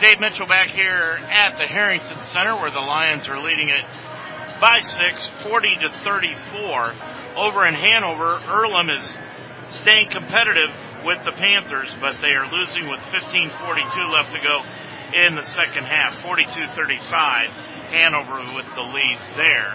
Dave 0.00 0.18
Mitchell 0.18 0.46
back 0.46 0.68
here 0.68 1.18
at 1.30 1.56
the 1.56 1.66
Harrington 1.66 2.18
Center 2.26 2.56
where 2.56 2.70
the 2.70 2.80
Lions 2.80 3.28
are 3.28 3.40
leading 3.40 3.68
it 3.68 3.84
by 4.60 4.80
six, 4.80 5.28
40 5.44 5.76
to 5.82 5.88
34. 5.88 6.92
Over 7.36 7.66
in 7.66 7.74
Hanover, 7.74 8.40
Earlham 8.48 8.90
is 8.90 9.14
staying 9.70 10.10
competitive 10.10 10.70
with 11.04 11.22
the 11.24 11.32
Panthers, 11.32 11.94
but 12.00 12.16
they 12.20 12.34
are 12.34 12.50
losing 12.50 12.88
with 12.88 13.00
15:42 13.12 14.10
left 14.10 14.32
to 14.32 14.40
go 14.40 14.62
in 15.14 15.36
the 15.36 15.44
second 15.44 15.84
half. 15.84 16.20
42-35, 16.22 17.50
Hanover 17.90 18.40
with 18.54 18.66
the 18.74 18.82
lead 18.82 19.18
there. 19.36 19.72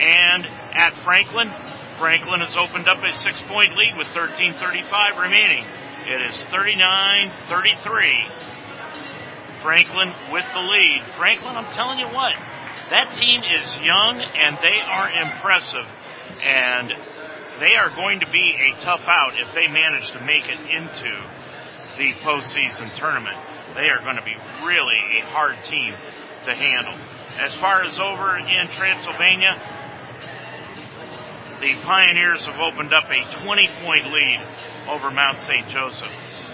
And 0.00 0.46
at 0.46 0.94
Franklin, 1.04 1.50
Franklin 1.98 2.40
has 2.40 2.56
opened 2.56 2.88
up 2.88 3.04
a 3.04 3.12
six-point 3.12 3.76
lead 3.76 3.96
with 3.98 4.08
13:35 4.08 5.18
remaining. 5.20 5.66
It 6.06 6.22
is 6.22 6.38
39-33. 6.46 8.24
Franklin 9.68 10.14
with 10.32 10.46
the 10.54 10.60
lead. 10.60 11.02
Franklin, 11.18 11.54
I'm 11.54 11.70
telling 11.72 11.98
you 11.98 12.08
what, 12.08 12.32
that 12.88 13.14
team 13.14 13.42
is 13.42 13.84
young 13.84 14.18
and 14.18 14.56
they 14.64 14.80
are 14.80 15.10
impressive. 15.10 15.84
And 16.42 16.88
they 17.60 17.76
are 17.76 17.90
going 17.90 18.20
to 18.20 18.30
be 18.30 18.56
a 18.56 18.80
tough 18.80 19.04
out 19.06 19.38
if 19.38 19.52
they 19.52 19.68
manage 19.68 20.12
to 20.12 20.24
make 20.24 20.48
it 20.48 20.58
into 20.72 21.12
the 21.98 22.14
postseason 22.24 22.96
tournament. 22.96 23.36
They 23.74 23.90
are 23.90 24.00
going 24.00 24.16
to 24.16 24.24
be 24.24 24.34
really 24.64 25.20
a 25.20 25.24
hard 25.36 25.56
team 25.68 25.92
to 26.44 26.54
handle. 26.54 26.94
As 27.38 27.54
far 27.54 27.82
as 27.82 27.98
over 27.98 28.38
in 28.38 28.68
Transylvania, 28.72 29.52
the 31.60 31.74
Pioneers 31.84 32.40
have 32.46 32.58
opened 32.58 32.94
up 32.94 33.04
a 33.10 33.44
20 33.44 33.68
point 33.84 34.06
lead 34.06 34.40
over 34.88 35.10
Mount 35.10 35.36
St. 35.40 35.68
Joseph. 35.68 36.08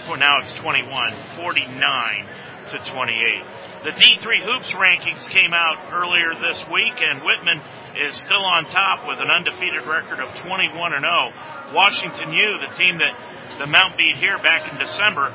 Well, 0.05 0.17
now 0.17 0.41
it's 0.41 0.51
21, 0.55 1.13
49 1.37 2.25
to 2.71 2.77
28. 2.91 3.43
The 3.83 3.91
D3 3.91 4.41
Hoops 4.49 4.71
rankings 4.71 5.29
came 5.29 5.53
out 5.53 5.77
earlier 5.93 6.33
this 6.41 6.63
week 6.73 7.01
and 7.01 7.21
Whitman 7.21 7.61
is 7.97 8.15
still 8.15 8.43
on 8.43 8.65
top 8.65 9.07
with 9.07 9.19
an 9.19 9.29
undefeated 9.29 9.85
record 9.85 10.19
of 10.19 10.33
21 10.41 10.93
and 10.93 11.05
0. 11.05 11.31
Washington 11.73 12.33
U, 12.33 12.59
the 12.65 12.73
team 12.73 12.97
that 12.97 13.13
the 13.59 13.67
Mount 13.67 13.97
beat 13.97 14.15
here 14.15 14.37
back 14.39 14.71
in 14.71 14.79
December, 14.79 15.29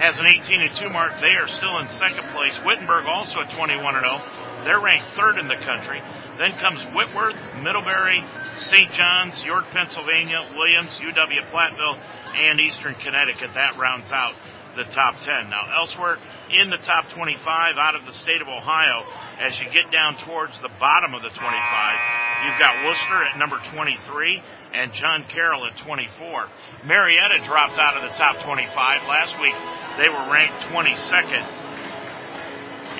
has 0.00 0.18
an 0.18 0.26
18 0.26 0.62
and 0.62 0.74
2 0.74 0.88
mark. 0.88 1.20
They 1.20 1.36
are 1.36 1.46
still 1.46 1.78
in 1.78 1.88
second 1.90 2.24
place. 2.32 2.56
Wittenberg 2.64 3.06
also 3.06 3.40
at 3.40 3.50
21 3.52 3.96
and 3.96 4.06
0. 4.06 4.64
They're 4.64 4.80
ranked 4.80 5.12
third 5.12 5.38
in 5.38 5.46
the 5.46 5.60
country. 5.60 6.00
Then 6.38 6.52
comes 6.56 6.80
Whitworth, 6.94 7.36
Middlebury, 7.60 8.24
St. 8.58 8.90
John's, 8.92 9.44
York, 9.44 9.66
Pennsylvania, 9.70 10.40
Williams, 10.56 10.90
UW 10.96 11.52
Platteville, 11.52 12.00
and 12.34 12.60
Eastern 12.60 12.94
Connecticut. 12.94 13.50
That 13.54 13.76
rounds 13.76 14.10
out 14.10 14.34
the 14.76 14.84
top 14.84 15.16
10. 15.24 15.50
Now 15.50 15.68
elsewhere 15.74 16.18
in 16.50 16.70
the 16.70 16.78
top 16.78 17.10
25 17.10 17.76
out 17.76 17.94
of 17.94 18.06
the 18.06 18.12
state 18.12 18.40
of 18.40 18.48
Ohio, 18.48 19.04
as 19.40 19.58
you 19.58 19.66
get 19.72 19.90
down 19.90 20.16
towards 20.24 20.60
the 20.60 20.70
bottom 20.80 21.14
of 21.14 21.22
the 21.22 21.30
25, 21.30 21.40
you've 21.40 22.60
got 22.60 22.84
Wooster 22.84 23.22
at 23.24 23.38
number 23.38 23.58
23 23.72 24.42
and 24.74 24.92
John 24.92 25.24
Carroll 25.28 25.66
at 25.66 25.76
24. 25.76 26.48
Marietta 26.84 27.44
dropped 27.44 27.78
out 27.78 27.96
of 27.96 28.02
the 28.02 28.14
top 28.16 28.42
25. 28.44 29.08
Last 29.08 29.40
week 29.40 29.54
they 29.96 30.08
were 30.08 30.32
ranked 30.32 30.60
22nd 30.68 31.62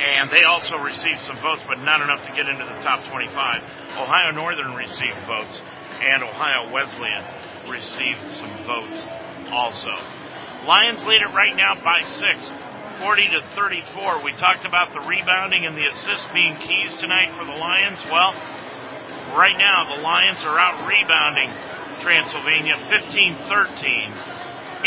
and 0.02 0.30
they 0.30 0.44
also 0.44 0.76
received 0.78 1.20
some 1.20 1.38
votes, 1.40 1.62
but 1.66 1.78
not 1.78 2.00
enough 2.00 2.26
to 2.26 2.32
get 2.34 2.48
into 2.48 2.64
the 2.64 2.80
top 2.82 3.04
25. 3.10 3.62
Ohio 3.98 4.30
Northern 4.32 4.74
received 4.74 5.18
votes, 5.26 5.60
and 6.02 6.22
Ohio 6.22 6.72
Wesleyan 6.72 7.24
received 7.68 8.20
some 8.38 8.50
votes 8.66 9.04
also. 9.50 9.94
Lions 10.66 11.04
lead 11.06 11.22
it 11.22 11.34
right 11.34 11.56
now 11.56 11.74
by 11.74 12.02
six. 12.02 12.52
40 13.00 13.28
to 13.30 13.42
34. 13.56 14.22
We 14.22 14.32
talked 14.32 14.64
about 14.64 14.92
the 14.92 15.00
rebounding 15.00 15.66
and 15.66 15.76
the 15.76 15.86
assists 15.90 16.26
being 16.32 16.54
keys 16.56 16.96
tonight 16.98 17.34
for 17.36 17.44
the 17.44 17.58
Lions. 17.58 17.98
Well, 18.04 18.32
right 19.34 19.58
now 19.58 19.92
the 19.92 20.00
Lions 20.02 20.38
are 20.44 20.58
out 20.58 20.86
rebounding 20.86 21.50
Transylvania 22.00 22.76
15-13 22.90 24.32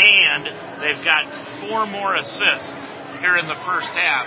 and 0.00 0.46
they've 0.80 1.04
got 1.04 1.32
four 1.60 1.86
more 1.86 2.14
assists 2.14 2.72
here 3.20 3.36
in 3.36 3.46
the 3.46 3.56
first 3.66 3.88
half, 3.88 4.26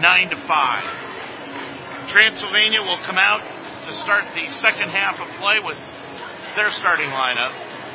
9 0.00 0.30
to 0.30 0.36
5. 0.36 2.08
Transylvania 2.08 2.82
will 2.82 2.98
come 2.98 3.18
out 3.18 3.42
to 3.86 3.94
start 3.94 4.24
the 4.34 4.50
second 4.50 4.90
half 4.90 5.20
of 5.20 5.28
play 5.38 5.60
with 5.60 5.78
their 6.56 6.70
starting 6.70 7.10
lineup. 7.10 7.52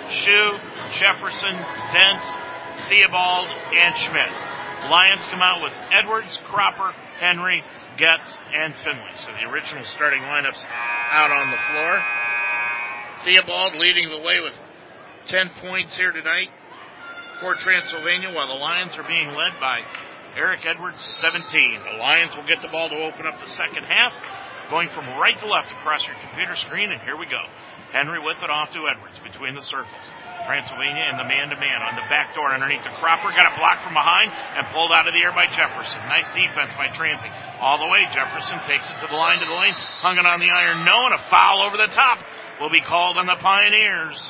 Shu, 0.09 0.57
Jefferson, 0.99 1.55
Dent, 1.91 2.23
Theobald, 2.94 3.49
and 3.74 3.95
Schmidt. 3.95 4.30
Lions 4.91 5.26
come 5.26 5.41
out 5.41 5.64
with 5.64 5.74
Edwards, 5.90 6.40
Cropper, 6.45 6.94
Henry, 7.20 7.64
Getz, 7.98 8.32
and 8.53 8.76
Finley. 8.76 9.15
So 9.15 9.32
the 9.32 9.49
original 9.49 9.84
starting 9.84 10.22
lineups 10.22 10.64
out 11.10 11.32
on 11.32 11.49
the 11.49 11.57
floor. 11.57 12.03
Theobald 13.26 13.82
leading 13.82 14.10
the 14.10 14.20
way 14.20 14.41
with 14.41 14.53
10 15.26 15.49
points 15.61 15.98
here 15.98 16.11
tonight 16.11 16.49
for 17.41 17.56
Transylvania 17.56 18.32
while 18.32 18.48
the 18.48 18.61
Lions 18.61 18.95
are 18.95 19.07
being 19.07 19.30
led 19.30 19.60
by 19.60 19.82
Eric 20.38 20.64
Edwards, 20.64 21.02
17. 21.02 21.80
The 21.94 21.98
Lions 21.98 22.38
will 22.38 22.45
get 22.45 22.61
the 22.61 22.68
ball 22.68 22.90
to 22.90 22.95
open 22.95 23.26
up 23.26 23.41
the 23.41 23.49
second 23.49 23.86
half, 23.86 24.14
going 24.70 24.88
from 24.88 25.07
right 25.18 25.38
to 25.40 25.48
left 25.48 25.72
across 25.72 26.06
your 26.06 26.18
computer 26.22 26.56
screen, 26.56 26.91
and 26.91 27.02
here 27.02 27.18
we 27.18 27.26
go. 27.26 27.41
Henry 27.91 28.20
with 28.20 28.38
it 28.44 28.52
off 28.52 28.72
to 28.74 28.86
Edwards 28.86 29.18
between 29.18 29.56
the 29.56 29.64
circles. 29.64 30.06
Transylvania 30.45 31.07
in 31.11 31.18
the 31.18 31.23
man-to-man 31.23 31.80
on 31.81 31.95
the 31.95 32.05
back 32.11 32.35
door 32.35 32.51
underneath 32.51 32.84
the 32.84 32.91
Cropper. 32.99 33.31
Got 33.31 33.53
a 33.53 33.55
block 33.55 33.80
from 33.80 33.93
behind 33.93 34.31
and 34.57 34.68
pulled 34.76 34.91
out 34.91 35.07
of 35.07 35.14
the 35.14 35.22
air 35.23 35.31
by 35.31 35.47
Jefferson. 35.47 35.99
Nice 36.10 36.27
defense 36.35 36.72
by 36.76 36.91
Transy. 36.91 37.31
All 37.61 37.80
the 37.80 37.88
way, 37.88 38.03
Jefferson 38.11 38.60
takes 38.68 38.89
it 38.89 38.95
to 38.99 39.07
the 39.07 39.15
line 39.15 39.39
to 39.39 39.47
the 39.47 39.55
lane. 39.55 39.73
Hung 40.03 40.18
it 40.18 40.26
on 40.26 40.39
the 40.39 40.51
iron. 40.51 40.84
No, 40.84 41.05
and 41.07 41.15
a 41.15 41.22
foul 41.31 41.64
over 41.64 41.77
the 41.77 41.88
top 41.88 42.19
will 42.60 42.69
be 42.69 42.81
called 42.81 43.18
on 43.18 43.26
the 43.26 43.39
Pioneers. 43.39 44.30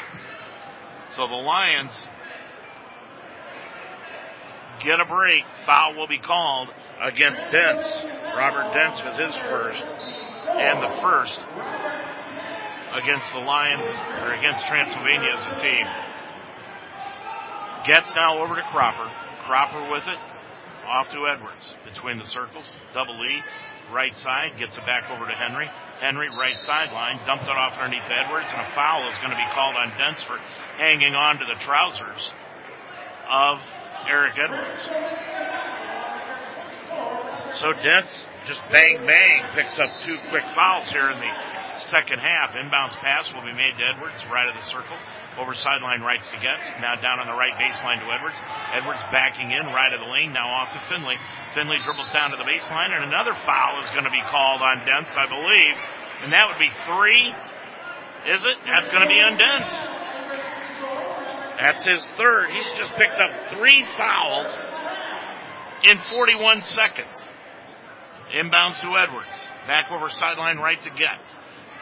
So 1.12 1.28
the 1.28 1.36
Lions 1.36 1.98
get 4.84 5.00
a 5.00 5.06
break. 5.06 5.44
Foul 5.66 5.96
will 5.96 6.08
be 6.08 6.20
called 6.20 6.70
against 7.02 7.42
Dents. 7.52 7.88
Robert 8.36 8.74
Dents 8.74 9.04
with 9.04 9.18
his 9.18 9.38
first. 9.50 9.84
And 10.50 10.84
the 10.84 10.94
first 11.02 11.40
against 12.94 13.32
the 13.34 13.40
Lions, 13.40 13.82
or 14.22 14.34
against 14.34 14.66
Transylvania 14.68 15.30
as 15.34 15.58
a 15.58 15.62
team. 15.62 15.86
Gets 17.86 18.16
now 18.16 18.40
over 18.40 18.56
to 18.56 18.62
Cropper. 18.62 19.10
Cropper 19.46 19.92
with 19.92 20.08
it. 20.08 20.20
Off 20.86 21.12
to 21.12 21.28
Edwards. 21.28 21.74
Between 21.84 22.18
the 22.18 22.26
circles. 22.26 22.72
Double 22.94 23.16
E. 23.26 23.42
Right 23.92 24.14
side. 24.14 24.52
Gets 24.58 24.78
it 24.78 24.86
back 24.86 25.10
over 25.12 25.26
to 25.26 25.34
Henry. 25.34 25.68
Henry, 26.00 26.30
right 26.30 26.58
sideline. 26.60 27.20
Dumped 27.26 27.46
it 27.46 27.50
off 27.50 27.78
underneath 27.78 28.10
Edwards. 28.10 28.48
And 28.52 28.62
a 28.62 28.72
foul 28.72 29.10
is 29.10 29.18
going 29.18 29.32
to 29.32 29.38
be 29.38 29.48
called 29.54 29.76
on 29.76 29.90
Dents 29.98 30.24
for 30.24 30.38
hanging 30.78 31.16
on 31.16 31.40
to 31.40 31.46
the 31.46 31.60
trousers 31.60 32.30
of 33.30 33.60
Eric 34.08 34.38
Edwards. 34.38 34.82
So 37.60 37.74
Dents 37.74 38.26
just 38.46 38.62
bang 38.72 39.06
bang 39.06 39.44
picks 39.56 39.80
up 39.80 39.90
two 40.02 40.18
quick 40.30 40.44
fouls 40.50 40.90
here 40.90 41.10
in 41.10 41.20
the 41.20 41.63
second 41.84 42.20
half. 42.20 42.56
Inbounds 42.56 42.96
pass 43.04 43.32
will 43.34 43.44
be 43.44 43.54
made 43.54 43.76
to 43.78 43.84
Edwards, 43.84 44.24
right 44.32 44.48
of 44.48 44.56
the 44.56 44.64
circle. 44.64 44.98
Over 45.38 45.54
sideline 45.54 46.02
rights 46.02 46.30
to 46.30 46.38
Getz. 46.40 46.64
Now 46.80 46.96
down 46.96 47.20
on 47.20 47.28
the 47.28 47.38
right 47.38 47.54
baseline 47.60 48.00
to 48.00 48.08
Edwards. 48.08 48.38
Edwards 48.74 49.02
backing 49.12 49.52
in, 49.52 49.66
right 49.74 49.94
of 49.94 50.00
the 50.00 50.08
lane. 50.08 50.34
Now 50.34 50.48
off 50.48 50.74
to 50.74 50.82
Finley. 50.88 51.18
Finley 51.54 51.78
dribbles 51.84 52.10
down 52.14 52.32
to 52.32 52.38
the 52.38 52.48
baseline, 52.48 52.96
and 52.96 53.04
another 53.04 53.34
foul 53.46 53.82
is 53.82 53.90
going 53.92 54.06
to 54.06 54.14
be 54.14 54.24
called 54.30 54.62
on 54.62 54.86
Dents, 54.86 55.14
I 55.16 55.28
believe. 55.28 55.78
And 56.24 56.32
that 56.32 56.48
would 56.48 56.60
be 56.60 56.72
three. 56.86 57.34
Is 58.32 58.46
it? 58.46 58.58
That's 58.66 58.90
going 58.90 59.04
to 59.04 59.12
be 59.12 59.20
on 59.20 59.38
Dents. 59.38 59.74
That's 61.60 61.86
his 61.86 62.06
third. 62.18 62.50
He's 62.52 62.72
just 62.78 62.94
picked 62.96 63.20
up 63.20 63.32
three 63.58 63.86
fouls 63.98 64.56
in 65.84 65.98
41 65.98 66.62
seconds. 66.62 67.16
Inbounds 68.32 68.82
to 68.82 68.98
Edwards. 68.98 69.28
Back 69.68 69.92
over 69.92 70.10
sideline 70.10 70.58
right 70.58 70.82
to 70.84 70.90
Getz. 70.90 71.36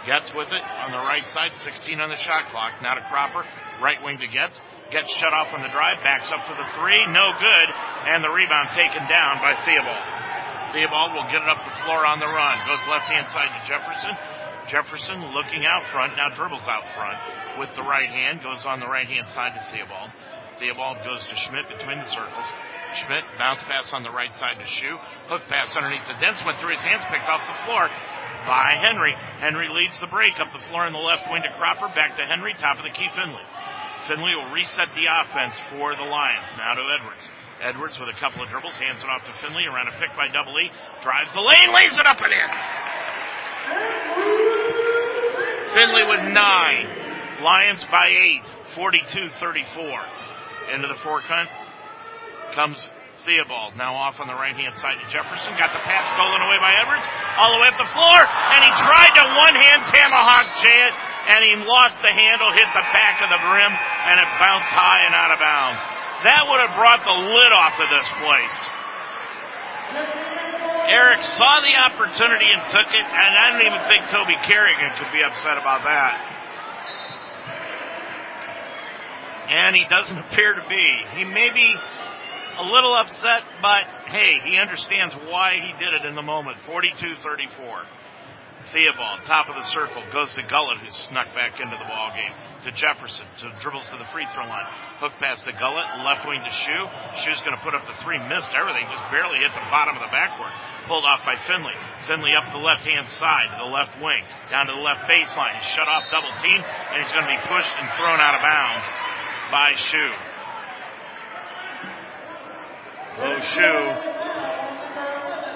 Getz 0.05 0.33
with 0.33 0.49
it 0.49 0.65
on 0.81 0.89
the 0.89 1.03
right 1.05 1.25
side, 1.29 1.53
16 1.61 2.01
on 2.01 2.09
the 2.09 2.17
shot 2.17 2.49
clock. 2.49 2.73
Now 2.81 2.97
to 2.97 3.05
Cropper, 3.05 3.45
right 3.81 4.01
wing 4.01 4.17
to 4.17 4.25
Getz. 4.25 4.57
Gets 4.89 5.13
shut 5.13 5.31
off 5.31 5.53
on 5.53 5.61
the 5.61 5.69
drive, 5.69 6.01
backs 6.01 6.27
up 6.33 6.43
for 6.49 6.57
the 6.57 6.67
three, 6.75 6.99
no 7.13 7.31
good, 7.37 7.67
and 8.09 8.19
the 8.25 8.33
rebound 8.33 8.73
taken 8.73 9.05
down 9.05 9.37
by 9.39 9.55
Theobald. 9.61 10.03
Theobald 10.73 11.13
will 11.13 11.29
get 11.29 11.45
it 11.45 11.47
up 11.47 11.61
the 11.63 11.77
floor 11.85 12.03
on 12.03 12.19
the 12.19 12.27
run. 12.27 12.55
Goes 12.65 12.81
left 12.89 13.05
hand 13.13 13.29
side 13.29 13.53
to 13.53 13.61
Jefferson. 13.69 14.17
Jefferson 14.67 15.21
looking 15.37 15.69
out 15.69 15.85
front, 15.93 16.17
now 16.17 16.33
dribbles 16.33 16.65
out 16.65 16.87
front 16.97 17.19
with 17.59 17.69
the 17.77 17.83
right 17.85 18.09
hand, 18.09 18.41
goes 18.41 18.65
on 18.65 18.79
the 18.79 18.89
right 18.89 19.07
hand 19.07 19.27
side 19.31 19.53
to 19.53 19.63
Theobald. 19.69 20.09
Theobald 20.57 20.97
goes 21.05 21.21
to 21.29 21.35
Schmidt 21.35 21.69
between 21.69 22.01
the 22.01 22.09
circles. 22.09 22.47
Schmidt 22.97 23.23
bounce 23.37 23.63
pass 23.63 23.93
on 23.93 24.03
the 24.03 24.11
right 24.11 24.33
side 24.35 24.57
to 24.59 24.67
Shu. 24.67 24.97
Hook 25.29 25.45
pass 25.47 25.75
underneath 25.77 26.03
the 26.09 26.17
Dents 26.19 26.43
went 26.43 26.59
through 26.59 26.75
his 26.75 26.83
hands, 26.83 27.05
picked 27.07 27.29
off 27.29 27.45
the 27.45 27.59
floor 27.63 27.87
by 28.45 28.75
Henry. 28.77 29.13
Henry 29.39 29.69
leads 29.69 29.97
the 29.99 30.07
break 30.07 30.39
up 30.39 30.51
the 30.53 30.59
floor 30.69 30.85
in 30.87 30.93
the 30.93 30.99
left 30.99 31.29
wing 31.31 31.43
to 31.43 31.49
Cropper. 31.57 31.87
Back 31.93 32.17
to 32.17 32.25
Henry. 32.25 32.53
Top 32.53 32.77
of 32.77 32.83
the 32.83 32.89
key, 32.89 33.09
Finley. 33.15 33.43
Finley 34.07 34.33
will 34.35 34.51
reset 34.51 34.89
the 34.95 35.05
offense 35.05 35.55
for 35.69 35.95
the 35.95 36.03
Lions. 36.03 36.47
Now 36.57 36.73
to 36.75 36.81
Edwards. 36.81 37.29
Edwards 37.61 37.99
with 37.99 38.09
a 38.09 38.13
couple 38.17 38.41
of 38.41 38.49
dribbles, 38.49 38.73
hands 38.73 39.03
it 39.03 39.09
off 39.09 39.23
to 39.25 39.31
Finley 39.45 39.67
around 39.67 39.87
a 39.87 39.91
pick 39.91 40.09
by 40.17 40.27
Double 40.27 40.57
E. 40.57 40.71
Drives 41.03 41.31
the 41.33 41.41
lane, 41.41 41.71
lays 41.73 41.95
it 41.95 42.07
up 42.07 42.19
and 42.19 42.33
in. 42.33 42.49
Finley 45.77 46.03
with 46.09 46.23
nine. 46.33 46.89
Lions 47.43 47.85
by 47.91 48.07
eight. 48.07 48.41
42-34. 48.73 50.03
Into 50.73 50.87
the 50.87 50.95
forecourt 50.95 51.49
comes 52.55 52.83
Theobald. 53.25 53.77
Now 53.77 53.93
off 53.93 54.17
on 54.17 54.25
the 54.25 54.37
right 54.37 54.55
hand 54.57 54.73
side 54.81 54.97
to 54.97 55.07
Jefferson. 55.09 55.53
Got 55.57 55.73
the 55.77 55.83
pass 55.85 56.05
stolen 56.17 56.41
away 56.41 56.57
by 56.57 56.73
Edwards. 56.81 57.05
All 57.37 57.53
the 57.53 57.61
way 57.61 57.69
up 57.69 57.77
the 57.77 57.91
floor. 57.93 58.19
And 58.25 58.61
he 58.65 58.71
tried 58.81 59.13
to 59.17 59.25
one 59.37 59.55
hand 59.55 59.85
Tomahawk 59.89 60.45
Chant. 60.61 60.93
And 61.29 61.45
he 61.45 61.53
lost 61.69 62.01
the 62.01 62.09
handle, 62.09 62.49
hit 62.49 62.65
the 62.65 62.85
back 62.89 63.21
of 63.21 63.29
the 63.29 63.37
rim, 63.37 63.73
and 64.09 64.17
it 64.17 64.25
bounced 64.41 64.73
high 64.73 65.05
and 65.05 65.13
out 65.13 65.29
of 65.29 65.37
bounds. 65.37 65.77
That 66.25 66.49
would 66.49 66.57
have 66.65 66.73
brought 66.73 67.05
the 67.05 67.13
lid 67.13 67.51
off 67.53 67.77
of 67.77 67.87
this 67.93 68.09
place. 68.25 68.57
Eric 70.89 71.21
saw 71.21 71.61
the 71.61 71.77
opportunity 71.77 72.49
and 72.49 72.61
took 72.73 72.89
it, 72.89 73.05
and 73.05 73.31
I 73.37 73.53
don't 73.53 73.65
even 73.69 73.81
think 73.85 74.01
Toby 74.09 74.33
Kerrigan 74.49 74.89
could 74.97 75.13
be 75.13 75.21
upset 75.21 75.61
about 75.61 75.85
that. 75.85 76.17
And 79.49 79.75
he 79.75 79.85
doesn't 79.85 80.17
appear 80.17 80.55
to 80.55 80.65
be. 80.67 80.87
He 81.15 81.23
may 81.23 81.53
be 81.53 81.75
a 82.59 82.63
little 82.63 82.93
upset, 82.93 83.43
but 83.61 83.83
hey, 84.07 84.39
he 84.43 84.57
understands 84.57 85.15
why 85.27 85.55
he 85.55 85.71
did 85.79 85.93
it 85.93 86.05
in 86.05 86.15
the 86.15 86.21
moment. 86.21 86.57
42-34. 86.67 87.83
Theobald, 88.71 89.27
top 89.27 89.51
of 89.51 89.55
the 89.59 89.67
circle, 89.75 89.99
goes 90.15 90.31
to 90.39 90.43
Gullett, 90.47 90.79
who 90.79 90.91
snuck 91.11 91.27
back 91.35 91.59
into 91.59 91.75
the 91.75 91.83
ball 91.83 92.15
game. 92.15 92.31
To 92.63 92.71
Jefferson, 92.71 93.25
to 93.41 93.51
dribbles 93.59 93.89
to 93.89 93.97
the 93.97 94.07
free 94.13 94.23
throw 94.31 94.45
line. 94.45 94.69
Hook 95.01 95.11
pass 95.19 95.43
to 95.43 95.51
Gullett, 95.51 96.05
left 96.05 96.23
wing 96.29 96.39
to 96.39 96.53
Shu. 96.53 96.77
Shu's 97.25 97.41
going 97.41 97.57
to 97.57 97.63
put 97.65 97.73
up 97.73 97.83
the 97.89 97.97
three, 98.05 98.21
missed 98.29 98.53
everything, 98.53 98.85
just 98.87 99.03
barely 99.09 99.41
hit 99.41 99.51
the 99.51 99.65
bottom 99.73 99.97
of 99.97 100.03
the 100.05 100.13
backboard. 100.13 100.53
Pulled 100.87 101.03
off 101.03 101.25
by 101.25 101.35
Finley. 101.49 101.75
Finley 102.05 102.31
up 102.37 102.47
the 102.53 102.61
left 102.61 102.85
hand 102.85 103.09
side 103.17 103.49
to 103.51 103.59
the 103.65 103.71
left 103.73 103.97
wing, 103.99 104.23
down 104.53 104.69
to 104.69 104.77
the 104.77 104.83
left 104.83 105.09
baseline. 105.09 105.57
He's 105.57 105.67
shut 105.73 105.89
off 105.89 106.07
double 106.13 106.31
team, 106.39 106.61
and 106.61 106.97
he's 107.01 107.11
going 107.11 107.25
to 107.27 107.33
be 107.33 107.41
pushed 107.49 107.73
and 107.75 107.89
thrown 107.97 108.21
out 108.23 108.37
of 108.37 108.41
bounds 108.45 108.85
by 109.51 109.75
Shu. 109.75 110.30
Shu 113.21 113.73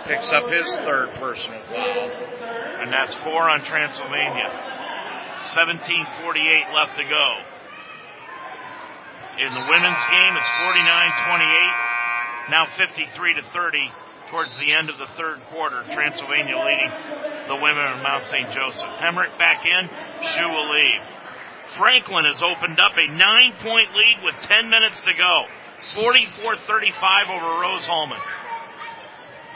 picks 0.05 0.29
up 0.29 0.45
his 0.53 0.65
third 0.85 1.09
personal 1.17 1.59
foul. 1.65 2.09
And 2.81 2.93
that's 2.93 3.15
four 3.15 3.49
on 3.49 3.63
Transylvania. 3.63 4.53
17.48 5.53 6.73
left 6.73 6.97
to 6.97 7.03
go. 7.03 7.27
In 9.41 9.53
the 9.53 9.65
women's 9.65 10.03
game, 10.05 10.33
it's 10.37 10.49
49-28. 10.61 12.51
Now 12.51 12.67
53 12.77 13.33
to 13.33 13.41
30 13.41 13.91
towards 14.29 14.55
the 14.57 14.71
end 14.71 14.89
of 14.89 14.99
the 14.99 15.07
third 15.17 15.41
quarter. 15.45 15.81
Transylvania 15.91 16.57
leading 16.57 16.91
the 17.47 17.55
women 17.55 17.85
of 17.97 18.03
Mount 18.03 18.25
St. 18.25 18.51
Joseph. 18.51 18.85
Hemrick 19.01 19.37
back 19.39 19.65
in. 19.65 19.89
Shu 20.23 20.47
will 20.47 20.69
leave. 20.69 21.01
Franklin 21.77 22.25
has 22.25 22.41
opened 22.43 22.79
up 22.79 22.93
a 22.95 23.11
nine 23.11 23.53
point 23.59 23.89
lead 23.95 24.17
with 24.23 24.35
10 24.41 24.69
minutes 24.69 25.01
to 25.01 25.13
go. 25.13 25.45
44-35 25.93 27.35
over 27.35 27.61
Rose-Hulman. 27.61 28.19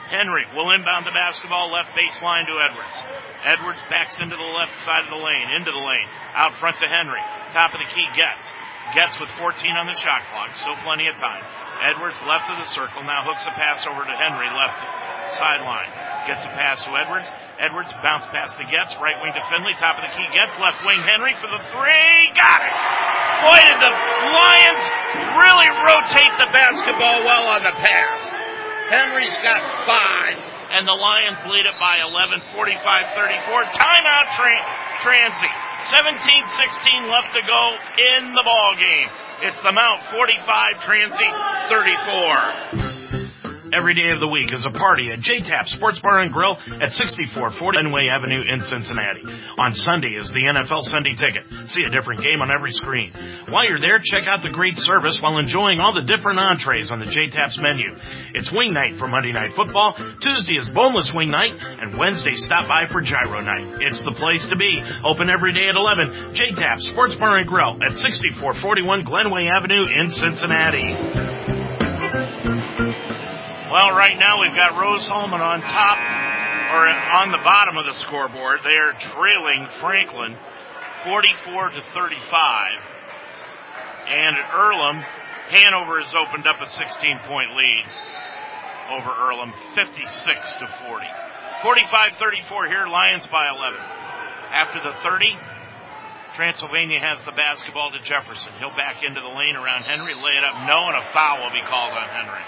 Henry 0.09 0.45
will 0.55 0.71
inbound 0.71 1.05
the 1.05 1.13
basketball 1.13 1.71
left 1.71 1.93
baseline 1.93 2.45
to 2.45 2.57
Edwards. 2.57 2.97
Edwards 3.45 3.79
backs 3.89 4.17
into 4.19 4.35
the 4.35 4.51
left 4.57 4.73
side 4.83 5.03
of 5.05 5.09
the 5.09 5.21
lane, 5.21 5.47
into 5.55 5.71
the 5.71 5.77
lane, 5.77 6.09
out 6.33 6.53
front 6.55 6.77
to 6.79 6.87
Henry. 6.89 7.21
Top 7.53 7.73
of 7.73 7.79
the 7.79 7.85
key 7.85 8.07
Getz. 8.17 8.45
Getz 8.97 9.19
with 9.19 9.29
14 9.37 9.53
on 9.77 9.85
the 9.85 9.93
shot 9.93 10.25
clock, 10.33 10.57
still 10.57 10.75
plenty 10.81 11.07
of 11.07 11.15
time. 11.15 11.43
Edwards 11.81 12.19
left 12.27 12.51
of 12.51 12.59
the 12.59 12.69
circle, 12.75 13.03
now 13.07 13.23
hooks 13.23 13.47
a 13.47 13.53
pass 13.55 13.87
over 13.87 14.03
to 14.03 14.15
Henry, 14.15 14.51
left 14.51 14.79
sideline. 15.35 15.87
Gets 16.27 16.43
a 16.43 16.51
pass 16.51 16.83
to 16.83 16.91
Edwards. 16.91 17.25
Edwards 17.59 17.91
bounce 18.03 18.27
pass 18.31 18.51
to 18.55 18.63
Getz, 18.67 18.95
right 18.99 19.15
wing 19.23 19.31
to 19.35 19.43
Finley, 19.47 19.75
top 19.79 19.99
of 19.99 20.03
the 20.03 20.13
key 20.15 20.27
Getz, 20.35 20.55
left 20.59 20.83
wing 20.83 20.99
Henry 21.03 21.35
for 21.39 21.47
the 21.47 21.59
three, 21.71 22.31
got 22.35 22.59
it! 22.63 22.75
Boy, 23.43 23.59
did 23.63 23.79
the 23.79 23.93
Lions 24.35 24.83
really 25.39 25.69
rotate 25.83 26.33
the 26.39 26.51
basketball 26.51 27.23
well 27.23 27.51
on 27.55 27.63
the 27.63 27.75
pass. 27.79 28.19
Henry's 28.91 29.35
got 29.39 29.63
five, 29.87 30.35
and 30.75 30.87
the 30.87 30.95
Lions 30.95 31.39
lead 31.47 31.63
it 31.63 31.77
by 31.79 32.03
11, 32.03 32.43
45-34. 32.51 33.71
Timeout, 33.75 34.27
tra- 34.35 34.67
Transy. 35.03 35.51
17-16 35.87 37.07
left 37.07 37.31
to 37.35 37.41
go 37.47 37.63
in 38.17 38.33
the 38.35 38.43
ball 38.43 38.75
game. 38.75 39.07
It's 39.41 39.61
the 39.61 39.71
Mount 39.71 40.03
45, 40.11 40.75
Transy 40.83 41.31
34. 41.69 43.18
Every 43.71 43.93
day 43.93 44.09
of 44.11 44.19
the 44.19 44.27
week 44.27 44.51
is 44.51 44.65
a 44.65 44.71
party 44.71 45.11
at 45.11 45.19
JTAP 45.19 45.67
Sports 45.67 45.99
Bar 45.99 46.21
and 46.21 46.33
Grill 46.33 46.57
at 46.81 46.91
6440 46.91 47.79
Glenway 47.79 48.09
Avenue 48.09 48.41
in 48.41 48.61
Cincinnati. 48.61 49.23
On 49.57 49.73
Sunday 49.73 50.15
is 50.15 50.29
the 50.31 50.41
NFL 50.41 50.83
Sunday 50.83 51.13
Ticket. 51.13 51.45
See 51.69 51.83
a 51.83 51.89
different 51.89 52.21
game 52.21 52.41
on 52.41 52.51
every 52.51 52.71
screen. 52.71 53.11
While 53.47 53.65
you're 53.65 53.79
there, 53.79 53.99
check 53.99 54.27
out 54.27 54.43
the 54.43 54.49
great 54.49 54.77
service 54.77 55.21
while 55.21 55.37
enjoying 55.37 55.79
all 55.79 55.93
the 55.93 56.01
different 56.01 56.39
entrees 56.39 56.91
on 56.91 56.99
the 56.99 57.05
JTAP's 57.05 57.59
menu. 57.61 57.95
It's 58.33 58.51
wing 58.51 58.73
night 58.73 58.97
for 58.97 59.07
Monday 59.07 59.31
Night 59.31 59.53
Football, 59.55 59.93
Tuesday 60.19 60.55
is 60.55 60.69
boneless 60.69 61.13
wing 61.13 61.29
night, 61.29 61.53
and 61.61 61.97
Wednesday 61.97 62.35
stop 62.35 62.67
by 62.67 62.87
for 62.87 63.01
gyro 63.01 63.41
night. 63.41 63.81
It's 63.81 64.01
the 64.01 64.13
place 64.13 64.45
to 64.47 64.55
be. 64.55 64.83
Open 65.03 65.29
every 65.29 65.53
day 65.53 65.69
at 65.69 65.75
11. 65.75 66.33
JTAP 66.33 66.81
Sports 66.81 67.15
Bar 67.15 67.37
and 67.37 67.47
Grill 67.47 67.83
at 67.83 67.95
6441 67.95 69.03
Glenway 69.03 69.47
Avenue 69.47 69.85
in 69.85 70.09
Cincinnati. 70.09 71.38
Well, 73.69 73.93
right 73.93 74.17
now 74.17 74.41
we've 74.41 74.55
got 74.55 74.81
Rose-Hulman 74.81 75.41
on 75.41 75.61
top, 75.61 75.99
or 76.73 76.89
on 76.89 77.29
the 77.29 77.37
bottom 77.37 77.77
of 77.77 77.85
the 77.85 77.93
scoreboard. 77.93 78.61
They 78.63 78.77
are 78.81 78.93
trailing 78.93 79.67
Franklin 79.79 80.35
44 81.05 81.69
to 81.77 81.81
35. 81.93 82.81
And 84.09 84.37
at 84.41 84.49
Earlham, 84.49 85.05
Hanover 85.53 86.01
has 86.01 86.15
opened 86.17 86.47
up 86.47 86.59
a 86.61 86.65
16 86.65 87.19
point 87.29 87.53
lead 87.53 87.85
over 88.89 89.13
Earlham, 89.29 89.53
56 89.75 90.53
to 90.57 90.65
40. 90.89 91.05
45-34 91.61 92.67
here, 92.73 92.87
Lions 92.87 93.27
by 93.27 93.53
11. 93.53 93.77
After 94.49 94.81
the 94.81 94.97
30, 95.05 95.37
Transylvania 96.33 96.99
has 96.99 97.21
the 97.21 97.33
basketball 97.33 97.91
to 97.91 97.99
Jefferson. 97.99 98.49
He'll 98.57 98.73
back 98.73 99.03
into 99.03 99.21
the 99.21 99.29
lane 99.29 99.55
around 99.55 99.83
Henry, 99.83 100.15
lay 100.15 100.41
it 100.41 100.43
up, 100.43 100.65
no, 100.65 100.89
and 100.89 100.97
a 100.97 101.05
foul 101.13 101.43
will 101.43 101.53
be 101.53 101.61
called 101.61 101.93
on 101.93 102.09
Henry. 102.09 102.41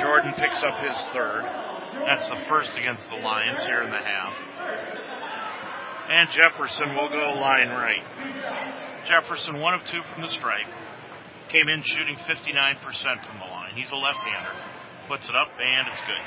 Jordan 0.00 0.34
picks 0.34 0.62
up 0.62 0.78
his 0.78 0.98
third. 1.12 1.44
That's 1.92 2.28
the 2.28 2.38
first 2.48 2.76
against 2.76 3.08
the 3.08 3.16
Lions 3.16 3.62
here 3.64 3.82
in 3.82 3.90
the 3.90 3.98
half. 3.98 4.34
And 6.08 6.30
Jefferson 6.30 6.94
will 6.94 7.08
go 7.08 7.34
line 7.40 7.68
right. 7.68 8.02
Jefferson, 9.06 9.60
one 9.60 9.74
of 9.74 9.84
two 9.84 10.02
from 10.12 10.22
the 10.22 10.28
stripe. 10.28 10.66
Came 11.48 11.68
in 11.68 11.82
shooting 11.82 12.16
59% 12.16 12.78
from 13.24 13.38
the 13.38 13.44
line. 13.44 13.72
He's 13.74 13.90
a 13.90 13.96
left-hander. 13.96 14.52
Puts 15.08 15.28
it 15.28 15.34
up, 15.34 15.48
and 15.60 15.88
it's 15.88 16.00
good. 16.02 16.22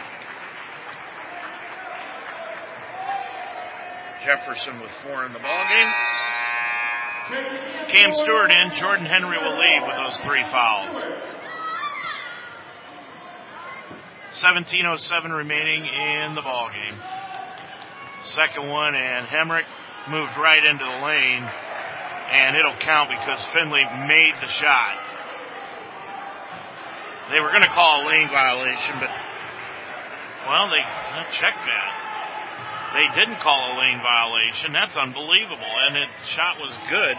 Jefferson 4.25 4.79
with 4.79 4.91
four 5.03 5.25
in 5.25 5.33
the 5.33 5.39
ball 5.39 5.63
game. 5.69 5.91
Cam 7.87 8.13
Stewart 8.13 8.51
in. 8.51 8.71
Jordan 8.73 9.05
Henry 9.05 9.37
will 9.37 9.57
leave 9.57 9.83
with 9.87 9.95
those 9.95 10.17
three 10.19 10.43
fouls. 10.43 11.03
17:07 14.33 15.31
remaining 15.31 15.85
in 15.85 16.35
the 16.35 16.41
ball 16.41 16.69
game. 16.69 16.95
Second 18.23 18.67
one, 18.67 18.95
and 18.95 19.27
Hemrick 19.27 19.65
moved 20.09 20.35
right 20.37 20.63
into 20.63 20.83
the 20.83 21.05
lane, 21.05 21.43
and 22.31 22.55
it'll 22.55 22.77
count 22.79 23.09
because 23.09 23.43
Finley 23.53 23.85
made 24.07 24.33
the 24.41 24.47
shot. 24.47 24.97
They 27.31 27.39
were 27.39 27.49
going 27.49 27.61
to 27.61 27.69
call 27.69 28.03
a 28.03 28.07
lane 28.07 28.27
violation, 28.29 28.99
but 28.99 29.09
well, 30.47 30.69
they 30.69 30.81
checked 31.31 31.63
that. 31.65 32.03
They 32.93 33.07
didn't 33.15 33.39
call 33.39 33.73
a 33.73 33.79
lane 33.79 34.01
violation. 34.01 34.73
That's 34.73 34.95
unbelievable. 34.95 35.65
And 35.65 35.95
the 35.95 36.05
shot 36.27 36.59
was 36.59 36.71
good 36.89 37.17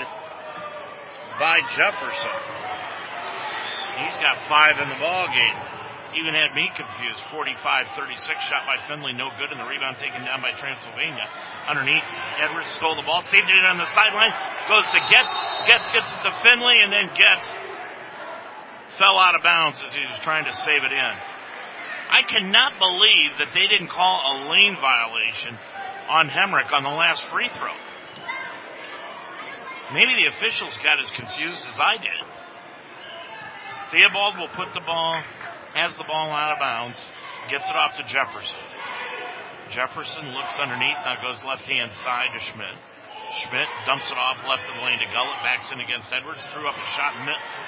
by 1.40 1.58
Jefferson. 1.76 2.36
He's 3.98 4.16
got 4.18 4.38
five 4.48 4.78
in 4.78 4.88
the 4.88 4.96
ball 4.96 5.26
game. 5.28 5.73
Even 6.14 6.34
had 6.34 6.54
me 6.54 6.70
confused. 6.78 7.18
45-36 7.34 8.22
shot 8.46 8.62
by 8.66 8.78
Finley, 8.86 9.12
no 9.12 9.30
good, 9.34 9.50
and 9.50 9.58
the 9.58 9.66
rebound 9.66 9.98
taken 9.98 10.22
down 10.22 10.40
by 10.40 10.54
Transylvania. 10.54 11.26
Underneath, 11.66 12.06
Edwards 12.38 12.70
stole 12.70 12.94
the 12.94 13.02
ball, 13.02 13.22
saved 13.22 13.50
it 13.50 13.66
on 13.66 13.78
the 13.78 13.90
sideline, 13.90 14.30
goes 14.70 14.86
to 14.86 15.00
Getz, 15.10 15.34
Getz 15.66 15.90
gets 15.90 16.14
it 16.14 16.22
to 16.22 16.30
Finley, 16.46 16.78
and 16.82 16.92
then 16.92 17.10
Getz 17.18 17.50
fell 18.98 19.18
out 19.18 19.34
of 19.34 19.42
bounds 19.42 19.82
as 19.82 19.92
he 19.92 20.06
was 20.06 20.18
trying 20.22 20.44
to 20.44 20.52
save 20.52 20.86
it 20.86 20.92
in. 20.92 21.14
I 22.10 22.22
cannot 22.22 22.78
believe 22.78 23.38
that 23.38 23.50
they 23.54 23.66
didn't 23.66 23.88
call 23.88 24.22
a 24.22 24.34
lane 24.50 24.76
violation 24.78 25.58
on 26.08 26.28
Hemrick 26.28 26.72
on 26.72 26.82
the 26.82 26.94
last 26.94 27.24
free 27.26 27.48
throw. 27.48 27.74
Maybe 29.92 30.14
the 30.14 30.28
officials 30.30 30.76
got 30.82 31.00
as 31.00 31.10
confused 31.10 31.62
as 31.66 31.78
I 31.78 31.96
did. 31.96 32.22
Theobald 33.90 34.38
will 34.38 34.48
put 34.48 34.72
the 34.74 34.80
ball, 34.80 35.20
has 35.74 35.96
the 35.98 36.06
ball 36.06 36.30
out 36.30 36.55
of 36.55 36.59
bounds, 36.59 36.98
gets 37.51 37.66
it 37.66 37.76
off 37.76 37.98
to 37.98 38.05
Jefferson. 38.06 38.62
Jefferson 39.70 40.30
looks 40.30 40.55
underneath, 40.62 40.98
now 41.02 41.18
goes 41.18 41.42
left 41.42 41.66
hand 41.66 41.90
side 41.98 42.30
to 42.30 42.40
Schmidt. 42.40 42.78
Schmidt 43.42 43.66
dumps 43.82 44.06
it 44.06 44.14
off 44.14 44.38
left 44.46 44.70
of 44.70 44.78
the 44.78 44.86
lane 44.86 45.02
to 45.02 45.09
Gullett, 45.10 45.42
backs 45.42 45.74
in 45.74 45.82
against 45.82 46.06
Edwards, 46.14 46.38
threw 46.55 46.70
up 46.70 46.78
a 46.78 46.86
shot, 46.94 47.18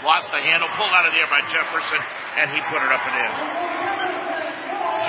lost 0.06 0.30
the 0.30 0.38
handle, 0.38 0.70
pulled 0.78 0.94
out 0.94 1.02
of 1.02 1.10
the 1.10 1.18
air 1.18 1.26
by 1.26 1.42
Jefferson, 1.50 1.98
and 2.38 2.46
he 2.54 2.62
put 2.70 2.78
it 2.78 2.90
up 2.94 3.02
and 3.02 3.16
in. 3.18 3.32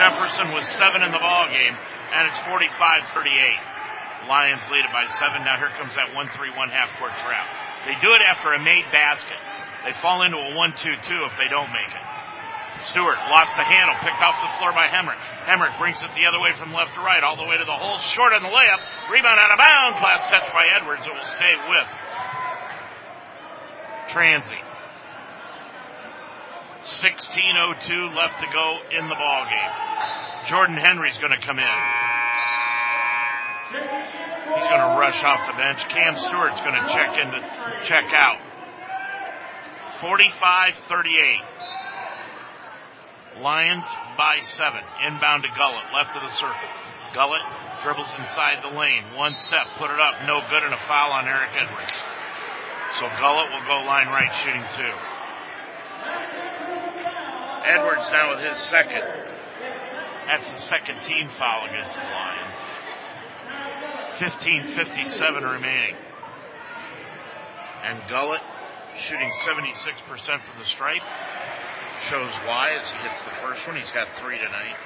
Jefferson 0.01 0.53
was 0.57 0.65
seven 0.73 1.05
in 1.05 1.13
the 1.13 1.21
ball 1.21 1.45
game, 1.53 1.77
and 2.17 2.25
it's 2.25 2.41
45-38. 2.49 4.25
Lions 4.25 4.65
lead 4.73 4.85
it 4.85 4.91
by 4.91 5.05
seven. 5.21 5.45
Now 5.45 5.57
here 5.61 5.69
comes 5.77 5.93
that 5.93 6.09
1-3-1 6.17 6.73
half 6.73 6.89
court 6.97 7.13
trap. 7.21 7.45
They 7.85 7.93
do 8.01 8.09
it 8.13 8.21
after 8.25 8.51
a 8.53 8.59
made 8.59 8.85
basket. 8.91 9.37
They 9.85 9.93
fall 10.01 10.23
into 10.23 10.37
a 10.37 10.51
1-2-2 10.57 10.97
if 11.25 11.37
they 11.37 11.47
don't 11.47 11.69
make 11.69 11.93
it. 11.93 12.16
Stewart 12.83 13.17
lost 13.29 13.55
the 13.55 13.63
handle, 13.63 13.95
picked 14.01 14.21
off 14.21 14.37
the 14.41 14.51
floor 14.59 14.73
by 14.73 14.87
Hemrick. 14.87 15.19
Hemrick 15.47 15.77
brings 15.79 16.01
it 16.01 16.09
the 16.15 16.25
other 16.25 16.39
way 16.39 16.51
from 16.57 16.73
left 16.73 16.93
to 16.95 17.01
right, 17.01 17.23
all 17.23 17.35
the 17.35 17.45
way 17.45 17.57
to 17.57 17.65
the 17.65 17.71
hole, 17.71 17.97
short 17.99 18.33
on 18.33 18.43
the 18.43 18.49
layup. 18.49 18.81
Rebound 19.09 19.39
out 19.39 19.51
of 19.51 19.59
bounds. 19.59 19.97
Last 20.03 20.29
touch 20.29 20.51
by 20.53 20.67
Edwards. 20.75 21.05
It 21.05 21.13
will 21.13 21.31
stay 21.37 21.55
with 21.69 21.87
Transy. 24.09 24.61
16.02 26.87 28.15
left 28.15 28.39
to 28.39 28.47
go 28.53 28.79
in 28.91 29.07
the 29.07 29.15
ball 29.15 29.43
game. 29.45 29.73
Jordan 30.47 30.77
Henry's 30.77 31.17
going 31.17 31.35
to 31.37 31.45
come 31.45 31.59
in. 31.59 31.65
He's 33.67 34.67
going 34.67 34.79
to 34.79 34.95
rush 34.97 35.21
off 35.23 35.45
the 35.51 35.57
bench. 35.57 35.83
Cam 35.89 36.15
Stewart's 36.17 36.61
going 36.61 36.75
to 36.75 36.87
check 36.87 37.17
in 37.19 37.31
to 37.31 37.41
check 37.83 38.05
out. 38.15 38.39
45-38. 39.99 41.41
Lions 43.41 43.85
by 44.17 44.39
seven. 44.57 44.81
Inbound 45.05 45.43
to 45.43 45.49
Gullett, 45.49 45.93
left 45.93 46.15
of 46.15 46.23
the 46.23 46.33
circle. 46.35 46.69
Gullett 47.13 47.41
dribbles 47.83 48.09
inside 48.19 48.61
the 48.61 48.75
lane. 48.75 49.13
One 49.15 49.33
step, 49.33 49.67
put 49.77 49.91
it 49.91 49.99
up, 49.99 50.25
no 50.25 50.41
good, 50.49 50.63
and 50.63 50.73
a 50.73 50.81
foul 50.87 51.11
on 51.11 51.27
Eric 51.27 51.49
Edwards. 51.55 51.93
So 52.99 53.05
Gullett 53.21 53.51
will 53.51 53.65
go 53.67 53.85
line 53.85 54.07
right, 54.07 54.33
shooting 54.41 54.63
two. 54.75 54.95
Edwards 57.67 58.09
now 58.11 58.29
with 58.35 58.39
his 58.39 58.57
second. 58.57 59.03
That's 60.25 60.49
the 60.49 60.57
second 60.57 60.97
team 61.07 61.27
foul 61.37 61.67
against 61.67 61.95
the 61.95 62.03
Lions. 62.03 62.57
15.57 64.17 65.53
remaining. 65.53 65.95
And 67.83 67.99
Gullett 68.09 68.41
shooting 68.97 69.31
76% 69.45 70.25
from 70.25 70.59
the 70.59 70.65
stripe 70.65 71.03
shows 72.09 72.29
why 72.45 72.77
as 72.77 72.89
he 72.89 72.97
hits 72.97 73.19
the 73.23 73.35
first 73.41 73.65
one. 73.67 73.75
He's 73.75 73.91
got 73.91 74.07
three 74.21 74.37
tonight. 74.37 74.77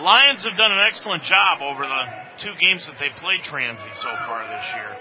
Lions 0.00 0.44
have 0.44 0.56
done 0.56 0.72
an 0.72 0.84
excellent 0.86 1.22
job 1.22 1.62
over 1.62 1.82
the 1.82 2.04
two 2.38 2.52
games 2.60 2.86
that 2.86 2.98
they 3.00 3.08
played 3.16 3.40
Transy 3.40 3.88
so 3.96 4.12
far 4.28 4.44
this 4.44 4.64
year. 4.76 4.92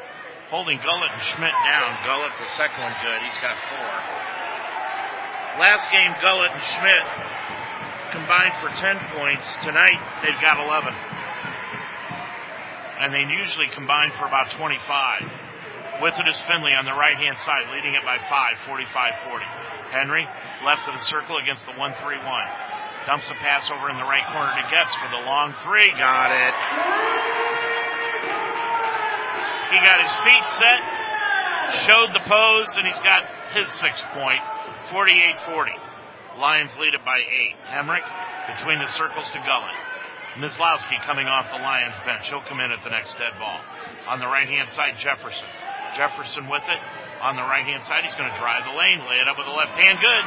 Holding 0.49 0.79
Gullett 0.79 1.11
and 1.11 1.21
Schmidt 1.21 1.51
down. 1.67 1.89
Gullett, 2.07 2.31
the 2.39 2.47
second 2.55 2.79
one 2.79 2.95
good. 3.03 3.19
He's 3.19 3.41
got 3.43 3.57
four. 3.67 3.91
Last 5.59 5.91
game, 5.91 6.15
Gullett 6.21 6.51
and 6.51 6.63
Schmidt 6.63 7.03
combined 8.15 8.55
for 8.63 8.69
10 8.71 9.19
points. 9.19 9.43
Tonight, 9.63 9.99
they've 10.23 10.39
got 10.39 10.63
11. 10.63 10.93
And 13.03 13.13
they 13.13 13.27
usually 13.27 13.67
combine 13.75 14.11
for 14.17 14.25
about 14.25 14.51
25. 14.51 15.44
With 16.01 16.19
it 16.19 16.27
is 16.27 16.39
Finley 16.43 16.75
on 16.75 16.83
the 16.83 16.93
right 16.93 17.15
hand 17.15 17.37
side, 17.47 17.71
leading 17.71 17.95
it 17.95 18.03
by 18.03 18.19
five, 18.27 18.59
45-40. 18.67 19.47
Henry, 19.95 20.27
left 20.65 20.87
of 20.87 20.93
the 20.93 21.05
circle 21.07 21.37
against 21.37 21.65
the 21.65 21.71
1-3-1. 21.71 22.19
Dumps 23.07 23.29
a 23.31 23.37
pass 23.39 23.69
over 23.71 23.89
in 23.89 23.95
the 23.95 24.09
right 24.09 24.25
corner 24.27 24.51
to 24.59 24.65
Getz 24.67 24.91
for 24.97 25.09
the 25.13 25.23
long 25.23 25.53
three. 25.63 25.87
Got 25.93 26.33
it. 26.33 26.55
He 29.71 29.77
got 29.77 30.01
his 30.01 30.15
feet 30.25 30.45
set, 30.57 30.81
showed 31.85 32.09
the 32.11 32.23
pose, 32.27 32.73
and 32.75 32.85
he's 32.85 32.99
got 32.99 33.25
his 33.53 33.69
sixth 33.79 34.03
point, 34.11 34.41
48-40. 34.89 36.39
Lions 36.39 36.75
lead 36.77 36.93
it 36.93 37.05
by 37.05 37.21
eight. 37.23 37.55
Hemrick 37.71 38.03
between 38.57 38.79
the 38.79 38.87
circles 38.87 39.29
to 39.31 39.39
Gullett. 39.39 39.75
Mislowski 40.35 40.99
coming 41.05 41.27
off 41.27 41.49
the 41.51 41.61
Lions 41.61 41.95
bench. 42.05 42.27
He'll 42.27 42.41
come 42.41 42.59
in 42.59 42.71
at 42.71 42.83
the 42.83 42.89
next 42.89 43.17
dead 43.17 43.33
ball. 43.39 43.59
On 44.09 44.19
the 44.19 44.27
right 44.27 44.47
hand 44.47 44.69
side, 44.71 44.95
Jefferson. 44.99 45.47
Jefferson 45.95 46.47
with 46.49 46.63
it. 46.67 46.79
On 47.21 47.35
the 47.35 47.41
right 47.41 47.63
hand 47.63 47.83
side, 47.83 48.03
he's 48.03 48.15
going 48.15 48.29
to 48.29 48.37
drive 48.37 48.67
the 48.67 48.75
lane, 48.75 48.99
lay 49.07 49.23
it 49.23 49.27
up 49.27 49.37
with 49.39 49.47
the 49.47 49.55
left 49.55 49.73
hand. 49.79 49.97
Good. 49.97 50.25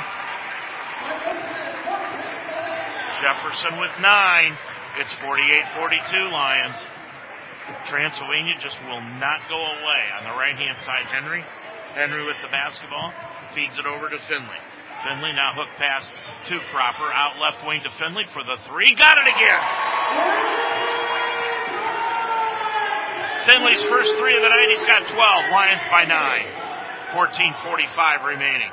Jefferson 3.20 3.78
with 3.78 3.92
nine. 4.00 4.56
It's 4.96 5.12
48-42 5.20 6.32
Lions. 6.32 6.76
Transylvania 7.86 8.54
just 8.60 8.80
will 8.80 9.02
not 9.20 9.40
go 9.48 9.60
away. 9.60 10.02
On 10.18 10.24
the 10.24 10.32
right 10.32 10.56
hand 10.56 10.76
side, 10.84 11.04
Henry. 11.04 11.44
Henry 11.94 12.24
with 12.24 12.40
the 12.42 12.48
basketball. 12.48 13.12
Feeds 13.54 13.78
it 13.78 13.86
over 13.86 14.08
to 14.08 14.18
Finley. 14.18 14.60
Finley 15.04 15.32
now 15.32 15.52
hook 15.52 15.68
pass 15.76 16.08
to 16.48 16.58
Cropper. 16.72 17.12
Out 17.12 17.38
left 17.38 17.64
wing 17.66 17.82
to 17.82 17.90
Finley 17.90 18.24
for 18.24 18.42
the 18.42 18.56
three. 18.66 18.94
Got 18.94 19.18
it 19.18 19.28
again. 19.36 20.87
Finley's 23.48 23.82
first 23.84 24.12
three 24.20 24.36
of 24.36 24.44
the 24.44 24.52
night. 24.52 24.68
He's 24.68 24.84
got 24.84 25.08
12. 25.08 25.16
Lions 25.48 25.80
by 25.88 26.04
nine. 26.04 26.44
14.45 27.16 28.28
remaining. 28.28 28.68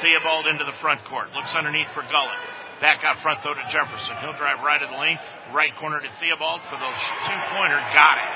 Theobald 0.00 0.46
into 0.48 0.64
the 0.64 0.72
front 0.72 1.04
court. 1.04 1.28
Looks 1.36 1.52
underneath 1.52 1.92
for 1.92 2.00
Gullett. 2.08 2.40
Back 2.80 3.04
out 3.04 3.20
front 3.20 3.44
though 3.44 3.52
to 3.52 3.60
Jefferson. 3.68 4.16
He'll 4.24 4.32
drive 4.32 4.64
right 4.64 4.80
of 4.80 4.88
the 4.88 4.96
lane. 4.96 5.20
Right 5.52 5.76
corner 5.76 6.00
to 6.00 6.08
Theobald 6.24 6.64
for 6.72 6.80
those 6.80 7.00
two 7.28 7.40
pointer. 7.52 7.76
Got 7.92 8.16
it. 8.16 8.32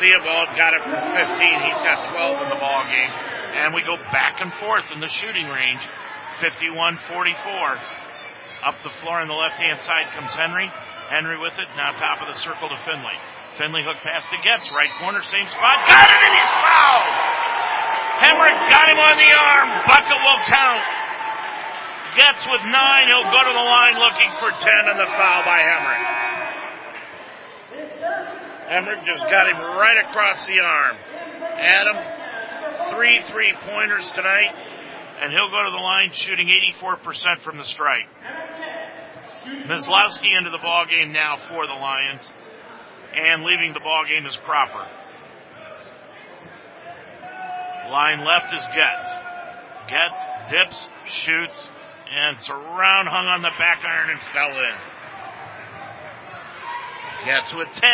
Theobald 0.00 0.56
got 0.56 0.72
it 0.72 0.82
from 0.88 0.96
15. 1.04 1.36
He's 1.68 1.82
got 1.84 2.08
12 2.08 2.40
in 2.40 2.48
the 2.56 2.60
ball 2.64 2.88
game. 2.88 3.12
And 3.60 3.74
we 3.76 3.84
go 3.84 4.00
back 4.08 4.40
and 4.40 4.48
forth 4.64 4.88
in 4.96 5.00
the 5.00 5.12
shooting 5.12 5.44
range. 5.44 5.84
51-44. 6.40 7.04
Up 8.64 8.80
the 8.80 8.96
floor 9.04 9.20
on 9.20 9.28
the 9.28 9.36
left 9.36 9.60
hand 9.60 9.78
side 9.84 10.08
comes 10.16 10.32
Henry. 10.32 10.72
Henry 11.12 11.36
with 11.36 11.58
it. 11.60 11.68
Now 11.76 11.92
top 11.92 12.22
of 12.24 12.32
the 12.32 12.40
circle 12.40 12.70
to 12.70 12.78
Finley. 12.88 13.20
Finley 13.54 13.82
hook 13.82 14.02
pass 14.02 14.26
to 14.30 14.38
Getz. 14.42 14.70
Right 14.74 14.90
corner, 14.98 15.22
same 15.22 15.46
spot. 15.46 15.78
Got 15.86 16.10
it 16.10 16.20
and 16.20 16.34
he's 16.34 16.52
fouled! 16.58 17.14
Hemrick 18.18 18.58
got 18.70 18.86
him 18.90 18.98
on 18.98 19.16
the 19.18 19.30
arm. 19.34 19.68
Bucket 19.86 20.18
will 20.22 20.42
count. 20.50 20.84
Getz 22.18 22.42
with 22.50 22.62
nine. 22.70 23.04
He'll 23.10 23.30
go 23.30 23.42
to 23.42 23.54
the 23.54 23.66
line 23.66 23.98
looking 23.98 24.30
for 24.38 24.50
ten 24.58 24.82
and 24.90 24.98
the 24.98 25.06
foul 25.06 25.42
by 25.46 25.58
Hemrick. 25.62 26.02
Hemrick 28.70 29.04
just 29.06 29.24
got 29.30 29.46
him 29.48 29.58
right 29.78 29.98
across 30.08 30.46
the 30.46 30.60
arm. 30.60 30.96
Adam, 31.58 31.96
three 32.94 33.20
three 33.30 33.52
pointers 33.68 34.10
tonight, 34.10 34.54
and 35.20 35.32
he'll 35.32 35.50
go 35.50 35.62
to 35.64 35.70
the 35.70 35.82
line 35.82 36.10
shooting 36.12 36.50
84% 36.80 37.40
from 37.40 37.58
the 37.58 37.64
strike. 37.64 38.06
Mislowski 39.66 40.36
into 40.36 40.50
the 40.50 40.58
ball 40.58 40.86
game 40.86 41.12
now 41.12 41.36
for 41.36 41.66
the 41.66 41.74
Lions, 41.74 42.26
and 43.14 43.44
leaving 43.44 43.72
the 43.72 43.80
ball 43.80 44.04
game 44.04 44.26
is 44.26 44.36
Cropper. 44.36 44.86
Line 47.90 48.24
left 48.24 48.52
is 48.52 48.66
Getz. 48.74 49.08
Getz 49.88 50.18
dips, 50.50 50.82
shoots, 51.06 51.68
and 52.10 52.36
it's 52.36 52.48
around 52.48 53.06
hung 53.06 53.26
on 53.26 53.42
the 53.42 53.52
back 53.58 53.84
iron 53.84 54.10
and 54.10 54.20
fell 54.32 54.50
in. 54.50 54.76
Getz 57.24 57.54
with 57.54 57.68
10. 57.72 57.90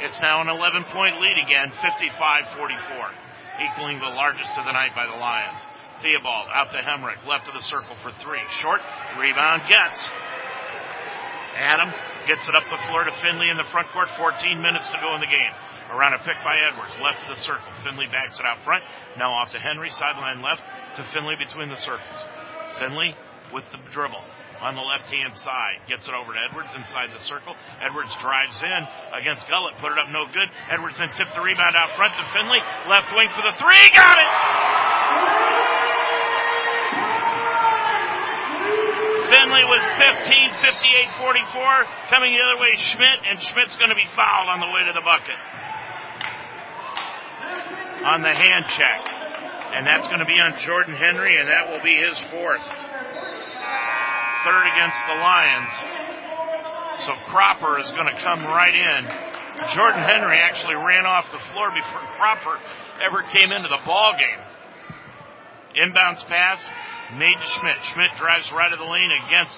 It's 0.00 0.20
now 0.20 0.40
an 0.40 0.48
11 0.48 0.84
point 0.84 1.20
lead 1.20 1.36
again, 1.36 1.70
55-44, 1.84 3.12
equaling 3.60 3.98
the 3.98 4.08
largest 4.16 4.50
of 4.56 4.64
the 4.64 4.72
night 4.72 4.94
by 4.94 5.06
the 5.06 5.16
Lions. 5.16 5.56
Theobald 6.00 6.48
out 6.54 6.70
to 6.72 6.78
Hemrick, 6.78 7.26
left 7.26 7.46
of 7.48 7.54
the 7.54 7.62
circle 7.62 7.94
for 8.02 8.10
three. 8.10 8.40
Short, 8.60 8.80
rebound 9.18 9.62
Getz. 9.68 10.02
Adam 11.56 11.92
gets 12.26 12.48
it 12.48 12.54
up 12.54 12.64
the 12.70 12.80
floor 12.88 13.04
to 13.04 13.12
Finley 13.22 13.50
in 13.50 13.56
the 13.56 13.68
front 13.68 13.88
court, 13.88 14.08
14 14.16 14.60
minutes 14.60 14.84
to 14.92 14.98
go 15.00 15.14
in 15.14 15.20
the 15.20 15.30
game. 15.30 15.54
Around 15.90 16.14
a 16.14 16.18
pick 16.18 16.38
by 16.44 16.56
Edwards, 16.70 16.94
left 17.02 17.22
of 17.26 17.34
the 17.34 17.40
circle. 17.42 17.66
Finley 17.82 18.06
backs 18.06 18.38
it 18.38 18.46
out 18.46 18.62
front. 18.64 18.84
Now 19.18 19.32
off 19.32 19.50
to 19.52 19.58
Henry, 19.58 19.90
sideline 19.90 20.40
left 20.42 20.62
to 20.96 21.02
Finley 21.12 21.34
between 21.36 21.68
the 21.68 21.80
circles. 21.82 22.20
Finley 22.78 23.14
with 23.52 23.64
the 23.72 23.78
dribble 23.90 24.22
on 24.60 24.76
the 24.76 24.82
left 24.82 25.10
hand 25.10 25.34
side. 25.36 25.80
Gets 25.88 26.06
it 26.06 26.14
over 26.14 26.32
to 26.32 26.38
Edwards 26.38 26.70
inside 26.76 27.10
the 27.10 27.20
circle. 27.20 27.56
Edwards 27.82 28.14
drives 28.20 28.62
in 28.62 28.82
against 29.18 29.48
Gullett. 29.48 29.74
Put 29.80 29.92
it 29.92 29.98
up 29.98 30.08
no 30.12 30.26
good. 30.30 30.48
Edwards 30.70 30.98
then 30.98 31.08
tipped 31.08 31.34
the 31.34 31.40
rebound 31.40 31.74
out 31.74 31.90
front 31.96 32.14
to 32.14 32.24
Finley. 32.32 32.60
Left 32.88 33.10
wing 33.16 33.28
for 33.34 33.42
the 33.42 33.56
three. 33.58 33.90
Got 33.94 34.18
it! 34.18 34.79
Finley 39.50 39.66
with 39.66 39.82
15, 39.82 40.54
58, 40.62 41.10
44. 41.18 41.84
Coming 42.10 42.30
the 42.38 42.42
other 42.42 42.60
way, 42.60 42.76
Schmidt, 42.76 43.18
and 43.26 43.42
Schmidt's 43.42 43.74
going 43.74 43.90
to 43.90 43.98
be 43.98 44.06
fouled 44.14 44.46
on 44.46 44.60
the 44.60 44.70
way 44.70 44.86
to 44.86 44.92
the 44.92 45.02
bucket 45.02 45.34
on 48.06 48.22
the 48.22 48.32
hand 48.32 48.64
check. 48.68 49.00
And 49.74 49.86
that's 49.86 50.06
going 50.06 50.20
to 50.20 50.24
be 50.24 50.38
on 50.38 50.56
Jordan 50.58 50.94
Henry, 50.94 51.38
and 51.38 51.48
that 51.48 51.70
will 51.70 51.82
be 51.82 51.98
his 51.98 52.18
fourth. 52.30 52.62
Third 54.46 54.66
against 54.70 55.00
the 55.06 55.18
Lions. 55.18 55.70
So 57.04 57.12
Cropper 57.26 57.78
is 57.78 57.90
going 57.90 58.06
to 58.06 58.22
come 58.22 58.44
right 58.44 58.74
in. 58.74 59.02
Jordan 59.74 60.02
Henry 60.04 60.38
actually 60.38 60.74
ran 60.74 61.06
off 61.06 61.30
the 61.30 61.42
floor 61.50 61.70
before 61.74 62.00
Cropper 62.16 62.58
ever 63.02 63.22
came 63.34 63.50
into 63.50 63.68
the 63.68 63.82
ball 63.84 64.14
game. 64.14 64.40
Inbounds 65.74 66.22
pass 66.26 66.64
made 67.16 67.36
to 67.36 67.48
Schmidt. 67.58 67.78
Schmidt 67.84 68.10
drives 68.18 68.50
right 68.52 68.72
of 68.72 68.78
the 68.78 68.84
lane 68.84 69.10
against 69.26 69.56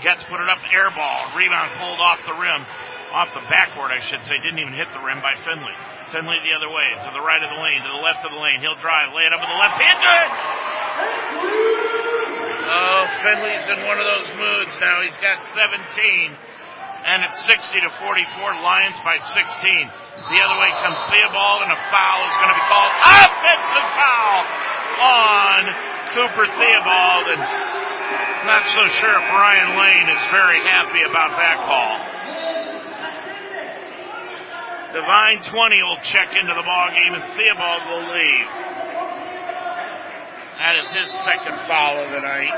Getz 0.00 0.24
put 0.24 0.40
it 0.40 0.48
up 0.48 0.58
air 0.72 0.88
ball. 0.90 1.28
Rebound 1.36 1.76
pulled 1.76 2.00
off 2.00 2.24
the 2.24 2.32
rim. 2.32 2.64
Off 3.10 3.34
the 3.34 3.42
backboard, 3.50 3.90
I 3.90 3.98
should 4.00 4.22
say. 4.22 4.38
Didn't 4.40 4.62
even 4.62 4.72
hit 4.72 4.86
the 4.94 5.02
rim 5.02 5.20
by 5.20 5.34
Finley. 5.42 5.74
Finley 6.14 6.38
the 6.46 6.54
other 6.54 6.70
way, 6.70 6.94
to 6.94 7.10
the 7.10 7.20
right 7.20 7.42
of 7.42 7.50
the 7.50 7.58
lane, 7.58 7.82
to 7.82 7.90
the 7.90 8.02
left 8.06 8.22
of 8.22 8.30
the 8.30 8.38
lane. 8.38 8.62
He'll 8.62 8.78
drive, 8.78 9.10
lay 9.12 9.26
it 9.26 9.34
up 9.34 9.42
with 9.42 9.50
the 9.50 9.58
left 9.60 9.76
hand. 9.82 9.98
Good! 9.98 10.30
Oh, 12.70 13.02
Finley's 13.18 13.66
in 13.66 13.82
one 13.82 13.98
of 13.98 14.06
those 14.06 14.30
moods 14.30 14.78
now. 14.78 15.02
He's 15.02 15.18
got 15.18 15.42
17. 15.42 16.38
And 17.02 17.26
it's 17.26 17.42
60 17.50 17.82
to 17.82 17.90
44, 17.98 18.62
Lions 18.62 18.94
by 19.02 19.18
16. 19.18 19.34
The 19.34 20.38
other 20.38 20.56
way 20.62 20.70
comes 20.78 21.00
Theobald, 21.10 21.66
and 21.66 21.72
a 21.74 21.80
foul 21.90 22.20
is 22.30 22.34
going 22.38 22.52
to 22.54 22.58
be 22.62 22.66
called. 22.70 22.92
Offensive 22.94 23.88
foul 23.98 24.38
on 25.02 25.89
Cooper 26.10 26.42
Theobald, 26.42 27.26
and 27.30 27.42
not 28.46 28.66
so 28.66 28.82
sure 28.88 29.14
if 29.14 29.26
Brian 29.30 29.78
Lane 29.78 30.08
is 30.10 30.22
very 30.34 30.58
happy 30.58 31.02
about 31.06 31.38
that 31.38 31.56
call. 31.62 31.94
Divine 34.90 35.38
20 35.44 35.82
will 35.86 36.02
check 36.02 36.34
into 36.34 36.52
the 36.52 36.66
ball 36.66 36.90
game 36.90 37.14
and 37.14 37.22
Theobald 37.38 37.82
will 37.86 38.10
leave. 38.10 38.48
That 40.58 40.82
is 40.82 40.90
his 40.90 41.10
second 41.22 41.54
foul 41.70 42.02
of 42.02 42.10
the 42.10 42.20
night. 42.20 42.50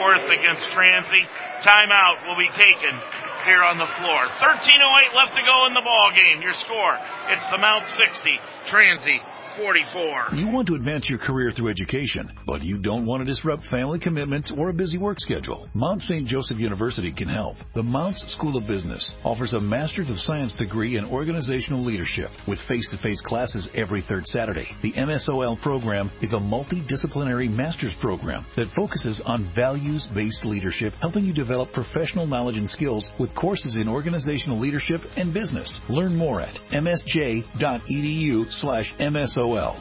Fourth 0.00 0.24
against 0.32 0.64
Transy. 0.70 1.28
Timeout 1.60 2.26
will 2.26 2.40
be 2.40 2.48
taken 2.56 2.96
here 3.44 3.60
on 3.60 3.76
the 3.76 3.86
floor. 4.00 4.24
13.08 4.40 5.14
left 5.14 5.36
to 5.36 5.42
go 5.44 5.66
in 5.66 5.74
the 5.74 5.82
ball 5.84 6.10
game. 6.16 6.40
Your 6.40 6.54
score. 6.54 6.96
It's 7.28 7.46
the 7.48 7.58
Mount 7.58 7.86
60. 7.86 8.40
Transy 8.64 9.20
44. 9.56 10.28
You 10.34 10.48
want 10.48 10.68
to 10.68 10.74
advance 10.74 11.10
your 11.10 11.18
career 11.18 11.50
through 11.50 11.70
education, 11.70 12.32
but 12.46 12.62
you 12.62 12.78
don't 12.78 13.04
want 13.04 13.20
to 13.20 13.24
disrupt 13.24 13.64
family 13.64 13.98
commitments 13.98 14.52
or 14.52 14.68
a 14.68 14.72
busy 14.72 14.96
work 14.96 15.18
schedule. 15.20 15.68
Mount 15.74 16.02
St. 16.02 16.26
Joseph 16.26 16.60
University 16.60 17.10
can 17.10 17.28
help. 17.28 17.56
The 17.74 17.82
Mounts 17.82 18.30
School 18.32 18.56
of 18.56 18.66
Business 18.66 19.10
offers 19.24 19.52
a 19.52 19.60
Master's 19.60 20.10
of 20.10 20.20
Science 20.20 20.54
degree 20.54 20.96
in 20.96 21.04
organizational 21.04 21.80
leadership 21.80 22.30
with 22.46 22.60
face-to-face 22.60 23.22
classes 23.22 23.68
every 23.74 24.02
third 24.02 24.28
Saturday. 24.28 24.68
The 24.82 24.92
MSOL 24.92 25.60
program 25.60 26.10
is 26.20 26.32
a 26.32 26.38
multidisciplinary 26.38 27.50
master's 27.50 27.94
program 27.94 28.46
that 28.54 28.72
focuses 28.72 29.20
on 29.20 29.44
values-based 29.44 30.44
leadership, 30.44 30.94
helping 31.00 31.24
you 31.24 31.32
develop 31.32 31.72
professional 31.72 32.26
knowledge 32.26 32.58
and 32.58 32.70
skills 32.70 33.10
with 33.18 33.34
courses 33.34 33.74
in 33.74 33.88
organizational 33.88 34.58
leadership 34.58 35.02
and 35.16 35.32
business. 35.32 35.80
Learn 35.88 36.16
more 36.16 36.40
at 36.40 36.60
msj.edu 36.70 38.50
slash 38.52 38.94
MSOL 38.94 39.39
SOL. 39.40 39.76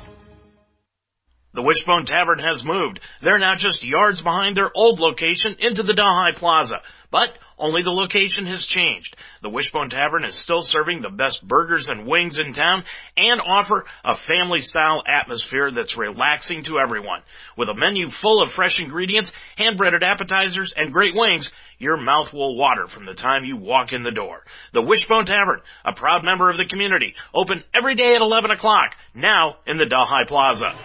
The 1.53 1.61
Wishbone 1.61 2.05
Tavern 2.05 2.39
has 2.39 2.63
moved. 2.63 3.01
They're 3.21 3.39
now 3.39 3.55
just 3.55 3.83
yards 3.83 4.21
behind 4.21 4.55
their 4.55 4.71
old 4.73 5.01
location 5.01 5.57
into 5.59 5.83
the 5.83 5.93
Delhi 5.93 6.31
Plaza. 6.35 6.77
But 7.11 7.33
only 7.57 7.81
the 7.81 7.89
location 7.89 8.45
has 8.45 8.65
changed. 8.65 9.17
The 9.41 9.49
Wishbone 9.49 9.89
Tavern 9.89 10.23
is 10.23 10.35
still 10.35 10.61
serving 10.61 11.01
the 11.01 11.09
best 11.09 11.45
burgers 11.45 11.89
and 11.89 12.07
wings 12.07 12.37
in 12.37 12.53
town 12.53 12.85
and 13.17 13.41
offer 13.41 13.83
a 14.05 14.15
family 14.15 14.61
style 14.61 15.03
atmosphere 15.05 15.71
that's 15.71 15.97
relaxing 15.97 16.63
to 16.63 16.79
everyone. 16.79 17.21
With 17.57 17.67
a 17.67 17.75
menu 17.75 18.07
full 18.07 18.41
of 18.41 18.51
fresh 18.51 18.79
ingredients, 18.79 19.33
hand 19.57 19.77
breaded 19.77 20.03
appetizers, 20.03 20.73
and 20.77 20.93
great 20.93 21.15
wings, 21.15 21.51
your 21.79 21.97
mouth 21.97 22.33
will 22.33 22.57
water 22.57 22.87
from 22.87 23.05
the 23.05 23.13
time 23.13 23.45
you 23.45 23.55
walk 23.55 23.93
in 23.93 24.03
the 24.03 24.11
door. 24.11 24.43
The 24.73 24.83
Wishbone 24.83 25.25
Tavern, 25.25 25.61
a 25.85 25.93
proud 25.93 26.23
member 26.25 26.49
of 26.49 26.57
the 26.57 26.65
community, 26.65 27.15
open 27.33 27.63
every 27.73 27.95
day 27.95 28.15
at 28.15 28.21
11 28.21 28.51
o'clock, 28.51 28.95
now 29.15 29.57
in 29.65 29.77
the 29.77 29.85
Delhi 29.85 30.25
Plaza. 30.27 30.75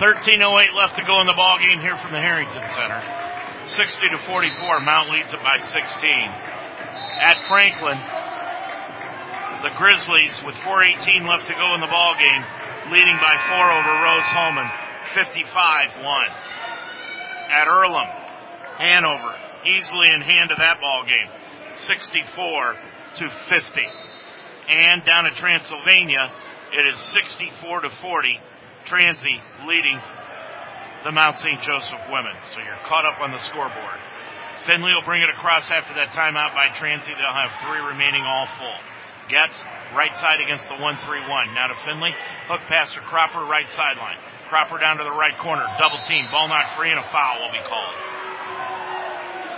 13.08 0.00 0.74
left 0.74 0.96
to 0.96 1.04
go 1.04 1.20
in 1.20 1.26
the 1.26 1.36
ball 1.36 1.58
game 1.58 1.78
here 1.80 1.96
from 1.96 2.12
the 2.12 2.20
Harrington 2.20 2.64
Center. 2.74 3.00
60 3.66 4.00
to 4.08 4.18
44. 4.26 4.80
Mount 4.80 5.10
leads 5.10 5.32
it 5.32 5.40
by 5.40 5.58
16. 5.58 6.10
At 7.20 7.38
Franklin, 7.46 8.00
the 9.62 9.70
Grizzlies 9.76 10.42
with 10.42 10.56
4:18 10.64 11.28
left 11.28 11.46
to 11.46 11.54
go 11.54 11.74
in 11.74 11.80
the 11.80 11.86
ball 11.86 12.14
game, 12.16 12.42
leading 12.90 13.16
by 13.20 13.36
four 13.46 13.70
over 13.70 13.92
Rose-Hulman, 14.02 14.66
55-1. 15.12 16.28
At 17.50 17.68
Earlham, 17.68 18.08
Hanover 18.80 19.36
easily 19.66 20.08
in 20.08 20.22
hand 20.22 20.50
of 20.50 20.58
that 20.58 20.80
ball 20.80 21.04
game, 21.04 21.28
64 21.76 22.76
to 23.16 23.28
50. 23.28 23.86
And 24.68 25.04
down 25.04 25.26
at 25.26 25.34
Transylvania, 25.34 26.32
it 26.72 26.86
is 26.86 26.98
64 26.98 27.82
to 27.82 27.90
40. 27.90 28.40
Transy 28.86 29.38
leading 29.68 29.98
the 31.04 31.12
Mount 31.12 31.38
St. 31.38 31.60
Joseph 31.60 32.00
women. 32.10 32.34
So 32.54 32.60
you're 32.60 32.80
caught 32.88 33.04
up 33.04 33.20
on 33.20 33.30
the 33.30 33.38
scoreboard. 33.38 34.00
Finley 34.66 34.92
will 34.92 35.04
bring 35.04 35.22
it 35.22 35.30
across 35.30 35.70
after 35.70 35.94
that 35.94 36.10
timeout 36.10 36.54
by 36.54 36.68
Transy. 36.76 37.12
They'll 37.16 37.32
have 37.32 37.52
three 37.64 37.80
remaining 37.80 38.24
all 38.24 38.46
full. 38.58 38.78
Getz 39.28 39.54
right 39.94 40.14
side 40.16 40.40
against 40.40 40.68
the 40.68 40.74
1-3-1. 40.74 41.54
Now 41.54 41.68
to 41.68 41.76
Finley. 41.84 42.12
Hook 42.48 42.60
pass 42.68 42.90
to 42.92 43.00
Cropper, 43.00 43.44
right 43.44 43.68
sideline. 43.70 44.16
Cropper 44.48 44.78
down 44.78 44.98
to 44.98 45.04
the 45.04 45.14
right 45.14 45.36
corner. 45.38 45.64
Double 45.78 45.98
team. 46.08 46.26
Ball 46.30 46.48
not 46.48 46.76
free 46.76 46.90
and 46.90 46.98
a 46.98 47.06
foul 47.14 47.40
will 47.40 47.52
be 47.52 47.62
called. 47.68 47.94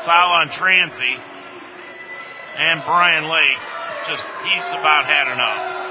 Foul 0.04 0.32
on 0.32 0.48
Transy. 0.48 1.18
And 2.56 2.82
Brian 2.84 3.24
Lane 3.24 3.58
just, 4.06 4.24
he's 4.44 4.66
about 4.76 5.06
had 5.06 5.30
enough. 5.32 5.82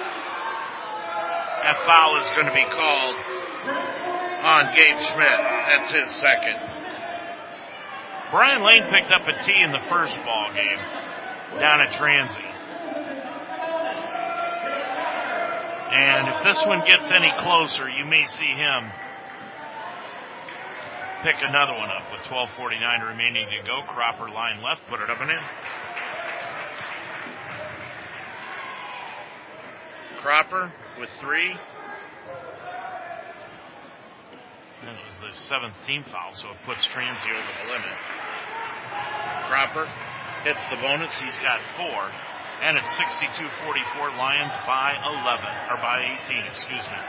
That 1.64 1.78
foul 1.86 2.18
is 2.19 2.28
going 2.36 2.48
to 2.48 2.53
be 2.53 2.65
called 2.73 3.15
on 4.44 4.76
Gabe 4.76 4.99
Schmidt. 4.99 5.40
That's 5.40 5.91
his 5.94 6.10
second. 6.19 6.60
Brian 8.32 8.64
Lane 8.64 8.84
picked 8.90 9.11
up 9.11 9.28
a 9.28 9.44
T 9.44 9.52
in 9.61 9.72
the 9.72 9.84
first 9.90 10.15
ball 10.26 10.52
game 10.53 10.80
down 11.60 11.82
at 11.82 11.91
Transy. 11.94 12.48
And 15.91 16.30
if 16.30 16.41
this 16.44 16.65
one 16.65 16.86
gets 16.86 17.11
any 17.11 17.32
closer, 17.44 17.90
you 17.90 18.06
may 18.06 18.26
see 18.26 18.53
him 18.56 18.91
pick 21.23 21.35
another 21.41 21.73
one 21.73 21.89
up 21.89 22.03
with 22.11 22.22
12.49 22.26 23.10
remaining 23.10 23.45
to 23.45 23.68
go. 23.68 23.81
Cropper 23.93 24.30
line 24.30 24.61
left, 24.64 24.81
put 24.89 25.02
it 25.02 25.10
up 25.10 25.22
and 25.22 25.30
in. 25.30 25.43
Cropper 30.22 30.72
with 30.99 31.10
three. 31.22 31.53
That 34.84 34.98
was 34.98 35.14
the 35.22 35.38
seventh 35.45 35.76
team 35.85 36.03
foul, 36.03 36.34
so 36.34 36.49
it 36.49 36.57
puts 36.65 36.88
Transy 36.88 37.30
over 37.30 37.52
the 37.61 37.69
limit. 37.69 37.98
Cropper 39.48 39.88
hits 40.43 40.61
the 40.69 40.77
bonus. 40.77 41.14
He's 41.22 41.38
got 41.45 41.61
four. 41.77 42.10
And 42.61 42.77
it's 42.77 42.89
62-44 42.98 44.18
Lions 44.18 44.53
by 44.65 44.93
11, 45.02 45.45
or 45.69 45.77
by 45.81 46.18
18, 46.26 46.45
excuse 46.45 46.85
me. 46.85 46.99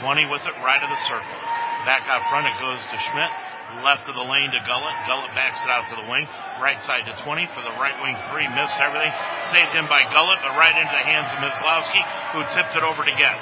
20 0.00 0.26
with 0.30 0.42
it 0.42 0.54
right 0.62 0.82
of 0.82 0.90
the 0.90 1.02
circle. 1.06 1.57
Back 1.88 2.04
out 2.04 2.20
front 2.28 2.44
it 2.44 2.52
goes 2.60 2.84
to 2.84 2.96
Schmidt. 3.00 3.32
Left 3.80 4.04
of 4.04 4.12
the 4.12 4.28
lane 4.28 4.52
to 4.52 4.60
Gullett. 4.68 4.92
Gullett 5.08 5.32
backs 5.32 5.64
it 5.64 5.72
out 5.72 5.88
to 5.88 5.96
the 5.96 6.04
wing. 6.04 6.28
Right 6.60 6.76
side 6.84 7.08
to 7.08 7.16
20 7.24 7.48
for 7.48 7.64
the 7.64 7.72
right 7.80 7.96
wing 8.04 8.12
three. 8.28 8.44
Missed 8.52 8.76
everything. 8.76 9.08
Saved 9.48 9.72
in 9.72 9.88
by 9.88 10.04
Gullett, 10.12 10.36
but 10.44 10.52
right 10.52 10.76
into 10.76 10.92
the 10.92 11.00
hands 11.00 11.32
of 11.32 11.40
Mislowski, 11.40 12.04
who 12.36 12.44
tipped 12.52 12.76
it 12.76 12.84
over 12.84 13.08
to 13.08 13.14
Getz. 13.16 13.40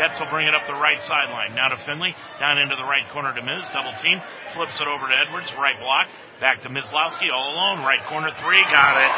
Getz 0.00 0.16
will 0.16 0.32
bring 0.32 0.48
it 0.48 0.56
up 0.56 0.64
the 0.64 0.80
right 0.80 0.96
sideline. 1.04 1.52
Now 1.52 1.68
to 1.68 1.76
Finley. 1.76 2.16
Down 2.40 2.56
into 2.56 2.72
the 2.72 2.88
right 2.88 3.04
corner 3.12 3.36
to 3.36 3.42
Miz. 3.44 3.68
Double 3.76 3.92
team. 4.00 4.16
Flips 4.56 4.80
it 4.80 4.88
over 4.88 5.04
to 5.04 5.14
Edwards. 5.20 5.52
Right 5.60 5.76
block. 5.76 6.08
Back 6.40 6.64
to 6.64 6.72
Mislowski 6.72 7.28
all 7.28 7.52
alone. 7.52 7.84
Right 7.84 8.00
corner 8.08 8.32
three. 8.40 8.64
Got 8.72 8.96
it. 8.96 9.12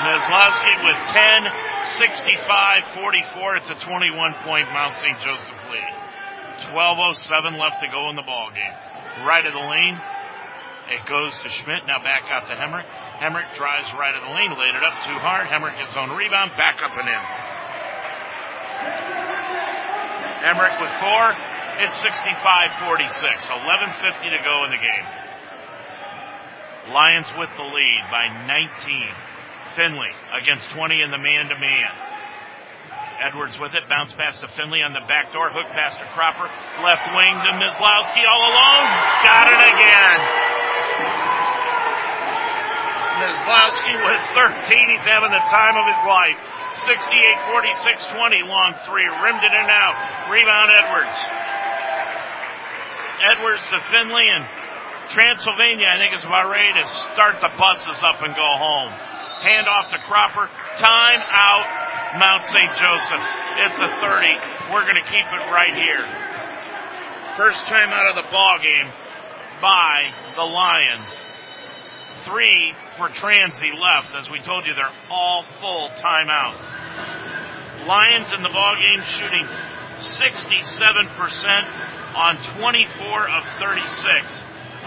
Mislowski 0.00 0.72
with 0.88 0.96
10, 1.12 1.44
65, 2.00 2.96
44. 2.96 3.56
It's 3.60 3.68
a 3.68 3.76
21 3.76 4.32
point 4.40 4.72
Mount 4.72 4.96
St. 4.96 5.20
Joseph 5.20 5.60
lead. 5.68 5.92
12.07 6.72 7.60
left 7.60 7.84
to 7.84 7.92
go 7.92 8.08
in 8.08 8.16
the 8.16 8.24
ball 8.24 8.48
game. 8.56 8.72
Right 9.28 9.44
of 9.44 9.52
the 9.52 9.60
lane. 9.60 10.00
It 10.88 11.04
goes 11.04 11.36
to 11.44 11.48
Schmidt. 11.52 11.84
Now 11.84 12.00
back 12.00 12.24
out 12.32 12.48
to 12.48 12.56
Hemrick. 12.56 12.88
Hemrick 13.20 13.52
drives 13.52 13.92
right 14.00 14.16
of 14.16 14.24
the 14.24 14.32
lane, 14.32 14.56
laid 14.56 14.72
it 14.72 14.80
up 14.80 14.96
too 15.04 15.20
hard. 15.20 15.44
Hemrick 15.52 15.76
gets 15.76 15.92
own 15.92 16.08
rebound, 16.16 16.56
back 16.56 16.80
up 16.80 16.96
and 16.96 17.04
in. 17.04 17.24
Hemrick 20.40 20.80
with 20.80 20.88
four. 21.04 21.36
It's 21.84 22.00
65-46. 22.00 23.44
11.50 23.44 24.24
to 24.24 24.40
go 24.40 24.64
in 24.64 24.72
the 24.72 24.80
game. 24.80 25.06
Lions 26.96 27.28
with 27.36 27.50
the 27.60 27.64
lead 27.68 28.02
by 28.10 28.32
19. 28.48 29.29
Finley 29.76 30.10
against 30.34 30.68
20 30.70 31.02
in 31.02 31.10
the 31.10 31.18
man-to-man. 31.18 31.92
Edwards 33.20 33.60
with 33.60 33.74
it, 33.76 33.84
bounce 33.88 34.12
pass 34.16 34.40
to 34.40 34.48
Finley 34.48 34.80
on 34.80 34.96
the 34.96 35.04
back 35.04 35.28
door, 35.36 35.52
hook 35.52 35.68
pass 35.76 35.92
to 36.00 36.06
Cropper, 36.16 36.48
left 36.80 37.04
wing 37.12 37.34
to 37.36 37.52
Mislowski 37.60 38.24
all 38.24 38.42
alone, 38.48 38.88
got 39.28 39.44
it 39.44 39.60
again. 39.76 40.18
Mislowski 43.20 43.94
with 44.08 44.22
13, 44.32 44.88
he's 44.88 45.04
having 45.04 45.28
the 45.28 45.44
time 45.52 45.76
of 45.76 45.84
his 45.84 46.02
life. 46.08 46.40
68 46.88 47.12
46 47.52 48.06
20, 48.16 48.48
long 48.48 48.72
three, 48.88 49.04
rimmed 49.20 49.44
it 49.44 49.52
in 49.52 49.60
and 49.60 49.68
out. 49.68 49.96
Rebound 50.32 50.72
Edwards. 50.72 51.16
Edwards 53.28 53.60
to 53.68 53.78
Finley 53.92 54.24
and 54.32 54.48
Transylvania, 55.10 55.90
I 55.90 55.98
think, 55.98 56.14
is 56.14 56.24
about 56.24 56.50
ready 56.50 56.70
to 56.70 56.86
start 56.86 57.42
the 57.42 57.50
buses 57.58 57.98
up 58.06 58.22
and 58.22 58.30
go 58.30 58.50
home. 58.62 58.94
Hand 59.42 59.66
off 59.66 59.90
to 59.90 59.98
Cropper. 60.06 60.46
Time 60.78 61.22
out, 61.26 61.66
Mount 62.18 62.46
St. 62.46 62.72
Joseph. 62.78 63.24
It's 63.66 63.80
a 63.82 63.90
30. 63.90 64.70
We're 64.70 64.86
going 64.86 65.02
to 65.02 65.08
keep 65.10 65.26
it 65.26 65.42
right 65.50 65.74
here. 65.74 66.06
First 67.36 67.66
time 67.66 67.90
out 67.90 68.14
of 68.14 68.22
the 68.22 68.30
ball 68.30 68.58
game 68.62 68.86
by 69.60 70.12
the 70.36 70.44
Lions. 70.44 71.10
Three 72.24 72.74
for 72.96 73.08
Transy 73.08 73.74
left. 73.74 74.14
As 74.14 74.30
we 74.30 74.38
told 74.40 74.66
you, 74.66 74.74
they're 74.74 74.88
all 75.10 75.42
full 75.58 75.88
timeouts. 75.98 76.62
Lions 77.86 78.32
in 78.32 78.42
the 78.42 78.50
ball 78.50 78.76
game 78.76 79.02
shooting 79.02 79.46
67% 79.98 81.66
on 82.14 82.36
24 82.58 83.28
of 83.28 83.44
36, 83.58 84.42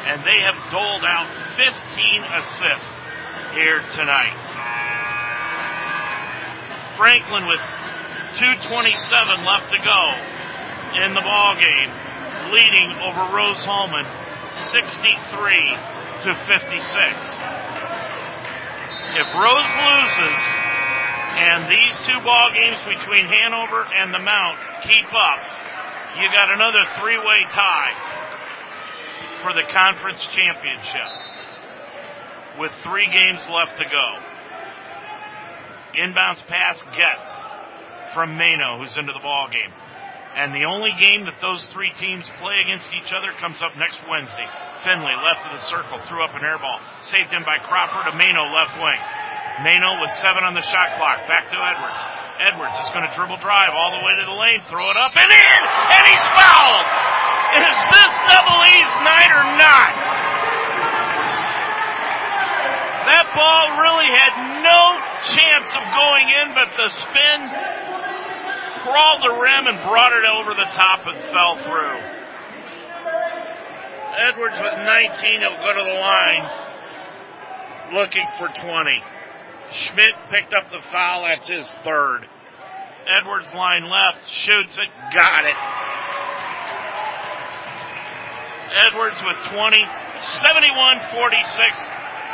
and 0.05 0.19
they 0.23 0.41
have 0.43 0.55
doled 0.71 1.03
out 1.07 1.27
15 1.55 2.23
assists 2.35 2.91
here 3.55 3.79
tonight. 3.95 4.35
Franklin 6.97 7.47
with 7.47 7.61
227 8.37 9.45
left 9.45 9.71
to 9.71 9.79
go 9.79 10.01
in 10.99 11.13
the 11.13 11.21
ball 11.21 11.55
game, 11.55 11.89
leading 12.51 12.91
over 13.01 13.33
Rose-Hulman 13.33 14.05
63 14.69 15.13
to 16.27 16.31
56. 16.35 16.83
If 19.15 19.27
Rose 19.33 19.73
loses 19.77 20.39
and 21.33 21.65
these 21.69 21.97
two 22.05 22.19
ball 22.21 22.49
games 22.53 22.81
between 22.85 23.25
Hanover 23.25 23.87
and 23.95 24.13
the 24.13 24.19
Mount 24.19 24.57
keep 24.83 25.09
up, 25.13 25.41
you 26.19 26.29
got 26.29 26.51
another 26.51 26.85
three-way 26.99 27.39
tie 27.49 28.12
for 29.43 29.53
the 29.53 29.67
conference 29.69 30.25
championship 30.25 31.11
with 32.59 32.71
three 32.81 33.11
games 33.11 33.45
left 33.51 33.77
to 33.77 33.83
go. 33.83 34.07
Inbounds 35.99 36.41
pass 36.47 36.81
gets 36.95 37.29
from 38.15 38.37
Mano, 38.37 38.79
who's 38.79 38.97
into 38.97 39.11
the 39.11 39.19
ball 39.19 39.49
game. 39.51 39.69
And 40.33 40.55
the 40.55 40.65
only 40.65 40.89
game 40.97 41.25
that 41.29 41.37
those 41.41 41.61
three 41.69 41.91
teams 41.93 42.25
play 42.41 42.57
against 42.57 42.89
each 42.93 43.13
other 43.13 43.29
comes 43.37 43.61
up 43.61 43.77
next 43.77 44.01
Wednesday. 44.09 44.49
Finley, 44.81 45.13
left 45.21 45.45
of 45.45 45.53
the 45.53 45.61
circle, 45.69 45.97
threw 46.09 46.23
up 46.25 46.33
an 46.33 46.41
air 46.41 46.57
ball. 46.57 46.81
Saved 47.05 47.29
in 47.33 47.45
by 47.45 47.61
Crawford 47.61 48.09
to 48.09 48.17
Mano, 48.17 48.49
left 48.49 48.73
wing. 48.81 49.01
Mano 49.61 50.01
with 50.01 50.09
seven 50.17 50.41
on 50.41 50.57
the 50.57 50.65
shot 50.65 50.97
clock. 50.97 51.29
Back 51.29 51.51
to 51.53 51.57
Edwards. 51.61 52.01
Edwards 52.41 52.77
is 52.81 52.89
going 52.97 53.05
to 53.05 53.13
dribble 53.13 53.37
drive 53.45 53.77
all 53.77 53.93
the 53.93 54.01
way 54.01 54.13
to 54.17 54.25
the 54.25 54.33
lane, 54.33 54.57
throw 54.73 54.89
it 54.89 54.97
up 54.97 55.13
and 55.13 55.29
in, 55.29 55.61
and 55.93 56.03
he's 56.09 56.25
fouled. 56.33 56.87
Is 57.53 57.79
this 57.93 58.13
double 58.25 58.59
E's 58.65 58.93
night 59.05 59.31
or 59.31 59.47
not? 59.61 59.93
That 63.05 63.27
ball 63.35 63.65
really 63.77 64.09
had 64.09 64.33
no 64.63 64.81
chance 65.27 65.69
of 65.75 65.83
going 65.93 66.27
in, 66.29 66.55
but 66.55 66.71
the 66.77 66.89
spin 66.89 67.39
crawled 68.83 69.21
the 69.23 69.35
rim 69.39 69.67
and 69.67 69.77
brought 69.87 70.13
it 70.13 70.25
over 70.25 70.53
the 70.53 70.69
top 70.71 71.05
and 71.07 71.19
fell 71.31 71.57
through. 71.61 71.99
Edwards 74.17 74.59
with 74.59 74.73
19, 74.73 75.41
he'll 75.41 75.57
go 75.57 75.73
to 75.73 75.83
the 75.83 75.99
line 75.99 76.63
looking 77.93 78.25
for 78.37 78.47
20. 78.47 79.03
Schmidt 79.71 80.13
picked 80.29 80.53
up 80.53 80.69
the 80.71 80.81
foul, 80.91 81.23
that's 81.23 81.47
his 81.47 81.69
third. 81.83 82.27
Edwards 83.19 83.53
line 83.53 83.83
left, 83.89 84.29
shoots 84.29 84.77
it, 84.77 84.89
got 85.13 85.45
it. 85.45 85.55
Edwards 88.73 89.21
with 89.21 89.37
20, 89.53 89.85
71-46. 89.85 89.85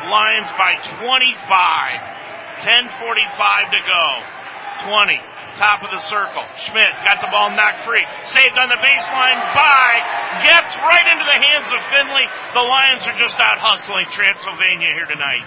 Lions 0.07 0.48
by 0.56 0.80
25. 0.80 1.36
10.45 2.64 2.95
to 3.76 3.82
go. 3.84 4.24
20. 4.88 5.20
Top 5.60 5.84
of 5.84 5.91
the 5.91 5.99
circle. 6.07 6.48
Schmidt 6.56 6.95
got 7.03 7.20
the 7.20 7.28
ball 7.28 7.52
knocked 7.52 7.84
free. 7.84 8.07
Saved 8.24 8.56
on 8.56 8.72
the 8.72 8.80
baseline 8.80 9.36
by 9.52 9.99
Getz 10.48 10.72
right 10.80 11.11
into 11.11 11.28
the 11.28 11.36
hands 11.36 11.68
of 11.76 11.84
Finley. 11.91 12.24
The 12.56 12.64
Lions 12.64 13.03
are 13.03 13.20
just 13.20 13.36
out 13.44 13.60
hustling 13.60 14.07
Transylvania 14.07 14.95
here 14.95 15.11
tonight. 15.11 15.44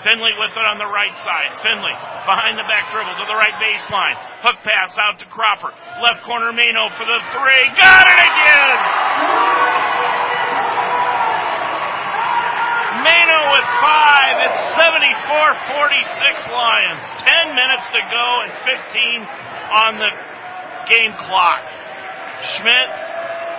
Finley 0.00 0.32
with 0.40 0.56
it 0.56 0.64
on 0.64 0.80
the 0.80 0.88
right 0.88 1.12
side. 1.20 1.52
Finley 1.60 1.92
behind 2.24 2.56
the 2.56 2.64
back 2.64 2.88
dribble 2.88 3.12
to 3.12 3.28
the 3.28 3.36
right 3.36 3.52
baseline. 3.60 4.16
Hook 4.40 4.56
pass 4.64 4.96
out 4.96 5.20
to 5.20 5.28
Cropper. 5.28 5.76
Left 6.00 6.24
corner 6.24 6.56
Mano 6.56 6.88
for 6.96 7.04
the 7.04 7.20
three. 7.36 7.68
Got 7.76 8.08
it 8.08 8.16
again! 8.16 10.09
With 13.50 13.66
five. 13.82 14.34
It's 14.46 14.62
74-46 14.78 16.54
Lions. 16.54 17.02
10 17.26 17.54
minutes 17.58 17.86
to 17.90 18.00
go 18.10 18.26
and 18.46 18.52
15 18.62 19.26
on 19.70 19.98
the 19.98 20.10
game 20.86 21.12
clock. 21.18 21.66
Schmidt, 22.40 22.88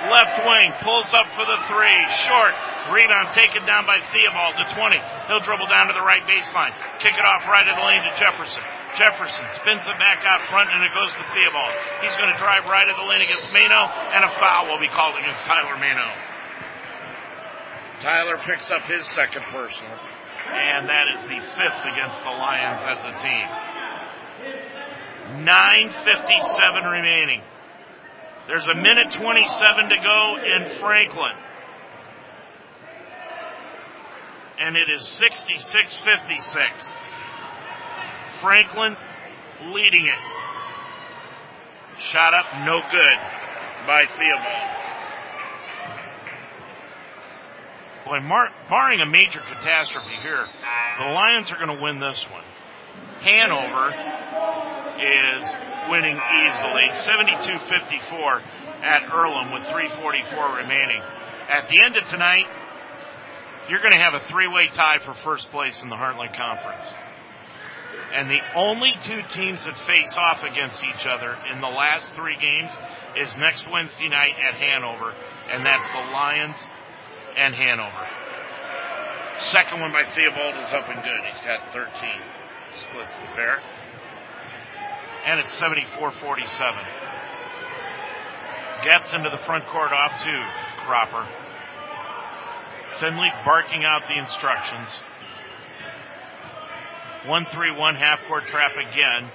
left 0.09 0.41
wing, 0.47 0.73
pulls 0.81 1.11
up 1.13 1.27
for 1.35 1.45
the 1.45 1.59
three. 1.69 1.99
Short. 2.27 2.55
Rebound 2.89 3.29
taken 3.37 3.61
down 3.67 3.85
by 3.85 4.01
Theobald 4.09 4.57
to 4.57 4.65
20. 4.73 4.97
He'll 5.29 5.43
dribble 5.43 5.69
down 5.69 5.87
to 5.87 5.93
the 5.93 6.01
right 6.01 6.23
baseline. 6.25 6.73
Kick 6.97 7.13
it 7.13 7.25
off 7.25 7.45
right 7.45 7.67
of 7.67 7.77
the 7.77 7.85
lane 7.85 8.01
to 8.01 8.13
Jefferson. 8.17 8.63
Jefferson 8.97 9.45
spins 9.55 9.85
it 9.87 9.97
back 10.01 10.25
out 10.25 10.41
front 10.49 10.67
and 10.73 10.83
it 10.83 10.91
goes 10.91 11.13
to 11.13 11.23
Theobald. 11.31 11.71
He's 12.01 12.15
going 12.17 12.33
to 12.33 12.39
drive 12.41 12.65
right 12.65 12.89
of 12.89 12.97
the 12.97 13.07
lane 13.07 13.21
against 13.21 13.47
Mano 13.53 13.87
and 14.11 14.25
a 14.25 14.31
foul 14.35 14.67
will 14.67 14.81
be 14.81 14.89
called 14.89 15.15
against 15.15 15.45
Tyler 15.45 15.77
Mano. 15.77 16.30
Tyler 18.01 18.37
picks 18.37 18.71
up 18.71 18.81
his 18.83 19.05
second 19.05 19.43
personal, 19.43 19.97
and 20.51 20.89
that 20.89 21.05
is 21.15 21.23
the 21.23 21.39
fifth 21.39 21.85
against 21.85 22.19
the 22.23 22.31
Lions 22.31 22.81
as 22.89 22.97
a 23.05 23.13
team. 23.21 23.47
9.57 25.45 26.91
remaining. 26.91 27.41
There's 28.47 28.65
a 28.65 28.73
minute 28.73 29.13
27 29.13 29.89
to 29.89 29.95
go 29.95 30.37
in 30.37 30.79
Franklin. 30.79 31.35
And 34.59 34.75
it 34.75 34.89
is 34.89 35.07
66-56. 35.07 36.87
Franklin 38.41 38.97
leading 39.65 40.07
it. 40.07 40.19
Shot 41.99 42.33
up, 42.33 42.65
no 42.65 42.81
good 42.91 43.19
by 43.85 44.05
Theobald. 44.17 44.80
Boy, 48.05 48.19
mar- 48.19 48.51
barring 48.69 48.99
a 48.99 49.05
major 49.05 49.41
catastrophe 49.41 50.15
here, 50.23 50.45
the 50.99 51.13
Lions 51.13 51.51
are 51.51 51.55
going 51.55 51.75
to 51.75 51.81
win 51.81 51.99
this 51.99 52.25
one. 52.31 52.43
Hanover 53.21 53.93
is 54.97 55.43
winning 55.89 56.17
easily, 56.17 56.89
72-54 57.05 58.41
at 58.81 59.11
Earlham 59.13 59.53
with 59.53 59.63
344 59.69 60.57
remaining. 60.57 61.01
At 61.49 61.69
the 61.69 61.81
end 61.83 61.95
of 61.97 62.07
tonight, 62.07 62.47
you're 63.69 63.79
going 63.79 63.93
to 63.93 64.01
have 64.01 64.15
a 64.15 64.19
three-way 64.19 64.67
tie 64.67 64.97
for 65.05 65.13
first 65.13 65.51
place 65.51 65.83
in 65.83 65.89
the 65.89 65.95
Heartland 65.95 66.35
Conference. 66.35 66.87
And 68.13 68.29
the 68.29 68.41
only 68.55 68.91
two 69.03 69.21
teams 69.33 69.63
that 69.65 69.77
face 69.77 70.15
off 70.17 70.43
against 70.43 70.77
each 70.83 71.05
other 71.05 71.37
in 71.51 71.61
the 71.61 71.67
last 71.67 72.11
three 72.13 72.35
games 72.37 72.71
is 73.15 73.37
next 73.37 73.69
Wednesday 73.71 74.09
night 74.09 74.35
at 74.41 74.55
Hanover, 74.55 75.13
and 75.51 75.65
that's 75.65 75.87
the 75.89 76.11
Lions 76.11 76.57
and 77.37 77.55
Hanover. 77.55 78.07
Second 79.51 79.79
one 79.79 79.91
by 79.91 80.03
Theobald 80.13 80.55
is 80.55 80.71
up 80.71 80.87
and 80.89 81.01
good. 81.03 81.21
He's 81.25 81.41
got 81.41 81.73
13. 81.73 81.89
Splits 82.79 83.15
the 83.21 83.35
pair. 83.35 83.59
And 85.25 85.39
it's 85.39 85.57
74-47. 85.59 86.77
Getz 88.83 89.13
into 89.13 89.29
the 89.29 89.37
front 89.37 89.65
court 89.67 89.91
off 89.91 90.23
to 90.23 90.45
Cropper. 90.85 91.27
Finley 92.99 93.29
barking 93.45 93.83
out 93.83 94.03
the 94.07 94.17
instructions. 94.17 94.89
1-3-1 97.25 97.95
half 97.95 98.23
court 98.27 98.45
trap 98.45 98.73
again 98.73 99.29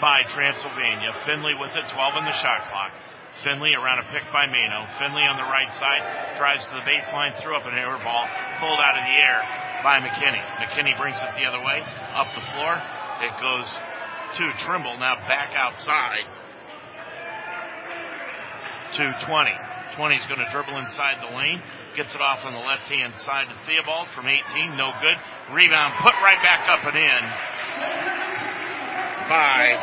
by 0.00 0.22
Transylvania. 0.28 1.12
Finley 1.24 1.54
with 1.58 1.74
it, 1.76 1.88
12 1.88 2.16
in 2.16 2.24
the 2.24 2.32
shot 2.32 2.68
clock. 2.70 2.92
Finley 3.42 3.74
around 3.74 3.98
a 3.98 4.06
pick 4.12 4.24
by 4.32 4.46
Mano. 4.46 4.86
Finley 4.98 5.24
on 5.24 5.36
the 5.36 5.48
right 5.48 5.72
side 5.80 6.36
drives 6.36 6.64
to 6.64 6.74
the 6.76 6.84
baseline, 6.84 7.32
threw 7.40 7.56
up 7.56 7.64
an 7.64 7.74
air 7.74 7.96
ball, 8.04 8.28
pulled 8.60 8.80
out 8.80 8.96
of 8.96 9.04
the 9.04 9.16
air 9.16 9.40
by 9.82 10.00
McKinney. 10.00 10.40
McKinney 10.60 10.96
brings 10.96 11.16
it 11.22 11.32
the 11.36 11.46
other 11.48 11.60
way, 11.64 11.80
up 12.12 12.28
the 12.34 12.44
floor. 12.52 12.76
It 13.24 13.32
goes 13.40 13.68
to 14.36 14.44
Trimble, 14.60 14.96
now 14.98 15.16
back 15.26 15.54
outside 15.56 16.28
to 18.92 19.16
20. 19.24 19.50
20 19.96 20.16
is 20.16 20.26
going 20.26 20.40
to 20.40 20.50
dribble 20.52 20.76
inside 20.78 21.16
the 21.20 21.34
lane, 21.36 21.60
gets 21.96 22.14
it 22.14 22.20
off 22.20 22.44
on 22.44 22.52
the 22.52 22.60
left 22.60 22.88
hand 22.88 23.16
side 23.16 23.48
to 23.48 23.54
Theobald 23.66 24.08
from 24.08 24.26
18, 24.28 24.76
no 24.76 24.92
good. 25.00 25.16
Rebound 25.54 25.94
put 26.02 26.14
right 26.20 26.40
back 26.42 26.68
up 26.68 26.84
and 26.84 26.96
in 26.96 27.22
by 29.28 29.78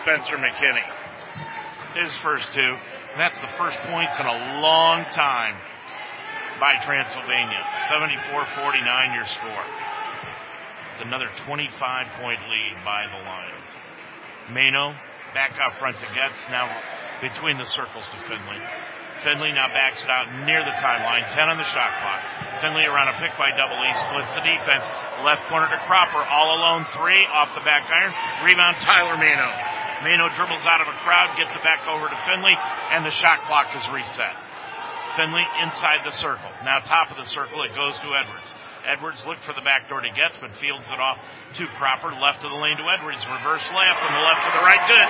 Spencer 0.00 0.36
McKinney 0.36 0.99
his 1.94 2.16
first 2.18 2.52
two. 2.52 2.60
And 2.60 3.18
that's 3.18 3.40
the 3.40 3.50
first 3.58 3.78
points 3.90 4.18
in 4.18 4.26
a 4.26 4.60
long 4.60 5.04
time 5.10 5.54
by 6.60 6.76
Transylvania. 6.82 7.64
74-49 7.88 9.14
your 9.14 9.26
score. 9.26 9.64
It's 10.92 11.02
another 11.02 11.30
25 11.46 12.06
point 12.20 12.40
lead 12.48 12.74
by 12.84 13.06
the 13.06 13.24
Lions. 13.24 13.70
Mano 14.50 14.94
back 15.34 15.54
out 15.62 15.78
front 15.78 15.98
to 15.98 16.06
Getz, 16.14 16.38
now 16.50 16.68
between 17.20 17.58
the 17.58 17.66
circles 17.66 18.04
to 18.12 18.18
Finley. 18.28 18.60
Finley 19.22 19.52
now 19.52 19.68
backs 19.68 20.02
it 20.02 20.08
out 20.08 20.26
near 20.48 20.64
the 20.64 20.72
timeline, 20.80 21.28
10 21.32 21.48
on 21.48 21.58
the 21.58 21.68
shot 21.68 21.92
clock. 22.00 22.60
Finley 22.60 22.84
around 22.84 23.08
a 23.08 23.16
pick 23.20 23.36
by 23.36 23.52
Double 23.52 23.76
E, 23.76 23.90
splits 24.08 24.32
the 24.32 24.40
defense. 24.40 24.84
Left 25.22 25.44
corner 25.48 25.68
to 25.68 25.76
Cropper, 25.84 26.24
all 26.24 26.56
alone, 26.56 26.84
three 26.96 27.24
off 27.28 27.52
the 27.54 27.60
back 27.60 27.84
iron. 27.92 28.12
Rebound 28.44 28.76
Tyler 28.80 29.16
Mano. 29.20 29.79
Mano 30.02 30.32
dribbles 30.32 30.64
out 30.64 30.80
of 30.80 30.88
a 30.88 30.96
crowd, 31.04 31.36
gets 31.36 31.52
it 31.52 31.60
back 31.60 31.84
over 31.84 32.08
to 32.08 32.16
Finley, 32.24 32.56
and 32.92 33.04
the 33.04 33.12
shot 33.12 33.44
clock 33.44 33.68
is 33.76 33.84
reset. 33.92 34.32
Finley 35.16 35.44
inside 35.60 36.00
the 36.04 36.12
circle. 36.12 36.48
Now 36.64 36.80
top 36.80 37.10
of 37.10 37.18
the 37.20 37.28
circle, 37.28 37.62
it 37.62 37.74
goes 37.76 37.98
to 38.00 38.08
Edwards. 38.16 38.48
Edwards 38.86 39.20
looked 39.28 39.44
for 39.44 39.52
the 39.52 39.60
back 39.60 39.88
door 39.88 40.00
to 40.00 40.08
Getz, 40.16 40.40
but 40.40 40.50
fields 40.56 40.88
it 40.88 41.00
off 41.00 41.20
to 41.60 41.66
Cropper, 41.76 42.16
left 42.16 42.40
of 42.40 42.50
the 42.50 42.56
lane 42.56 42.80
to 42.80 42.86
Edwards. 42.88 43.20
Reverse 43.28 43.64
layup 43.76 43.98
from 44.00 44.12
the 44.16 44.24
left 44.24 44.40
to 44.48 44.52
the 44.56 44.64
right, 44.64 44.84
good. 44.88 45.08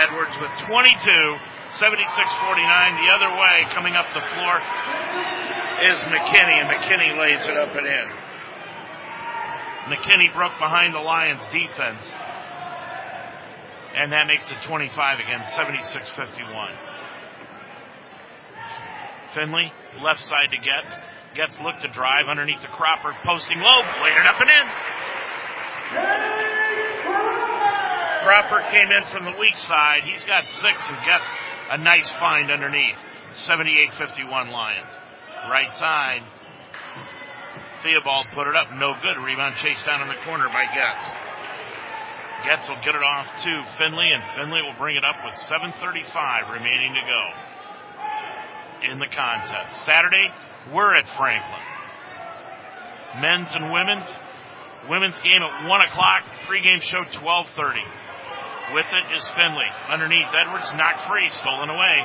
Edwards 0.00 0.32
with 0.40 0.50
22, 0.64 0.96
76-49. 1.76 3.04
The 3.04 3.12
other 3.12 3.30
way, 3.36 3.68
coming 3.76 3.94
up 3.94 4.08
the 4.16 4.24
floor, 4.32 4.56
is 5.84 6.00
McKinney, 6.08 6.56
and 6.56 6.72
McKinney 6.72 7.18
lays 7.18 7.44
it 7.44 7.56
up 7.56 7.74
and 7.76 7.86
in. 7.86 8.23
McKinney 9.86 10.32
broke 10.34 10.58
behind 10.58 10.94
the 10.94 11.00
Lions 11.00 11.42
defense. 11.52 12.08
And 13.96 14.12
that 14.12 14.26
makes 14.26 14.50
it 14.50 14.56
25 14.66 15.20
again, 15.20 15.40
76-51. 15.40 16.70
Finley, 19.34 19.72
left 20.00 20.24
side 20.24 20.48
to 20.50 20.56
Getz. 20.56 20.94
Getz 21.34 21.60
looked 21.60 21.82
to 21.82 21.92
drive 21.92 22.28
underneath 22.28 22.62
the 22.62 22.68
Cropper, 22.68 23.14
posting 23.24 23.58
low, 23.58 23.80
it 23.80 24.26
up 24.26 24.40
and 24.40 24.50
in. 24.50 24.66
Cropper 28.24 28.62
came 28.70 28.90
in 28.90 29.04
from 29.04 29.24
the 29.24 29.38
weak 29.38 29.58
side. 29.58 30.04
He's 30.04 30.24
got 30.24 30.44
six 30.44 30.88
and 30.88 30.96
gets 31.04 31.28
a 31.70 31.78
nice 31.78 32.10
find 32.12 32.50
underneath. 32.50 32.96
78-51 33.34 34.50
Lions. 34.50 34.86
Right 35.50 35.72
side, 35.74 36.22
Theobald 37.84 38.26
put 38.32 38.48
it 38.48 38.56
up, 38.56 38.72
no 38.72 38.96
good. 39.02 39.20
Rebound 39.20 39.56
chased 39.56 39.84
down 39.84 40.00
in 40.00 40.08
the 40.08 40.16
corner 40.24 40.48
by 40.48 40.64
Getz. 40.72 41.04
Getz 42.44 42.68
will 42.68 42.80
get 42.80 42.96
it 42.96 43.04
off 43.04 43.28
to 43.44 43.52
Finley, 43.76 44.08
and 44.08 44.24
Finley 44.34 44.62
will 44.64 44.74
bring 44.80 44.96
it 44.96 45.04
up 45.04 45.16
with 45.22 45.34
7.35 45.34 46.50
remaining 46.50 46.94
to 46.94 47.00
go 47.04 47.22
in 48.90 48.98
the 48.98 49.06
contest. 49.06 49.84
Saturday, 49.84 50.32
we're 50.72 50.96
at 50.96 51.04
Franklin. 51.16 51.60
Men's 53.20 53.52
and 53.52 53.70
women's. 53.70 54.08
Women's 54.88 55.20
game 55.20 55.42
at 55.42 55.68
1 55.68 55.80
o'clock. 55.88 56.24
Pregame 56.48 56.80
show 56.80 57.04
12.30. 57.20 57.84
With 58.74 58.86
it 58.92 59.16
is 59.16 59.28
Finley. 59.36 59.68
Underneath 59.88 60.32
Edwards, 60.32 60.72
knocked 60.76 61.02
free, 61.08 61.28
stolen 61.28 61.68
away 61.68 62.00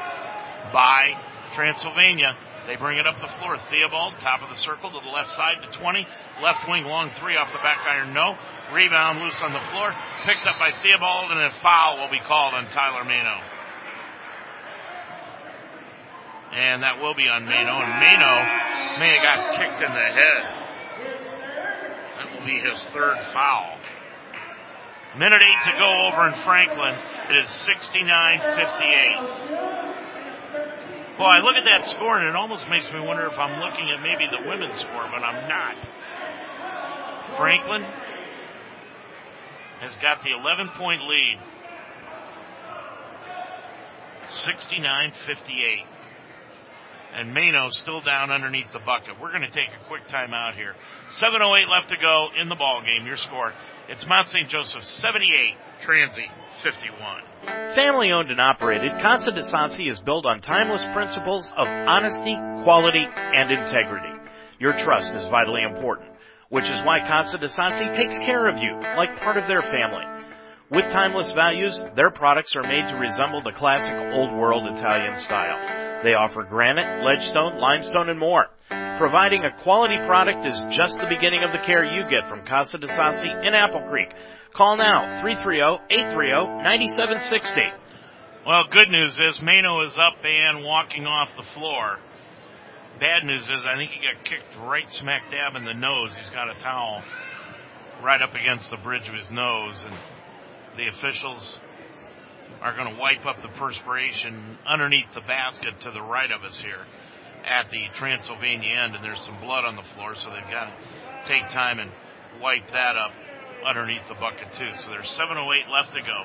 by 0.72 1.16
Transylvania. 1.56 2.36
They 2.68 2.76
bring 2.76 2.98
it 2.98 3.08
up 3.08 3.20
the 3.20 3.30
floor. 3.40 3.58
Theobald, 3.70 4.14
top 4.22 4.42
of 4.42 4.50
the 4.50 4.58
circle 4.58 4.92
to 4.92 5.00
the 5.00 5.12
left 5.12 5.32
side 5.32 5.58
to 5.64 5.72
20. 5.80 6.08
Left 6.42 6.68
wing, 6.68 6.86
long 6.86 7.12
three 7.20 7.36
off 7.36 7.52
the 7.52 7.60
back 7.60 7.80
iron, 7.88 8.14
no. 8.14 8.38
Rebound 8.74 9.20
loose 9.20 9.36
on 9.42 9.54
the 9.54 9.60
floor. 9.72 9.94
Picked 10.26 10.46
up 10.46 10.60
by 10.60 10.72
Theobald, 10.82 11.32
and 11.32 11.42
a 11.42 11.52
foul 11.62 11.98
will 12.00 12.10
be 12.12 12.20
called 12.20 12.54
on 12.54 12.68
Tyler 12.68 13.04
Mano. 13.04 13.42
And 16.54 16.84
that 16.84 17.02
will 17.02 17.14
be 17.14 17.28
on 17.28 17.46
Mano. 17.46 17.82
And 17.82 18.00
Mano 18.02 18.46
may 19.00 19.16
have 19.16 19.24
got 19.24 19.54
kicked 19.56 19.82
in 19.84 19.94
the 19.94 20.00
head. 20.00 20.44
That 22.18 22.32
will 22.34 22.46
be 22.46 22.60
his 22.60 22.84
third 22.86 23.18
foul. 23.34 23.78
Minute 25.18 25.42
eight 25.42 25.64
to 25.72 25.78
go 25.80 26.08
over 26.08 26.28
in 26.28 26.34
Franklin. 26.46 26.96
It 27.30 27.38
is 27.38 27.50
69-58. 27.66 30.09
Boy, 31.20 31.26
I 31.26 31.40
look 31.42 31.58
at 31.58 31.66
that 31.66 31.86
score 31.86 32.18
and 32.18 32.30
it 32.30 32.36
almost 32.38 32.70
makes 32.70 32.90
me 32.94 33.02
wonder 33.02 33.26
if 33.26 33.38
I'm 33.38 33.60
looking 33.60 33.92
at 33.92 34.02
maybe 34.02 34.24
the 34.32 34.48
women's 34.48 34.80
score, 34.80 35.04
but 35.12 35.22
I'm 35.22 35.50
not. 35.50 35.76
Franklin 37.36 37.84
has 39.82 39.98
got 39.98 40.24
the 40.24 40.32
11 40.32 40.70
point 40.78 41.02
lead. 41.02 41.40
69-58. 44.30 45.84
And 47.16 47.34
Mano 47.34 47.68
still 47.70 48.00
down 48.00 48.32
underneath 48.32 48.72
the 48.72 48.80
bucket. 48.80 49.20
We're 49.20 49.32
going 49.32 49.42
to 49.42 49.52
take 49.52 49.68
a 49.76 49.88
quick 49.90 50.08
timeout 50.08 50.56
here. 50.56 50.74
7.08 51.10 51.68
left 51.68 51.90
to 51.90 51.98
go 51.98 52.30
in 52.40 52.48
the 52.48 52.56
ball 52.56 52.82
game. 52.82 53.06
Your 53.06 53.18
score. 53.18 53.52
It's 53.90 54.08
Mount 54.08 54.28
St. 54.28 54.48
Joseph 54.48 54.86
78, 54.86 55.56
Transy 55.82 56.28
51. 56.64 57.29
Family 57.76 58.12
owned 58.12 58.32
and 58.32 58.42
operated, 58.42 58.92
Casa 59.02 59.32
de 59.32 59.42
Sassi 59.42 59.90
is 59.90 60.00
built 60.02 60.26
on 60.26 60.42
timeless 60.42 60.86
principles 60.94 61.52
of 61.56 61.68
honesty, 61.68 62.36
quality, 62.64 63.06
and 63.16 63.52
integrity. 63.52 64.12
Your 64.60 64.74
trust 64.74 65.14
is 65.14 65.26
vitally 65.28 65.62
important, 65.62 66.10
which 66.50 66.70
is 66.70 66.82
why 66.84 67.00
Casa 67.08 67.38
de 67.38 67.48
Sassi 67.48 67.96
takes 67.96 68.18
care 68.20 68.48
of 68.48 68.58
you 68.58 68.74
like 68.98 69.20
part 69.20 69.38
of 69.38 69.48
their 69.48 69.62
family. 69.62 70.04
With 70.72 70.92
timeless 70.92 71.32
values, 71.32 71.80
their 71.96 72.12
products 72.12 72.56
are 72.56 72.64
made 72.64 72.88
to 72.90 72.96
resemble 72.96 73.42
the 73.42 73.54
classic 73.54 73.94
old 74.14 74.32
world 74.32 74.68
Italian 74.68 75.18
style 75.18 76.04
They 76.04 76.14
offer 76.14 76.44
granite, 76.44 77.04
ledgestone, 77.04 77.60
limestone, 77.60 78.10
and 78.10 78.20
more. 78.20 78.48
Providing 79.00 79.46
a 79.46 79.64
quality 79.64 79.98
product 80.06 80.46
is 80.46 80.62
just 80.70 80.98
the 81.00 81.08
beginning 81.08 81.44
of 81.44 81.52
the 81.54 81.66
care 81.66 81.86
you 81.86 82.04
get 82.10 82.28
from 82.30 82.46
Casa 82.46 82.78
de 82.78 82.88
Sassi 82.88 83.48
in 83.48 83.56
Apple 83.56 83.82
Creek. 83.90 84.10
Call 84.54 84.78
now, 84.78 85.22
330-830-9760. 85.22 87.74
Well, 88.46 88.66
good 88.72 88.90
news 88.90 89.18
is 89.20 89.42
Mano 89.42 89.82
is 89.86 89.98
up 89.98 90.16
and 90.24 90.64
walking 90.66 91.06
off 91.06 91.30
the 91.38 91.44
floor. 91.44 92.00
Bad 93.00 93.26
news 93.26 93.44
is 93.44 93.66
I 93.68 93.76
think 93.78 93.92
he 93.92 94.02
got 94.02 94.26
kicked 94.26 94.58
right 94.60 94.90
smack 94.90 95.30
dab 95.30 95.56
in 95.56 95.66
the 95.66 95.74
nose. 95.74 96.16
He's 96.18 96.32
got 96.32 96.50
a 96.50 96.56
towel 96.60 97.04
right 98.04 98.22
up 98.22 98.34
against 98.34 98.72
the 98.72 98.78
bridge 98.78 99.08
of 99.08 99.14
his 99.14 99.30
nose 99.30 99.84
and 99.86 99.96
the 100.78 100.88
officials 100.88 101.60
are 102.62 102.76
going 102.76 102.92
to 102.94 103.00
wipe 103.00 103.26
up 103.26 103.42
the 103.42 103.48
perspiration 103.50 104.58
underneath 104.66 105.14
the 105.14 105.22
basket 105.22 105.80
to 105.82 105.92
the 105.92 106.02
right 106.02 106.32
of 106.32 106.44
us 106.44 106.58
here 106.58 106.86
at 107.46 107.70
the 107.70 107.88
Transylvania 107.94 108.74
end, 108.84 108.96
and 108.96 109.04
there's 109.04 109.22
some 109.22 109.40
blood 109.40 109.64
on 109.64 109.76
the 109.76 109.84
floor, 109.96 110.16
so 110.16 110.30
they've 110.30 110.50
got 110.50 110.66
to 110.66 110.74
take 111.26 111.44
time 111.52 111.80
and 111.80 111.92
wipe 112.42 112.68
that 112.72 112.98
up 112.98 113.12
underneath 113.66 114.08
the 114.08 114.16
bucket 114.16 114.54
too. 114.54 114.72
So 114.84 114.90
there's 114.90 115.10
7:08 115.10 115.70
left 115.70 115.94
to 115.94 116.02
go. 116.02 116.24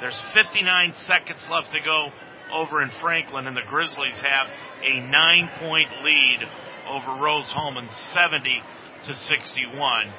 There's 0.00 0.20
59 0.34 0.94
seconds 0.94 1.48
left 1.48 1.72
to 1.72 1.80
go 1.80 2.12
over 2.52 2.82
in 2.82 2.90
Franklin, 2.90 3.46
and 3.46 3.56
the 3.56 3.62
Grizzlies 3.62 4.18
have 4.18 4.48
a 4.82 5.00
nine-point 5.00 6.02
lead 6.02 6.40
over 6.88 7.22
Rose-Hulman, 7.22 7.88
70 7.88 8.62
to 9.04 9.14
61. 9.14 10.12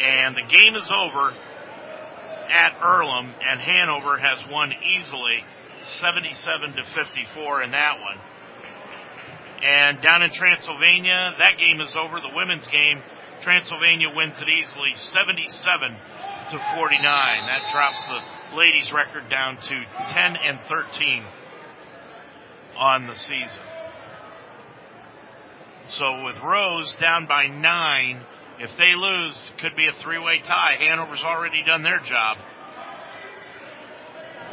And 0.00 0.36
the 0.36 0.42
game 0.42 0.74
is 0.74 0.90
over 0.90 1.32
at 2.52 2.76
Earlham, 2.82 3.32
and 3.48 3.60
Hanover 3.60 4.18
has 4.18 4.44
won 4.50 4.72
easily 4.72 5.44
77 5.82 6.72
to 6.72 6.84
54 6.84 7.62
in 7.62 7.70
that 7.70 8.00
one. 8.00 8.18
And 9.62 10.00
down 10.02 10.22
in 10.22 10.30
Transylvania, 10.30 11.34
that 11.38 11.56
game 11.58 11.80
is 11.80 11.94
over. 11.96 12.20
The 12.20 12.34
women's 12.34 12.66
game, 12.66 13.00
Transylvania 13.46 14.08
wins 14.12 14.34
it 14.40 14.48
easily 14.48 14.92
77 14.96 15.92
to 16.50 16.58
49. 16.74 17.00
That 17.46 17.68
drops 17.70 18.04
the 18.04 18.56
ladies' 18.56 18.92
record 18.92 19.28
down 19.30 19.58
to 19.58 19.84
10 20.08 20.36
and 20.38 20.58
13 20.62 21.22
on 22.76 23.06
the 23.06 23.14
season. 23.14 23.62
So 25.90 26.24
with 26.24 26.34
Rose 26.42 26.96
down 26.96 27.26
by 27.26 27.46
nine, 27.46 28.18
if 28.58 28.76
they 28.78 28.96
lose, 28.96 29.40
could 29.58 29.76
be 29.76 29.86
a 29.86 29.92
three-way 29.92 30.40
tie. 30.40 30.78
Hanover's 30.80 31.22
already 31.22 31.62
done 31.62 31.84
their 31.84 32.00
job. 32.00 32.38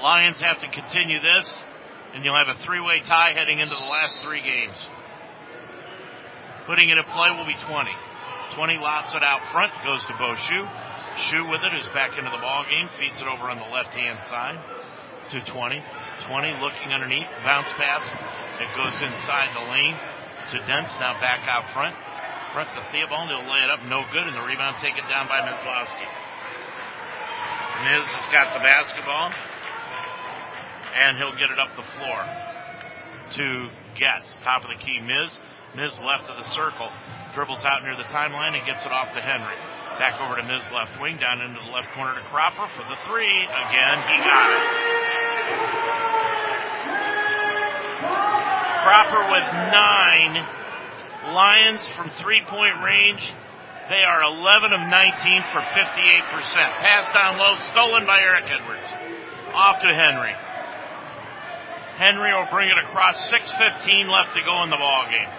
Lions 0.03 0.40
have 0.40 0.61
to 0.61 0.70
continue 0.70 1.20
this, 1.20 1.60
and 2.14 2.24
you'll 2.24 2.38
have 2.38 2.56
a 2.56 2.60
three-way 2.61 2.99
tie 2.99 3.34
heading 3.34 3.57
into 3.57 3.74
the 3.74 3.90
last 3.90 4.20
three 4.20 4.44
games. 4.44 4.88
Putting 6.68 6.90
it 6.90 6.91
in 6.91 6.98
a 6.99 7.03
play 7.03 7.32
will 7.36 7.48
be 7.48 7.57
20. 7.65 7.91
20 8.56 8.78
lots 8.78 9.14
it 9.14 9.24
out 9.24 9.42
front, 9.52 9.72
goes 9.84 10.06
to 10.06 10.14
Bo 10.18 10.36
Shu. 10.36 10.60
Shu 11.30 11.50
with 11.50 11.64
it 11.64 11.74
is 11.74 11.90
back 11.90 12.18
into 12.18 12.32
the 12.32 12.42
ball 12.42 12.66
game, 12.70 12.90
feeds 12.98 13.20
it 13.22 13.28
over 13.28 13.50
on 13.50 13.58
the 13.58 13.70
left-hand 13.74 14.18
side 14.30 14.58
to 15.32 15.40
20. 15.42 15.82
20 16.28 16.62
looking 16.62 16.94
underneath, 16.94 17.30
bounce 17.44 17.70
pass. 17.78 18.04
It 18.62 18.70
goes 18.78 18.96
inside 19.02 19.50
the 19.54 19.66
lane 19.72 19.96
to 20.52 20.58
Dents, 20.66 20.94
now 21.00 21.20
back 21.20 21.46
out 21.50 21.72
front 21.74 21.96
front 22.54 22.70
to 22.78 22.86
Theobald. 22.94 23.28
He'll 23.30 23.50
lay 23.50 23.66
it 23.66 23.72
up, 23.74 23.82
no 23.90 24.06
good, 24.14 24.30
and 24.30 24.38
the 24.38 24.46
rebound 24.46 24.78
taken 24.78 25.04
down 25.10 25.28
by 25.28 25.42
Mislowski. 25.42 26.06
Miz 27.82 28.06
has 28.06 28.26
got 28.32 28.54
the 28.54 28.62
basketball, 28.62 29.34
and 30.94 31.18
he'll 31.18 31.34
get 31.34 31.50
it 31.50 31.58
up 31.58 31.76
the 31.76 31.82
floor 31.98 32.22
to 33.34 33.70
Getz. 33.98 34.38
Top 34.44 34.64
of 34.64 34.70
the 34.70 34.78
key, 34.78 35.02
Miz. 35.02 35.34
Miz 35.76 35.98
left 36.06 36.30
of 36.30 36.38
the 36.38 36.46
circle, 36.54 36.94
dribbles 37.34 37.65
out 37.65 37.84
near 37.84 37.95
the 37.95 38.07
timeline 38.10 38.57
and 38.57 38.65
gets 38.65 38.85
it 38.85 38.91
off 38.91 39.14
to 39.14 39.22
Henry. 39.22 39.55
Back 39.99 40.22
over 40.22 40.35
to 40.39 40.43
Miz 40.43 40.65
left 40.72 40.99
wing, 41.01 41.18
down 41.18 41.41
into 41.41 41.61
the 41.61 41.72
left 41.72 41.93
corner 41.93 42.15
to 42.15 42.22
Cropper 42.30 42.68
for 42.73 42.84
the 42.89 42.97
three. 43.05 43.45
Again, 43.45 43.97
he 44.10 44.18
got 44.22 44.49
it. 44.49 44.64
Cropper 48.84 49.31
with 49.31 49.47
nine 49.72 50.45
Lions 51.31 51.88
from 51.88 52.10
three 52.10 52.41
point 52.47 52.73
range. 52.84 53.31
They 53.89 54.03
are 54.03 54.23
11 54.23 54.73
of 54.73 54.89
19 54.89 55.41
for 55.51 55.60
58%. 55.60 56.22
Pass 56.84 57.14
down 57.14 57.38
low, 57.38 57.55
stolen 57.55 58.05
by 58.05 58.19
Eric 58.19 58.45
Edwards. 58.51 58.88
Off 59.53 59.81
to 59.81 59.88
Henry. 59.88 60.34
Henry 61.95 62.34
will 62.34 62.47
bring 62.49 62.69
it 62.69 62.77
across 62.77 63.31
6.15 63.31 64.10
left 64.11 64.35
to 64.35 64.41
go 64.43 64.64
in 64.64 64.69
the 64.69 64.77
ball 64.77 65.05
game. 65.10 65.30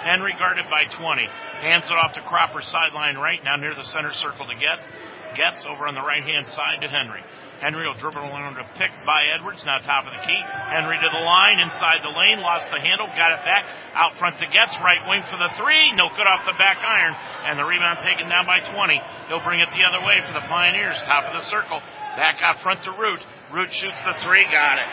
Henry 0.00 0.32
guarded 0.38 0.64
by 0.70 0.84
20. 0.84 1.28
Hands 1.60 1.84
it 1.84 1.92
off 1.92 2.14
to 2.14 2.22
Cropper 2.24 2.62
sideline 2.62 3.16
right, 3.16 3.42
now 3.44 3.56
near 3.56 3.74
the 3.74 3.84
center 3.84 4.12
circle 4.12 4.46
to 4.46 4.56
Getz. 4.56 4.88
Getz 5.36 5.66
over 5.66 5.86
on 5.86 5.94
the 5.94 6.02
right 6.02 6.24
hand 6.24 6.46
side 6.46 6.80
to 6.80 6.88
Henry. 6.88 7.20
Henry 7.60 7.84
will 7.86 7.94
dribble 8.00 8.24
along 8.24 8.56
to 8.56 8.64
pick 8.80 8.90
by 9.04 9.28
Edwards, 9.36 9.60
now 9.68 9.76
top 9.76 10.08
of 10.08 10.12
the 10.16 10.24
key. 10.24 10.42
Henry 10.72 10.96
to 10.96 11.10
the 11.12 11.20
line, 11.20 11.60
inside 11.60 12.00
the 12.00 12.08
lane, 12.08 12.40
lost 12.40 12.72
the 12.72 12.80
handle, 12.80 13.06
got 13.12 13.36
it 13.36 13.44
back, 13.44 13.68
out 13.92 14.16
front 14.16 14.40
to 14.40 14.48
Getz, 14.48 14.72
right 14.80 15.04
wing 15.04 15.20
for 15.28 15.36
the 15.36 15.52
three, 15.60 15.92
no 15.92 16.08
good 16.16 16.24
off 16.24 16.48
the 16.48 16.56
back 16.56 16.80
iron, 16.80 17.12
and 17.44 17.60
the 17.60 17.64
rebound 17.68 18.00
taken 18.00 18.32
down 18.32 18.48
by 18.48 18.64
20. 18.64 18.96
He'll 19.28 19.44
bring 19.44 19.60
it 19.60 19.68
the 19.76 19.84
other 19.84 20.00
way 20.00 20.24
for 20.24 20.32
the 20.32 20.40
Pioneers, 20.48 20.96
top 21.04 21.28
of 21.28 21.36
the 21.36 21.44
circle, 21.44 21.84
back 22.16 22.40
out 22.40 22.64
front 22.64 22.82
to 22.88 22.92
Root. 22.96 23.20
Root 23.52 23.70
shoots 23.70 24.00
the 24.08 24.16
three, 24.24 24.48
got 24.48 24.80
it. 24.80 24.88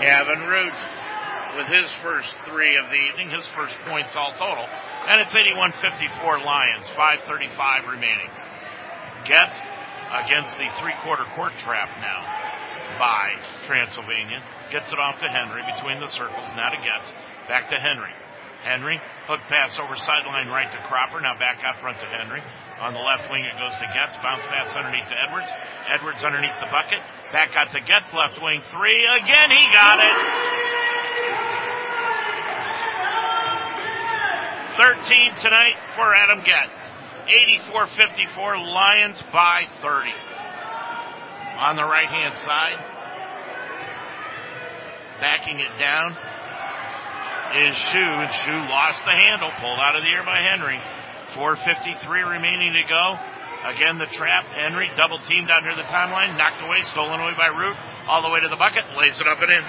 Kevin 0.00 0.48
Root 0.48 0.72
with 1.56 1.66
his 1.66 1.92
first 2.04 2.34
three 2.44 2.76
of 2.76 2.88
the 2.88 2.96
evening, 2.96 3.30
his 3.30 3.48
first 3.48 3.74
points 3.88 4.14
all 4.14 4.32
total, 4.32 4.68
and 5.08 5.20
it's 5.20 5.34
81-54 5.34 6.44
Lions, 6.44 6.84
5.35 6.94 7.88
remaining. 7.88 8.30
Getz 9.24 9.56
against 10.12 10.56
the 10.58 10.68
three-quarter 10.80 11.24
court 11.34 11.52
trap 11.58 11.88
now 12.00 12.22
by 12.98 13.34
Transylvania. 13.64 14.42
Gets 14.70 14.92
it 14.92 14.98
off 14.98 15.18
to 15.20 15.28
Henry 15.28 15.62
between 15.74 15.98
the 16.00 16.08
circles. 16.08 16.46
Now 16.54 16.70
to 16.70 16.76
Getz. 16.76 17.10
Back 17.48 17.70
to 17.70 17.76
Henry. 17.76 18.12
Henry, 18.62 18.98
hook 19.30 19.40
pass 19.48 19.78
over 19.78 19.94
sideline 19.94 20.48
right 20.48 20.70
to 20.70 20.78
Cropper. 20.90 21.20
Now 21.20 21.38
back 21.38 21.62
out 21.62 21.80
front 21.80 21.98
to 22.00 22.06
Henry. 22.06 22.42
On 22.82 22.92
the 22.92 23.00
left 23.00 23.30
wing 23.30 23.44
it 23.44 23.54
goes 23.58 23.70
to 23.70 23.86
Getz. 23.94 24.16
Bounce 24.22 24.42
pass 24.46 24.74
underneath 24.74 25.06
to 25.06 25.16
Edwards. 25.22 25.50
Edwards 25.88 26.24
underneath 26.24 26.58
the 26.58 26.70
bucket. 26.70 26.98
Back 27.32 27.54
out 27.56 27.70
to 27.72 27.80
Getz. 27.80 28.12
Left 28.12 28.42
wing 28.42 28.62
three. 28.74 29.06
Again 29.22 29.50
he 29.50 29.62
got 29.72 30.02
it. 30.02 30.65
13 34.76 35.34
tonight 35.36 35.76
for 35.94 36.14
Adam 36.14 36.44
Getz. 36.44 36.70
84-54 37.72 38.72
Lions 38.72 39.22
by 39.32 39.64
30. 39.80 40.10
On 41.58 41.76
the 41.76 41.82
right 41.82 42.08
hand 42.08 42.36
side, 42.36 42.76
backing 45.18 45.60
it 45.60 45.72
down 45.78 46.12
is 47.56 47.74
Shu, 47.74 47.98
and 47.98 48.32
Shu 48.34 48.52
lost 48.68 49.02
the 49.04 49.16
handle, 49.16 49.48
pulled 49.58 49.78
out 49.78 49.96
of 49.96 50.02
the 50.02 50.12
air 50.12 50.22
by 50.22 50.42
Henry. 50.42 50.78
4.53 51.32 52.32
remaining 52.32 52.74
to 52.74 52.82
go. 52.86 53.16
Again, 53.64 53.96
the 53.96 54.06
trap. 54.06 54.44
Henry 54.44 54.90
double 54.96 55.18
teamed 55.18 55.48
near 55.62 55.74
the 55.74 55.88
timeline, 55.88 56.36
knocked 56.36 56.62
away, 56.62 56.82
stolen 56.82 57.18
away 57.18 57.32
by 57.34 57.48
Root, 57.48 57.76
all 58.06 58.20
the 58.20 58.28
way 58.28 58.40
to 58.40 58.48
the 58.48 58.56
bucket, 58.56 58.84
lays 58.98 59.18
it 59.18 59.26
up 59.26 59.40
and 59.40 59.50
in. 59.50 59.64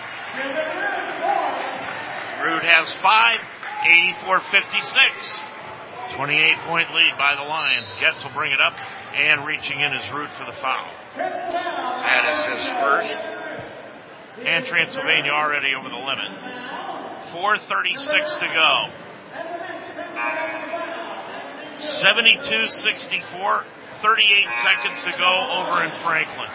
Root 2.43 2.63
has 2.63 2.91
five, 2.93 3.39
84-56. 3.83 6.15
28 6.15 6.57
point 6.65 6.93
lead 6.93 7.17
by 7.17 7.35
the 7.35 7.43
Lions. 7.43 7.87
Getz 7.99 8.23
will 8.23 8.31
bring 8.31 8.51
it 8.51 8.61
up 8.61 8.77
and 9.15 9.45
reaching 9.45 9.79
in 9.79 9.93
his 9.93 10.11
root 10.11 10.31
for 10.31 10.45
the 10.45 10.53
foul. 10.53 10.91
That 11.15 12.33
is 12.33 12.41
his 12.53 12.65
first. 12.73 13.15
And 14.45 14.65
Transylvania 14.65 15.31
already 15.31 15.73
over 15.77 15.89
the 15.89 15.95
limit. 15.95 16.31
4.36 17.33 18.39
to 18.39 18.47
go. 18.47 18.89
72-64, 21.77 23.63
38 24.01 24.47
seconds 24.63 25.03
to 25.03 25.11
go 25.17 25.47
over 25.51 25.83
in 25.83 25.91
Franklin. 26.01 26.49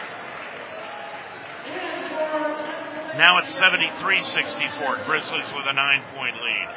Now 3.17 3.39
it's 3.39 3.53
73-64. 3.53 5.05
Grizzlies 5.05 5.45
with 5.55 5.67
a 5.67 5.73
nine 5.73 6.03
point 6.15 6.37
lead. 6.37 6.69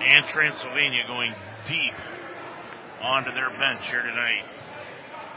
and 0.00 0.24
Transylvania 0.26 1.02
going 1.06 1.34
deep 1.68 1.92
onto 3.02 3.32
their 3.32 3.50
bench 3.58 3.88
here 3.90 4.02
tonight. 4.02 4.44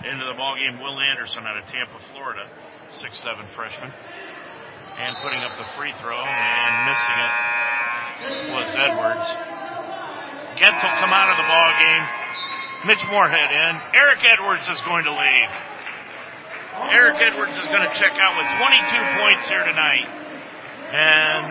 Into 0.06 0.26
the 0.26 0.34
ballgame, 0.34 0.82
Will 0.82 1.00
Anderson 1.00 1.46
out 1.46 1.58
of 1.58 1.66
Tampa, 1.68 2.00
Florida, 2.14 2.48
six-seven 2.92 3.46
freshman, 3.46 3.92
and 4.98 5.16
putting 5.22 5.40
up 5.40 5.58
the 5.58 5.66
free 5.78 5.94
throw 6.02 6.18
and 6.18 6.90
missing 6.90 7.18
it 7.20 7.52
was 8.54 8.66
Edwards. 8.74 9.30
Getz 10.58 10.78
will 10.82 10.98
come 11.02 11.14
out 11.14 11.30
of 11.34 11.38
the 11.38 11.48
ball 11.50 11.72
game 11.82 12.21
Mitch 12.86 13.06
Moorhead 13.10 13.52
in. 13.54 13.74
Eric 13.94 14.26
Edwards 14.26 14.66
is 14.70 14.82
going 14.82 15.06
to 15.06 15.14
leave. 15.14 15.52
Eric 16.90 17.22
Edwards 17.22 17.54
is 17.54 17.68
going 17.70 17.86
to 17.86 17.94
check 17.94 18.18
out 18.18 18.34
with 18.34 18.50
22 18.58 18.98
points 19.22 19.46
here 19.50 19.64
tonight. 19.64 20.10
And 20.90 21.46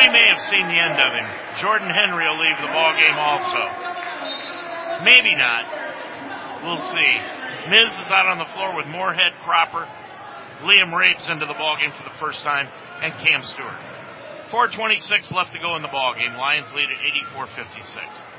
we 0.00 0.08
may 0.08 0.24
have 0.32 0.40
seen 0.48 0.64
the 0.64 0.80
end 0.80 0.96
of 0.96 1.12
him. 1.12 1.28
Jordan 1.60 1.90
Henry 1.90 2.24
will 2.24 2.40
leave 2.40 2.56
the 2.64 2.72
ball 2.72 2.96
game 2.96 3.20
also. 3.20 3.68
Maybe 5.04 5.36
not. 5.36 5.68
We'll 6.64 6.80
see. 6.80 7.12
Miz 7.68 7.92
is 7.92 8.08
out 8.08 8.26
on 8.26 8.38
the 8.38 8.46
floor 8.46 8.74
with 8.74 8.86
Moorhead, 8.86 9.32
Cropper. 9.44 9.86
Liam 10.62 10.96
Rapes 10.96 11.28
into 11.28 11.44
the 11.44 11.54
ball 11.54 11.76
game 11.76 11.92
for 11.92 12.04
the 12.04 12.16
first 12.16 12.40
time, 12.42 12.68
and 13.02 13.12
Cam 13.20 13.44
Stewart. 13.44 13.76
426 14.50 15.32
left 15.32 15.52
to 15.52 15.58
go 15.58 15.76
in 15.76 15.82
the 15.82 15.88
ball 15.88 16.14
game. 16.14 16.34
Lions 16.34 16.72
lead 16.72 16.88
at 16.88 16.96
84-56. 17.36 18.35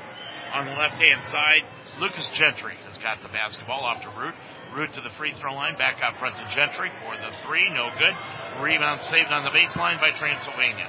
On 0.54 0.64
the 0.64 0.72
left-hand 0.72 1.24
side, 1.26 1.64
Lucas 2.00 2.26
Gentry 2.32 2.74
has 2.86 2.96
got 2.98 3.20
the 3.22 3.28
basketball 3.28 3.80
off 3.80 4.02
to 4.02 4.10
Root. 4.18 4.34
Root 4.74 4.92
to 4.94 5.00
the 5.00 5.10
free 5.10 5.32
throw 5.32 5.54
line, 5.54 5.76
back 5.76 6.00
out 6.02 6.14
front 6.16 6.36
to 6.36 6.54
Gentry 6.54 6.90
for 7.02 7.16
the 7.16 7.32
three, 7.44 7.68
no 7.70 7.90
good. 7.98 8.14
Rebound 8.60 9.00
saved 9.00 9.30
on 9.30 9.44
the 9.44 9.50
baseline 9.50 10.00
by 10.00 10.10
Transylvania. 10.10 10.88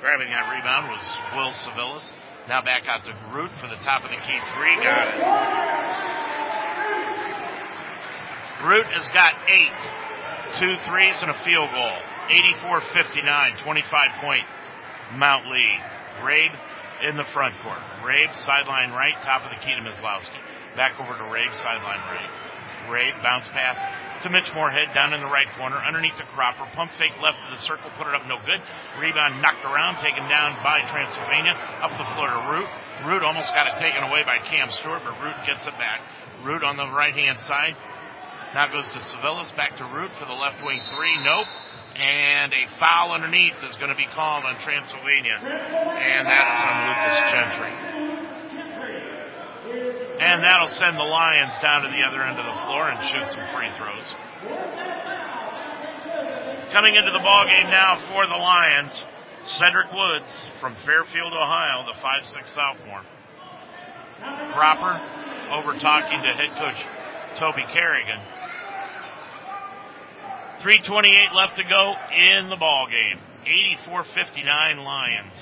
Grabbing 0.00 0.30
that 0.30 0.50
rebound 0.50 0.88
was 0.88 1.02
Will 1.34 1.52
Civilis. 1.66 2.14
Now 2.48 2.62
back 2.62 2.82
out 2.88 3.04
to 3.04 3.14
Root 3.34 3.50
for 3.50 3.66
the 3.66 3.76
top 3.82 4.04
of 4.04 4.10
the 4.10 4.16
key 4.16 4.38
three, 4.54 4.76
got 4.82 5.08
it. 5.08 5.18
Root 8.64 8.86
has 8.86 9.08
got 9.08 9.34
eight, 9.46 9.78
two 10.58 10.76
threes 10.88 11.22
and 11.22 11.30
a 11.30 11.38
field 11.44 11.70
goal. 11.70 11.98
84-59, 12.28 13.58
25 13.62 14.10
point 14.20 14.44
Mount 15.14 15.46
lead. 15.46 15.80
Rabe 16.20 16.52
in 17.02 17.16
the 17.16 17.24
front 17.24 17.54
court. 17.62 17.78
Rabe 18.02 18.34
sideline 18.44 18.90
right, 18.90 19.14
top 19.22 19.44
of 19.44 19.50
the 19.50 19.60
key 19.64 19.74
to 19.74 19.82
Mislowski. 19.82 20.38
Back 20.76 20.98
over 21.00 21.12
to 21.12 21.26
Rabe, 21.30 21.54
sideline 21.56 22.02
right. 22.10 22.30
Rabe, 22.88 23.22
bounce 23.22 23.46
pass 23.48 23.76
to 24.22 24.30
Mitch 24.30 24.50
Moorhead 24.54 24.94
down 24.94 25.14
in 25.14 25.20
the 25.20 25.30
right 25.30 25.46
corner, 25.54 25.76
underneath 25.76 26.16
the 26.18 26.26
Cropper. 26.34 26.66
Pump 26.74 26.90
fake 26.98 27.14
left 27.22 27.38
of 27.46 27.54
the 27.54 27.62
circle, 27.62 27.90
put 27.96 28.06
it 28.06 28.14
up, 28.14 28.26
no 28.26 28.38
good. 28.42 28.58
Rebound 28.98 29.40
knocked 29.42 29.62
around, 29.62 30.02
taken 30.02 30.26
down 30.26 30.58
by 30.62 30.82
Transylvania. 30.90 31.54
Up 31.82 31.94
the 31.94 32.08
floor 32.14 32.26
to 32.26 32.40
Root. 32.50 32.68
Root 33.06 33.22
almost 33.22 33.54
got 33.54 33.70
it 33.70 33.78
taken 33.78 34.02
away 34.02 34.26
by 34.26 34.38
Cam 34.42 34.70
Stewart, 34.70 35.02
but 35.06 35.14
Root 35.22 35.38
gets 35.46 35.62
it 35.66 35.76
back. 35.78 36.02
Root 36.42 36.64
on 36.64 36.76
the 36.76 36.88
right 36.90 37.14
hand 37.14 37.38
side. 37.46 37.76
Now 38.54 38.66
goes 38.72 38.88
to 38.90 38.98
Civilis, 38.98 39.54
back 39.54 39.76
to 39.76 39.84
Root 39.84 40.10
for 40.18 40.26
the 40.26 40.34
left 40.34 40.64
wing 40.64 40.80
three. 40.96 41.14
Nope. 41.22 41.46
And 41.98 42.52
a 42.54 42.66
foul 42.78 43.10
underneath 43.12 43.56
is 43.68 43.76
going 43.76 43.90
to 43.90 43.96
be 43.96 44.06
called 44.06 44.44
on 44.44 44.54
Transylvania. 44.60 45.34
And 45.42 46.26
that 46.30 46.44
is 46.54 46.62
on 46.62 46.86
Lucas 46.86 47.18
Gentry. 47.34 47.74
And 50.20 50.42
that'll 50.42 50.68
send 50.68 50.96
the 50.96 51.02
Lions 51.02 51.52
down 51.60 51.82
to 51.82 51.88
the 51.88 52.02
other 52.06 52.22
end 52.22 52.38
of 52.38 52.46
the 52.46 52.54
floor 52.62 52.88
and 52.88 53.02
shoot 53.02 53.26
some 53.34 53.42
free 53.50 53.70
throws. 53.74 54.06
Coming 56.72 56.94
into 56.94 57.10
the 57.10 57.22
ball 57.22 57.46
game 57.46 57.66
now 57.66 57.96
for 57.96 58.26
the 58.26 58.36
Lions, 58.36 58.92
Cedric 59.44 59.90
Woods 59.92 60.30
from 60.60 60.76
Fairfield, 60.86 61.32
Ohio, 61.32 61.84
the 61.86 61.98
5'6 61.98 62.46
sophomore. 62.54 63.02
Cropper 64.54 65.00
over 65.50 65.74
talking 65.78 66.22
to 66.22 66.28
head 66.34 66.50
coach 66.54 66.84
Toby 67.38 67.64
Kerrigan. 67.72 68.20
328 70.60 71.34
left 71.34 71.56
to 71.56 71.64
go 71.64 71.94
in 72.12 72.48
the 72.50 72.56
ball 72.56 72.86
game. 72.90 73.20
84-59 73.86 74.84
Lions. 74.84 75.34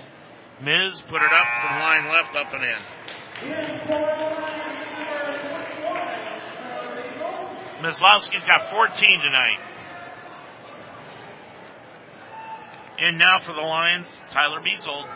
Miz 0.61 1.03
put 1.09 1.23
it 1.23 1.33
up 1.33 1.47
from 1.61 1.81
line 1.81 2.09
left, 2.09 2.37
up 2.37 2.53
and 2.53 2.65
in. 2.65 2.83
Mislowski's 7.83 8.45
got 8.45 8.71
14 8.71 9.21
tonight. 9.21 9.59
And 12.99 13.19
now 13.19 13.39
for 13.41 13.53
the 13.53 13.61
Lions, 13.61 14.07
Tyler 14.31 14.61
Beasold. 14.61 15.07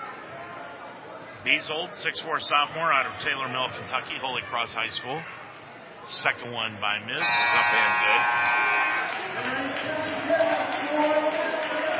Beasold, 1.44 1.90
6'4 1.92 2.40
sophomore 2.40 2.92
out 2.92 3.06
of 3.06 3.18
Taylor 3.22 3.48
Mill, 3.48 3.68
Kentucky, 3.78 4.18
Holy 4.20 4.42
Cross 4.42 4.74
High 4.74 4.90
School. 4.90 5.22
Second 6.10 6.52
one 6.52 6.76
by 6.80 6.98
Miz 7.06 7.16
is 7.16 7.22
up 7.22 7.70
and 7.70 7.94
good. 8.02 8.22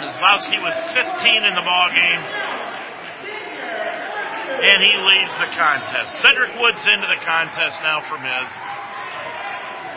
Mislowski 0.02 0.58
with 0.58 0.74
15 0.98 1.44
in 1.44 1.54
the 1.54 1.62
ball 1.62 1.88
game. 1.94 2.22
And 4.66 4.82
he 4.82 4.92
leads 5.06 5.32
the 5.36 5.46
contest. 5.54 6.20
Cedric 6.20 6.58
Woods 6.58 6.84
into 6.92 7.06
the 7.06 7.22
contest 7.24 7.78
now 7.86 8.00
for 8.02 8.18
Miz. 8.18 8.50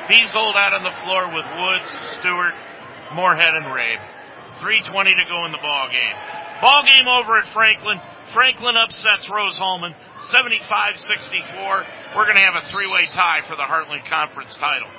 Beasold 0.07 0.55
out 0.55 0.73
on 0.73 0.83
the 0.83 0.93
floor 1.01 1.33
with 1.33 1.45
Woods, 1.57 1.89
Stewart, 2.19 2.53
Moorhead, 3.15 3.55
and 3.55 3.65
Rabe. 3.65 3.99
3.20 4.59 5.25
to 5.25 5.25
go 5.33 5.45
in 5.45 5.51
the 5.51 5.57
ball 5.57 5.89
game. 5.89 6.15
Ball 6.61 6.83
game 6.83 7.07
over 7.07 7.35
at 7.37 7.45
Franklin. 7.47 7.99
Franklin 8.31 8.77
upsets 8.77 9.27
Rose-Hulman 10.23 10.57
75-64. 10.59 11.85
We're 12.15 12.25
going 12.25 12.37
to 12.37 12.41
have 12.41 12.63
a 12.63 12.71
three-way 12.71 13.07
tie 13.07 13.41
for 13.41 13.55
the 13.55 13.63
Heartland 13.63 14.05
Conference 14.05 14.55
title 14.57 14.89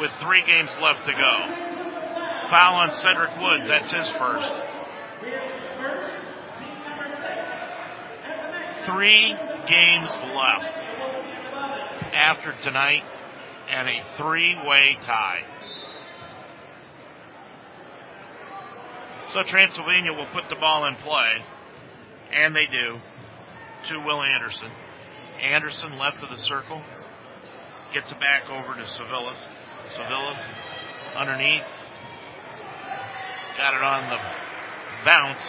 with 0.00 0.10
three 0.22 0.44
games 0.44 0.70
left 0.80 1.04
to 1.06 1.12
go. 1.12 2.48
Foul 2.48 2.76
on 2.76 2.94
Cedric 2.94 3.36
Woods. 3.40 3.68
That's 3.68 3.90
his 3.90 4.08
first. 4.10 4.60
Three 8.84 9.36
games 9.68 10.10
left 10.34 10.76
after 12.14 12.52
tonight 12.62 13.02
and 13.70 13.88
a 13.88 14.02
three-way 14.16 14.98
tie. 15.04 15.42
So 19.32 19.42
Transylvania 19.42 20.12
will 20.12 20.26
put 20.26 20.48
the 20.50 20.56
ball 20.56 20.86
in 20.86 20.94
play, 20.96 21.42
and 22.32 22.54
they 22.54 22.66
do, 22.66 22.98
to 23.88 23.98
Will 23.98 24.22
Anderson. 24.22 24.68
Anderson 25.42 25.98
left 25.98 26.22
of 26.22 26.30
the 26.30 26.38
circle, 26.38 26.80
gets 27.92 28.10
it 28.12 28.20
back 28.20 28.48
over 28.48 28.74
to 28.74 28.82
Civilis. 28.82 29.46
Civilis 29.90 30.38
underneath, 31.16 31.66
got 33.56 33.74
it 33.74 33.82
on 33.82 34.08
the 34.08 34.18
bounce 35.04 35.42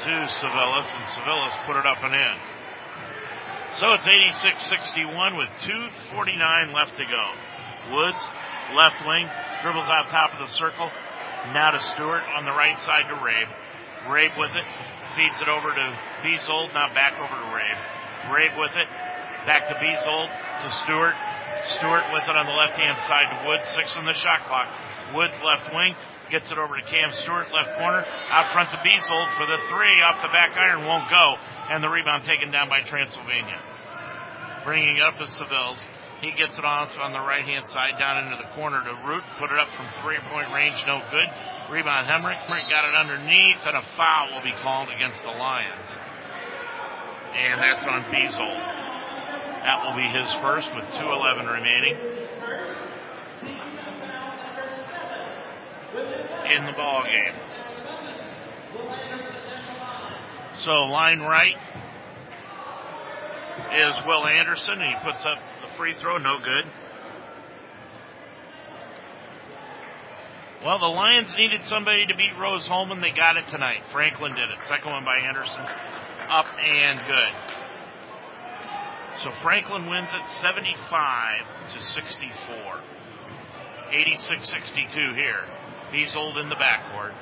to 0.00 0.10
Civilis, 0.10 0.88
and 0.94 1.04
Civilis 1.16 1.66
put 1.66 1.76
it 1.76 1.86
up 1.86 2.02
and 2.02 2.14
in. 2.14 2.36
So 3.80 3.92
it's 3.92 4.08
86-61 4.08 5.36
with 5.36 5.48
2.49 5.60 6.74
left 6.74 6.96
to 6.96 7.04
go. 7.04 7.32
Woods, 7.94 8.18
left 8.74 9.06
wing, 9.06 9.28
dribbles 9.62 9.86
out 9.86 10.08
top 10.08 10.32
of 10.32 10.40
the 10.40 10.48
circle. 10.54 10.90
Now 11.52 11.70
to 11.70 11.78
Stewart 11.94 12.22
on 12.36 12.44
the 12.44 12.52
right 12.52 12.78
side 12.80 13.08
to 13.08 13.14
Rabe. 13.14 13.48
Rabe 14.08 14.36
with 14.38 14.56
it, 14.56 14.64
feeds 15.14 15.36
it 15.40 15.48
over 15.48 15.68
to 15.68 15.86
Beasold, 16.24 16.72
now 16.74 16.92
back 16.94 17.20
over 17.20 17.34
to 17.34 17.48
Rabe. 17.52 17.80
Rabe 18.32 18.58
with 18.58 18.76
it, 18.76 18.88
back 19.46 19.68
to 19.68 19.74
Beasold, 19.76 20.28
to 20.28 20.68
Stewart. 20.84 21.14
Stewart 21.78 22.04
with 22.12 22.24
it 22.24 22.36
on 22.36 22.46
the 22.46 22.56
left 22.56 22.80
hand 22.80 22.96
side 23.04 23.28
to 23.28 23.48
Woods, 23.48 23.64
six 23.68 23.96
on 23.96 24.04
the 24.04 24.14
shot 24.14 24.46
clock. 24.46 24.68
Woods 25.14 25.34
left 25.44 25.72
wing, 25.74 25.94
gets 26.30 26.50
it 26.50 26.58
over 26.58 26.76
to 26.76 26.82
Cam 26.82 27.12
Stewart, 27.12 27.52
left 27.52 27.76
corner, 27.76 28.04
out 28.30 28.52
front 28.52 28.68
to 28.70 28.78
Beasold 28.80 29.28
for 29.36 29.46
the 29.46 29.58
three, 29.68 30.00
off 30.02 30.22
the 30.22 30.32
back 30.32 30.56
iron, 30.56 30.86
won't 30.86 31.08
go, 31.10 31.36
and 31.70 31.84
the 31.84 31.88
rebound 31.88 32.24
taken 32.24 32.50
down 32.50 32.68
by 32.68 32.80
Transylvania 32.80 33.60
bringing 34.68 35.00
up 35.00 35.16
the 35.16 35.26
Seville's. 35.26 35.78
He 36.20 36.32
gets 36.32 36.58
it 36.58 36.64
off 36.64 36.98
on 36.98 37.12
the 37.12 37.20
right 37.20 37.44
hand 37.44 37.64
side 37.66 37.96
down 37.98 38.24
into 38.24 38.42
the 38.42 38.48
corner 38.54 38.82
to 38.82 39.06
Root. 39.06 39.22
Put 39.38 39.52
it 39.52 39.58
up 39.58 39.68
from 39.76 39.86
three 40.02 40.18
point 40.30 40.50
range, 40.52 40.82
no 40.86 41.00
good. 41.10 41.28
Rebound 41.70 42.08
Hemrick. 42.08 42.38
Hemrick 42.46 42.68
got 42.68 42.88
it 42.88 42.96
underneath, 42.96 43.64
and 43.64 43.76
a 43.76 43.82
foul 43.96 44.34
will 44.34 44.42
be 44.42 44.54
called 44.62 44.88
against 44.88 45.22
the 45.22 45.30
Lions. 45.30 45.86
And 47.36 47.60
that's 47.60 47.86
on 47.86 48.02
Beasold. 48.10 48.58
That 49.62 49.84
will 49.84 49.94
be 49.94 50.08
his 50.08 50.32
first 50.42 50.74
with 50.74 50.84
2.11 50.96 51.52
remaining. 51.52 51.96
In 56.50 56.66
the 56.66 56.72
ball 56.72 57.04
game. 57.04 57.34
So 60.56 60.86
line 60.86 61.20
right, 61.20 61.54
is 63.72 63.96
Will 64.06 64.26
Anderson. 64.26 64.80
He 64.80 64.94
puts 65.04 65.24
up 65.24 65.38
free 65.78 65.94
throw, 65.94 66.18
no 66.18 66.38
good. 66.40 66.64
Well, 70.64 70.80
the 70.80 70.88
Lions 70.88 71.32
needed 71.38 71.64
somebody 71.64 72.04
to 72.06 72.16
beat 72.16 72.36
Rose-Hulman. 72.36 73.00
They 73.00 73.12
got 73.12 73.36
it 73.36 73.46
tonight. 73.46 73.78
Franklin 73.92 74.34
did 74.34 74.50
it. 74.50 74.58
Second 74.66 74.90
one 74.90 75.04
by 75.04 75.18
Anderson. 75.18 75.64
Up 76.28 76.46
and 76.60 76.98
good. 76.98 77.32
So 79.20 79.30
Franklin 79.40 79.88
wins 79.88 80.08
at 80.12 80.28
75 80.40 81.46
to 81.74 81.80
64. 81.80 82.80
86-62 83.92 85.14
here. 85.16 85.44
Beasold 85.92 86.38
in 86.38 86.48
the 86.48 86.56
backcourt. 86.56 87.14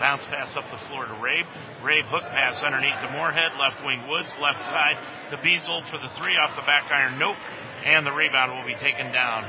Bounce 0.00 0.24
pass 0.26 0.56
up 0.56 0.64
the 0.70 0.78
floor 0.86 1.04
to 1.04 1.12
Rabe. 1.14 1.46
Rabe 1.82 2.04
hook 2.04 2.22
pass 2.22 2.62
underneath 2.62 2.98
to 3.02 3.12
Moorhead. 3.12 3.52
Left 3.60 3.84
wing 3.84 4.00
Woods. 4.08 4.30
Left 4.40 4.62
side 4.62 4.96
to 5.30 5.36
Beazle 5.36 5.82
for 5.84 5.98
the 5.98 6.08
three 6.16 6.36
off 6.38 6.56
the 6.56 6.62
back 6.62 6.90
iron. 6.90 7.18
Nope. 7.18 7.36
And 7.88 8.06
the 8.06 8.12
rebound 8.12 8.52
will 8.52 8.66
be 8.66 8.74
taken 8.74 9.10
down 9.12 9.48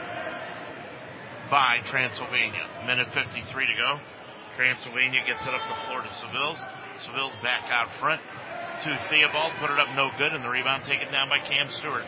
by 1.51 1.79
Transylvania. 1.83 2.63
Minute 2.87 3.09
53 3.11 3.67
to 3.67 3.73
go. 3.75 3.99
Transylvania 4.55 5.19
gets 5.27 5.41
it 5.41 5.49
up 5.49 5.59
the 5.67 5.75
floor 5.83 5.99
to 5.99 6.07
Seville's. 6.23 6.59
Seville's 6.99 7.35
back 7.43 7.67
out 7.69 7.91
front 7.99 8.21
to 8.83 8.97
Theobald. 9.09 9.51
Put 9.59 9.71
it 9.71 9.79
up 9.79 9.93
no 9.93 10.09
good 10.17 10.31
and 10.31 10.41
the 10.41 10.47
rebound 10.47 10.85
taken 10.85 11.11
down 11.11 11.27
by 11.27 11.39
Cam 11.39 11.69
Stewart. 11.69 12.03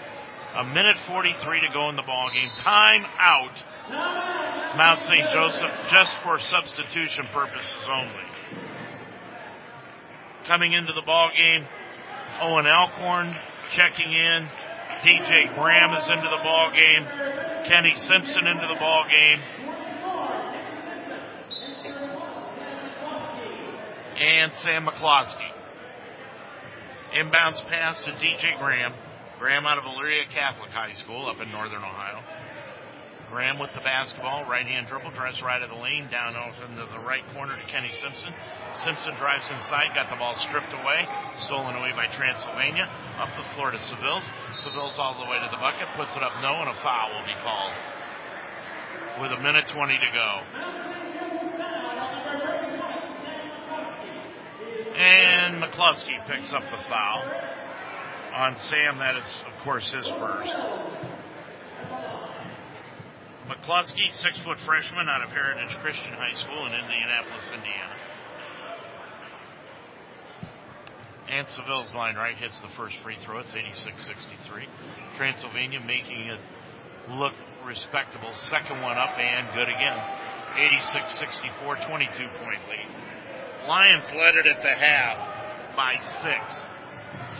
A 0.56 0.64
minute 0.74 0.96
43 1.06 1.68
to 1.68 1.74
go 1.74 1.90
in 1.90 1.98
the 1.98 2.02
ball 2.02 2.30
game. 2.34 2.50
Time 2.60 3.04
out. 3.20 3.52
Mount 4.78 5.02
St. 5.02 5.28
Joseph 5.34 5.72
just 5.92 6.14
for 6.24 6.40
substitution 6.40 7.26
purposes 7.34 7.88
only. 7.92 8.24
Coming 10.48 10.72
into 10.72 10.94
the 10.94 11.02
ball 11.02 11.30
game, 11.36 11.66
Owen 12.42 12.68
Alcorn 12.68 13.36
checking 13.72 14.14
in. 14.14 14.48
DJ 15.02 15.54
Graham 15.56 15.94
is 15.96 16.10
into 16.10 16.30
the 16.30 16.44
ball 16.44 16.72
game. 16.72 17.08
Kenny 17.66 17.96
Simpson 17.96 18.46
into 18.46 18.68
the 18.68 18.76
ball 18.80 19.06
game. 19.10 19.42
And 24.18 24.52
Sam 24.54 24.86
McCloskey. 24.86 25.52
Inbounds 27.14 27.66
pass 27.68 28.04
to 28.04 28.12
DJ 28.12 28.60
Graham. 28.60 28.94
Graham 29.40 29.66
out 29.66 29.80
of 29.80 29.84
Elyria 29.86 30.30
Catholic 30.30 30.70
High 30.70 30.94
School 30.94 31.28
up 31.28 31.42
in 31.42 31.50
northern 31.52 31.84
Ohio. 31.84 32.24
Graham 33.32 33.60
with 33.60 33.72
the 33.74 33.80
basketball, 33.80 34.44
right 34.44 34.66
hand 34.68 34.88
dribble, 34.88 35.12
drives 35.12 35.42
right 35.42 35.62
of 35.64 35.70
the 35.70 35.80
lane, 35.80 36.10
down 36.12 36.36
off 36.36 36.54
into 36.68 36.84
the 36.92 37.00
right 37.00 37.26
corner 37.34 37.56
to 37.56 37.66
Kenny 37.68 37.90
Simpson. 37.90 38.34
Simpson 38.84 39.16
drives 39.16 39.48
inside, 39.50 39.96
got 39.96 40.10
the 40.10 40.18
ball 40.18 40.36
stripped 40.36 40.74
away, 40.74 41.08
stolen 41.38 41.76
away 41.76 41.94
by 41.96 42.08
Transylvania, 42.12 42.90
up 43.20 43.30
the 43.38 43.44
floor 43.56 43.72
to 43.72 43.80
Seville's. 43.80 44.28
Seville's 44.60 45.00
all 45.00 45.16
the 45.16 45.32
way 45.32 45.40
to 45.40 45.48
the 45.50 45.56
bucket, 45.56 45.88
puts 45.96 46.14
it 46.18 46.22
up 46.22 46.34
no, 46.42 46.60
and 46.60 46.70
a 46.70 46.76
foul 46.76 47.16
will 47.16 47.26
be 47.26 47.40
called. 47.42 47.72
With 49.22 49.32
a 49.32 49.42
minute 49.42 49.66
20 49.68 49.98
to 49.98 50.12
go. 50.12 50.42
And 54.98 55.64
McCluskey 55.64 56.20
picks 56.28 56.52
up 56.52 56.64
the 56.70 56.84
foul 56.84 57.24
on 58.36 58.58
Sam. 58.58 58.98
That 59.00 59.16
is, 59.16 59.24
of 59.48 59.64
course, 59.64 59.90
his 59.90 60.06
first. 60.08 60.54
McCluskey, 63.52 64.12
six 64.14 64.40
foot 64.40 64.58
freshman 64.60 65.10
out 65.10 65.22
of 65.22 65.30
Heritage 65.30 65.76
Christian 65.84 66.14
High 66.14 66.34
School 66.34 66.66
in 66.68 66.74
Indianapolis, 66.74 67.52
Indiana. 67.52 67.96
And 71.28 71.48
Seville's 71.50 71.94
line 71.94 72.16
right 72.16 72.36
hits 72.36 72.60
the 72.62 72.70
first 72.70 72.98
free 73.00 73.18
throw. 73.26 73.40
It's 73.40 73.52
86-63. 73.52 74.68
Transylvania 75.18 75.82
making 75.86 76.28
it 76.28 76.40
look 77.10 77.34
respectable. 77.66 78.32
Second 78.34 78.82
one 78.82 78.98
up 78.98 79.18
and 79.18 79.46
good 79.54 79.68
again. 79.68 80.00
86-64, 80.56 81.88
22 81.88 82.12
point 82.40 82.62
lead. 82.70 83.68
Lions 83.68 84.10
led 84.16 84.36
it 84.36 84.48
at 84.48 84.62
the 84.62 84.72
half 84.72 85.76
by 85.76 85.98
six, 86.24 86.64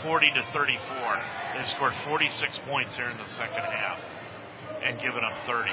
40 0.04 0.32
to 0.32 0.44
34. 0.52 1.24
They've 1.56 1.68
scored 1.68 1.94
46 2.06 2.60
points 2.68 2.96
here 2.98 3.08
in 3.08 3.18
the 3.18 3.28
second 3.28 3.64
half 3.64 4.00
and 4.84 5.00
given 5.00 5.24
up 5.24 5.34
30. 5.46 5.70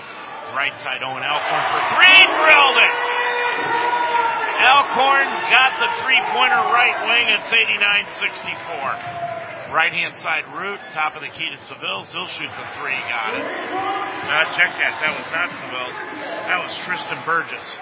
Right 0.56 0.76
side 0.78 1.02
Owen 1.04 1.22
Alcorn 1.22 1.64
for 1.72 1.80
three, 1.96 2.20
drilled 2.32 2.78
it. 2.80 2.94
Alcorn 4.58 5.28
got 5.54 5.78
the 5.78 5.86
three 6.02 6.18
pointer 6.34 6.62
right 6.74 6.98
wing. 7.06 7.30
It's 7.30 7.46
89-64. 7.52 9.28
Right 9.72 9.92
hand 9.92 10.16
side 10.16 10.44
Root, 10.56 10.80
top 10.94 11.14
of 11.14 11.20
the 11.20 11.28
key 11.28 11.50
to 11.50 11.58
Seville. 11.68 12.04
He'll 12.04 12.26
shoot 12.26 12.48
the 12.48 12.66
three, 12.80 12.96
got 13.06 13.34
it. 13.36 13.44
Uh, 13.44 14.44
check 14.56 14.72
that. 14.80 14.98
That 15.04 15.12
was 15.14 15.30
not 15.30 15.52
Seville. 15.52 15.92
That 16.48 16.58
was 16.66 16.72
Tristan 16.78 17.20
Burgess. 17.24 17.76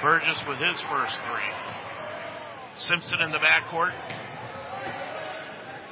Burgess 0.00 0.44
with 0.48 0.58
his 0.58 0.80
first 0.88 1.14
three. 1.28 1.52
Simpson 2.76 3.20
in 3.20 3.30
the 3.30 3.38
backcourt. 3.38 3.92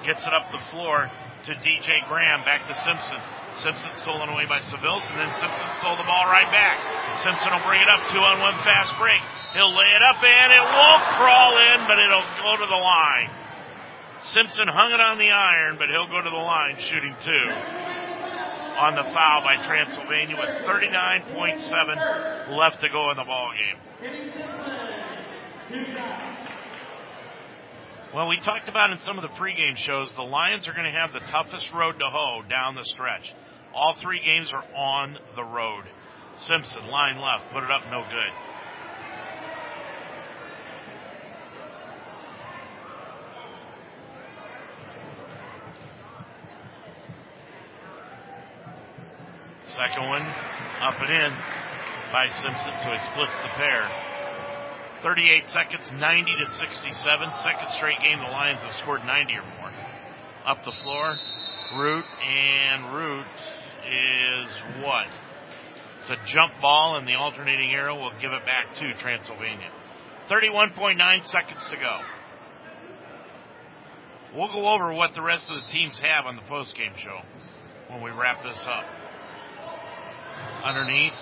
Gets 0.04 0.26
it 0.26 0.32
up 0.32 0.50
the 0.50 0.58
floor 0.70 1.10
to 1.44 1.54
DJ 1.54 2.02
Graham. 2.08 2.42
Back 2.42 2.66
to 2.66 2.74
Simpson. 2.74 3.20
Simpson 3.54 3.94
stolen 3.94 4.28
away 4.28 4.46
by 4.46 4.60
Seville's, 4.60 5.04
and 5.10 5.18
then 5.20 5.32
Simpson 5.32 5.68
stole 5.78 5.96
the 5.96 6.08
ball 6.08 6.24
right 6.26 6.48
back. 6.50 6.80
Simpson 7.20 7.52
will 7.52 7.64
bring 7.68 7.82
it 7.82 7.88
up, 7.88 8.00
two 8.08 8.18
on 8.18 8.40
one 8.40 8.56
fast 8.64 8.96
break. 8.98 9.20
He'll 9.54 9.74
lay 9.76 9.90
it 9.92 10.02
up, 10.02 10.22
and 10.22 10.52
it 10.52 10.64
won't 10.64 11.04
crawl 11.20 11.58
in, 11.58 11.84
but 11.86 11.98
it'll 12.00 12.24
go 12.42 12.56
to 12.56 12.66
the 12.66 12.80
line. 12.80 13.30
Simpson 14.22 14.68
hung 14.68 14.92
it 14.92 15.00
on 15.00 15.18
the 15.18 15.30
iron, 15.30 15.76
but 15.78 15.88
he'll 15.90 16.08
go 16.08 16.22
to 16.22 16.30
the 16.30 16.36
line 16.36 16.76
shooting 16.78 17.14
two. 17.24 17.52
On 18.78 18.94
the 18.94 19.04
foul 19.04 19.42
by 19.42 19.56
Transylvania 19.62 20.36
with 20.36 20.48
39.7 20.64 22.56
left 22.56 22.80
to 22.80 22.88
go 22.88 23.10
in 23.10 23.16
the 23.16 23.24
ball 23.24 23.52
game. 23.52 23.76
Well, 28.14 28.28
we 28.28 28.38
talked 28.40 28.68
about 28.68 28.92
in 28.92 28.98
some 28.98 29.18
of 29.18 29.22
the 29.22 29.30
pregame 29.30 29.76
shows, 29.76 30.12
the 30.14 30.22
Lions 30.22 30.68
are 30.68 30.72
going 30.72 30.84
to 30.84 30.98
have 30.98 31.12
the 31.12 31.20
toughest 31.20 31.72
road 31.72 31.98
to 31.98 32.04
hoe 32.06 32.42
down 32.48 32.74
the 32.74 32.84
stretch. 32.84 33.32
All 33.74 33.94
three 33.94 34.20
games 34.24 34.52
are 34.52 34.64
on 34.76 35.18
the 35.34 35.44
road. 35.44 35.84
Simpson, 36.36 36.86
line 36.88 37.18
left, 37.18 37.50
put 37.52 37.64
it 37.64 37.70
up, 37.70 37.82
no 37.90 38.02
good. 38.02 38.32
Second 49.66 50.06
one, 50.06 50.22
up 50.82 51.00
and 51.00 51.10
in 51.10 51.32
by 52.12 52.28
Simpson, 52.28 52.72
so 52.82 52.90
he 52.90 52.98
splits 53.12 53.32
the 53.42 53.48
pair. 53.56 53.88
38 55.02 55.48
seconds, 55.48 55.82
90 55.98 56.36
to 56.36 56.46
67. 56.46 57.28
Second 57.42 57.68
straight 57.74 57.98
game 58.00 58.18
the 58.18 58.24
Lions 58.24 58.58
have 58.58 58.76
scored 58.82 59.04
90 59.06 59.34
or 59.34 59.42
more. 59.58 59.70
Up 60.44 60.62
the 60.64 60.72
floor, 60.72 61.16
Root, 61.74 62.04
and 62.22 62.94
Root 62.94 63.26
is 63.86 64.48
what? 64.82 65.06
It's 66.02 66.10
a 66.10 66.26
jump 66.26 66.52
ball, 66.60 66.96
and 66.96 67.06
the 67.06 67.14
alternating 67.14 67.70
arrow 67.72 67.96
will 67.96 68.12
give 68.20 68.32
it 68.32 68.44
back 68.44 68.76
to 68.78 68.92
Transylvania. 68.94 69.70
31.9 70.28 71.26
seconds 71.26 71.60
to 71.70 71.76
go. 71.76 72.00
We'll 74.34 74.52
go 74.52 74.68
over 74.68 74.92
what 74.92 75.14
the 75.14 75.22
rest 75.22 75.48
of 75.50 75.56
the 75.56 75.70
teams 75.70 75.98
have 75.98 76.26
on 76.26 76.36
the 76.36 76.42
postgame 76.42 76.96
show 76.96 77.20
when 77.88 78.02
we 78.02 78.10
wrap 78.10 78.42
this 78.42 78.62
up. 78.66 78.84
Underneath, 80.64 81.12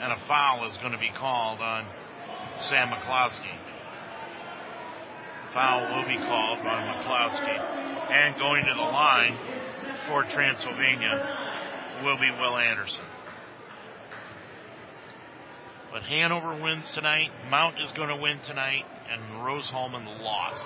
and 0.00 0.12
a 0.12 0.18
foul 0.28 0.68
is 0.68 0.76
going 0.78 0.92
to 0.92 0.98
be 0.98 1.10
called 1.16 1.60
on 1.60 1.86
Sam 2.60 2.88
McCloskey. 2.88 3.56
Foul 5.54 5.80
will 5.80 6.08
be 6.08 6.16
called 6.16 6.58
on 6.60 6.94
McCloskey. 6.94 7.58
And 8.10 8.38
going 8.38 8.64
to 8.66 8.74
the 8.74 8.80
line 8.80 9.36
for 10.08 10.24
Transylvania 10.24 11.49
will 12.02 12.16
be 12.16 12.30
Will 12.30 12.56
Anderson. 12.56 13.04
But 15.92 16.02
Hanover 16.02 16.62
wins 16.62 16.90
tonight. 16.92 17.30
Mount 17.50 17.80
is 17.80 17.90
going 17.92 18.08
to 18.08 18.22
win 18.22 18.38
tonight. 18.46 18.84
And 19.10 19.44
Rose-Hulman 19.44 20.04
lost. 20.22 20.64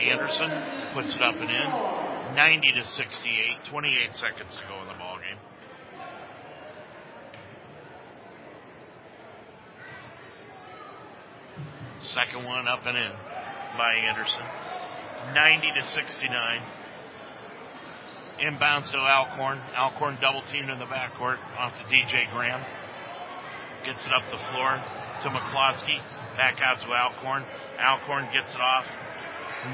Anderson 0.00 0.50
puts 0.94 1.14
it 1.14 1.22
up 1.22 1.34
and 1.36 1.50
in. 1.50 2.34
90 2.36 2.72
to 2.72 2.84
68. 2.84 3.64
28 3.66 4.16
seconds 4.16 4.54
to 4.54 4.60
go 4.68 4.80
in 4.82 4.88
the 4.88 4.94
ball 4.94 5.18
game. 5.18 5.38
Second 12.00 12.44
one 12.44 12.68
up 12.68 12.86
and 12.86 12.96
in 12.96 13.12
by 13.76 13.94
Anderson. 13.94 14.42
90 15.34 15.68
to 15.74 15.82
69. 15.82 16.62
Inbounds 18.40 18.90
to 18.90 18.98
Alcorn. 18.98 19.60
Alcorn 19.78 20.18
double 20.20 20.42
teamed 20.50 20.70
in 20.70 20.78
the 20.78 20.86
backcourt 20.86 21.38
off 21.56 21.78
to 21.78 21.84
DJ 21.86 22.30
Graham. 22.32 22.60
Gets 23.84 24.06
it 24.06 24.12
up 24.12 24.26
the 24.30 24.38
floor 24.50 24.80
to 25.22 25.28
McCloskey. 25.28 26.00
Back 26.36 26.60
out 26.60 26.80
to 26.82 26.90
Alcorn. 26.92 27.44
Alcorn 27.78 28.26
gets 28.32 28.52
it 28.52 28.60
off 28.60 28.86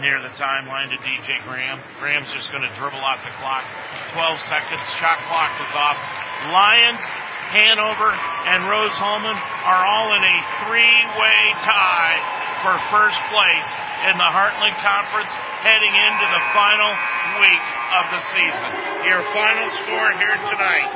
near 0.01 0.21
the 0.21 0.29
timeline 0.37 0.91
to 0.91 0.99
DJ 1.03 1.43
Graham. 1.49 1.81
Graham's 1.99 2.31
just 2.33 2.53
going 2.53 2.63
to 2.63 2.73
dribble 2.77 3.01
off 3.01 3.25
the 3.25 3.33
clock. 3.41 3.65
12 4.13 4.39
seconds. 4.47 4.83
Shot 5.01 5.19
clock 5.27 5.51
is 5.65 5.75
off. 5.75 5.97
Lions 6.53 7.01
Hanover, 7.51 8.15
and 8.47 8.71
Rose-Hulman 8.71 9.35
are 9.35 9.83
all 9.83 10.15
in 10.15 10.23
a 10.23 10.37
three-way 10.63 11.43
tie 11.67 12.23
for 12.63 12.79
first 12.95 13.19
place 13.27 13.69
in 14.07 14.15
the 14.15 14.31
Heartland 14.31 14.79
Conference 14.79 15.35
heading 15.67 15.91
into 15.91 16.27
the 16.31 16.43
final 16.55 16.95
week 17.43 17.80
of 17.91 18.07
the 18.15 18.23
season. 18.31 18.71
Your 19.07 19.23
final 19.35 19.69
score 19.83 20.13
here 20.15 20.39
tonight, 20.47 20.91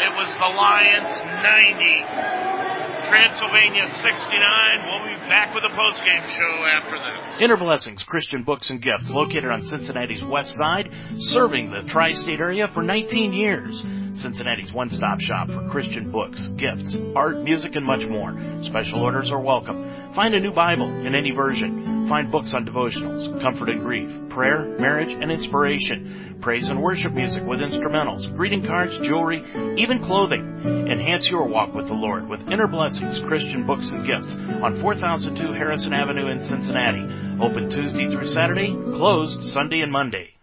it 0.00 0.12
was 0.16 0.28
the 0.40 0.50
Lions 0.56 1.12
90 1.44 2.84
Transylvania 3.08 3.86
69. 3.86 4.86
We'll 4.86 5.06
be 5.06 5.20
back 5.28 5.54
with 5.54 5.64
a 5.64 5.68
postgame 5.68 6.26
show 6.26 6.64
after 6.64 6.98
this. 6.98 7.38
Inner 7.40 7.58
Blessings 7.58 8.02
Christian 8.02 8.42
Books 8.42 8.70
and 8.70 8.80
Gifts, 8.80 9.10
located 9.10 9.50
on 9.50 9.62
Cincinnati's 9.62 10.24
west 10.24 10.56
side, 10.56 10.90
serving 11.18 11.70
the 11.70 11.82
tri-state 11.82 12.40
area 12.40 12.68
for 12.72 12.82
19 12.82 13.34
years. 13.34 13.84
Cincinnati's 14.14 14.72
one-stop 14.72 15.20
shop 15.20 15.48
for 15.48 15.68
Christian 15.68 16.10
books, 16.10 16.46
gifts, 16.56 16.96
art, 17.14 17.42
music, 17.42 17.76
and 17.76 17.84
much 17.84 18.06
more. 18.06 18.34
Special 18.62 19.02
orders 19.02 19.30
are 19.30 19.40
welcome. 19.40 19.93
Find 20.14 20.32
a 20.32 20.38
new 20.38 20.52
Bible 20.52 20.86
in 21.04 21.16
any 21.16 21.32
version. 21.32 22.06
Find 22.08 22.30
books 22.30 22.54
on 22.54 22.64
devotionals, 22.64 23.42
comfort 23.42 23.68
and 23.68 23.80
grief, 23.80 24.12
prayer, 24.28 24.76
marriage, 24.78 25.12
and 25.12 25.32
inspiration. 25.32 26.38
Praise 26.40 26.68
and 26.70 26.80
worship 26.80 27.12
music 27.12 27.42
with 27.42 27.58
instrumentals, 27.58 28.32
greeting 28.36 28.64
cards, 28.64 28.96
jewelry, 28.98 29.42
even 29.76 30.04
clothing. 30.04 30.60
Enhance 30.88 31.28
your 31.28 31.48
walk 31.48 31.74
with 31.74 31.88
the 31.88 31.94
Lord 31.94 32.28
with 32.28 32.48
Inner 32.52 32.68
Blessings 32.68 33.18
Christian 33.26 33.66
Books 33.66 33.90
and 33.90 34.06
Gifts 34.06 34.34
on 34.34 34.80
4002 34.80 35.52
Harrison 35.52 35.92
Avenue 35.92 36.28
in 36.28 36.40
Cincinnati. 36.40 37.02
Open 37.40 37.68
Tuesday 37.68 38.06
through 38.06 38.28
Saturday, 38.28 38.70
closed 38.70 39.42
Sunday 39.42 39.80
and 39.80 39.90
Monday. 39.90 40.33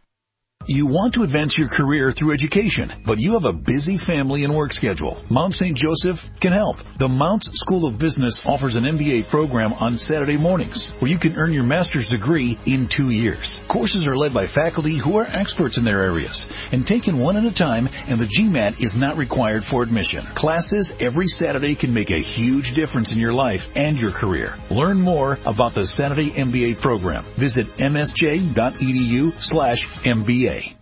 You 0.67 0.85
want 0.85 1.15
to 1.15 1.23
advance 1.23 1.57
your 1.57 1.67
career 1.67 2.11
through 2.11 2.33
education, 2.33 2.93
but 3.03 3.19
you 3.19 3.33
have 3.33 3.45
a 3.45 3.53
busy 3.53 3.97
family 3.97 4.43
and 4.43 4.55
work 4.55 4.73
schedule. 4.73 5.23
Mount 5.29 5.55
St. 5.55 5.75
Joseph 5.77 6.27
can 6.39 6.51
help. 6.51 6.77
The 6.97 7.09
Mounts 7.09 7.59
School 7.59 7.87
of 7.87 7.97
Business 7.97 8.45
offers 8.45 8.75
an 8.75 8.83
MBA 8.83 9.27
program 9.27 9.73
on 9.73 9.97
Saturday 9.97 10.37
mornings 10.37 10.91
where 10.99 11.09
you 11.09 11.17
can 11.17 11.35
earn 11.35 11.51
your 11.51 11.63
master's 11.63 12.09
degree 12.09 12.59
in 12.65 12.87
two 12.87 13.09
years. 13.09 13.63
Courses 13.67 14.05
are 14.05 14.15
led 14.15 14.33
by 14.33 14.45
faculty 14.45 14.97
who 14.97 15.17
are 15.17 15.25
experts 15.25 15.77
in 15.77 15.83
their 15.83 16.03
areas 16.03 16.45
and 16.71 16.85
taken 16.85 17.17
one 17.17 17.37
at 17.37 17.45
a 17.45 17.53
time 17.53 17.89
and 18.07 18.19
the 18.19 18.25
GMAT 18.25 18.83
is 18.83 18.93
not 18.93 19.17
required 19.17 19.65
for 19.65 19.81
admission. 19.81 20.27
Classes 20.35 20.93
every 20.99 21.27
Saturday 21.27 21.73
can 21.73 21.93
make 21.93 22.11
a 22.11 22.19
huge 22.19 22.75
difference 22.75 23.13
in 23.13 23.19
your 23.19 23.33
life 23.33 23.69
and 23.75 23.97
your 23.97 24.11
career. 24.11 24.57
Learn 24.69 25.01
more 25.01 25.39
about 25.45 25.73
the 25.73 25.85
Saturday 25.85 26.29
MBA 26.29 26.79
program. 26.81 27.25
Visit 27.35 27.67
msj.edu 27.77 29.41
slash 29.41 29.87
MBA. 29.87 30.50
day. 30.51 30.77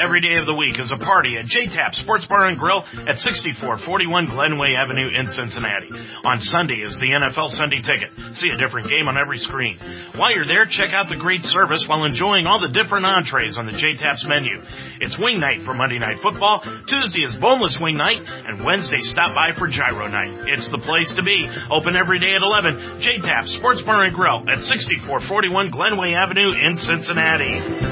Every 0.00 0.22
day 0.22 0.36
of 0.36 0.46
the 0.46 0.54
week 0.54 0.78
is 0.78 0.92
a 0.92 0.96
party 0.96 1.36
at 1.36 1.44
JTAP 1.44 1.94
Sports 1.94 2.24
Bar 2.24 2.46
and 2.46 2.58
Grill 2.58 2.86
at 3.06 3.18
6441 3.18 4.28
Glenway 4.28 4.72
Avenue 4.74 5.08
in 5.08 5.26
Cincinnati. 5.26 5.90
On 6.24 6.40
Sunday 6.40 6.80
is 6.80 6.98
the 6.98 7.08
NFL 7.08 7.50
Sunday 7.50 7.82
Ticket. 7.82 8.10
See 8.34 8.48
a 8.48 8.56
different 8.56 8.88
game 8.88 9.08
on 9.08 9.18
every 9.18 9.36
screen. 9.36 9.76
While 10.16 10.32
you're 10.32 10.46
there, 10.46 10.64
check 10.64 10.94
out 10.94 11.10
the 11.10 11.16
great 11.16 11.44
service 11.44 11.86
while 11.86 12.04
enjoying 12.06 12.46
all 12.46 12.60
the 12.60 12.72
different 12.72 13.04
entrees 13.04 13.58
on 13.58 13.66
the 13.66 13.72
JTAP's 13.72 14.26
menu. 14.26 14.62
It's 15.02 15.18
wing 15.18 15.38
night 15.38 15.64
for 15.64 15.74
Monday 15.74 15.98
Night 15.98 16.20
Football, 16.22 16.64
Tuesday 16.86 17.20
is 17.20 17.34
boneless 17.34 17.78
wing 17.78 17.98
night, 17.98 18.24
and 18.26 18.64
Wednesday 18.64 19.02
stop 19.02 19.34
by 19.34 19.52
for 19.52 19.68
gyro 19.68 20.06
night. 20.06 20.48
It's 20.48 20.70
the 20.70 20.78
place 20.78 21.12
to 21.12 21.22
be. 21.22 21.46
Open 21.70 21.94
every 21.94 22.20
day 22.20 22.32
at 22.32 22.42
11. 22.42 23.00
JTAP 23.00 23.48
Sports 23.48 23.82
Bar 23.82 24.04
and 24.04 24.14
Grill 24.14 24.48
at 24.48 24.62
6441 24.62 25.70
Glenway 25.70 26.14
Avenue 26.14 26.52
in 26.52 26.76
Cincinnati. 26.76 27.89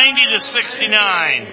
90 0.00 0.32
to 0.32 0.40
69. 0.40 1.52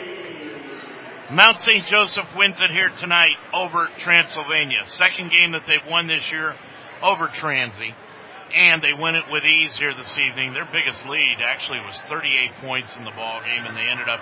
Mount 1.34 1.60
St. 1.60 1.86
Joseph 1.86 2.28
wins 2.38 2.62
it 2.62 2.72
here 2.72 2.90
tonight 2.98 3.36
over 3.54 3.90
Transylvania. 3.98 4.86
Second 4.86 5.32
game 5.32 5.52
that 5.52 5.64
they've 5.68 5.86
won 5.86 6.08
this 6.08 6.32
year 6.32 6.56
over 7.04 7.28
Transy. 7.28 7.94
And 8.56 8.82
they 8.82 8.94
win 8.94 9.16
it 9.16 9.26
with 9.30 9.44
ease 9.44 9.76
here 9.76 9.94
this 9.94 10.18
evening. 10.18 10.54
Their 10.54 10.70
biggest 10.72 11.06
lead 11.06 11.40
actually 11.44 11.80
was 11.80 12.00
38 12.08 12.52
points 12.62 12.96
in 12.96 13.04
the 13.04 13.12
ball 13.12 13.42
game 13.42 13.66
and 13.66 13.76
they 13.76 13.90
ended 13.92 14.08
up 14.08 14.22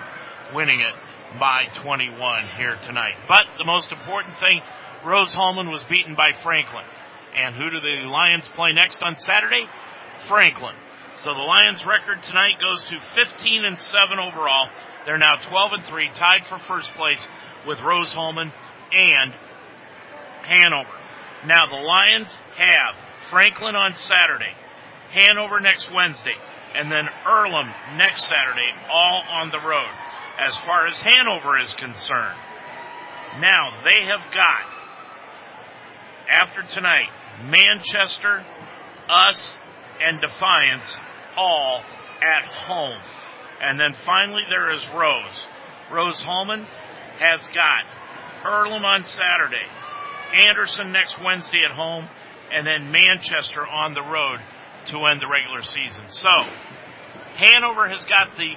winning 0.52 0.80
it 0.80 0.94
by 1.38 1.66
21 1.76 2.48
here 2.58 2.76
tonight. 2.82 3.14
But 3.28 3.46
the 3.58 3.64
most 3.64 3.92
important 3.92 4.36
thing, 4.40 4.60
Rose-Hulman 5.04 5.70
was 5.70 5.84
beaten 5.84 6.16
by 6.16 6.32
Franklin. 6.42 6.84
And 7.36 7.54
who 7.54 7.70
do 7.70 7.78
the 7.78 8.08
Lions 8.08 8.48
play 8.56 8.72
next 8.72 9.04
on 9.04 9.14
Saturday? 9.14 9.68
Franklin. 10.26 10.74
So 11.24 11.32
the 11.32 11.40
Lions 11.40 11.84
record 11.86 12.22
tonight 12.24 12.60
goes 12.60 12.84
to 12.84 13.00
15 13.00 13.64
and 13.64 13.78
7 13.78 14.18
overall. 14.18 14.68
They're 15.06 15.16
now 15.16 15.36
12 15.48 15.72
and 15.72 15.84
3, 15.84 16.10
tied 16.14 16.44
for 16.46 16.58
first 16.68 16.92
place 16.92 17.24
with 17.66 17.80
Rose-Hulman 17.80 18.52
and 18.92 19.32
Hanover. 20.42 20.90
Now 21.46 21.66
the 21.66 21.76
Lions 21.76 22.34
have 22.56 22.94
Franklin 23.30 23.74
on 23.74 23.94
Saturday, 23.94 24.52
Hanover 25.10 25.58
next 25.60 25.90
Wednesday, 25.90 26.36
and 26.74 26.92
then 26.92 27.08
Earlham 27.26 27.72
next 27.96 28.28
Saturday, 28.28 28.70
all 28.90 29.22
on 29.30 29.50
the 29.50 29.60
road. 29.60 29.92
As 30.38 30.54
far 30.66 30.86
as 30.86 31.00
Hanover 31.00 31.58
is 31.58 31.72
concerned, 31.74 32.38
now 33.40 33.70
they 33.84 34.04
have 34.04 34.34
got, 34.34 34.66
after 36.28 36.62
tonight, 36.74 37.08
Manchester, 37.42 38.44
us, 39.08 39.56
and 40.02 40.20
Defiance 40.20 40.96
all 41.36 41.82
at 42.22 42.44
home. 42.44 43.00
And 43.60 43.78
then 43.80 43.94
finally 44.04 44.42
there 44.48 44.72
is 44.74 44.86
Rose. 44.88 45.46
Rose-Hulman 45.92 46.66
has 47.18 47.46
got 47.48 47.84
Earlham 48.44 48.84
on 48.84 49.04
Saturday, 49.04 49.66
Anderson 50.34 50.92
next 50.92 51.16
Wednesday 51.22 51.62
at 51.64 51.74
home, 51.74 52.08
and 52.52 52.66
then 52.66 52.90
Manchester 52.90 53.66
on 53.66 53.94
the 53.94 54.02
road 54.02 54.40
to 54.86 54.98
end 55.06 55.20
the 55.20 55.28
regular 55.28 55.62
season. 55.62 56.04
So, 56.08 56.30
Hanover 57.36 57.88
has 57.88 58.04
got 58.04 58.36
the 58.36 58.54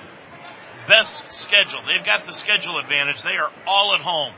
best 0.87 1.15
schedule. 1.29 1.81
They've 1.85 2.05
got 2.05 2.25
the 2.25 2.33
schedule 2.33 2.79
advantage. 2.79 3.21
They 3.23 3.37
are 3.37 3.51
all 3.65 3.95
at 3.95 4.01
home. 4.01 4.33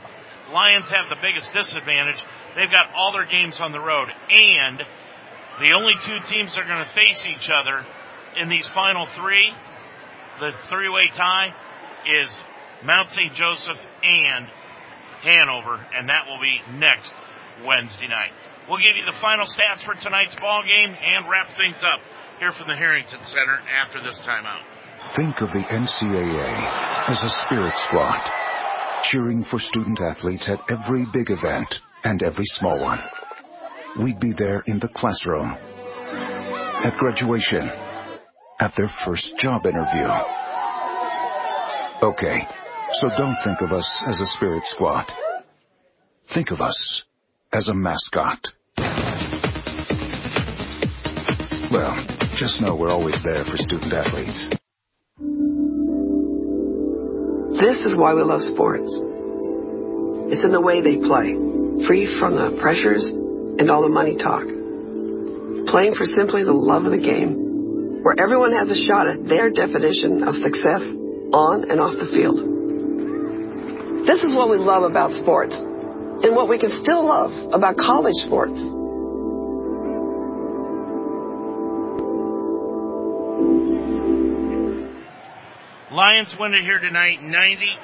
Lions 0.52 0.90
have 0.90 1.08
the 1.08 1.16
biggest 1.20 1.52
disadvantage. 1.52 2.22
They've 2.56 2.70
got 2.70 2.92
all 2.94 3.12
their 3.12 3.26
games 3.26 3.58
on 3.60 3.72
the 3.72 3.80
road. 3.80 4.08
And 4.30 4.82
the 5.62 5.72
only 5.72 5.94
two 6.04 6.18
teams 6.26 6.54
that 6.54 6.60
are 6.60 6.68
going 6.68 6.84
to 6.84 6.92
face 6.92 7.24
each 7.26 7.48
other 7.48 7.86
in 8.36 8.48
these 8.48 8.66
final 8.68 9.06
three, 9.06 9.52
the 10.40 10.52
three-way 10.68 11.08
tie, 11.14 11.54
is 12.06 12.30
Mount 12.84 13.10
St. 13.10 13.32
Joseph 13.34 13.78
and 14.02 14.46
Hanover, 15.22 15.86
and 15.94 16.08
that 16.08 16.26
will 16.26 16.40
be 16.40 16.60
next 16.78 17.14
Wednesday 17.64 18.08
night. 18.08 18.32
We'll 18.68 18.78
give 18.78 18.96
you 18.96 19.04
the 19.06 19.18
final 19.20 19.46
stats 19.46 19.84
for 19.84 19.94
tonight's 19.94 20.34
ball 20.36 20.62
game 20.62 20.96
and 21.00 21.30
wrap 21.30 21.56
things 21.56 21.76
up 21.82 22.00
here 22.38 22.52
from 22.52 22.66
the 22.66 22.76
Harrington 22.76 23.22
Center 23.24 23.60
after 23.80 24.02
this 24.02 24.18
timeout. 24.20 24.62
Think 25.12 25.42
of 25.42 25.52
the 25.52 25.60
NCAA 25.60 27.08
as 27.08 27.22
a 27.22 27.28
spirit 27.28 27.76
squad, 27.76 28.20
cheering 29.02 29.42
for 29.44 29.58
student 29.58 30.00
athletes 30.00 30.48
at 30.48 30.60
every 30.70 31.06
big 31.12 31.30
event 31.30 31.80
and 32.04 32.22
every 32.22 32.46
small 32.46 32.82
one. 32.82 33.00
We'd 33.98 34.18
be 34.18 34.32
there 34.32 34.62
in 34.66 34.78
the 34.78 34.88
classroom, 34.88 35.50
at 35.50 36.96
graduation, 36.96 37.70
at 38.58 38.74
their 38.74 38.88
first 38.88 39.36
job 39.36 39.66
interview. 39.66 40.08
Okay, 42.02 42.48
so 42.94 43.10
don't 43.10 43.36
think 43.44 43.60
of 43.60 43.70
us 43.72 44.02
as 44.06 44.18
a 44.22 44.26
spirit 44.26 44.66
squad. 44.66 45.12
Think 46.26 46.52
of 46.52 46.62
us 46.62 47.04
as 47.52 47.68
a 47.68 47.74
mascot. 47.74 48.54
Well, 51.70 51.94
just 52.34 52.62
know 52.62 52.74
we're 52.74 52.90
always 52.90 53.22
there 53.22 53.44
for 53.44 53.58
student 53.58 53.92
athletes. 53.92 54.48
This 57.60 57.84
is 57.84 57.94
why 57.94 58.14
we 58.14 58.22
love 58.22 58.42
sports. 58.42 58.98
It's 60.32 60.44
in 60.44 60.50
the 60.50 60.62
way 60.62 60.80
they 60.80 60.96
play, 60.96 61.34
free 61.84 62.06
from 62.06 62.36
the 62.36 62.50
pressures 62.58 63.12
and 63.58 63.70
all 63.70 63.82
the 63.82 63.88
money 63.88 64.16
talk. 64.16 64.46
Playing 65.66 65.94
for 65.94 66.04
simply 66.04 66.44
the 66.44 66.52
love 66.52 66.84
of 66.86 66.92
the 66.92 66.98
game, 66.98 68.02
where 68.02 68.14
everyone 68.18 68.52
has 68.52 68.70
a 68.70 68.74
shot 68.74 69.08
at 69.08 69.24
their 69.24 69.50
definition 69.50 70.26
of 70.26 70.36
success 70.36 70.94
on 71.32 71.70
and 71.70 71.80
off 71.80 71.96
the 71.96 72.06
field. 72.06 72.38
This 74.06 74.22
is 74.24 74.34
what 74.34 74.50
we 74.50 74.56
love 74.56 74.82
about 74.82 75.12
sports, 75.12 75.58
and 75.58 76.34
what 76.34 76.48
we 76.48 76.58
can 76.58 76.70
still 76.70 77.04
love 77.04 77.54
about 77.54 77.76
college 77.76 78.16
sports. 78.16 78.62
Lions 85.92 86.34
win 86.38 86.54
it 86.54 86.62
here 86.62 86.78
tonight, 86.78 87.22
90 87.22 87.78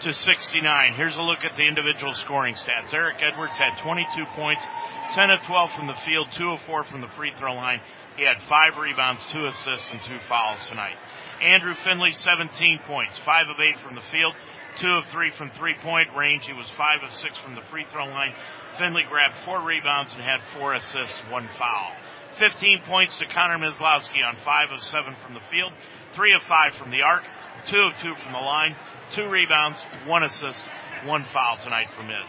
to 0.00 0.14
69. 0.14 0.94
Here's 0.94 1.16
a 1.16 1.22
look 1.22 1.44
at 1.44 1.56
the 1.56 1.66
individual 1.66 2.14
scoring 2.14 2.54
stats. 2.54 2.94
Eric 2.94 3.16
Edwards 3.20 3.56
had 3.56 3.78
22 3.78 4.24
points, 4.34 4.64
10 5.12 5.30
of 5.30 5.42
12 5.42 5.72
from 5.72 5.86
the 5.86 5.98
field, 6.06 6.28
2 6.32 6.50
of 6.52 6.60
4 6.62 6.84
from 6.84 7.00
the 7.00 7.08
free 7.08 7.32
throw 7.38 7.54
line. 7.54 7.80
He 8.16 8.24
had 8.24 8.38
5 8.48 8.78
rebounds, 8.78 9.22
2 9.32 9.44
assists, 9.44 9.90
and 9.90 10.00
2 10.02 10.18
fouls 10.28 10.60
tonight. 10.68 10.96
Andrew 11.42 11.74
Finley, 11.74 12.12
17 12.12 12.80
points, 12.86 13.18
5 13.18 13.48
of 13.48 13.60
8 13.60 13.78
from 13.80 13.94
the 13.94 14.00
field, 14.00 14.34
2 14.76 14.88
of 14.88 15.04
3 15.06 15.30
from 15.32 15.50
three 15.50 15.74
point 15.82 16.08
range. 16.16 16.46
He 16.46 16.52
was 16.52 16.70
5 16.70 17.02
of 17.02 17.14
6 17.14 17.38
from 17.38 17.54
the 17.54 17.62
free 17.70 17.84
throw 17.92 18.06
line. 18.06 18.34
Finley 18.78 19.04
grabbed 19.08 19.34
4 19.44 19.60
rebounds 19.60 20.12
and 20.12 20.22
had 20.22 20.40
4 20.58 20.74
assists, 20.74 21.18
1 21.30 21.48
foul. 21.58 21.92
15 22.36 22.80
points 22.86 23.18
to 23.18 23.26
Connor 23.26 23.58
Mislowski 23.58 24.24
on 24.24 24.36
5 24.44 24.70
of 24.70 24.82
7 24.82 25.14
from 25.24 25.34
the 25.34 25.44
field, 25.50 25.72
3 26.14 26.34
of 26.34 26.42
5 26.42 26.74
from 26.74 26.90
the 26.90 27.02
arc, 27.02 27.24
2 27.66 27.76
of 27.76 27.92
2 28.00 28.14
from 28.14 28.32
the 28.32 28.38
line, 28.38 28.76
two 29.10 29.28
rebounds, 29.28 29.78
one 30.06 30.22
assist, 30.22 30.62
one 31.04 31.24
foul 31.32 31.58
tonight 31.62 31.88
from 31.96 32.08
Miz. 32.08 32.26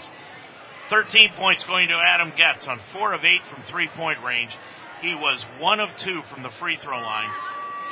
13 0.89 1.31
points 1.37 1.63
going 1.63 1.87
to 1.87 1.95
Adam 1.95 2.33
Getz 2.35 2.67
on 2.67 2.79
4 2.91 3.13
of 3.13 3.23
8 3.23 3.41
from 3.53 3.63
three 3.63 3.87
point 3.87 4.19
range. 4.25 4.55
He 5.01 5.15
was 5.15 5.43
1 5.59 5.79
of 5.79 5.89
2 6.03 6.21
from 6.29 6.43
the 6.43 6.49
free 6.49 6.77
throw 6.77 6.99
line. 6.99 7.29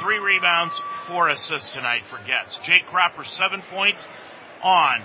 Three 0.02 0.20
rebounds, 0.20 0.74
four 1.08 1.30
assists 1.30 1.72
tonight 1.72 2.04
for 2.10 2.20
Getz. 2.26 2.58
Jake 2.64 2.86
Cropper, 2.88 3.24
7 3.24 3.62
points 3.72 4.08
on 4.64 5.02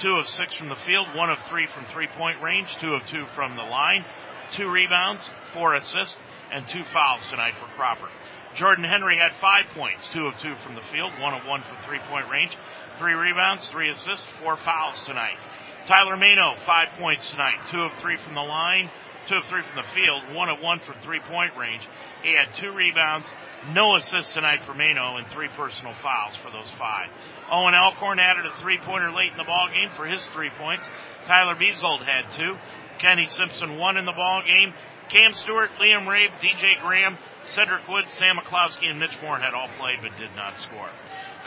2 0.00 0.08
of 0.16 0.28
6 0.28 0.54
from 0.54 0.68
the 0.68 0.76
field, 0.86 1.08
1 1.14 1.30
of 1.30 1.38
3 1.48 1.66
from 1.66 1.84
three 1.92 2.08
point 2.16 2.40
range, 2.42 2.76
2 2.80 2.94
of 2.94 3.06
2 3.06 3.26
from 3.34 3.56
the 3.56 3.62
line, 3.62 4.04
2 4.52 4.70
rebounds, 4.70 5.22
4 5.54 5.74
assists, 5.74 6.16
and 6.52 6.66
2 6.68 6.84
fouls 6.92 7.26
tonight 7.30 7.54
for 7.58 7.66
Cropper. 7.76 8.08
Jordan 8.54 8.84
Henry 8.84 9.18
had 9.18 9.34
5 9.34 9.66
points, 9.74 10.08
2 10.12 10.26
of 10.26 10.38
2 10.38 10.54
from 10.64 10.74
the 10.74 10.82
field, 10.82 11.12
1 11.20 11.34
of 11.34 11.46
1 11.46 11.62
from 11.62 11.76
three 11.86 12.00
point 12.08 12.28
range, 12.30 12.56
3 12.98 13.12
rebounds, 13.14 13.68
3 13.68 13.90
assists, 13.90 14.26
4 14.42 14.56
fouls 14.56 15.00
tonight. 15.06 15.38
Tyler 15.86 16.16
Mano, 16.16 16.54
5 16.66 16.88
points 16.98 17.30
tonight, 17.30 17.56
2 17.70 17.80
of 17.80 17.92
3 18.00 18.16
from 18.18 18.34
the 18.34 18.42
line, 18.42 18.90
2 19.28 19.36
of 19.36 19.44
3 19.44 19.62
from 19.62 19.76
the 19.76 19.88
field, 19.94 20.34
1 20.34 20.48
of 20.48 20.60
1 20.60 20.80
from 20.80 20.94
three 21.00 21.20
point 21.20 21.56
range. 21.56 21.86
He 22.22 22.34
had 22.34 22.54
2 22.56 22.72
rebounds, 22.72 23.26
no 23.72 23.96
assists 23.96 24.32
tonight 24.32 24.62
for 24.62 24.74
Mano, 24.74 25.16
and 25.16 25.26
3 25.28 25.48
personal 25.56 25.94
fouls 26.02 26.36
for 26.36 26.50
those 26.50 26.70
5. 26.78 27.08
Owen 27.50 27.74
Alcorn 27.74 28.18
added 28.18 28.44
a 28.46 28.60
three 28.60 28.78
pointer 28.78 29.10
late 29.10 29.32
in 29.32 29.38
the 29.38 29.44
ball 29.44 29.68
game 29.68 29.90
for 29.96 30.04
his 30.04 30.24
3 30.26 30.50
points. 30.58 30.84
Tyler 31.26 31.54
Beazold 31.54 32.04
had 32.04 32.24
2. 32.36 32.54
Kenny 32.98 33.26
Simpson 33.26 33.78
won 33.78 33.96
in 33.96 34.04
the 34.04 34.12
ball 34.12 34.42
game. 34.42 34.74
Cam 35.08 35.32
Stewart, 35.32 35.70
Liam 35.80 36.06
Rabe, 36.06 36.32
DJ 36.42 36.80
Graham, 36.82 37.16
Cedric 37.48 37.88
Woods, 37.88 38.12
Sam 38.12 38.36
McCloskey, 38.36 38.90
and 38.90 39.00
Mitch 39.00 39.16
Moorhead 39.22 39.54
all 39.54 39.68
played 39.78 40.00
but 40.02 40.16
did 40.18 40.34
not 40.36 40.58
score. 40.60 40.90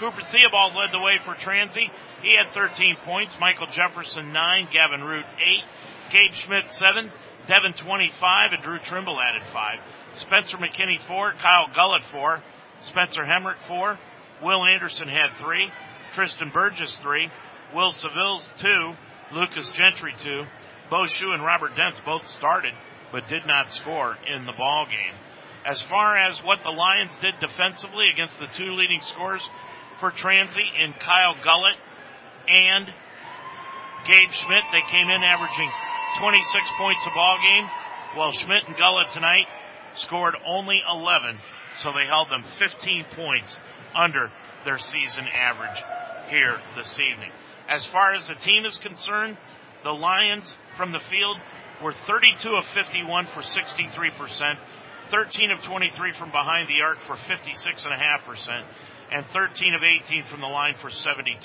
Cooper 0.01 0.25
Theobald 0.31 0.73
led 0.73 0.91
the 0.91 0.99
way 0.99 1.19
for 1.23 1.35
Transy. 1.35 1.85
He 2.23 2.35
had 2.35 2.51
13 2.55 2.97
points. 3.05 3.37
Michael 3.39 3.67
Jefferson 3.67 4.33
9, 4.33 4.69
Gavin 4.73 5.03
Root 5.03 5.25
8, 5.37 5.63
Gabe 6.11 6.33
Schmidt 6.33 6.71
7, 6.71 7.11
Devin 7.47 7.73
25, 7.73 8.51
and 8.51 8.63
Drew 8.63 8.79
Trimble 8.79 9.21
added 9.21 9.43
5. 9.53 9.79
Spencer 10.15 10.57
McKinney 10.57 10.97
4, 11.05 11.33
Kyle 11.33 11.67
Gullett 11.75 12.03
4, 12.11 12.41
Spencer 12.85 13.21
Hemrick 13.21 13.61
4, 13.67 13.99
Will 14.41 14.65
Anderson 14.65 15.07
had 15.07 15.37
3, 15.39 15.69
Tristan 16.15 16.49
Burgess 16.49 16.97
3, 17.03 17.29
Will 17.75 17.91
Seville's 17.91 18.49
2, 18.57 18.93
Lucas 19.33 19.69
Gentry 19.69 20.15
2, 20.23 20.43
Bo 20.89 21.05
Shu 21.05 21.31
and 21.31 21.43
Robert 21.43 21.75
Dents 21.75 22.01
both 22.03 22.25
started 22.25 22.73
but 23.11 23.27
did 23.27 23.45
not 23.45 23.71
score 23.71 24.17
in 24.25 24.47
the 24.47 24.53
ball 24.53 24.85
game. 24.85 25.13
As 25.63 25.79
far 25.83 26.17
as 26.17 26.39
what 26.43 26.63
the 26.63 26.71
Lions 26.71 27.15
did 27.21 27.35
defensively 27.39 28.09
against 28.09 28.39
the 28.39 28.47
two 28.57 28.71
leading 28.73 29.01
scorers 29.01 29.47
for 30.01 30.11
Transy 30.11 30.65
in 30.83 30.93
Kyle 30.93 31.35
Gullett 31.45 31.77
and 32.49 32.87
Gabe 34.07 34.31
Schmidt, 34.31 34.63
they 34.73 34.81
came 34.81 35.07
in 35.07 35.23
averaging 35.23 35.69
26 36.17 36.65
points 36.77 37.05
a 37.05 37.13
ball 37.13 37.37
game, 37.37 37.69
while 38.15 38.31
Schmidt 38.31 38.67
and 38.67 38.75
Gullett 38.75 39.13
tonight 39.13 39.45
scored 39.95 40.35
only 40.43 40.81
11, 40.89 41.37
so 41.77 41.93
they 41.93 42.07
held 42.07 42.29
them 42.29 42.43
15 42.57 43.05
points 43.15 43.55
under 43.95 44.31
their 44.65 44.79
season 44.79 45.25
average 45.33 45.83
here 46.29 46.57
this 46.75 46.99
evening. 46.99 47.31
As 47.69 47.85
far 47.85 48.15
as 48.15 48.27
the 48.27 48.35
team 48.35 48.65
is 48.65 48.79
concerned, 48.79 49.37
the 49.83 49.93
Lions 49.93 50.57
from 50.77 50.91
the 50.91 50.99
field 50.99 51.37
were 51.83 51.93
32 51.93 52.49
of 52.49 52.65
51 52.73 53.27
for 53.27 53.41
63%, 53.41 54.57
13 55.11 55.51
of 55.51 55.63
23 55.63 56.13
from 56.17 56.31
behind 56.31 56.67
the 56.67 56.81
arc 56.81 56.97
for 57.05 57.15
56.5%, 57.15 58.63
and 59.11 59.25
13 59.33 59.73
of 59.73 59.81
18 59.83 60.23
from 60.25 60.41
the 60.41 60.47
line 60.47 60.75
for 60.81 60.89
72%. 60.89 61.35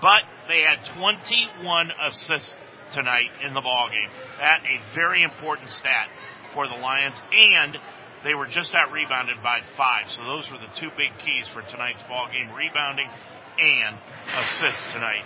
But 0.00 0.22
they 0.48 0.62
had 0.62 0.84
21 0.98 1.90
assists 2.00 2.56
tonight 2.92 3.30
in 3.44 3.54
the 3.54 3.60
ball 3.60 3.88
game. 3.88 4.08
That 4.38 4.62
a 4.64 4.94
very 4.94 5.22
important 5.22 5.70
stat 5.70 6.08
for 6.54 6.66
the 6.66 6.74
Lions, 6.74 7.16
and 7.32 7.78
they 8.24 8.34
were 8.34 8.46
just 8.46 8.74
out 8.74 8.92
rebounded 8.92 9.42
by 9.42 9.60
five. 9.76 10.10
So 10.10 10.24
those 10.24 10.50
were 10.50 10.58
the 10.58 10.70
two 10.76 10.90
big 10.96 11.18
keys 11.18 11.48
for 11.48 11.62
tonight's 11.62 12.02
ball 12.08 12.28
game: 12.28 12.54
rebounding 12.54 13.08
and 13.58 13.96
assists 14.38 14.92
tonight 14.92 15.24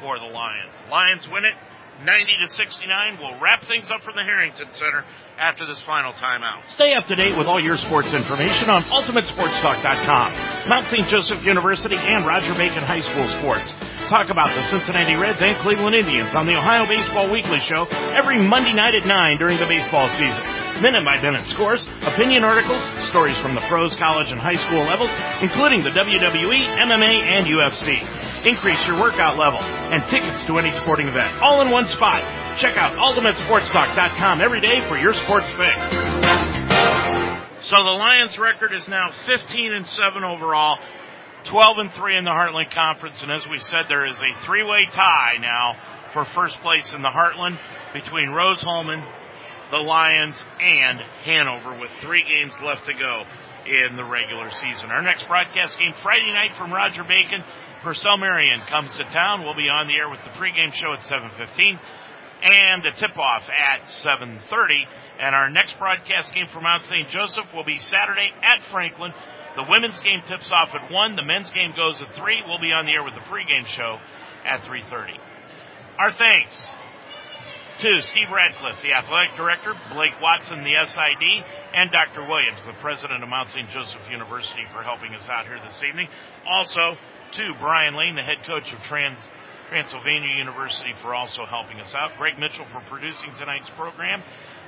for 0.00 0.18
the 0.18 0.26
Lions. 0.26 0.74
Lions 0.90 1.28
win 1.28 1.44
it 1.44 1.54
90 2.02 2.36
to 2.42 2.48
69. 2.48 3.18
We'll 3.20 3.38
wrap 3.40 3.64
things 3.66 3.90
up 3.90 4.02
from 4.02 4.16
the 4.16 4.24
Harrington 4.24 4.70
Center 4.72 5.04
after 5.38 5.66
this 5.66 5.80
final 5.80 6.12
timeout. 6.12 6.68
Stay 6.68 6.94
up 6.94 7.06
to 7.06 7.14
date 7.14 7.36
with 7.36 7.46
all 7.46 7.60
your 7.60 7.76
sports 7.76 8.12
information 8.12 8.70
on 8.70 8.82
UltimateSportsTalk.com. 8.82 10.68
Mount 10.68 10.86
St. 10.86 11.06
Joseph 11.08 11.44
University 11.44 11.96
and 11.96 12.26
Roger 12.26 12.54
Bacon 12.54 12.82
High 12.82 13.00
School 13.00 13.28
sports. 13.38 13.72
Talk 14.08 14.30
about 14.30 14.54
the 14.54 14.62
Cincinnati 14.62 15.16
Reds 15.16 15.40
and 15.44 15.56
Cleveland 15.58 15.94
Indians 15.94 16.34
on 16.34 16.46
the 16.46 16.56
Ohio 16.58 16.86
Baseball 16.86 17.30
Weekly 17.30 17.60
Show 17.60 17.86
every 18.14 18.42
Monday 18.44 18.72
night 18.72 18.94
at 18.94 19.06
9 19.06 19.38
during 19.38 19.58
the 19.58 19.66
baseball 19.66 20.08
season. 20.08 20.42
Minute 20.82 21.04
by 21.04 21.22
minute 21.22 21.48
scores, 21.48 21.86
opinion 22.02 22.44
articles, 22.44 22.82
stories 23.06 23.38
from 23.38 23.54
the 23.54 23.60
pros, 23.62 23.96
college, 23.96 24.32
and 24.32 24.40
high 24.40 24.54
school 24.54 24.82
levels, 24.82 25.10
including 25.40 25.80
the 25.80 25.90
WWE, 25.90 26.58
MMA, 26.82 27.38
and 27.38 27.46
UFC 27.46 28.23
increase 28.46 28.86
your 28.86 29.00
workout 29.00 29.38
level, 29.38 29.60
and 29.60 30.02
tickets 30.08 30.44
to 30.44 30.58
any 30.58 30.70
sporting 30.82 31.08
event, 31.08 31.42
all 31.42 31.62
in 31.62 31.70
one 31.70 31.88
spot. 31.88 32.22
Check 32.58 32.76
out 32.76 32.92
UltimateSportsTalk.com 32.98 34.42
every 34.42 34.60
day 34.60 34.80
for 34.88 34.96
your 34.96 35.12
sports 35.12 35.50
fix. 35.52 35.76
So 37.64 37.82
the 37.82 37.96
Lions 37.96 38.38
record 38.38 38.72
is 38.74 38.88
now 38.88 39.10
15 39.10 39.72
and 39.72 39.86
7 39.86 40.22
overall, 40.22 40.78
12 41.44 41.78
and 41.78 41.92
3 41.92 42.18
in 42.18 42.24
the 42.24 42.30
Heartland 42.30 42.70
Conference, 42.70 43.22
and 43.22 43.32
as 43.32 43.48
we 43.48 43.58
said, 43.58 43.86
there 43.88 44.06
is 44.06 44.20
a 44.20 44.44
three-way 44.44 44.86
tie 44.90 45.38
now 45.40 45.76
for 46.12 46.24
first 46.24 46.60
place 46.60 46.92
in 46.92 47.00
the 47.00 47.08
Heartland 47.08 47.58
between 47.94 48.30
Rose-Hulman, 48.30 49.02
the 49.70 49.78
Lions, 49.78 50.42
and 50.60 51.00
Hanover 51.24 51.78
with 51.80 51.90
three 52.02 52.22
games 52.22 52.54
left 52.60 52.84
to 52.86 52.94
go 52.94 53.24
in 53.66 53.96
the 53.96 54.04
regular 54.04 54.50
season. 54.50 54.90
Our 54.90 55.02
next 55.02 55.26
broadcast 55.26 55.78
game 55.78 55.94
Friday 56.02 56.32
night 56.32 56.54
from 56.54 56.72
Roger 56.72 57.02
Bacon 57.02 57.42
Purcell 57.84 58.16
Marian 58.16 58.62
comes 58.70 58.92
to 58.96 59.04
town. 59.04 59.44
We'll 59.44 59.54
be 59.54 59.68
on 59.68 59.86
the 59.86 59.94
air 59.94 60.08
with 60.08 60.24
the 60.24 60.30
pregame 60.30 60.72
show 60.72 60.94
at 60.94 61.02
7:15 61.02 61.78
and 62.42 62.82
the 62.82 62.90
tip-off 62.90 63.48
at 63.50 63.86
7:30. 63.86 64.86
And 65.20 65.34
our 65.34 65.50
next 65.50 65.78
broadcast 65.78 66.34
game 66.34 66.46
from 66.48 66.64
Mount 66.64 66.82
St. 66.84 67.08
Joseph 67.10 67.52
will 67.52 67.62
be 67.62 67.78
Saturday 67.78 68.32
at 68.42 68.62
Franklin. 68.62 69.12
The 69.56 69.66
women's 69.68 70.00
game 70.00 70.22
tips 70.26 70.50
off 70.50 70.74
at 70.74 70.90
1. 70.90 71.14
The 71.14 71.22
men's 71.22 71.50
game 71.50 71.74
goes 71.76 72.00
at 72.00 72.12
3. 72.14 72.42
We'll 72.46 72.58
be 72.58 72.72
on 72.72 72.86
the 72.86 72.92
air 72.92 73.04
with 73.04 73.14
the 73.14 73.20
pregame 73.20 73.66
show 73.66 74.00
at 74.44 74.62
3.30. 74.62 75.20
Our 75.98 76.10
thanks 76.10 76.68
to 77.80 78.00
Steve 78.00 78.30
Radcliffe, 78.32 78.80
the 78.82 78.94
athletic 78.94 79.36
director, 79.36 79.74
Blake 79.92 80.20
Watson, 80.20 80.64
the 80.64 80.74
SID, 80.86 81.44
and 81.74 81.90
Dr. 81.90 82.26
Williams, 82.26 82.64
the 82.64 82.72
president 82.80 83.22
of 83.22 83.28
Mount 83.28 83.50
St. 83.50 83.68
Joseph 83.70 84.08
University 84.10 84.64
for 84.72 84.82
helping 84.82 85.14
us 85.14 85.28
out 85.28 85.46
here 85.46 85.58
this 85.64 85.82
evening. 85.84 86.08
Also, 86.46 86.96
to 87.34 87.52
Brian 87.58 87.94
Lane, 87.94 88.14
the 88.14 88.22
head 88.22 88.46
coach 88.46 88.72
of 88.72 88.80
Trans 88.82 89.18
Transylvania 89.68 90.38
University, 90.38 90.92
for 91.02 91.14
also 91.14 91.44
helping 91.44 91.80
us 91.80 91.94
out. 91.94 92.12
Greg 92.16 92.38
Mitchell 92.38 92.66
for 92.72 92.80
producing 92.88 93.34
tonight's 93.38 93.70
program. 93.70 94.22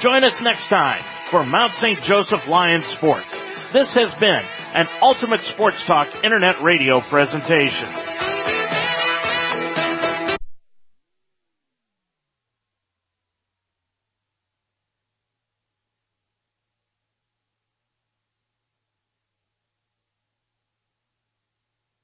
Join 0.00 0.24
us 0.24 0.42
next 0.42 0.66
time 0.66 1.04
for 1.30 1.46
Mount 1.46 1.74
St. 1.74 2.02
Joseph 2.02 2.48
Lions 2.48 2.86
Sports. 2.86 3.32
This 3.72 3.94
has 3.94 4.12
been 4.16 4.42
an 4.74 4.88
Ultimate 5.00 5.44
Sports 5.44 5.80
Talk 5.84 6.24
Internet 6.24 6.60
Radio 6.60 7.00
presentation. 7.00 7.88